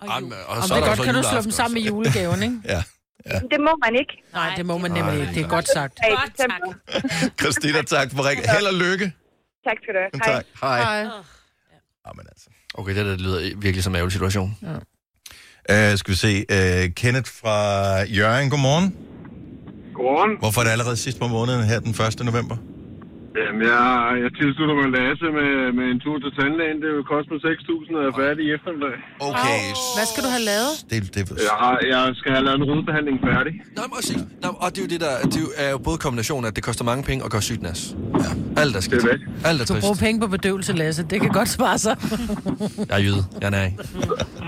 Jamen, 0.06 0.32
og 0.46 0.56
Om 0.56 0.62
så 0.62 0.74
det 0.74 0.80
er 0.80 0.84
der 0.84 0.86
godt, 0.86 0.98
så 0.98 1.04
kan 1.04 1.14
du 1.14 1.22
slå 1.22 1.28
juleaften 1.28 1.44
dem 1.44 1.50
sammen 1.50 1.74
med 1.74 1.82
julegaven, 1.82 2.42
ikke? 2.42 2.60
Ja. 3.32 3.40
Det 3.50 3.60
må 3.60 3.72
man 3.84 3.94
ikke. 4.00 4.22
Nej, 4.32 4.54
det 4.56 4.66
må 4.66 4.78
man 4.78 4.90
nemlig 4.90 5.20
ikke. 5.20 5.34
Det 5.34 5.42
er 5.44 5.48
godt 5.48 5.68
sagt. 5.68 5.98
I 5.98 6.30
december. 6.30 6.74
Christina, 7.40 7.82
tak 7.82 8.10
for 8.10 8.28
ring. 8.28 8.40
Held 8.50 8.66
og 8.66 8.74
lykke. 8.74 9.12
Tak 9.66 9.76
skal 9.82 9.94
du 9.94 9.98
have. 9.98 10.34
Tak. 10.34 10.44
Hej. 10.60 11.06
Okay, 12.74 12.96
det 12.96 13.04
der 13.04 13.10
det 13.10 13.20
lyder 13.20 13.56
virkelig 13.56 13.84
som 13.84 13.92
en 13.92 13.96
ærgerlig 13.96 14.12
situation. 14.12 14.56
Uh, 14.62 14.74
skal 15.96 16.10
vi 16.10 16.14
se. 16.14 16.44
Uh, 16.52 16.94
Kenneth 16.94 17.30
fra 17.30 17.56
Jørgen, 18.02 18.50
godmorgen. 18.50 18.96
Godmorgen. 19.94 20.38
Hvorfor 20.38 20.60
er 20.60 20.64
det 20.64 20.70
allerede 20.70 20.96
sidst 20.96 21.18
på 21.18 21.26
måneden 21.26 21.64
her 21.64 21.80
den 21.80 21.90
1. 21.90 22.24
november? 22.24 22.56
Jamen, 23.46 23.62
jeg, 23.72 23.84
jeg 24.24 24.30
tilslutter 24.40 24.74
mig 24.80 24.88
Lasse 24.96 25.26
med, 25.38 25.50
med 25.78 25.86
en 25.92 25.98
tur 26.04 26.16
til 26.24 26.30
tandlægen. 26.38 26.76
Det 26.84 26.90
vil 26.96 27.04
koste 27.14 27.28
mig 27.32 27.40
6.000, 27.44 27.92
når 27.92 28.00
jeg 28.04 28.10
er 28.12 28.16
færdig 28.24 28.42
i 28.48 28.50
eftermiddag. 28.56 28.94
Okay. 29.30 29.60
Hvad 29.96 30.06
skal 30.12 30.20
du 30.26 30.30
have 30.36 30.44
lavet? 30.52 30.72
Det, 30.90 30.98
det, 31.14 31.20
Jeg, 31.50 31.56
har, 31.64 31.74
jeg 31.94 32.02
skal 32.20 32.30
have 32.36 32.44
lavet 32.48 32.58
en 32.62 32.66
rodbehandling 32.70 33.16
færdig. 33.30 33.52
Nej, 33.78 33.84
men 33.88 33.94
også, 34.00 34.12
nej, 34.44 34.52
og 34.64 34.68
det 34.72 34.78
er 34.82 34.84
jo 34.86 34.90
det 34.94 35.00
der, 35.06 35.12
det 35.32 35.38
er 35.40 35.44
jo- 35.46 35.54
er 35.64 35.70
både 35.88 35.98
kombinationen 36.06 36.44
at 36.50 36.54
det 36.58 36.62
koster 36.68 36.84
mange 36.90 37.02
penge 37.10 37.20
og 37.26 37.30
gør 37.34 37.42
sygt 37.50 37.62
nas. 37.68 37.80
Ja. 38.24 38.30
Alt 38.62 38.72
er 38.78 38.82
skidt. 38.88 39.04
Alt 39.48 39.58
er 39.62 39.66
Du 39.68 39.72
trist. 39.72 39.82
bruger 39.84 39.98
penge 40.06 40.16
på 40.24 40.28
bedøvelse, 40.36 40.72
Lasse. 40.82 41.02
Det 41.12 41.18
kan 41.24 41.30
godt 41.40 41.50
spare 41.58 41.78
sig. 41.86 41.94
Jeg 42.90 42.96
er 42.98 43.02
jyde. 43.06 43.22
Jeg 43.42 43.46
er 43.50 43.54
nej. 43.60 43.68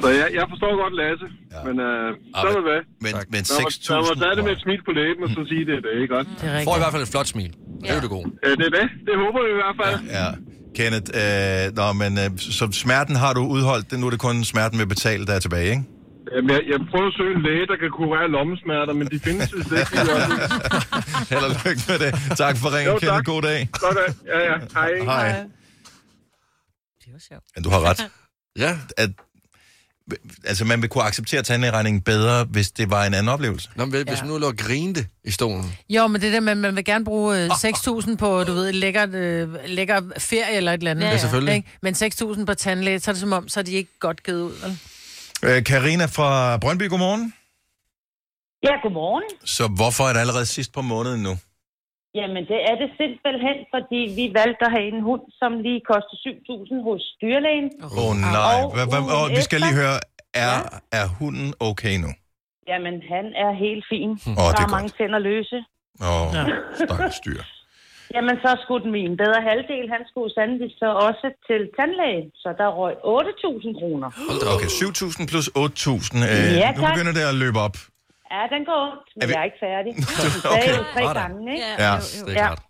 Så 0.02 0.08
jeg, 0.20 0.26
jeg 0.38 0.44
forstår 0.52 0.70
godt 0.82 0.94
Lasse, 1.02 1.26
ja. 1.54 1.60
men 1.68 1.74
øh, 1.88 2.06
så 2.40 2.46
er 2.50 2.54
det 2.58 2.64
hvad. 2.70 2.80
Men, 3.04 3.12
men 3.34 3.40
Der 3.50 3.54
må, 3.64 3.68
der 3.90 4.00
må 4.08 4.12
tage 4.22 4.34
det 4.38 4.44
med 4.48 4.52
et 4.56 4.62
smil 4.66 4.80
på 4.88 4.92
læben 5.00 5.20
og 5.26 5.30
så 5.36 5.40
sige 5.52 5.62
det, 5.68 5.74
det 5.84 5.88
er 5.94 5.98
ikke 6.02 6.14
godt. 6.16 6.26
Det 6.40 6.46
Får 6.68 6.76
i 6.78 6.82
hvert 6.84 6.92
fald 6.94 7.02
et 7.08 7.12
flot 7.16 7.28
smil. 7.36 7.52
Det 7.80 7.90
er 7.90 7.94
jo 7.94 8.00
det 8.00 8.10
gode. 8.10 8.30
Ja, 8.44 8.50
det 8.50 8.66
er 8.70 8.74
det. 8.80 8.86
Det 9.06 9.14
håber 9.22 9.40
vi 9.46 9.50
i 9.56 9.58
hvert 9.62 9.76
fald. 9.82 9.96
Ja. 10.18 10.28
Kenneth, 10.78 11.08
øh, 11.22 11.76
nå, 11.76 11.86
men 12.02 12.12
øh, 12.18 12.38
så 12.38 12.64
smerten 12.72 13.16
har 13.16 13.32
du 13.32 13.42
udholdt. 13.56 13.90
Det, 13.90 14.00
nu 14.00 14.06
er 14.06 14.10
det 14.10 14.20
kun 14.20 14.44
smerten 14.44 14.78
med 14.78 14.86
betale, 14.86 15.26
der 15.26 15.32
er 15.32 15.38
tilbage, 15.38 15.70
ikke? 15.70 15.84
Jamen, 16.34 16.50
jeg, 16.50 16.60
jeg 16.72 16.78
prøver 16.90 17.06
at 17.06 17.14
søge 17.18 17.32
en 17.36 17.42
læge, 17.42 17.66
der 17.66 17.76
kan 17.82 17.90
kurere 18.00 18.28
lommesmerter, 18.36 18.92
men 19.00 19.06
de 19.12 19.18
findes 19.18 19.54
vist 19.56 19.72
ikke. 19.72 19.98
Held 21.30 21.44
og 21.48 21.52
lykke 21.64 21.82
med 21.90 21.98
det. 22.04 22.10
Tak 22.42 22.54
for 22.62 22.68
ringen, 22.76 22.98
Kenneth. 23.00 23.24
God 23.32 23.42
dag. 23.42 23.68
Sådan. 23.84 24.14
Ja, 24.32 24.38
ja. 24.50 24.56
Hej. 24.74 24.90
Hej. 25.04 25.44
Men 27.54 27.64
du 27.64 27.70
har 27.70 27.80
ret. 27.90 28.00
Ja. 28.58 28.72
At, 28.96 29.10
altså, 30.44 30.64
man 30.64 30.82
vil 30.82 30.90
kunne 30.90 31.04
acceptere 31.04 31.42
tandlægeregningen 31.42 32.00
bedre, 32.02 32.44
hvis 32.44 32.70
det 32.70 32.90
var 32.90 33.04
en 33.04 33.14
anden 33.14 33.28
oplevelse. 33.28 33.68
Nå, 33.76 33.84
men 33.84 33.92
hvis 33.92 34.06
Ja. 34.06 34.22
man 34.22 34.30
nu 34.32 34.38
lå 34.38 34.46
og 34.46 34.56
grinte 34.56 35.06
i 35.24 35.30
stolen. 35.30 35.72
Jo, 35.88 36.06
men 36.06 36.20
det 36.20 36.32
der, 36.32 36.40
man, 36.40 36.56
man 36.56 36.76
vil 36.76 36.84
gerne 36.84 37.04
bruge 37.04 37.38
øh, 37.44 37.50
6.000 37.50 38.16
på, 38.16 38.44
du 38.44 38.52
ved, 38.52 38.68
et 38.68 38.74
lækkert, 38.74 39.14
øh, 39.14 39.48
lækker 39.66 40.00
ferie 40.18 40.56
eller 40.56 40.72
et 40.72 40.78
eller 40.78 40.90
andet. 40.90 41.04
Ja, 41.04 41.10
ja. 41.10 41.18
selvfølgelig. 41.18 41.54
Ikke? 41.54 41.68
Men 41.82 41.94
6.000 41.94 42.44
på 42.44 42.54
tandlæge, 42.54 43.00
så 43.00 43.10
er 43.10 43.12
det 43.12 43.20
som 43.20 43.32
om, 43.32 43.48
så 43.48 43.60
er 43.60 43.64
de 43.64 43.72
ikke 43.72 43.90
godt 44.00 44.22
givet 44.22 44.42
ud. 44.42 44.74
Øh, 45.42 45.64
Karina 45.64 46.04
fra 46.04 46.56
Brøndby, 46.56 46.88
godmorgen. 46.88 47.34
Ja, 48.64 48.70
godmorgen. 48.82 49.22
Så 49.44 49.66
hvorfor 49.66 50.04
er 50.04 50.12
det 50.12 50.20
allerede 50.20 50.46
sidst 50.46 50.72
på 50.72 50.82
måneden 50.82 51.22
nu? 51.22 51.38
Jamen, 52.18 52.42
det 52.52 52.60
er 52.70 52.76
det 52.82 52.90
simpelthen, 53.02 53.56
fordi 53.74 54.00
vi 54.18 54.24
valgte 54.40 54.62
at 54.68 54.72
have 54.76 54.88
en 54.94 55.02
hund, 55.08 55.24
som 55.40 55.50
lige 55.66 55.80
koster 55.92 56.16
7.000 56.26 56.82
hos 56.88 57.02
dyrlægen. 57.22 57.68
Åh 57.84 58.04
oh, 58.04 58.12
nej. 58.16 58.62
Og 58.64 58.72
Hva, 58.74 58.84
hva, 58.90 58.98
oh, 59.18 59.26
vi 59.38 59.42
skal 59.48 59.58
lige 59.66 59.76
høre, 59.82 59.96
er, 60.46 60.56
er 61.00 61.06
hunden 61.18 61.50
okay 61.70 61.94
nu? 62.04 62.10
Jamen, 62.70 62.96
han 63.14 63.26
er 63.44 63.50
helt 63.64 63.84
fin. 63.92 64.10
Åh, 64.10 64.18
der 64.36 64.50
det 64.56 64.64
er 64.64 64.68
er 64.70 64.76
mange 64.76 64.90
tænder 64.98 65.20
løse. 65.30 65.58
Åh, 66.08 66.22
oh, 66.22 66.26
ja. 66.36 66.44
stakkels 66.84 67.20
dyr. 67.26 67.42
Jamen, 68.14 68.36
så 68.44 68.50
skulle 68.62 68.82
den 68.84 68.92
min 68.98 69.16
bedre 69.22 69.40
halvdel, 69.50 69.84
han 69.94 70.02
skulle 70.10 70.30
sandelig 70.38 70.70
så 70.82 70.88
også 71.06 71.26
til 71.48 71.60
tandlæge. 71.76 72.22
Så 72.42 72.48
der 72.60 72.68
røg 72.80 72.94
8.000 72.94 73.80
kroner. 73.80 74.08
Okay, 74.54 74.70
7.000 74.82 75.26
plus 75.30 75.46
8.000. 75.48 76.16
Øh, 76.30 76.56
Ja, 76.62 76.68
nu 76.76 76.80
begynder 76.90 77.12
det 77.18 77.24
at 77.32 77.36
løbe 77.44 77.58
op. 77.66 77.76
Ja, 78.34 78.42
den 78.54 78.62
går 78.68 78.78
ondt, 78.88 79.06
men 79.16 79.22
Er 79.22 79.26
vi- 79.26 79.32
jeg 79.34 79.40
er 79.44 79.48
ikke 79.50 79.62
færdig. 79.68 79.92
Du 80.44 80.48
Okay. 80.54 80.72
jo 80.80 80.82
tre 80.94 81.02
gange, 81.20 81.40
ikke? 81.54 81.64
Ja, 81.84 81.92
det 82.26 82.32
er 82.34 82.38
klart. 82.42 82.60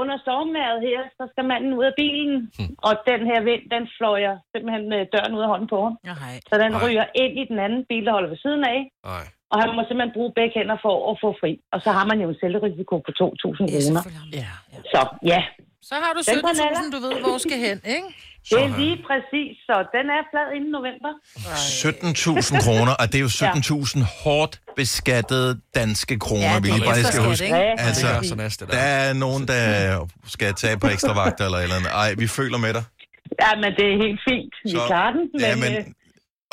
Under 0.00 0.16
stormværet 0.24 0.78
her, 0.88 1.00
så 1.18 1.22
skal 1.32 1.44
manden 1.52 1.72
ud 1.78 1.84
af 1.90 1.94
bilen, 2.02 2.34
Hm. 2.58 2.72
og 2.86 2.92
den 3.10 3.20
her 3.30 3.38
vind, 3.50 3.62
den 3.74 3.84
fløjer 3.98 4.34
simpelthen 4.52 4.84
med 4.92 5.00
døren 5.14 5.32
ud 5.36 5.42
af 5.46 5.50
hånden 5.52 5.68
på 5.74 5.78
ham. 5.86 5.94
Nej. 6.12 6.34
Så 6.50 6.54
den 6.62 6.72
Nej. 6.72 6.82
ryger 6.84 7.04
ind 7.22 7.34
i 7.42 7.44
den 7.50 7.58
anden 7.66 7.82
bil, 7.90 8.02
der 8.06 8.12
holder 8.16 8.30
ved 8.34 8.40
siden 8.44 8.62
af. 8.74 8.80
Nej. 9.12 9.24
Og 9.52 9.56
han 9.62 9.70
må 9.76 9.80
simpelthen 9.88 10.14
bruge 10.16 10.32
begge 10.38 10.54
hænder 10.58 10.78
for 10.86 10.94
at 11.10 11.14
få 11.24 11.28
fri. 11.40 11.52
Og 11.72 11.78
så 11.84 11.90
har 11.96 12.04
man 12.10 12.18
jo 12.22 12.28
en 12.32 12.38
selvrisiko 12.42 12.94
på 13.06 13.10
2.000 13.20 13.56
kroner. 13.56 14.02
Ja, 14.40 14.50
Så 14.94 15.00
ja. 15.32 15.40
Så 15.88 15.94
har 16.02 16.12
du 16.16 16.20
Den 16.30 16.40
går 16.42 16.48
17.000, 16.48 16.90
du 16.94 16.98
ved, 17.06 17.20
hvor 17.20 17.38
skal 17.38 17.58
hen, 17.66 17.78
ikke? 17.96 18.08
Det 18.50 18.58
er 18.66 18.70
lige 18.82 18.98
præcis, 19.08 19.52
så 19.68 19.74
den 19.96 20.06
er 20.16 20.22
flad 20.30 20.46
inden 20.56 20.70
november. 20.78 21.12
17.000 22.56 22.64
kroner, 22.64 22.92
og 23.00 23.04
det 23.10 23.16
er 23.20 23.24
jo 23.28 23.32
17.000 23.84 24.22
hårdt 24.24 24.60
beskattede 24.76 25.60
danske 25.74 26.18
kroner, 26.18 26.52
Ja, 26.54 26.60
vi 26.60 26.68
lige 26.68 26.84
bare 26.84 27.04
skal 27.12 27.22
huske. 27.30 27.44
ikke? 27.44 27.56
Altså, 27.88 28.06
det 28.06 28.16
er 28.16 28.22
så 28.22 28.34
næste, 28.34 28.66
der 28.66 28.78
er 28.78 29.12
nogen, 29.24 29.42
der 29.48 29.62
skal 30.34 30.54
tage 30.54 30.76
på 30.82 30.86
ekstra 30.94 31.12
vagter 31.20 31.44
eller 31.44 31.58
eller 31.58 31.76
andet. 31.76 31.90
Ej, 32.02 32.14
vi 32.22 32.26
føler 32.38 32.58
med 32.58 32.72
dig. 32.74 32.84
Ja, 33.42 33.50
men 33.62 33.70
det 33.78 33.86
er 33.92 33.96
helt 34.04 34.20
fint. 34.28 34.52
Vi 34.64 34.70
Så- 34.70 34.84
klarer 34.86 35.12
den. 35.16 35.24
ja, 35.40 35.54
Men, 35.54 35.60
men- 35.64 35.72
øh, 35.76 35.84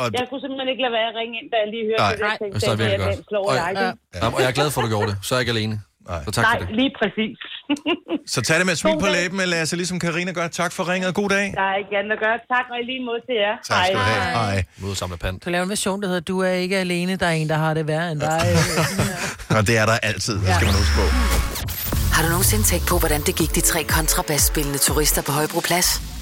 og- 0.01 0.09
jeg 0.19 0.23
kunne 0.29 0.41
simpelthen 0.43 0.69
ikke 0.73 0.81
lade 0.85 0.93
være 0.99 1.07
at 1.11 1.15
ringe 1.21 1.33
ind, 1.41 1.47
da 1.51 1.55
jeg 1.63 1.67
lige 1.75 1.85
hørte 1.91 2.01
Nej. 2.03 2.31
det. 2.31 2.39
Tænkte, 2.41 2.59
Så 2.59 2.71
er 2.71 2.75
det 2.75 2.85
virkelig 2.85 3.17
godt. 3.29 3.47
Og, 3.49 3.55
ja, 3.55 4.27
og 4.35 4.41
jeg 4.41 4.47
er 4.53 4.57
glad 4.59 4.69
for, 4.73 4.77
at 4.81 4.85
du 4.85 4.89
gjorde 4.95 5.09
det. 5.11 5.17
Så 5.25 5.29
er 5.35 5.37
jeg 5.39 5.43
ikke 5.47 5.55
alene. 5.57 5.75
Nej. 6.09 6.23
Så 6.25 6.31
tak 6.31 6.43
Nej, 6.43 6.59
for 6.59 6.65
det. 6.65 6.75
lige 6.75 6.91
præcis. 6.99 7.37
Så 8.33 8.41
tag 8.41 8.57
det 8.59 8.65
med 8.65 8.75
smil 8.75 8.95
på 8.99 9.07
læben, 9.07 9.39
Lasse, 9.39 9.75
ligesom 9.75 9.99
Karina 9.99 10.31
gør. 10.31 10.47
Tak 10.47 10.71
for 10.71 10.83
ringet. 10.91 11.15
God 11.15 11.29
dag. 11.29 11.53
Der 11.55 11.61
er 11.61 11.75
ikke 11.75 11.97
andet 11.99 12.11
at 12.11 12.19
gøre. 12.19 12.37
Tak, 12.53 12.65
og 12.71 12.77
i 12.81 12.85
lige 12.91 13.05
måde 13.05 13.21
til 13.27 13.35
jer. 13.43 13.55
Tak 13.69 13.85
skal 13.85 13.95
du 13.95 14.01
have. 14.01 14.33
Hej. 14.33 14.63
Mod 14.77 14.95
samme 14.95 15.17
pant. 15.17 15.45
Du 15.45 15.49
laver 15.49 15.63
en 15.63 15.69
version, 15.69 16.01
der 16.01 16.07
hedder, 16.07 16.21
du 16.21 16.39
er 16.39 16.49
ikke 16.49 16.77
alene, 16.77 17.15
der 17.15 17.25
er 17.25 17.31
en, 17.31 17.49
der 17.49 17.55
har 17.57 17.73
det 17.73 17.87
værre 17.87 18.11
end 18.11 18.19
dig. 18.19 18.41
Og 19.57 19.67
det 19.67 19.77
er 19.77 19.85
der 19.85 19.97
altid, 20.03 20.33
det 20.33 20.55
skal 20.55 20.65
man 20.65 20.75
huske 20.75 20.95
på. 21.01 21.05
Har 22.15 22.21
du 22.23 22.29
nogensinde 22.29 22.63
tænkt 22.63 22.87
på, 22.87 22.99
hvordan 22.99 23.21
det 23.21 23.35
gik 23.35 23.55
de 23.55 23.61
tre 23.61 23.83
kontrabasspillende 23.83 24.77
turister 24.77 25.21
på 25.21 25.31
Højbroplads? 25.31 26.18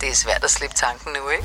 Det 0.00 0.08
er 0.08 0.14
svært 0.14 0.44
at 0.44 0.50
slippe 0.50 0.76
tanken 0.76 1.12
nu, 1.12 1.30
ikke? 1.30 1.44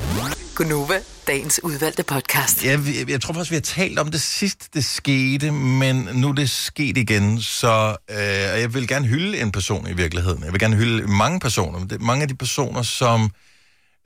Gunova, 0.54 1.00
dagens 1.26 1.60
udvalgte 1.62 2.02
podcast. 2.02 2.64
Jeg, 2.64 2.80
jeg, 2.98 3.10
jeg 3.10 3.20
tror 3.20 3.34
faktisk, 3.34 3.50
vi 3.50 3.56
har 3.56 3.60
talt 3.60 3.98
om 3.98 4.10
det 4.10 4.20
sidst, 4.20 4.74
det 4.74 4.84
skete, 4.84 5.50
men 5.50 6.08
nu 6.12 6.28
er 6.28 6.32
det 6.32 6.50
sket 6.50 6.96
igen, 6.96 7.42
så 7.42 7.96
øh, 8.10 8.16
og 8.52 8.60
jeg 8.60 8.74
vil 8.74 8.88
gerne 8.88 9.06
hylde 9.06 9.40
en 9.40 9.52
person 9.52 9.88
i 9.90 9.92
virkeligheden. 9.92 10.44
Jeg 10.44 10.52
vil 10.52 10.60
gerne 10.60 10.76
hylde 10.76 11.06
mange 11.06 11.40
personer. 11.40 11.78
Det 11.78 11.92
er 11.92 11.98
mange 11.98 12.22
af 12.22 12.28
de 12.28 12.34
personer, 12.34 12.82
som 12.82 13.30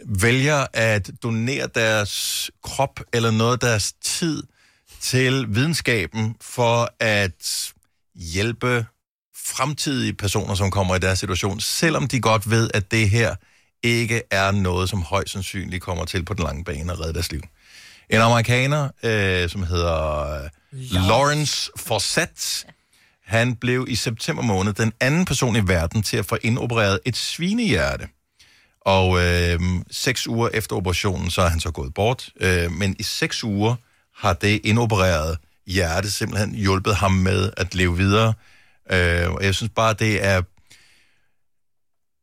vælger 0.05 0.67
at 0.73 1.11
donere 1.23 1.69
deres 1.75 2.51
krop 2.63 3.01
eller 3.13 3.31
noget 3.31 3.53
af 3.53 3.59
deres 3.59 3.93
tid 3.93 4.43
til 5.01 5.47
videnskaben 5.49 6.37
for 6.41 6.91
at 7.01 7.73
hjælpe 8.15 8.87
fremtidige 9.47 10.15
personer, 10.15 10.55
som 10.55 10.71
kommer 10.71 10.97
i 10.97 10.99
deres 10.99 11.19
situation, 11.19 11.61
selvom 11.61 12.09
de 12.09 12.21
godt 12.21 12.51
ved, 12.51 12.71
at 12.75 12.91
det 12.91 13.11
her 13.11 13.35
ikke 13.83 14.23
er 14.31 14.51
noget, 14.51 14.89
som 14.89 15.03
højst 15.03 15.33
sandsynligt 15.33 15.83
kommer 15.83 16.05
til 16.05 16.25
på 16.25 16.35
den 16.35 16.45
lange 16.45 16.65
bane 16.65 16.93
at 16.93 17.01
redde 17.01 17.15
deres 17.15 17.33
liv. 17.33 17.43
En 18.11 18.21
amerikaner, 18.21 18.89
øh, 19.03 19.49
som 19.49 19.63
hedder 19.63 20.31
øh, 20.43 20.51
Lawrence 21.09 21.71
Forsett, 21.77 22.67
han 23.25 23.57
blev 23.57 23.87
i 23.89 23.95
september 23.95 24.43
måned 24.43 24.73
den 24.73 24.93
anden 25.01 25.25
person 25.25 25.57
i 25.57 25.69
verden 25.69 26.03
til 26.03 26.17
at 26.17 26.27
få 26.27 26.39
indopereret 26.43 27.01
et 27.05 27.17
svinehjerte. 27.17 28.09
Og 28.81 29.25
øh, 29.25 29.61
seks 29.91 30.27
uger 30.27 30.49
efter 30.55 30.77
operationen, 30.77 31.31
så 31.31 31.43
er 31.43 31.49
han 31.49 31.61
så 31.61 31.71
gået 31.71 31.95
bort. 31.95 32.29
Øh, 32.41 32.73
men 32.73 32.97
i 32.99 33.03
seks 33.03 33.45
uger 33.45 33.75
har 34.17 34.33
det 34.33 34.61
indopererede 34.65 35.37
hjerte 35.67 36.11
simpelthen 36.11 36.55
hjulpet 36.55 36.97
ham 36.97 37.13
med 37.13 37.51
at 37.57 37.75
leve 37.75 37.97
videre. 37.97 38.35
Øh, 38.91 39.31
og 39.31 39.45
jeg 39.45 39.55
synes 39.55 39.73
bare, 39.77 39.93
det 39.93 40.25
er... 40.25 40.43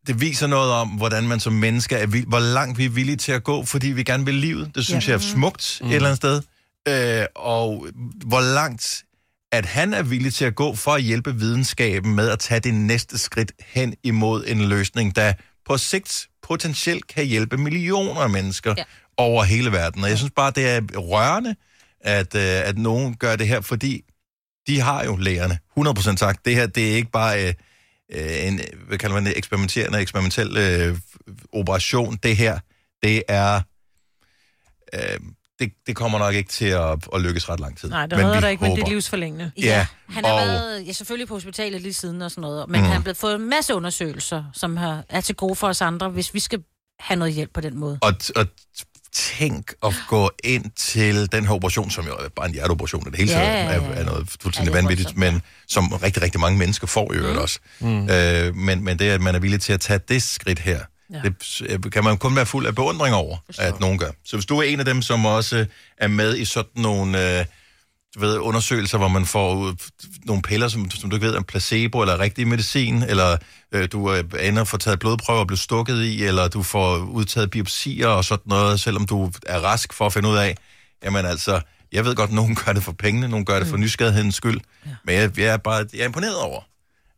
Det 0.08 0.22
viser 0.22 0.48
noget 0.48 0.72
om, 0.72 0.88
hvordan 0.90 1.28
man 1.28 1.40
som 1.40 1.54
menneske 1.54 1.96
er 1.96 2.06
hvor 2.28 2.40
langt 2.40 2.78
vi 2.78 2.86
er 2.86 2.90
villige 2.90 3.16
til 3.16 3.32
at 3.32 3.44
gå, 3.44 3.66
fordi 3.66 3.88
vi 3.88 4.04
gerne 4.04 4.26
vil 4.26 4.36
livet. 4.36 4.72
Det 4.76 4.86
synes 4.86 5.08
Ja. 5.08 5.12
ja. 5.12 5.18
jeg 5.18 5.26
er 5.26 5.30
smukt 5.32 5.80
mm. 5.82 5.88
et 5.88 5.96
eller 5.96 6.10
andet 6.10 6.18
sted. 6.18 6.42
Øh, 6.88 7.26
og 7.36 7.88
hvor 8.26 8.54
langt 8.54 9.04
at 9.52 9.66
han 9.66 9.94
er 9.94 10.04
villig 10.04 10.34
til 10.34 10.46
at 10.46 10.56
gå 10.56 10.76
for 10.76 10.92
at 10.92 11.02
hjælpe 11.02 11.36
videnskaben 11.36 12.16
med 12.16 12.30
at 12.30 12.40
tage 12.40 12.60
det 12.60 12.74
næste 12.74 13.18
skridt 13.18 13.52
hen 13.66 13.96
imod 14.04 14.44
en 14.48 14.62
løsning, 14.66 15.16
der 15.16 15.34
på 15.66 15.78
sigt 15.78 16.28
potentielt 16.44 17.08
kan 17.08 17.26
hjælpe 17.26 17.58
millioner 17.58 18.22
af 18.22 18.30
mennesker 18.30 18.74
ja. 18.78 18.84
over 19.18 19.44
hele 19.44 19.72
verden. 19.72 20.04
Og 20.04 20.10
jeg 20.10 20.18
synes 20.18 20.32
bare, 20.36 20.52
det 20.56 20.70
er 20.70 20.82
rørende, 20.98 21.56
at, 22.02 22.36
øh, 22.36 22.42
at 22.42 22.78
nogen 22.78 23.16
gør 23.16 23.36
det 23.36 23.48
her, 23.48 23.62
fordi 23.62 24.02
de 24.68 24.80
har 24.80 25.04
jo 25.04 25.16
lægerne 25.16 25.58
100% 25.80 26.16
sagt, 26.18 26.46
det 26.46 26.56
her, 26.56 26.68
det 26.68 26.92
er 26.92 26.96
ikke 26.96 27.12
bare 27.12 27.48
øh, 27.48 27.54
øh, 28.14 28.48
en, 28.48 28.62
hvad 28.88 28.98
kalder 28.98 29.14
man 29.16 29.26
det, 29.26 29.38
eksperimenterende, 29.38 30.00
eksperimentel 30.00 30.58
øh, 30.58 30.98
operation. 31.54 32.16
Det 32.24 32.38
her, 32.38 32.60
det 33.04 33.24
er, 33.28 33.62
øh, 34.94 35.20
det, 35.60 35.72
det 35.88 35.96
kommer 35.96 36.20
nok 36.20 36.36
ikke 36.36 36.50
til 36.52 36.66
at, 36.66 37.08
at 37.14 37.22
lykkes 37.22 37.50
ret 37.50 37.60
lang 37.60 37.78
tid. 37.78 37.90
Nej, 37.90 38.06
det 38.06 38.18
redder 38.18 38.40
dig 38.40 38.52
ikke, 38.52 38.64
men 38.64 38.72
det 38.72 38.78
er 38.78 38.82
håber. 38.84 38.92
livsforlængende. 38.94 39.52
Ja, 39.58 39.88
Han 40.10 40.26
har 40.26 40.32
og- 40.32 40.38
været 40.48 40.88
ja, 40.88 40.92
selvfølgelig 40.92 41.28
på 41.28 41.34
hospitalet 41.34 41.82
lige 41.82 41.94
siden 41.94 42.22
og 42.22 42.32
sådan 42.32 42.42
noget, 42.42 42.70
men 42.70 42.80
mm. 42.82 42.86
han 42.86 42.94
har 42.96 43.02
blevet 43.02 43.18
fået 43.18 43.36
en 43.36 43.50
masse 43.50 43.76
undersøgelser, 43.76 44.44
som 44.54 44.78
har, 44.78 45.04
er 45.10 45.22
til 45.22 45.36
gode 45.36 45.56
for 45.56 45.68
os 45.68 45.82
andre, 45.82 46.10
hvis 46.10 46.34
vi 46.34 46.40
skal 46.40 46.64
have 47.00 47.18
noget 47.20 47.34
hjælp 47.34 47.54
på 47.54 47.62
den 47.62 47.78
måde. 47.78 48.00
Og, 48.02 48.14
og 48.36 48.46
tænk 49.14 49.74
at 49.86 49.94
gå 50.08 50.32
ind 50.44 50.66
til 50.76 51.32
den 51.32 51.46
her 51.46 51.54
operation, 51.54 51.92
som 51.92 52.06
jo 52.06 52.14
er 52.14 52.30
bare 52.36 52.46
en 52.46 52.54
hjerteoperation, 52.54 53.04
det 53.06 53.16
hele 53.16 53.32
Ja, 53.32 53.38
taget 53.38 53.54
ja, 53.54 53.64
er, 53.64 53.92
ja. 53.92 54.00
er 54.00 54.06
noget 54.06 54.28
fuldstændig 54.42 54.72
Ja, 54.74 54.78
vanvittigt, 54.78 55.18
men 55.18 55.42
som 55.68 55.88
rigtig, 55.88 56.24
rigtig 56.24 56.40
mange 56.42 56.58
mennesker 56.60 56.88
får 56.88 57.14
i 57.14 57.16
øvrigt 57.16 57.38
også. 57.40 57.60
Mm. 57.80 58.10
Øh, 58.10 58.56
men, 58.56 58.84
men 58.84 59.00
det, 59.00 59.06
at 59.10 59.22
man 59.22 59.36
er 59.36 59.40
villig 59.40 59.62
til 59.62 59.74
at 59.74 59.82
tage 59.82 60.00
det 60.08 60.24
skridt 60.24 60.60
her, 60.60 60.80
Ja. 61.14 61.22
ja. 61.70 61.78
det 61.78 61.92
kan 61.92 62.04
man 62.04 62.18
kun 62.18 62.36
være 62.36 62.46
fuld 62.46 62.66
af 62.68 62.76
beundring 62.76 63.16
over, 63.16 63.38
at 63.58 63.80
nogen 63.80 63.98
gør. 63.98 64.12
Så 64.26 64.36
hvis 64.36 64.46
du 64.46 64.58
er 64.60 64.64
en 64.64 64.80
af 64.80 64.86
dem, 64.86 65.02
som 65.02 65.26
også 65.26 65.66
er 65.98 66.08
med 66.08 66.38
i 66.38 66.46
sådan 66.46 66.70
nogle 66.76 67.40
øh, 67.40 67.46
du 68.16 68.20
ved, 68.20 68.38
undersøgelser, 68.38 68.98
hvor 68.98 69.08
man 69.08 69.26
får 69.26 69.56
ud, 69.56 69.76
nogle 70.26 70.42
piller, 70.42 70.68
som, 70.68 70.92
som 70.92 71.10
du 71.10 71.16
ikke 71.16 71.28
ved 71.28 71.36
er 71.36 71.42
placebo 71.42 72.02
eller 72.02 72.20
rigtig 72.20 72.48
medicin, 72.48 73.04
eller 73.04 73.38
øh, 73.72 73.88
du 73.92 74.14
øh, 74.14 74.24
ender 74.42 74.64
for 74.64 74.78
taget 74.78 75.00
blodprøver 75.00 75.40
og 75.40 75.48
bliver 75.48 75.58
stukket 75.58 76.04
i, 76.04 76.24
eller 76.24 76.48
du 76.48 76.64
får 76.64 76.98
udtaget 76.98 77.52
biopsier 77.52 78.08
og 78.08 78.26
sådan 78.26 78.44
noget, 78.46 78.80
selvom 78.80 79.06
du 79.06 79.32
er 79.46 79.60
rask 79.60 79.94
for 79.94 80.06
at 80.06 80.14
finde 80.14 80.30
ud 80.30 80.36
af, 80.36 80.58
jamen 81.04 81.26
altså, 81.26 81.62
jeg 81.92 82.06
ved 82.06 82.16
godt, 82.16 82.30
at 82.30 82.36
nogen 82.36 82.56
gør 82.66 82.74
det 82.74 82.84
for 82.84 82.92
pengene, 82.92 83.28
nogen 83.28 83.46
gør 83.46 83.60
det 83.60 83.68
for 83.68 83.78
nysgerrighedens 83.78 84.36
skyld, 84.36 84.60
ja. 84.86 84.92
men 85.06 85.16
jeg, 85.16 85.40
jeg, 85.40 85.54
er 85.54 85.58
bare 85.58 85.86
jeg 85.94 86.02
er 86.02 86.06
imponeret 86.06 86.38
over, 86.38 86.62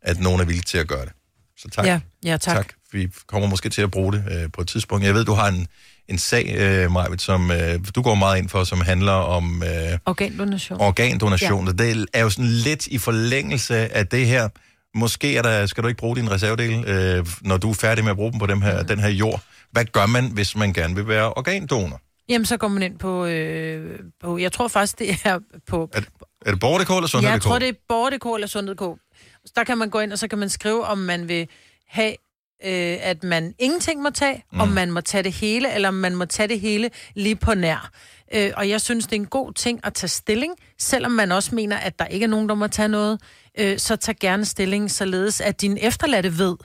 at 0.02 0.20
nogen 0.20 0.42
er 0.42 0.46
villige 0.46 0.64
til 0.64 0.78
at 0.78 0.88
gøre 0.88 1.06
det. 1.06 1.12
Så 1.58 1.70
tak. 1.70 1.86
Ja, 1.86 2.00
ja, 2.24 2.38
tak. 2.38 2.56
tak. 2.56 2.74
Vi 2.92 3.10
kommer 3.28 3.50
måske 3.50 3.70
til 3.70 3.82
at 3.82 3.92
bruge 3.92 4.14
det 4.14 4.24
øh, 4.32 4.52
på 4.52 4.62
et 4.62 4.68
tidspunkt. 4.68 5.06
Jeg 5.06 5.14
ved, 5.14 5.26
du 5.26 5.34
har 5.34 5.48
en, 5.48 5.68
en 6.10 6.18
sag, 6.18 6.56
øh, 6.58 6.92
Majved, 6.92 7.18
som 7.18 7.52
øh, 7.52 7.80
du 7.96 8.02
går 8.02 8.16
meget 8.16 8.38
ind 8.38 8.50
for, 8.50 8.64
som 8.64 8.82
handler 8.82 9.12
om 9.12 9.64
øh, 9.64 9.70
Organdonation. 10.06 10.82
organdonation. 10.82 11.66
Ja. 11.66 11.72
Det 11.72 12.06
er 12.14 12.22
jo 12.22 12.30
sådan 12.30 12.52
lidt 12.52 12.88
i 12.88 12.98
forlængelse 12.98 13.76
af 13.96 14.08
det 14.08 14.28
her. 14.28 14.50
Måske 14.96 15.38
er 15.38 15.42
der, 15.42 15.66
skal 15.66 15.84
du 15.84 15.88
ikke 15.88 15.98
bruge 15.98 16.16
din 16.16 16.32
reservedel, 16.32 16.86
øh, 16.88 17.26
når 17.42 17.58
du 17.58 17.70
er 17.70 17.74
færdig 17.74 18.04
med 18.04 18.12
at 18.12 18.18
bruge 18.18 18.32
dem 18.32 18.40
på 18.40 18.46
dem 18.46 18.62
her, 18.62 18.84
den 18.84 19.00
her 19.00 19.10
jord. 19.10 19.42
Hvad 19.72 19.86
gør 19.86 20.06
man, 20.06 20.32
hvis 20.32 20.56
man 20.56 20.74
gerne 20.74 20.96
vil 20.96 21.08
være 21.08 21.34
organdonor? 21.34 22.02
Jamen, 22.30 22.46
så 22.46 22.58
går 22.58 22.68
man 22.68 22.84
ind 22.84 23.00
på, 23.00 23.26
øh, 23.26 24.00
på 24.24 24.38
jeg 24.38 24.52
tror 24.52 24.68
faktisk, 24.68 25.00
det 25.00 25.10
er 25.24 25.40
på... 25.68 25.90
Er, 25.94 26.02
er 26.46 26.52
det 26.52 26.60
borger.dk 26.60 26.90
eller 26.90 27.02
Ja, 27.02 27.08
sundhed.dk? 27.08 27.34
jeg 27.34 27.42
tror, 27.42 27.60
det 27.60 27.70
er 27.70 27.74
borger.dk 27.90 28.26
eller 28.36 28.48
sundhed.dk. 28.48 29.00
Så 29.46 29.54
der 29.56 29.64
kan 29.64 29.78
man 29.78 29.90
gå 29.90 30.00
ind, 30.00 30.12
og 30.12 30.20
så 30.20 30.28
kan 30.28 30.38
man 30.40 30.50
skrive, 30.50 30.86
om 30.86 30.98
man 30.98 31.28
vil 31.28 31.48
have, 31.88 32.14
øh, 32.64 32.98
at 33.02 33.24
man 33.24 33.54
ingenting 33.60 34.02
må 34.02 34.10
tage, 34.10 34.44
mm. 34.52 34.60
om 34.60 34.68
man 34.68 34.92
må 34.92 35.02
tage 35.02 35.24
det 35.24 35.32
hele, 35.32 35.74
eller 35.74 35.88
om 35.88 35.94
man 35.94 36.16
må 36.16 36.26
tage 36.26 36.48
det 36.48 36.60
hele 36.60 36.90
lige 37.16 37.36
på 37.36 37.54
nær. 37.54 37.92
Øh, 38.34 38.52
og 38.58 38.70
jeg 38.70 38.82
synes, 38.82 39.06
det 39.06 39.16
er 39.16 39.20
en 39.20 39.26
god 39.26 39.54
ting 39.54 39.80
at 39.84 39.94
tage 39.94 40.10
stilling, 40.10 40.54
selvom 40.80 41.12
man 41.12 41.32
også 41.32 41.56
mener, 41.56 41.78
at 41.78 42.00
der 42.00 42.06
ikke 42.06 42.24
er 42.24 42.28
nogen, 42.28 42.50
der 42.50 42.56
må 42.56 42.68
tage 42.68 42.88
noget. 42.88 43.22
Øh, 43.60 43.80
så 43.80 43.96
tag 43.96 44.16
gerne 44.20 44.46
stilling, 44.46 44.92
således 44.92 45.42
at 45.42 45.62
din 45.62 45.78
efterladte 45.82 46.38
ved, 46.38 46.56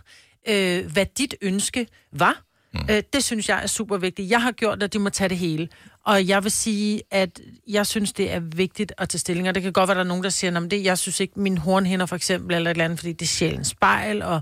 øh, 0.49 0.93
hvad 0.93 1.07
dit 1.19 1.35
ønske 1.43 1.87
var. 2.13 2.43
Mm. 2.75 2.81
Øh, 2.91 3.03
det 3.13 3.25
synes 3.25 3.49
jeg 3.49 3.63
er 3.63 3.67
super 3.67 3.97
vigtigt. 3.97 4.31
Jeg 4.31 4.43
har 4.43 4.53
gjort, 4.53 4.83
at 4.83 4.93
de 4.93 4.99
må 4.99 5.11
tage 5.11 5.29
det 5.29 5.39
hele. 5.39 5.69
Og 6.07 6.29
jeg 6.29 6.43
vil 6.43 6.53
sige, 6.53 7.03
at 7.11 7.41
jeg 7.69 7.87
synes, 7.87 8.13
det 8.13 8.33
er 8.33 8.41
vigtigt 8.41 8.93
at 8.99 9.09
tage 9.09 9.19
stilling. 9.19 9.49
Og 9.49 9.55
det 9.55 9.63
kan 9.63 9.73
godt 9.73 9.89
være, 9.89 9.95
at 9.95 9.97
der 9.97 10.05
er 10.05 10.09
nogen, 10.09 10.25
der 10.25 10.31
siger, 10.31 10.61
at 10.61 10.71
det, 10.71 10.85
jeg 10.85 10.99
synes 10.99 11.21
ikke, 11.21 11.41
min 11.41 11.59
hornhinder 11.59 12.07
for 12.07 12.17
eksempel, 12.17 12.57
eller 12.57 12.71
et 12.71 12.75
eller 12.75 12.85
andet, 12.85 12.99
fordi 12.99 13.13
det 13.13 13.23
er 13.23 13.27
sjælens 13.27 13.69
spejl, 13.69 14.23
og 14.23 14.41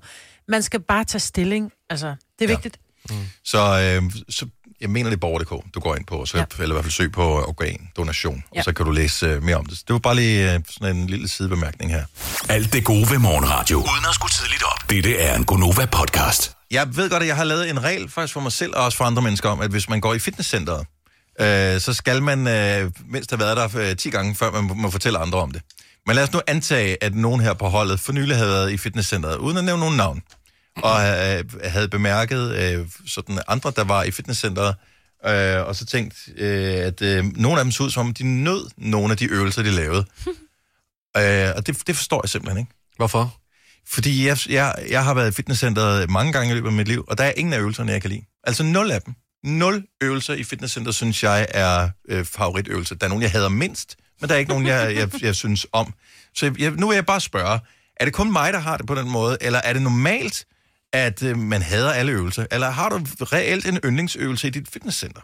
man 0.48 0.62
skal 0.62 0.80
bare 0.80 1.04
tage 1.04 1.20
stilling. 1.20 1.72
Altså, 1.90 2.14
det 2.38 2.44
er 2.44 2.48
vigtigt. 2.48 2.78
Så, 3.44 3.58
øh, 3.58 4.12
så 4.28 4.46
jeg 4.80 4.90
mener, 4.90 5.10
det 5.10 5.16
er 5.16 5.20
borger.dk, 5.20 5.74
du 5.74 5.80
går 5.80 5.96
ind 5.96 6.06
på, 6.06 6.26
så, 6.26 6.38
ja. 6.38 6.44
eller 6.58 6.74
i 6.74 6.74
hvert 6.74 6.84
fald 6.84 6.92
søg 6.92 7.12
på 7.12 7.22
organdonation, 7.22 8.34
ja. 8.34 8.40
Ja. 8.54 8.60
og 8.60 8.64
så 8.64 8.72
kan 8.72 8.86
du 8.86 8.92
læse 8.92 9.26
øh, 9.26 9.42
mere 9.42 9.56
om 9.56 9.66
det. 9.66 9.82
Det 9.86 9.92
var 9.92 9.98
bare 9.98 10.14
lige 10.16 10.54
øh, 10.54 10.60
sådan 10.70 10.96
en 10.96 11.06
lille 11.06 11.28
sidebemærkning 11.28 11.92
her. 11.92 12.04
Alt 12.48 12.72
det 12.72 12.84
gode 12.84 13.10
ved 13.10 13.18
morgenradio. 13.18 13.76
Uden 13.78 14.04
at 14.08 14.14
skulle 14.14 14.32
tidligt 14.32 14.62
op. 14.62 14.90
Dette 14.90 15.16
er 15.18 15.36
en 15.36 15.44
Gonova-podcast. 15.44 16.52
Jeg 16.70 16.96
ved 16.96 17.10
godt, 17.10 17.22
at 17.22 17.28
jeg 17.28 17.36
har 17.36 17.44
lavet 17.44 17.70
en 17.70 17.82
regel 17.82 18.08
faktisk 18.10 18.32
for 18.32 18.40
mig 18.40 18.52
selv, 18.52 18.72
og 18.76 18.84
også 18.84 18.98
for 18.98 19.04
andre 19.04 19.22
mennesker, 19.22 19.48
om, 19.48 19.60
at 19.60 19.70
hvis 19.70 19.88
man 19.88 20.00
går 20.00 20.14
i 20.14 20.18
fitnesscenteret, 20.18 20.86
øh, 21.40 21.80
så 21.80 21.92
skal 21.94 22.22
man 22.22 22.46
øh, 22.46 22.90
mindst 23.10 23.30
have 23.30 23.40
været 23.40 23.56
der 23.56 23.90
øh, 23.90 23.96
10 23.96 24.10
gange, 24.10 24.34
før 24.34 24.50
man 24.50 24.70
må 24.76 24.90
fortælle 24.90 25.18
andre 25.18 25.38
om 25.38 25.50
det. 25.50 25.62
Men 26.06 26.16
lad 26.16 26.24
os 26.24 26.32
nu 26.32 26.40
antage, 26.46 27.04
at 27.04 27.14
nogen 27.14 27.40
her 27.40 27.54
på 27.54 27.68
holdet 27.68 28.00
for 28.00 28.12
nylig 28.12 28.36
havde 28.36 28.50
været 28.50 28.72
i 28.72 28.76
fitnesscenteret, 28.76 29.36
uden 29.36 29.56
at 29.56 29.64
nævne 29.64 29.80
nogen 29.80 29.96
navn, 29.96 30.22
og 30.82 31.00
øh, 31.00 31.44
havde 31.64 31.88
bemærket 31.88 32.54
øh, 32.54 32.86
sådan 33.06 33.38
andre, 33.48 33.72
der 33.76 33.84
var 33.84 34.02
i 34.02 34.10
fitnesscenteret, 34.10 34.74
øh, 35.26 35.66
og 35.66 35.76
så 35.76 35.86
tænkt, 35.86 36.28
øh, 36.36 36.74
at 36.74 37.02
øh, 37.02 37.24
nogle 37.24 37.58
af 37.58 37.64
dem 37.64 37.72
så 37.72 37.82
ud 37.82 37.90
som 37.90 38.06
om, 38.06 38.14
de 38.14 38.24
nød 38.24 38.70
nogle 38.76 39.10
af 39.10 39.16
de 39.16 39.24
øvelser, 39.24 39.62
de 39.62 39.70
lavede. 39.70 40.04
øh, 41.18 41.52
og 41.56 41.66
det, 41.66 41.86
det 41.86 41.96
forstår 41.96 42.20
jeg 42.24 42.28
simpelthen 42.28 42.58
ikke. 42.58 42.72
Hvorfor? 42.96 43.38
Fordi 43.88 44.26
jeg, 44.26 44.38
jeg, 44.48 44.74
jeg 44.90 45.04
har 45.04 45.14
været 45.14 45.28
i 45.28 45.32
fitnesscenteret 45.32 46.10
mange 46.10 46.32
gange 46.32 46.50
i 46.50 46.54
løbet 46.54 46.68
af 46.68 46.74
mit 46.74 46.88
liv, 46.88 47.04
og 47.08 47.18
der 47.18 47.24
er 47.24 47.32
ingen 47.36 47.52
af 47.52 47.58
øvelserne, 47.58 47.92
jeg 47.92 48.00
kan 48.00 48.10
lide. 48.10 48.24
Altså 48.44 48.62
nul 48.62 48.90
af 48.90 49.02
dem. 49.02 49.14
Nul 49.44 49.84
øvelser 50.02 50.34
i 50.34 50.44
fitnesscenter, 50.44 50.92
synes 50.92 51.22
jeg, 51.22 51.46
er 51.50 51.90
øh, 52.08 52.24
favoritøvelser. 52.24 52.94
Der 52.94 53.06
er 53.06 53.08
nogle, 53.08 53.22
jeg 53.22 53.30
hader 53.30 53.48
mindst, 53.48 53.96
men 54.20 54.28
der 54.28 54.34
er 54.34 54.38
ikke 54.38 54.50
nogen, 54.50 54.66
jeg, 54.66 54.96
jeg, 54.96 55.22
jeg 55.22 55.34
synes 55.34 55.66
om. 55.72 55.94
Så 56.34 56.54
jeg, 56.58 56.70
nu 56.70 56.88
vil 56.88 56.94
jeg 56.94 57.06
bare 57.06 57.20
spørge, 57.20 57.60
er 57.96 58.04
det 58.04 58.14
kun 58.14 58.32
mig, 58.32 58.52
der 58.52 58.58
har 58.58 58.76
det 58.76 58.86
på 58.86 58.94
den 58.94 59.10
måde, 59.10 59.38
eller 59.40 59.60
er 59.64 59.72
det 59.72 59.82
normalt, 59.82 60.46
at 60.92 61.22
øh, 61.22 61.38
man 61.38 61.62
hader 61.62 61.92
alle 61.92 62.12
øvelser? 62.12 62.46
Eller 62.50 62.70
har 62.70 62.88
du 62.88 63.00
reelt 63.24 63.66
en 63.66 63.78
yndlingsøvelse 63.84 64.46
i 64.46 64.50
dit 64.50 64.68
fitnesscenter? 64.68 65.20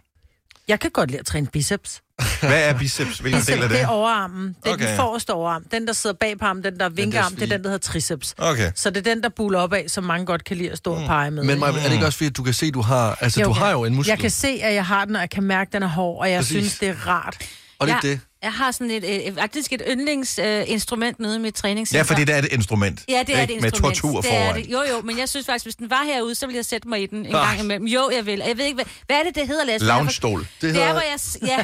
Jeg 0.69 0.81
kan 0.81 0.91
godt 0.91 1.11
lide 1.11 1.21
at 1.21 1.27
træne 1.27 1.47
biceps. 1.47 2.03
Hvad 2.41 2.69
er 2.69 2.79
biceps? 2.79 3.19
Hvilken 3.19 3.43
del 3.43 3.63
af 3.63 3.69
det 3.69 3.71
det? 3.71 3.81
er 3.81 3.87
overarmen. 3.87 4.47
Det 4.49 4.71
er 4.71 4.75
okay. 4.75 4.89
Den 4.89 4.97
forreste 4.97 5.33
overarm. 5.33 5.65
Den, 5.71 5.87
der 5.87 5.93
sidder 5.93 6.17
bag 6.21 6.39
på 6.39 6.45
armen, 6.45 6.65
den 6.65 6.79
der 6.79 6.85
er 6.85 6.89
vinkearm, 6.89 7.35
det 7.35 7.43
er 7.43 7.47
den, 7.47 7.63
der 7.65 7.71
hedder 7.71 7.79
triceps. 7.79 8.35
Okay. 8.39 8.73
Så 8.75 8.91
det 8.91 9.07
er 9.07 9.15
den, 9.15 9.23
der 9.23 9.29
buler 9.29 9.59
op 9.59 9.73
af, 9.73 9.85
som 9.89 10.05
mange 10.05 10.27
godt 10.27 10.45
kan 10.45 10.57
lide 10.57 10.71
at 10.71 10.79
stå 10.79 10.93
og 10.95 11.07
pege 11.07 11.31
med. 11.31 11.45
Men 11.45 11.61
Maja, 11.61 11.73
er 11.79 11.83
det 11.83 11.93
ikke 11.93 12.07
også 12.07 12.19
fordi, 12.19 12.29
at 12.29 12.37
du 12.37 12.43
kan 12.43 12.55
se, 12.55 12.67
at 12.67 12.75
du 12.75 12.81
har, 12.81 13.19
altså, 13.21 13.43
du 13.43 13.53
har 13.53 13.71
jo 13.71 13.85
en 13.85 13.95
muskel? 13.95 14.11
Jeg 14.11 14.19
kan 14.19 14.31
se, 14.31 14.49
at 14.63 14.75
jeg 14.75 14.87
har 14.87 15.05
den, 15.05 15.17
og 15.17 15.21
jeg 15.21 15.31
kan 15.31 15.43
mærke, 15.43 15.69
at 15.69 15.73
den 15.73 15.83
er 15.83 15.87
hård, 15.87 16.21
og 16.21 16.31
jeg 16.31 16.39
Præcis. 16.39 16.57
synes, 16.57 16.79
det 16.79 16.89
er 16.89 17.07
rart. 17.07 17.37
Og 17.79 17.87
det 17.87 17.93
er 17.93 17.97
jeg, 17.97 18.03
det. 18.03 18.21
Jeg 18.45 18.53
har 18.53 18.71
sådan 18.71 18.91
et, 18.91 19.05
øh, 19.29 19.37
faktisk 19.37 19.73
et 19.73 19.83
yndlingsinstrument 19.91 21.21
nede 21.21 21.37
i 21.37 21.39
mit 21.39 21.47
Ja, 21.47 21.51
træningscenter. 21.61 22.05
fordi 22.05 22.25
det 22.25 22.35
er 22.35 22.39
et 22.39 22.49
instrument. 22.53 23.01
Ja, 23.09 23.23
det 23.27 23.37
er 23.37 23.41
ikke? 23.41 23.55
et 23.55 23.61
Med 23.63 23.71
instrument. 23.71 23.97
tortur 24.01 24.21
det 24.21 24.33
er 24.33 24.47
foran. 24.47 24.63
det. 24.63 24.73
Jo, 24.73 24.83
jo, 24.91 25.01
men 25.05 25.19
jeg 25.19 25.29
synes 25.29 25.47
faktisk, 25.47 25.65
hvis 25.65 25.75
den 25.77 25.91
var 25.91 26.03
herude, 26.05 26.35
så 26.35 26.47
ville 26.47 26.57
jeg 26.57 26.65
sætte 26.65 26.89
mig 26.89 27.03
i 27.03 27.07
den 27.07 27.19
en 27.19 27.27
Ah. 27.27 27.49
gang 27.49 27.61
imellem. 27.61 27.87
Jo, 27.87 28.11
jeg 28.17 28.27
vil. 28.27 28.43
Jeg 28.47 28.59
ved 28.59 28.65
ikke, 28.65 28.75
hvad, 28.75 28.85
hvad 29.07 29.17
er 29.17 29.23
det, 29.23 29.35
det 29.35 29.47
hedder, 29.47 29.65
Lasse? 29.65 29.87
Loungestol. 29.87 30.39
Det, 30.41 30.49
Det 30.63 30.75
det 30.75 30.83
er, 30.83 30.87
hedder- 30.87 30.93
hvor 30.93 31.01
jeg... 31.01 31.19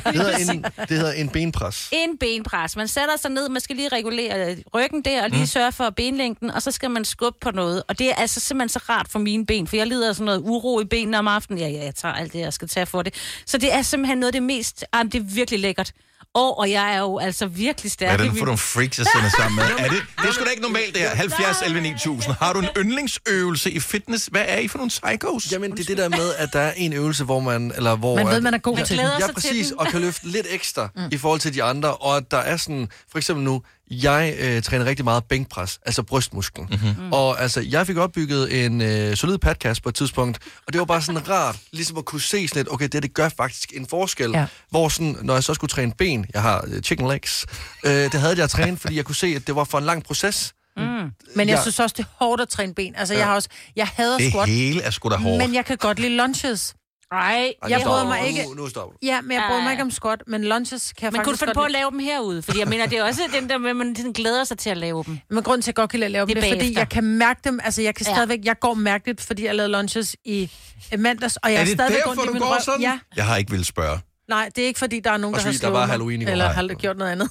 Ja, 0.04 0.10
Det 0.12 0.20
hedder, 0.20 0.52
en, 0.52 0.64
det 0.88 0.96
hedder 0.98 1.12
en 1.12 1.28
benpres. 1.28 1.88
en 1.92 2.18
benpres. 2.18 2.76
Man 2.76 2.88
sætter 2.88 3.16
sig 3.16 3.30
ned, 3.30 3.48
man 3.48 3.60
skal 3.60 3.76
lige 3.76 3.88
regulere 3.88 4.56
ryggen 4.74 5.02
der, 5.02 5.22
og 5.22 5.30
lige 5.30 5.40
Mm. 5.40 5.46
sørge 5.46 5.72
for 5.72 5.90
benlængden, 5.90 6.50
og 6.50 6.62
så 6.62 6.70
skal 6.70 6.90
man 6.90 7.04
skubbe 7.04 7.38
på 7.40 7.50
noget. 7.50 7.82
Og 7.88 7.98
det 7.98 8.06
er 8.10 8.14
altså 8.14 8.40
simpelthen 8.40 8.68
så 8.68 8.78
rart 8.88 9.06
for 9.10 9.18
mine 9.18 9.46
ben, 9.46 9.66
for 9.66 9.76
jeg 9.76 9.86
lider 9.86 10.08
af 10.08 10.14
sådan 10.14 10.24
noget 10.24 10.40
uro 10.44 10.80
i 10.80 10.84
benene 10.84 11.18
om 11.18 11.28
aftenen. 11.28 11.58
Ja, 11.60 11.68
ja, 11.68 11.84
jeg 11.84 11.94
tager 11.94 12.14
alt 12.14 12.32
det, 12.32 12.38
jeg 12.38 12.52
skal 12.52 12.68
tage 12.68 12.86
for 12.86 13.02
det. 13.02 13.14
Så 13.46 13.58
det 13.58 13.74
er 13.74 13.82
simpelthen 13.82 14.18
noget 14.18 14.28
af 14.28 14.32
det 14.32 14.42
mest... 14.42 14.84
Jamen, 14.94 15.12
det 15.12 15.18
er 15.18 15.24
virkelig 15.24 15.60
lækkert. 15.60 15.92
Og, 16.34 16.58
og 16.58 16.70
jeg 16.70 16.94
er 16.94 16.98
jo 16.98 17.18
altså 17.18 17.46
virkelig 17.46 17.92
stærk. 17.92 18.16
Hvad 18.16 18.26
er 18.26 18.30
det 18.30 18.38
for 18.38 18.44
nogle 18.44 18.58
freaks, 18.58 18.98
jeg 18.98 19.06
sender 19.14 19.30
sammen 19.38 19.56
med? 19.56 19.64
Er 19.64 19.88
det, 19.90 20.02
det 20.22 20.28
er 20.28 20.32
sgu 20.32 20.44
da 20.44 20.50
ikke 20.50 20.62
normalt, 20.62 20.94
det 20.94 21.02
her. 21.02 21.14
70 21.14 21.62
11 21.66 21.80
9000. 21.80 22.34
Har 22.40 22.52
du 22.52 22.58
en 22.58 22.68
yndlingsøvelse 22.76 23.70
i 23.70 23.80
fitness? 23.80 24.26
Hvad 24.26 24.44
er 24.48 24.58
I 24.58 24.68
for 24.68 24.78
nogle 24.78 24.88
psychos? 24.88 25.52
Jamen, 25.52 25.70
det 25.70 25.80
er 25.80 25.84
det 25.84 25.98
der 25.98 26.08
med, 26.08 26.34
at 26.38 26.48
der 26.52 26.60
er 26.60 26.72
en 26.76 26.92
øvelse, 26.92 27.24
hvor 27.24 27.40
man... 27.40 27.72
Eller 27.76 27.96
hvor, 27.96 28.16
Man 28.16 28.26
ved, 28.26 28.34
at- 28.36 28.42
man 28.42 28.54
er 28.54 28.58
god 28.58 28.76
ja, 28.78 28.84
til 28.84 28.98
den. 28.98 29.06
Ja, 29.20 29.32
præcis, 29.32 29.50
til 29.50 29.68
den. 29.68 29.78
og 29.80 29.86
kan 29.86 30.00
løfte 30.00 30.28
lidt 30.28 30.46
ekstra 30.50 30.88
mm. 30.96 31.02
i 31.12 31.16
forhold 31.18 31.40
til 31.40 31.54
de 31.54 31.62
andre. 31.62 31.94
Og 31.94 32.16
at 32.16 32.30
der 32.30 32.38
er 32.38 32.56
sådan... 32.56 32.88
For 33.10 33.18
eksempel 33.18 33.44
nu, 33.44 33.62
jeg 33.90 34.34
øh, 34.40 34.62
træner 34.62 34.84
rigtig 34.84 35.04
meget 35.04 35.24
bænkpres, 35.24 35.78
altså 35.86 36.02
brystmusklen. 36.02 36.68
Mm-hmm. 36.70 37.04
Mm. 37.04 37.12
Og 37.12 37.40
altså, 37.42 37.60
jeg 37.60 37.86
fik 37.86 37.96
opbygget 37.96 38.64
en 38.66 38.80
øh, 38.80 39.16
solid 39.16 39.38
podcast 39.38 39.82
på 39.82 39.88
et 39.88 39.94
tidspunkt, 39.94 40.38
og 40.66 40.72
det 40.72 40.78
var 40.78 40.84
bare 40.84 41.02
sådan 41.02 41.28
rart, 41.28 41.56
ligesom 41.72 41.98
at 41.98 42.04
kunne 42.04 42.20
se 42.20 42.48
sådan 42.48 42.60
lidt, 42.60 42.72
okay, 42.72 42.88
det, 42.88 43.02
det 43.02 43.14
gør 43.14 43.28
faktisk 43.28 43.72
en 43.76 43.86
forskel. 43.86 44.30
Ja. 44.30 44.46
Hvor 44.70 44.88
sådan, 44.88 45.16
når 45.22 45.34
jeg 45.34 45.44
så 45.44 45.54
skulle 45.54 45.68
træne 45.68 45.92
ben, 45.98 46.26
jeg 46.34 46.42
har 46.42 46.64
øh, 46.66 46.82
chicken 46.82 47.08
legs, 47.08 47.46
øh, 47.84 47.92
det 47.92 48.14
havde 48.14 48.38
jeg 48.38 48.50
trænet, 48.50 48.80
fordi 48.80 48.96
jeg 48.96 49.04
kunne 49.04 49.16
se, 49.16 49.26
at 49.26 49.46
det 49.46 49.54
var 49.56 49.64
for 49.64 49.78
en 49.78 49.84
lang 49.84 50.04
proces. 50.04 50.52
Mm. 50.76 50.82
Men 50.82 51.12
jeg 51.36 51.56
Ja. 51.56 51.62
synes 51.62 51.80
også, 51.80 51.94
det 51.98 52.02
er 52.04 52.24
hårdt 52.24 52.42
at 52.42 52.48
træne 52.48 52.74
ben. 52.74 52.94
Altså, 52.96 53.14
jeg 53.14 53.20
Ja. 53.20 53.26
har 53.26 53.34
også... 53.34 53.48
Jeg 53.76 53.86
hader 53.94 54.18
Det 54.18 54.30
squat. 54.30 54.48
hele 54.48 54.82
er 54.82 54.90
sgu 54.90 55.08
da 55.08 55.14
hårdt. 55.16 55.38
Men 55.46 55.54
jeg 55.54 55.64
kan 55.64 55.76
godt 55.76 55.98
lide 55.98 56.16
lunches. 56.16 56.74
Nej, 57.12 57.52
jeg 57.68 57.80
bryder 57.84 58.04
mig 58.04 58.26
ikke... 58.28 58.42
Nu, 58.44 58.54
nu 58.54 58.68
stopper 58.68 58.92
du. 58.92 59.06
Ja, 59.06 59.20
men 59.20 59.32
jeg 59.32 59.44
bryder 59.48 59.62
mig 59.62 59.70
ikke 59.70 59.82
om 59.82 59.90
squat, 59.90 60.22
men 60.26 60.44
lunches 60.44 60.92
kan 60.92 61.04
jeg 61.04 61.12
Men 61.12 61.18
kunne 61.18 61.24
du 61.24 61.30
faktisk 61.30 61.40
finde 61.40 61.54
på 61.54 61.62
at 61.62 61.70
lave 61.70 61.90
dem 61.90 61.98
herude? 61.98 62.42
Fordi 62.42 62.58
jeg 62.58 62.68
mener, 62.68 62.86
det 62.86 62.98
er 62.98 63.04
også 63.04 63.22
den 63.34 63.48
der 63.48 63.58
med, 63.58 63.70
at 63.70 63.76
man 63.76 63.96
sådan 63.96 64.12
glæder 64.12 64.44
sig 64.44 64.58
til 64.58 64.70
at 64.70 64.76
lave 64.76 65.04
dem. 65.06 65.18
Men 65.30 65.42
grunden 65.42 65.62
til, 65.62 65.64
at 65.64 65.66
jeg 65.66 65.74
godt 65.74 65.90
kan 65.90 65.98
lide 66.00 66.04
at 66.06 66.10
lave 66.10 66.26
dem, 66.26 66.34
Det 66.34 66.42
det 66.42 66.50
er 66.50 66.54
fordi 66.54 66.78
jeg 66.78 66.88
kan 66.88 67.04
mærke 67.04 67.40
dem. 67.44 67.60
Altså, 67.64 67.82
jeg 67.82 67.94
kan 67.94 68.06
Ja. 68.06 68.12
stadigvæk... 68.14 68.38
Jeg 68.44 68.58
går 68.60 68.74
mærkeligt, 68.74 69.20
fordi 69.20 69.44
jeg 69.44 69.54
lavede 69.54 69.72
lunches 69.72 70.16
i 70.24 70.50
mandags, 70.98 71.36
og 71.36 71.50
jeg 71.50 71.56
Er 71.56 71.60
er 71.60 71.64
det 71.64 71.72
stadigvæk 71.74 71.96
derfor, 71.98 72.10
ondt 72.10 72.22
i 72.22 72.26
du 72.26 72.32
min 72.32 72.42
går 72.42 72.48
røv. 72.54 72.60
sådan? 72.60 72.80
Ja. 72.80 72.98
Jeg 73.16 73.26
har 73.26 73.36
ikke 73.36 73.50
vil 73.50 73.64
spørge. 73.64 73.98
Nej, 74.28 74.50
det 74.56 74.62
er 74.62 74.66
ikke, 74.66 74.78
fordi 74.78 75.00
der 75.00 75.10
er 75.10 75.16
nogen, 75.16 75.34
Også 75.34 75.44
der 75.44 75.48
har 75.48 75.52
fordi 75.52 75.56
der 75.56 75.60
slået 75.60 75.72
var 75.72 75.80
mig, 75.80 75.88
Halloween 75.88 76.22
i 76.22 76.24
går. 76.24 76.32
eller 76.32 76.48
har 76.48 76.74
gjort 76.74 76.96
noget 76.96 77.12
andet. 77.12 77.30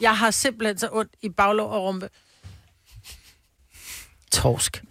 Jeg 0.00 0.16
har 0.18 0.30
simpelthen 0.30 0.78
så 0.78 0.88
ondt 0.92 1.12
i 1.22 1.28
baglov 1.28 1.70
og 1.70 1.82
rumpe. 1.82 2.08
Torsk. 4.32 4.82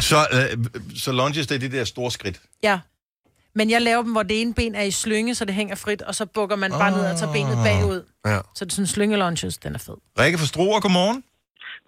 Så, 0.00 0.26
øh, 0.32 0.64
så 0.96 1.12
lunges, 1.12 1.46
det 1.46 1.54
er 1.54 1.58
de 1.58 1.72
der 1.76 1.84
store 1.84 2.10
skridt. 2.10 2.40
Ja. 2.62 2.78
Men 3.54 3.70
jeg 3.70 3.82
laver 3.82 4.02
dem, 4.02 4.12
hvor 4.12 4.22
det 4.22 4.40
ene 4.40 4.54
ben 4.54 4.74
er 4.74 4.82
i 4.82 4.90
slynge, 4.90 5.34
så 5.34 5.44
det 5.44 5.54
hænger 5.54 5.74
frit, 5.74 6.02
og 6.02 6.14
så 6.14 6.26
bukker 6.26 6.56
man 6.56 6.70
bare 6.70 6.90
ned 6.90 7.04
og 7.12 7.16
tager 7.18 7.32
benet 7.32 7.58
bagud. 7.68 8.00
Ja. 8.26 8.38
Så 8.54 8.64
det 8.64 8.70
er 8.72 8.74
sådan 8.74 8.86
slynge 8.86 9.16
lunches, 9.16 9.58
den 9.58 9.74
er 9.74 9.78
fed. 9.78 9.96
Rikke 10.18 10.38
fra 10.38 10.46
Struer, 10.46 10.80
godmorgen. 10.80 11.24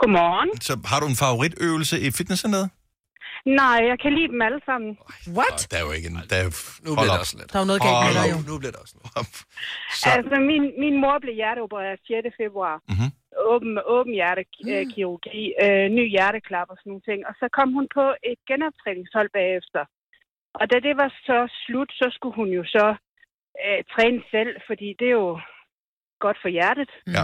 Godmorgen. 0.01 0.51
Så 0.69 0.73
har 0.91 0.99
du 1.03 1.07
en 1.13 1.17
favoritøvelse 1.25 1.97
i 2.07 2.09
fitnesscenteret? 2.19 2.71
Nej, 3.63 3.79
jeg 3.91 3.97
kan 4.03 4.11
lide 4.19 4.29
dem 4.35 4.41
alle 4.49 4.61
sammen. 4.71 4.91
What? 5.39 5.59
Der 5.71 5.77
er 5.81 5.85
jo 5.89 5.93
ikke 5.99 6.09
en... 6.13 6.17
Der 6.31 6.37
er, 6.43 6.47
Nu 6.87 6.91
bliver 6.97 7.13
det 7.15 7.23
også 7.25 7.37
lidt. 7.41 7.49
Der 7.53 7.57
er 7.59 7.63
jo 7.65 7.69
noget 7.73 7.83
galt 7.87 8.01
med 8.09 8.15
dig, 8.19 8.27
jo. 8.33 8.39
Nu 8.51 8.55
bliver 8.61 8.73
det 8.75 8.81
også 8.85 8.95
lidt. 8.99 9.07
Så, 10.01 10.07
Altså, 10.17 10.37
min, 10.51 10.63
min 10.85 10.95
mor 11.03 11.17
blev 11.25 11.35
hjerteopereret 11.43 11.99
6. 12.07 12.41
februar. 12.43 12.77
Mhm. 12.93 13.09
Åben, 13.53 13.73
åben 13.97 14.13
hjertekirurgi, 14.21 15.43
øh, 15.65 15.85
ny 15.99 16.05
hjerteklap 16.17 16.69
og 16.73 16.77
sådan 16.79 16.91
nogle 16.93 17.07
ting. 17.11 17.21
Og 17.29 17.35
så 17.41 17.47
kom 17.57 17.69
hun 17.79 17.87
på 17.99 18.07
et 18.31 18.39
genoptræningshold 18.51 19.31
bagefter. 19.39 19.83
Og 20.55 20.73
da 20.73 20.77
det 20.81 20.97
var 20.97 21.11
så 21.27 21.39
slut, 21.67 21.93
så 21.93 22.07
skulle 22.13 22.35
hun 22.35 22.49
jo 22.49 22.65
så 22.65 22.95
øh, 23.65 23.85
træne 23.93 24.23
selv, 24.31 24.57
fordi 24.67 24.97
det 24.99 25.07
er 25.07 25.19
jo 25.25 25.41
godt 26.19 26.39
for 26.43 26.49
hjertet. 26.49 26.91
Ja. 27.17 27.23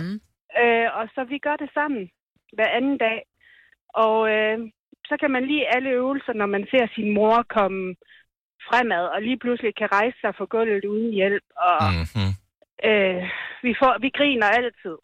Øh, 0.60 0.88
og 0.98 1.08
så 1.14 1.24
vi 1.24 1.38
gør 1.38 1.56
det 1.56 1.70
sammen 1.74 2.10
hver 2.52 2.68
anden 2.68 2.98
dag. 2.98 3.18
Og 3.88 4.30
øh, 4.34 4.58
så 5.08 5.16
kan 5.20 5.30
man 5.30 5.44
lige 5.46 5.74
alle 5.74 5.90
øvelser, 5.90 6.32
når 6.32 6.46
man 6.46 6.66
ser 6.70 6.86
sin 6.94 7.14
mor 7.14 7.46
komme 7.56 7.96
fremad, 8.68 9.04
og 9.14 9.22
lige 9.22 9.38
pludselig 9.38 9.74
kan 9.74 9.92
rejse 9.92 10.18
sig 10.20 10.34
fra 10.34 10.44
gulvet 10.44 10.84
uden 10.84 11.12
hjælp. 11.12 11.46
Og 11.56 11.78
mm-hmm. 11.92 12.32
øh, 12.88 13.22
vi, 13.62 13.72
får, 13.80 13.92
vi 14.04 14.10
griner 14.18 14.46
altid. 14.46 14.96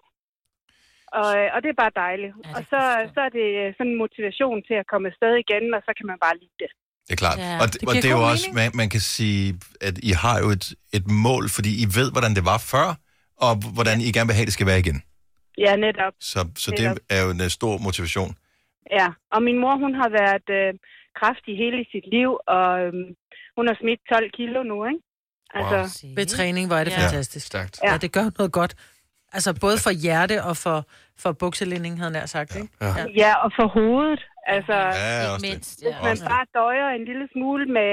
Og, 1.20 1.28
øh, 1.38 1.48
og 1.54 1.58
det 1.62 1.68
er 1.70 1.82
bare 1.82 2.00
dejligt. 2.04 2.34
Ja, 2.44 2.50
og 2.56 2.60
så, 2.70 2.80
så 3.14 3.20
er 3.20 3.28
det 3.38 3.74
sådan 3.76 3.92
en 3.92 4.02
motivation 4.04 4.62
til 4.62 4.74
at 4.74 4.86
komme 4.86 5.08
afsted 5.08 5.34
igen, 5.34 5.74
og 5.74 5.82
så 5.86 5.92
kan 5.96 6.06
man 6.06 6.18
bare 6.24 6.38
lide 6.42 6.58
det. 6.62 6.70
Det 7.06 7.12
er 7.12 7.16
klart. 7.16 7.38
Ja, 7.38 7.58
og, 7.62 7.66
det 7.72 7.80
det, 7.80 7.88
og 7.88 7.94
det 7.94 8.04
er 8.04 8.10
jo 8.10 8.24
også, 8.32 8.46
man, 8.52 8.70
man 8.74 8.88
kan 8.88 9.00
sige, 9.00 9.60
at 9.80 9.98
I 10.02 10.10
har 10.10 10.38
jo 10.38 10.48
et, 10.50 10.74
et 10.92 11.06
mål, 11.26 11.48
fordi 11.56 11.82
I 11.82 11.86
ved, 11.98 12.08
hvordan 12.12 12.34
det 12.34 12.44
var 12.44 12.58
før, 12.58 12.94
og 13.36 13.52
hvordan 13.76 14.00
I 14.00 14.12
gerne 14.12 14.26
vil 14.28 14.34
have, 14.34 14.44
det 14.46 14.52
skal 14.52 14.66
være 14.66 14.78
igen. 14.78 15.02
Ja, 15.58 15.76
netop. 15.76 16.12
Så, 16.20 16.48
så 16.56 16.70
det 16.70 16.80
Netop. 16.80 16.96
er 17.10 17.22
jo 17.24 17.30
en 17.30 17.40
uh, 17.40 17.46
stor 17.48 17.78
motivation. 17.78 18.36
Ja, 18.98 19.08
og 19.34 19.42
min 19.42 19.58
mor, 19.62 19.74
hun 19.84 19.94
har 19.94 20.08
været 20.20 20.46
øh, 20.58 20.74
kraftig 21.20 21.52
hele 21.62 21.78
sit 21.92 22.06
liv, 22.16 22.30
og 22.56 22.68
øh, 22.84 22.92
hun 23.56 23.64
har 23.68 23.76
smidt 23.82 24.00
12 24.12 24.30
kilo 24.38 24.62
nu, 24.62 24.76
ikke? 24.86 25.00
Altså, 25.58 26.06
Ved 26.16 26.26
træning, 26.26 26.66
hvor 26.66 26.76
er 26.76 26.84
det 26.84 26.90
Ja. 26.90 27.02
fantastisk. 27.04 27.46
Stærkt. 27.46 27.80
Ja. 27.84 27.92
ja, 27.92 27.96
det 27.98 28.12
gør 28.12 28.30
noget 28.38 28.52
godt. 28.52 28.74
Altså 29.32 29.54
både 29.60 29.78
for 29.78 29.90
hjerte 29.90 30.44
og 30.44 30.56
for, 30.56 30.86
for 31.18 31.32
bukselinding, 31.32 31.98
havde 31.98 32.12
jeg 32.12 32.20
nær 32.20 32.26
sagt, 32.26 32.56
ikke? 32.56 32.68
Ja. 32.80 32.94
Ja, 33.16 33.34
og 33.44 33.50
for 33.58 33.66
hovedet. 33.66 34.20
Altså, 34.56 34.76
Ja, 35.02 35.12
også 35.34 35.46
mindst. 35.50 35.72
hvis 35.84 35.96
man 36.08 36.16
bare 36.32 36.44
døjer 36.60 36.86
en 36.98 37.04
lille 37.10 37.26
smule 37.34 37.64
med 37.78 37.90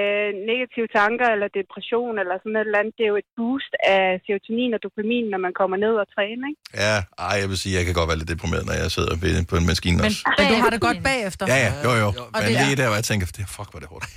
negative 0.52 0.88
tanker 1.00 1.28
eller 1.36 1.48
depression 1.60 2.14
eller 2.22 2.36
sådan 2.42 2.56
et 2.60 2.66
eller 2.68 2.80
andet, 2.82 2.94
det 2.98 3.04
er 3.08 3.12
jo 3.16 3.20
et 3.26 3.30
boost 3.40 3.74
af 3.98 4.04
serotonin 4.26 4.72
og 4.76 4.80
dopamin, 4.86 5.26
når 5.34 5.40
man 5.46 5.54
kommer 5.62 5.78
ned 5.86 5.94
og 6.04 6.08
træner, 6.16 6.46
ikke? 6.52 6.62
Ja, 6.86 6.96
ej, 7.30 7.36
jeg 7.42 7.48
vil 7.52 7.58
sige, 7.64 7.74
jeg 7.78 7.84
kan 7.88 7.94
godt 8.00 8.08
være 8.12 8.20
lidt 8.22 8.32
deprimeret, 8.36 8.64
når 8.70 8.76
jeg 8.82 8.88
sidder 8.98 9.14
ved, 9.24 9.34
på 9.52 9.56
en 9.62 9.66
maskine 9.72 9.98
Men, 10.02 10.06
også. 10.10 10.22
men 10.38 10.44
du 10.52 10.56
har 10.64 10.70
det 10.76 10.82
godt 10.88 11.00
bagefter. 11.12 11.44
Ja, 11.54 11.58
ja, 11.66 11.72
jo, 11.88 11.92
jo. 12.04 12.10
Og 12.36 12.40
Men 12.42 12.48
det 12.48 12.54
er- 12.58 12.62
lige 12.66 12.76
der, 12.82 12.88
hvor 12.90 12.98
jeg 13.02 13.08
tænker, 13.12 13.26
det, 13.38 13.44
fuck, 13.56 13.68
hvor 13.72 13.78
er 13.80 13.84
det 13.86 13.92
hårdt. 13.94 14.06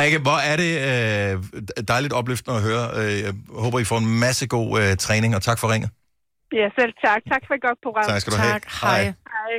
Rikke, 0.00 0.18
hvor 0.26 0.38
er 0.50 0.56
det 0.64 0.72
øh, 0.90 1.32
dejligt 1.92 2.12
opløftende 2.20 2.54
at 2.58 2.62
høre. 2.68 2.84
Øh, 3.00 3.14
Jeg 3.26 3.32
håber, 3.64 3.78
I 3.84 3.86
får 3.92 3.98
en 4.04 4.10
masse 4.24 4.44
god 4.56 4.68
øh, 4.80 4.90
træning, 5.06 5.30
og 5.38 5.42
tak 5.48 5.58
for 5.62 5.68
ringet. 5.74 5.90
Ja, 6.60 6.66
selv 6.78 6.92
tak. 7.06 7.20
Tak 7.32 7.42
for 7.46 7.52
et 7.58 7.62
godt 7.68 7.78
program. 7.86 8.04
Tak 8.12 8.20
skal 8.20 8.32
du 8.34 8.38
have. 8.44 8.52
Tak, 8.52 8.64
hej. 8.82 9.02
Hej. 9.04 9.56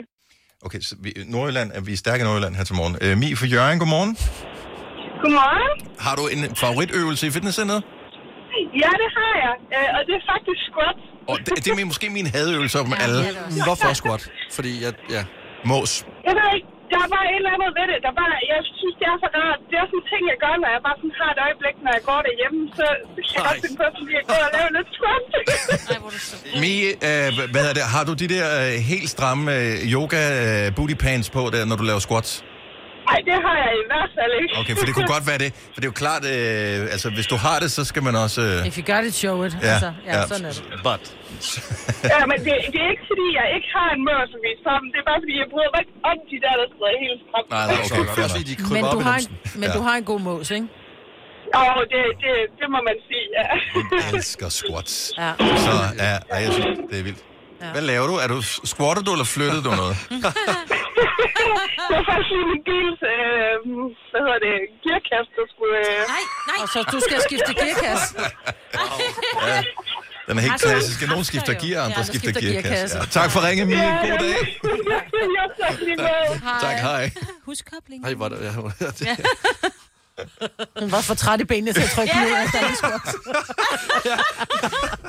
Okay, 0.66 0.80
så 0.90 0.96
vi, 1.04 1.10
Nordjylland, 1.36 1.72
er 1.76 1.82
vi 1.82 1.94
er 1.94 1.98
stærke 1.98 2.22
i 2.22 2.26
Nordjylland 2.28 2.56
her 2.56 2.64
til 2.70 2.76
morgen. 2.76 2.96
Øh, 3.04 3.18
Mi 3.18 3.36
for 3.36 3.46
Jørgen, 3.56 3.80
godmorgen. 3.80 4.12
Godmorgen. 5.24 5.72
Har 6.06 6.16
du 6.20 6.24
en 6.36 6.42
favoritøvelse 6.64 7.24
i 7.28 7.32
fitnesscenteret? 7.38 7.82
Ja, 8.84 8.92
det 9.02 9.10
har 9.20 9.34
jeg. 9.46 9.54
Øh, 9.76 9.88
Og 9.98 10.02
det 10.08 10.14
er 10.20 10.24
faktisk 10.34 10.60
squat. 10.70 10.98
Og 11.32 11.36
det, 11.46 11.66
det 11.66 11.70
er 11.82 11.86
måske 11.86 12.08
min 12.20 12.28
hadeøvelse 12.36 12.78
om 12.80 12.94
alle. 13.04 13.20
Hvorfor 13.66 13.94
squat? 14.02 14.24
Fordi 14.58 14.72
jeg, 14.84 14.94
ja. 15.16 15.24
Mås. 15.72 15.92
Jeg 16.28 16.34
ved 16.40 16.48
ikke, 16.56 16.68
der 16.92 17.00
er 17.06 17.10
bare 17.16 17.26
et 17.32 17.40
eller 17.42 17.54
andet 17.56 17.72
ved 17.78 17.86
det. 17.92 17.98
Der 18.04 18.10
er 18.14 18.18
bare, 18.22 18.32
jeg 18.54 18.60
synes, 18.80 18.96
det 19.00 19.08
er 19.14 19.18
så 19.24 19.30
rart. 19.38 19.60
Det 19.70 19.76
er 19.82 19.86
sådan 19.90 20.02
en 20.02 20.08
ting, 20.12 20.22
jeg 20.34 20.40
gør, 20.46 20.54
når 20.64 20.70
jeg 20.76 20.82
bare 20.88 20.98
sådan 21.02 21.16
har 21.22 21.30
et 21.36 21.40
øjeblik, 21.48 21.76
når 21.86 21.92
jeg 21.98 22.04
går 22.10 22.20
derhjemme. 22.28 22.60
Så, 22.78 22.86
så 23.30 23.36
kan 23.36 23.42
jeg 23.46 23.54
godt 23.54 23.62
finde 23.66 23.78
på 23.80 23.86
at 23.92 23.94
gå 24.32 24.36
og 24.48 24.52
lave 24.58 24.70
lidt 24.78 24.90
squat. 24.98 25.24
Mi, 26.64 26.74
øh, 27.10 27.28
hvad 27.54 27.66
er 27.70 27.74
det? 27.78 27.84
Har 27.96 28.04
du 28.10 28.14
de 28.24 28.28
der 28.36 28.48
øh, 28.64 28.74
helt 28.92 29.10
stramme 29.16 29.44
øh, 29.58 29.74
yoga 29.96 30.22
øh, 30.46 30.66
booty 30.78 30.96
pants 31.04 31.28
på, 31.36 31.42
der, 31.54 31.62
når 31.70 31.76
du 31.82 31.86
laver 31.90 32.04
squats? 32.08 32.32
Nej, 33.10 33.20
det 33.30 33.38
har 33.46 33.56
jeg 33.64 33.72
i 33.84 33.86
hvert 33.92 34.12
fald 34.18 34.32
ikke. 34.42 34.54
Okay, 34.62 34.74
for 34.80 34.86
det 34.88 34.94
kunne 34.98 35.12
godt 35.16 35.26
være 35.32 35.40
det. 35.46 35.50
For 35.74 35.80
det 35.82 35.88
er 35.88 35.92
jo 35.94 36.00
klart, 36.06 36.24
øh, 36.34 36.96
altså 36.96 37.08
hvis 37.18 37.28
du 37.34 37.38
har 37.46 37.58
det, 37.64 37.70
så 37.78 37.82
skal 37.92 38.02
man 38.08 38.16
også... 38.26 38.40
Øh, 38.50 38.70
If 38.70 38.76
you 38.80 38.86
got 38.94 39.04
it, 39.10 39.16
show 39.24 39.36
it. 39.48 39.54
Ja, 39.54 39.68
altså, 39.74 39.90
ja, 40.10 40.14
ja. 40.20 40.28
sådan 40.32 40.46
er 40.50 40.54
det. 40.58 40.64
But. 40.90 41.04
Ja, 42.14 42.22
men 42.32 42.38
det, 42.46 42.54
det 42.74 42.80
er 42.86 42.90
ikke 42.96 43.06
fordi, 43.12 43.28
jeg 43.40 43.46
ikke 43.58 43.70
har 43.78 43.90
en 43.98 44.02
mør, 44.10 44.22
som 44.32 44.40
vi 44.46 44.50
er 44.58 44.62
sammen. 44.70 44.88
Det 44.94 44.98
er 45.04 45.08
bare 45.12 45.20
fordi, 45.24 45.36
jeg 45.44 45.48
bryder 45.54 45.72
mig 45.74 45.80
ikke 45.84 45.96
om 46.12 46.18
de 46.32 46.38
der, 46.46 46.54
der 46.62 46.66
sidder 46.74 46.90
helt 47.06 47.20
stramt. 47.28 47.48
Nej, 47.56 47.66
nej, 47.72 47.80
okay, 47.86 48.04
fair 48.18 48.28
nok. 48.34 48.70
Men, 48.76 48.84
du 48.96 49.00
har, 49.08 49.16
en, 49.22 49.28
men 49.62 49.68
du 49.78 49.82
har 49.88 49.96
en 50.02 50.06
god 50.12 50.22
mås, 50.30 50.48
ikke? 50.58 50.68
Åh, 51.60 51.80
det, 51.94 52.02
det, 52.24 52.34
det 52.60 52.68
må 52.74 52.80
man 52.90 52.98
sige, 53.08 53.26
ja. 53.38 53.48
Jeg 54.02 54.08
elsker 54.20 54.50
squats. 54.60 54.94
Ja. 55.24 55.32
Så 55.66 55.74
ja, 56.06 56.14
ej, 56.36 56.40
jeg 56.46 56.52
synes, 56.58 56.78
det 56.90 56.96
er 57.02 57.04
vildt. 57.08 57.22
Ja. 57.62 57.72
Hvad 57.76 57.82
laver 57.92 58.08
du? 58.12 58.16
Er 58.24 58.28
du 58.34 58.38
squatter 58.72 59.04
du, 59.08 59.12
eller 59.16 59.26
flyttede 59.36 59.64
du 59.68 59.72
noget? 59.82 59.96
det 60.10 61.94
var 61.98 62.04
faktisk 62.10 62.30
lige 62.36 62.48
min 62.52 62.62
bils, 62.70 63.00
øh, 63.14 63.56
hvad 64.12 64.22
hedder 64.26 64.40
det, 64.48 64.56
gearkasse, 64.84 65.32
der 65.38 65.46
skulle... 65.54 65.76
Øh... 65.86 66.00
Nej, 66.16 66.24
nej. 66.52 66.60
Og 66.64 66.68
så 66.74 66.80
du 66.94 67.00
skal 67.08 67.18
skifte 67.28 67.52
gearkasse. 67.62 68.10
Ja. 69.48 69.64
Den 70.28 70.38
er 70.38 70.42
helt 70.42 70.52
Altså, 70.54 70.68
klassisk. 70.68 71.08
Nogen 71.08 71.24
skifter 71.24 71.54
gear, 71.54 71.84
andre 71.86 71.98
Ja, 71.98 72.04
skifter 72.04 72.32
skifter 72.32 72.52
gearkasse. 72.52 72.98
Ja. 72.98 73.06
Tak 73.06 73.32
for 73.32 73.48
ringen, 73.48 73.68
Mie. 73.68 73.78
God 74.04 74.18
dag. 74.26 74.36
tak 75.62 75.76
måde. 75.98 76.42
Tak, 76.68 76.78
hej. 76.90 77.12
Husk 77.46 77.64
koblingen. 77.74 78.06
Hej, 78.06 78.14
er 78.14 78.30
det... 78.30 78.38
Ja, 78.82 78.86
det. 78.88 79.20
Hun 80.80 80.92
var 80.92 81.02
for 81.02 81.14
træt 81.14 81.42
i 81.42 81.44
benene 81.44 81.74
til 81.74 81.82
at 81.82 81.90
trykke 81.90 82.14
ned 82.16 82.32
efter 82.46 82.60
en 82.70 82.76
squat. 82.76 83.02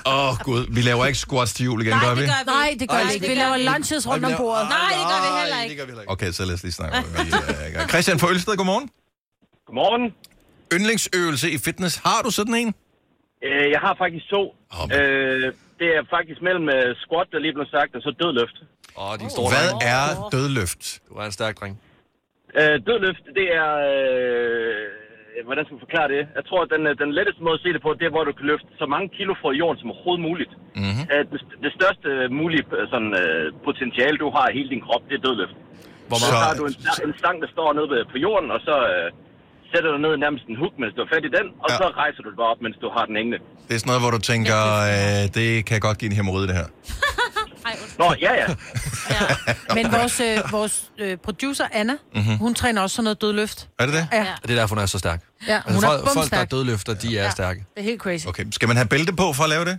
Åh, 0.06 0.28
oh, 0.28 0.34
gud. 0.48 0.66
Vi 0.76 0.80
laver 0.82 1.06
ikke 1.06 1.18
squats 1.18 1.52
til 1.54 1.64
jul 1.64 1.80
igen, 1.82 1.92
gør 2.06 2.14
vi? 2.14 2.26
Nej, 2.26 2.76
det 2.80 2.88
gør 2.88 2.96
Ej, 2.96 3.02
vi 3.02 3.08
det 3.08 3.14
ikke. 3.14 3.26
gør 3.26 3.34
Vi 3.34 3.38
laver 3.40 3.54
vi 3.54 3.60
ikke. 3.60 3.72
lunches 3.72 4.08
rundt 4.08 4.24
om 4.24 4.32
bordet. 4.36 4.64
laver- 4.64 4.78
Nej, 4.78 4.92
det 5.68 5.76
gør 5.78 5.84
vi 5.84 5.90
heller 5.90 6.00
ikke. 6.02 6.10
Okay, 6.14 6.30
så 6.32 6.44
lad 6.44 6.54
os 6.54 6.62
lige 6.62 6.72
snakke 6.72 6.96
om 6.98 7.04
det. 7.04 7.74
Gang. 7.74 7.88
Christian 7.90 8.18
fra 8.18 8.28
Ølsted, 8.30 8.56
godmorgen. 8.56 8.90
Godmorgen. 9.66 10.04
Yndlingsøvelse 10.74 11.50
i 11.50 11.58
fitness. 11.58 11.96
Har 11.96 12.20
du 12.24 12.30
sådan 12.30 12.54
en? 12.54 12.74
Øh, 13.44 13.70
jeg 13.74 13.80
har 13.86 13.94
faktisk 13.98 14.24
to. 14.30 14.42
Øh, 14.96 15.52
det 15.80 15.88
er 15.98 16.02
faktisk 16.16 16.38
mellem 16.48 16.66
øh, 16.68 16.96
squat, 17.04 17.26
der 17.32 17.38
lige 17.44 17.54
blev 17.58 17.66
sagt, 17.76 17.90
og 17.96 18.02
så 18.06 18.10
dødløft. 18.20 18.56
Åh, 18.96 19.10
oh, 19.10 19.18
din 19.18 19.30
store 19.30 19.48
Hvad 19.54 19.68
dreng. 19.70 19.82
er 19.96 20.28
dødløft? 20.32 20.82
Du 21.08 21.14
er 21.14 21.24
en 21.24 21.32
stærk 21.32 21.54
dreng. 21.60 21.80
Øh, 22.58 22.74
dødløft, 22.86 23.24
det 23.38 23.46
er... 23.62 23.70
Øh, 23.90 24.84
hvordan 25.48 25.64
skal 25.64 25.74
man 25.76 25.84
forklare 25.86 26.08
det? 26.14 26.22
Jeg 26.38 26.44
tror, 26.48 26.60
at 26.64 26.70
den, 26.74 26.82
øh, 26.90 26.92
den 27.04 27.10
letteste 27.18 27.40
måde 27.46 27.56
at 27.58 27.62
se 27.64 27.70
det 27.76 27.82
på, 27.86 27.90
det 27.98 28.04
er, 28.08 28.14
hvor 28.16 28.24
du 28.28 28.32
kan 28.38 28.46
løfte 28.52 28.70
så 28.82 28.86
mange 28.94 29.06
kilo 29.16 29.32
fra 29.40 29.50
jorden 29.62 29.78
som 29.80 29.88
overhovedet 29.92 30.22
muligt. 30.28 30.52
Mm-hmm. 30.80 31.04
Øh, 31.12 31.22
det, 31.32 31.40
det 31.64 31.70
største 31.78 32.08
mulige 32.40 32.64
øh, 32.78 32.84
sådan, 32.92 33.12
øh, 33.22 33.44
potentiale, 33.68 34.16
du 34.24 34.28
har 34.36 34.44
i 34.48 34.54
hele 34.58 34.68
din 34.74 34.82
krop, 34.86 35.02
det 35.08 35.14
er 35.18 35.22
dødløft. 35.26 35.56
Hvor 36.08 36.18
så 36.20 36.24
meget- 36.26 36.44
har 36.46 36.52
du 36.60 36.64
en, 36.70 36.74
en 37.08 37.14
stang, 37.22 37.36
der 37.44 37.48
står 37.54 37.68
nede 37.78 37.88
ved- 37.92 38.06
på 38.14 38.18
jorden, 38.26 38.48
og 38.56 38.60
så 38.68 38.74
øh, 38.92 39.06
sætter 39.72 39.90
du 39.94 39.98
ned 40.06 40.12
nærmest 40.24 40.44
en 40.52 40.56
hook, 40.62 40.74
mens 40.80 40.92
du 40.96 41.00
har 41.04 41.10
fat 41.14 41.24
i 41.28 41.32
den, 41.38 41.46
og 41.64 41.68
Ja. 41.72 41.76
så 41.80 41.84
rejser 42.02 42.20
du 42.24 42.28
dig 42.32 42.38
bare 42.42 42.50
op, 42.54 42.60
mens 42.66 42.76
du 42.84 42.88
har 42.96 43.04
den 43.08 43.14
hængende. 43.20 43.38
Det 43.66 43.72
er 43.74 43.80
sådan 43.82 43.90
noget, 43.92 44.02
hvor 44.04 44.12
du 44.18 44.20
tænker, 44.32 44.58
øh, 44.92 45.22
det 45.38 45.48
kan 45.68 45.78
godt 45.86 45.96
give 46.00 46.08
en 46.12 46.16
hemorrhoide, 46.20 46.48
det 46.50 46.56
her. 46.60 46.68
Nå, 47.98 48.08
ja, 48.20 48.32
ja. 48.40 48.46
Men 49.76 49.84
vores, 49.92 50.20
øh, 50.20 50.52
vores 50.52 50.74
øh, 50.98 51.16
producer, 51.16 51.64
Anna, 51.72 51.92
Mhm. 51.92 52.20
mm-hmm. 52.22 52.36
hun 52.44 52.54
træner 52.54 52.82
også 52.82 52.96
sådan 52.96 53.04
noget 53.04 53.20
dødløft. 53.22 53.68
Er 53.78 53.84
det 53.86 53.94
det? 53.98 54.04
Ja, 54.12 54.26
det 54.42 54.50
er 54.50 54.58
derfor, 54.60 54.74
hun 54.74 54.82
er 54.82 54.86
så 54.86 54.98
stærk. 54.98 55.20
ja 55.48 55.54
Altså, 55.56 55.72
hun 55.74 55.84
er 55.84 55.88
folk, 55.88 56.00
folk, 56.00 56.14
der 56.14 56.20
bumstærk. 56.20 56.50
dødløfter, 56.50 56.94
de 56.94 57.18
er 57.18 57.24
Ja. 57.24 57.30
stærke. 57.38 57.60
Det 57.74 57.80
er 57.82 57.88
helt 57.92 58.00
crazy. 58.04 58.26
Okay, 58.30 58.44
skal 58.58 58.66
man 58.68 58.76
have 58.76 58.88
bælte 58.94 59.12
på 59.22 59.26
for 59.36 59.44
at 59.48 59.50
lave 59.54 59.64
det? 59.70 59.76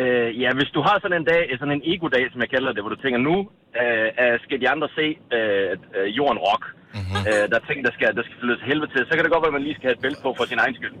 Øh, 0.00 0.28
ja, 0.42 0.50
hvis 0.58 0.70
du 0.76 0.80
har 0.88 0.96
sådan 1.02 1.16
en 1.22 1.26
dag, 1.32 1.42
sådan 1.60 1.74
en 1.78 1.82
ego-dag, 1.92 2.24
som 2.32 2.38
jeg 2.44 2.50
kalder 2.54 2.70
det, 2.76 2.80
hvor 2.82 2.92
du 2.94 3.00
tænker, 3.04 3.18
nu 3.30 3.36
øh, 3.80 4.08
øh, 4.22 4.34
skal 4.44 4.56
de 4.62 4.66
andre 4.74 4.88
se 4.98 5.06
øh, 5.36 5.70
øh, 5.98 6.06
jorden 6.18 6.38
rock. 6.48 6.64
Mm-hmm. 6.96 7.20
Øh, 7.30 7.42
der 7.50 7.56
er 7.60 7.64
ting, 7.70 7.78
der 7.86 7.92
skal, 7.96 8.08
der 8.18 8.22
skal 8.26 8.36
flyttes 8.42 8.58
til 8.62 8.66
helvede 8.72 8.90
til. 8.94 9.00
Så 9.08 9.12
kan 9.14 9.22
det 9.24 9.30
godt 9.34 9.42
være, 9.44 9.52
at 9.54 9.58
man 9.58 9.64
lige 9.68 9.76
skal 9.78 9.86
have 9.90 9.96
et 9.98 10.02
bælte 10.04 10.20
på 10.26 10.30
for 10.38 10.44
sin 10.52 10.58
egen 10.64 10.74
skyld. 10.78 10.94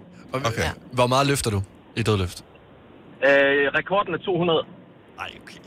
Okay. 0.50 0.68
Hvor 0.98 1.08
meget 1.12 1.26
løfter 1.32 1.50
du 1.56 1.60
i 2.00 2.02
dødløft? 2.08 2.38
Øh, 3.28 3.64
rekorden 3.80 4.12
er 4.16 4.18
200. 4.18 4.64
Nej, 5.20 5.30
okay. 5.42 5.60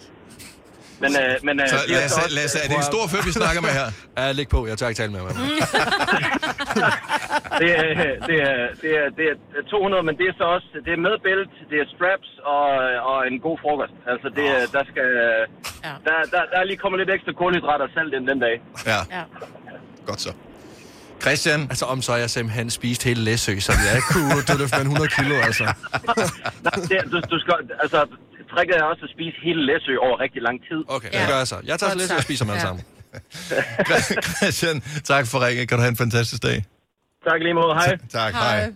Men, 1.03 1.11
øh, 1.23 1.33
men, 1.47 1.55
øh, 1.61 1.67
Så 1.69 1.75
det 1.87 1.95
er 1.95 1.99
Lasse, 2.01 2.15
så 2.15 2.21
også- 2.23 2.35
Lasse, 2.39 2.57
er 2.63 2.67
det 2.71 2.77
en 2.77 2.87
stor 2.93 3.03
fyr, 3.11 3.21
vi 3.29 3.31
snakker 3.41 3.61
med 3.67 3.69
her? 3.79 3.87
Ja, 4.17 4.31
læg 4.39 4.47
på. 4.55 4.59
Jeg 4.69 4.75
tør 4.77 4.87
ikke 4.91 5.01
tale 5.03 5.11
med 5.15 5.19
ham. 5.21 5.29
det, 7.61 7.69
er, 7.81 7.87
det, 8.29 8.37
er, 8.49 8.57
det, 8.81 8.91
er, 9.01 9.05
det 9.17 9.25
er 9.31 9.63
200, 9.69 10.03
men 10.07 10.13
det 10.19 10.25
er 10.31 10.35
så 10.41 10.45
også 10.55 10.67
det 10.85 10.91
er 10.97 11.01
med 11.07 11.15
bælt, 11.25 11.51
det 11.71 11.77
er 11.83 11.87
straps 11.95 12.29
og, 12.55 12.65
og 13.11 13.17
en 13.29 13.37
god 13.47 13.57
frokost. 13.63 13.95
Altså, 14.11 14.27
det, 14.37 14.45
er- 14.55 14.67
der 14.77 14.83
skal... 14.91 15.07
Der, 16.07 16.15
der, 16.33 16.41
der 16.51 16.57
er 16.61 16.65
lige 16.71 16.77
kommet 16.83 16.97
lidt 17.01 17.11
ekstra 17.17 17.31
kulhydrater 17.41 17.85
og 17.87 17.91
salt 17.95 18.13
ind 18.17 18.25
den 18.31 18.39
dag. 18.47 18.55
Ja. 18.91 18.99
Godt 20.09 20.21
så. 20.21 20.31
Christian? 21.21 21.61
Altså, 21.71 21.85
om 21.85 22.01
så 22.01 22.13
jeg 22.15 22.29
simpelthen 22.29 22.69
spiste 22.69 23.03
hele 23.09 23.21
Læsø, 23.21 23.53
så 23.59 23.71
jeg 23.87 23.95
ikke 23.99 24.07
kunne 24.15 24.41
dødløfte 24.47 24.75
med 24.77 24.85
100 24.85 25.09
kilo, 25.17 25.35
altså. 25.47 25.63
Nej, 26.65 26.73
det, 26.89 26.97
du, 27.11 27.17
du 27.33 27.37
skal, 27.43 27.55
altså, 27.83 27.99
tricket 28.53 28.75
er 28.81 28.83
også 28.91 29.03
at 29.07 29.11
spise 29.15 29.37
hele 29.47 29.61
Læsø 29.69 29.93
over 30.05 30.15
rigtig 30.25 30.41
lang 30.47 30.57
tid. 30.69 30.79
Okay, 30.95 31.09
det 31.19 31.27
gør 31.31 31.37
jeg 31.43 31.47
så. 31.53 31.57
Jeg 31.69 31.79
tager 31.79 31.89
til 31.91 31.99
Læsø 32.01 32.15
og 32.15 32.23
spiser 32.23 32.45
dem 32.45 32.51
alle 32.53 32.61
sammen. 32.67 32.83
Christian, 34.41 34.81
tak 35.03 35.27
for 35.27 35.45
ringen. 35.45 35.67
Kan 35.67 35.77
du 35.77 35.81
have 35.81 35.89
en 35.89 35.97
fantastisk 35.97 36.43
dag? 36.43 36.65
Tak 37.29 37.39
lige 37.41 37.53
måde. 37.53 37.73
Hej. 37.73 37.97
Tak, 38.19 38.33
hej. 38.33 38.59
hej. 38.59 38.71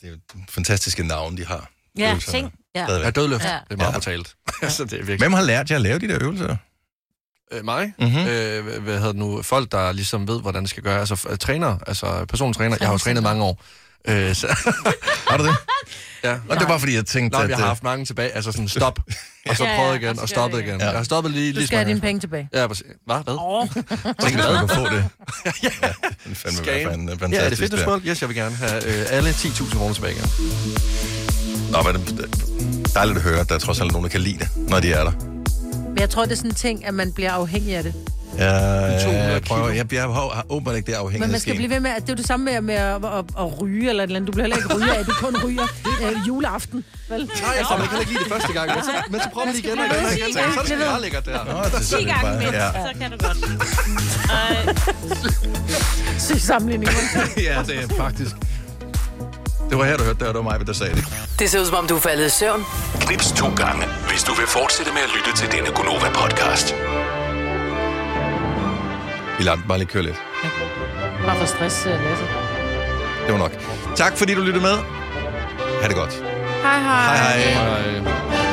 Det 0.00 0.08
er 0.08 0.12
jo 0.12 0.16
fantastiske 0.50 1.06
navne, 1.06 1.36
de 1.36 1.46
har. 1.46 1.70
Ja, 1.98 2.10
Øvelserne. 2.10 2.38
ting. 2.38 2.54
Ja. 2.74 2.84
Stadigvæk. 2.86 3.06
Ja, 3.06 3.10
dødløft. 3.10 3.44
Ja. 3.44 3.58
Det 3.68 3.72
er 3.72 3.76
meget 3.76 3.94
fortalt. 3.94 4.34
altså, 4.62 4.84
det 4.84 4.92
er 4.92 4.96
virkelig... 4.96 5.18
Hvem 5.18 5.32
har 5.32 5.42
lært 5.42 5.70
jer 5.70 5.76
at 5.76 5.82
lave 5.82 5.98
de 5.98 6.08
der 6.08 6.18
øvelser? 6.22 6.56
Øh, 7.52 7.64
mig? 7.64 7.92
Mhm. 7.98 8.08
Mm-hmm. 8.08 8.26
Øh, 8.26 8.82
hvad- 8.82 8.94
hedder 8.98 9.06
det 9.12 9.16
nu? 9.16 9.42
Folk, 9.42 9.72
der 9.72 9.92
ligesom 9.92 10.28
ved, 10.28 10.40
hvordan 10.40 10.62
det 10.62 10.70
skal 10.70 10.82
gøre. 10.82 10.98
Altså, 11.00 11.14
f- 11.14 11.36
træner, 11.36 11.78
altså 11.86 12.24
persontræner. 12.24 12.76
Jeg 12.80 12.88
har 12.88 12.94
jo 12.94 12.98
trænet 12.98 13.22
mange 13.22 13.44
år. 13.44 13.62
Øh, 14.08 14.34
så... 14.34 14.46
har 15.28 15.36
du 15.36 15.44
det? 15.44 15.54
Ja. 16.24 16.36
Og 16.48 16.60
det 16.60 16.68
var, 16.68 16.78
fordi 16.78 16.94
jeg 16.94 17.06
tænkte, 17.06 17.38
Nå, 17.38 17.44
at, 17.44 17.50
jeg 17.50 17.56
har 17.56 17.64
øh, 17.64 17.68
haft 17.68 17.82
mange 17.82 18.04
tilbage. 18.04 18.30
Altså 18.30 18.52
sådan 18.52 18.68
stop, 18.68 18.98
og 19.48 19.56
så 19.56 19.64
Ja, 19.64 19.70
ja, 19.70 19.76
prøvet 19.76 19.90
og 19.90 19.96
igen, 19.96 20.18
og 20.18 20.52
det 20.52 20.58
igen. 20.58 20.80
Ja. 20.80 20.86
Jeg 20.86 20.96
har 20.96 21.02
stoppet 21.04 21.32
lige, 21.32 21.52
Du 21.52 21.56
lige 21.56 21.66
skal 21.66 21.78
have 21.78 21.88
dine 21.88 22.00
penge 22.00 22.20
tilbage. 22.20 22.48
Ja, 22.54 22.66
præcis. 22.66 22.86
Hvad? 23.06 23.16
Hvad? 23.24 23.34
Åh. 23.40 23.68
Tænk, 23.68 24.38
at 24.38 24.44
du 24.60 24.66
kan 24.66 24.76
få 24.76 24.84
det. 24.84 25.04
ja, 25.62 25.68
det 25.68 26.30
er 26.30 26.34
fandme 26.34 26.64
fanden, 26.64 27.08
Ja, 27.08 27.12
er 27.12 27.48
det 27.48 27.58
fantastisk. 27.58 27.72
fedt, 27.72 28.04
du. 28.04 28.08
Yes, 28.08 28.20
jeg 28.20 28.28
vil 28.28 28.36
gerne 28.36 28.56
have 28.56 28.86
øh, 28.86 29.06
alle 29.10 29.30
10.000 29.30 29.78
kroner 29.78 29.94
tilbage 29.94 30.12
igen. 30.12 30.24
Nå, 31.72 31.82
men 31.82 31.94
det 31.94 32.20
er 32.24 32.92
dejligt 32.94 33.16
at 33.16 33.22
høre, 33.22 33.40
at 33.40 33.48
der 33.48 33.54
er 33.54 33.58
trods 33.58 33.80
alt 33.80 33.92
nogen, 33.92 34.04
der 34.04 34.10
kan 34.10 34.20
lide 34.20 34.38
det, 34.38 34.48
når 34.56 34.80
de 34.80 34.92
er 34.92 35.04
der. 35.04 35.12
Men 35.88 35.98
jeg 35.98 36.10
tror, 36.10 36.22
det 36.22 36.32
er 36.32 36.36
sådan 36.36 36.50
en 36.50 36.54
ting, 36.54 36.84
at 36.86 36.94
man 36.94 37.12
bliver 37.12 37.32
afhængig 37.32 37.76
af 37.76 37.82
det. 37.82 37.94
Jeg, 38.38 39.00
200 39.02 39.32
jeg 39.32 39.42
prøver, 39.42 39.68
jeg, 39.68 39.92
jeg 39.92 40.02
har, 40.02 40.46
åbenbart 40.48 40.76
ikke 40.76 40.86
det 40.86 40.92
afhængig 40.96 41.20
Men 41.20 41.30
man 41.30 41.40
skal 41.40 41.56
blive 41.56 41.70
ved 41.70 41.80
med, 41.80 41.90
at 41.90 42.02
det 42.02 42.08
er 42.08 42.12
jo 42.12 42.16
det 42.16 42.26
samme 42.26 42.44
med, 42.44 42.60
med 42.60 42.74
at, 42.74 42.94
at, 43.04 43.24
at, 43.38 43.60
ryge 43.62 43.88
eller 43.88 44.02
et 44.02 44.06
eller 44.08 44.16
andet. 44.16 44.26
Du 44.26 44.32
bliver 44.32 44.42
heller 44.44 44.56
ikke 44.56 44.74
ryger 44.76 44.94
af, 44.94 45.04
du 45.04 45.12
kun 45.20 45.36
ryger 45.44 45.62
øh, 46.04 46.28
juleaften. 46.28 46.84
Vel? 47.08 47.20
Nej, 47.20 47.54
jeg 47.58 47.66
får 47.70 47.78
man 47.78 47.88
kan 47.88 47.98
ikke 48.00 48.12
lide 48.12 48.24
det 48.24 48.32
første 48.32 48.52
gang, 48.52 48.66
men 48.74 48.84
så, 48.84 48.90
men 49.10 49.20
så 49.20 49.28
prøver 49.32 49.46
man 49.46 49.54
det 49.54 49.64
igen 49.64 49.78
og 49.78 49.84
igen 49.86 50.04
og 50.04 50.12
igen. 50.12 50.32
Så 50.32 50.40
er 50.40 50.46
det 50.46 50.68
sgu 50.68 50.76
meget 50.78 51.02
lækkert, 51.02 51.24
det 51.24 51.32
her. 51.32 51.44
Nå, 51.44 51.50
det 51.64 51.74
er 51.74 51.78
10 51.78 51.84
sådan 51.84 52.06
gange 52.06 52.22
bare- 52.22 52.38
mindst, 52.38 52.54
ja. 52.54 52.68
så 52.72 52.92
kan 53.00 53.10
du 53.10 53.16
godt. 53.26 53.38
Syg 56.22 56.40
sammenligning. 56.40 56.90
ja, 57.48 57.62
det 57.66 57.76
er 57.82 57.88
faktisk... 57.96 58.32
Det 59.70 59.78
var 59.78 59.84
her, 59.84 59.96
du 59.96 60.04
hørte 60.04 60.18
det, 60.18 60.28
og 60.28 60.34
det 60.34 60.44
var 60.44 60.50
mig, 60.50 60.66
der 60.66 60.72
sagde 60.72 60.94
det. 60.94 61.04
Det 61.38 61.50
ser 61.50 61.60
ud 61.60 61.66
som 61.66 61.74
om, 61.74 61.86
du 61.86 61.96
er 61.96 62.00
faldet 62.00 62.26
i 62.26 62.30
søvn. 62.30 62.64
Knips 63.00 63.32
to 63.32 63.54
gange, 63.54 63.86
hvis 64.10 64.22
du 64.22 64.34
vil 64.34 64.46
fortsætte 64.46 64.92
med 64.92 65.00
at 65.02 65.10
lytte 65.16 65.32
til 65.40 65.52
denne 65.52 65.68
Gonova-podcast. 65.78 66.74
Vi 69.38 69.44
lader 69.44 69.56
den 69.56 69.64
bare 69.68 69.78
lige 69.78 69.88
køre 69.88 70.02
lidt. 70.02 70.22
Bare 71.26 71.36
for 71.38 71.46
stress, 71.46 71.86
øh, 71.86 71.92
Lasse. 71.92 72.24
Det 73.26 73.32
var 73.32 73.38
nok. 73.38 73.52
Tak, 73.96 74.16
fordi 74.16 74.34
du 74.34 74.40
lyttede 74.40 74.62
med. 74.64 74.76
Ha' 75.82 75.88
det 75.88 75.96
godt. 75.96 76.14
Hej, 76.62 76.78
hej. 76.78 77.16
Hej, 77.16 77.38
hej. 77.38 78.00
Hej. 78.00 78.51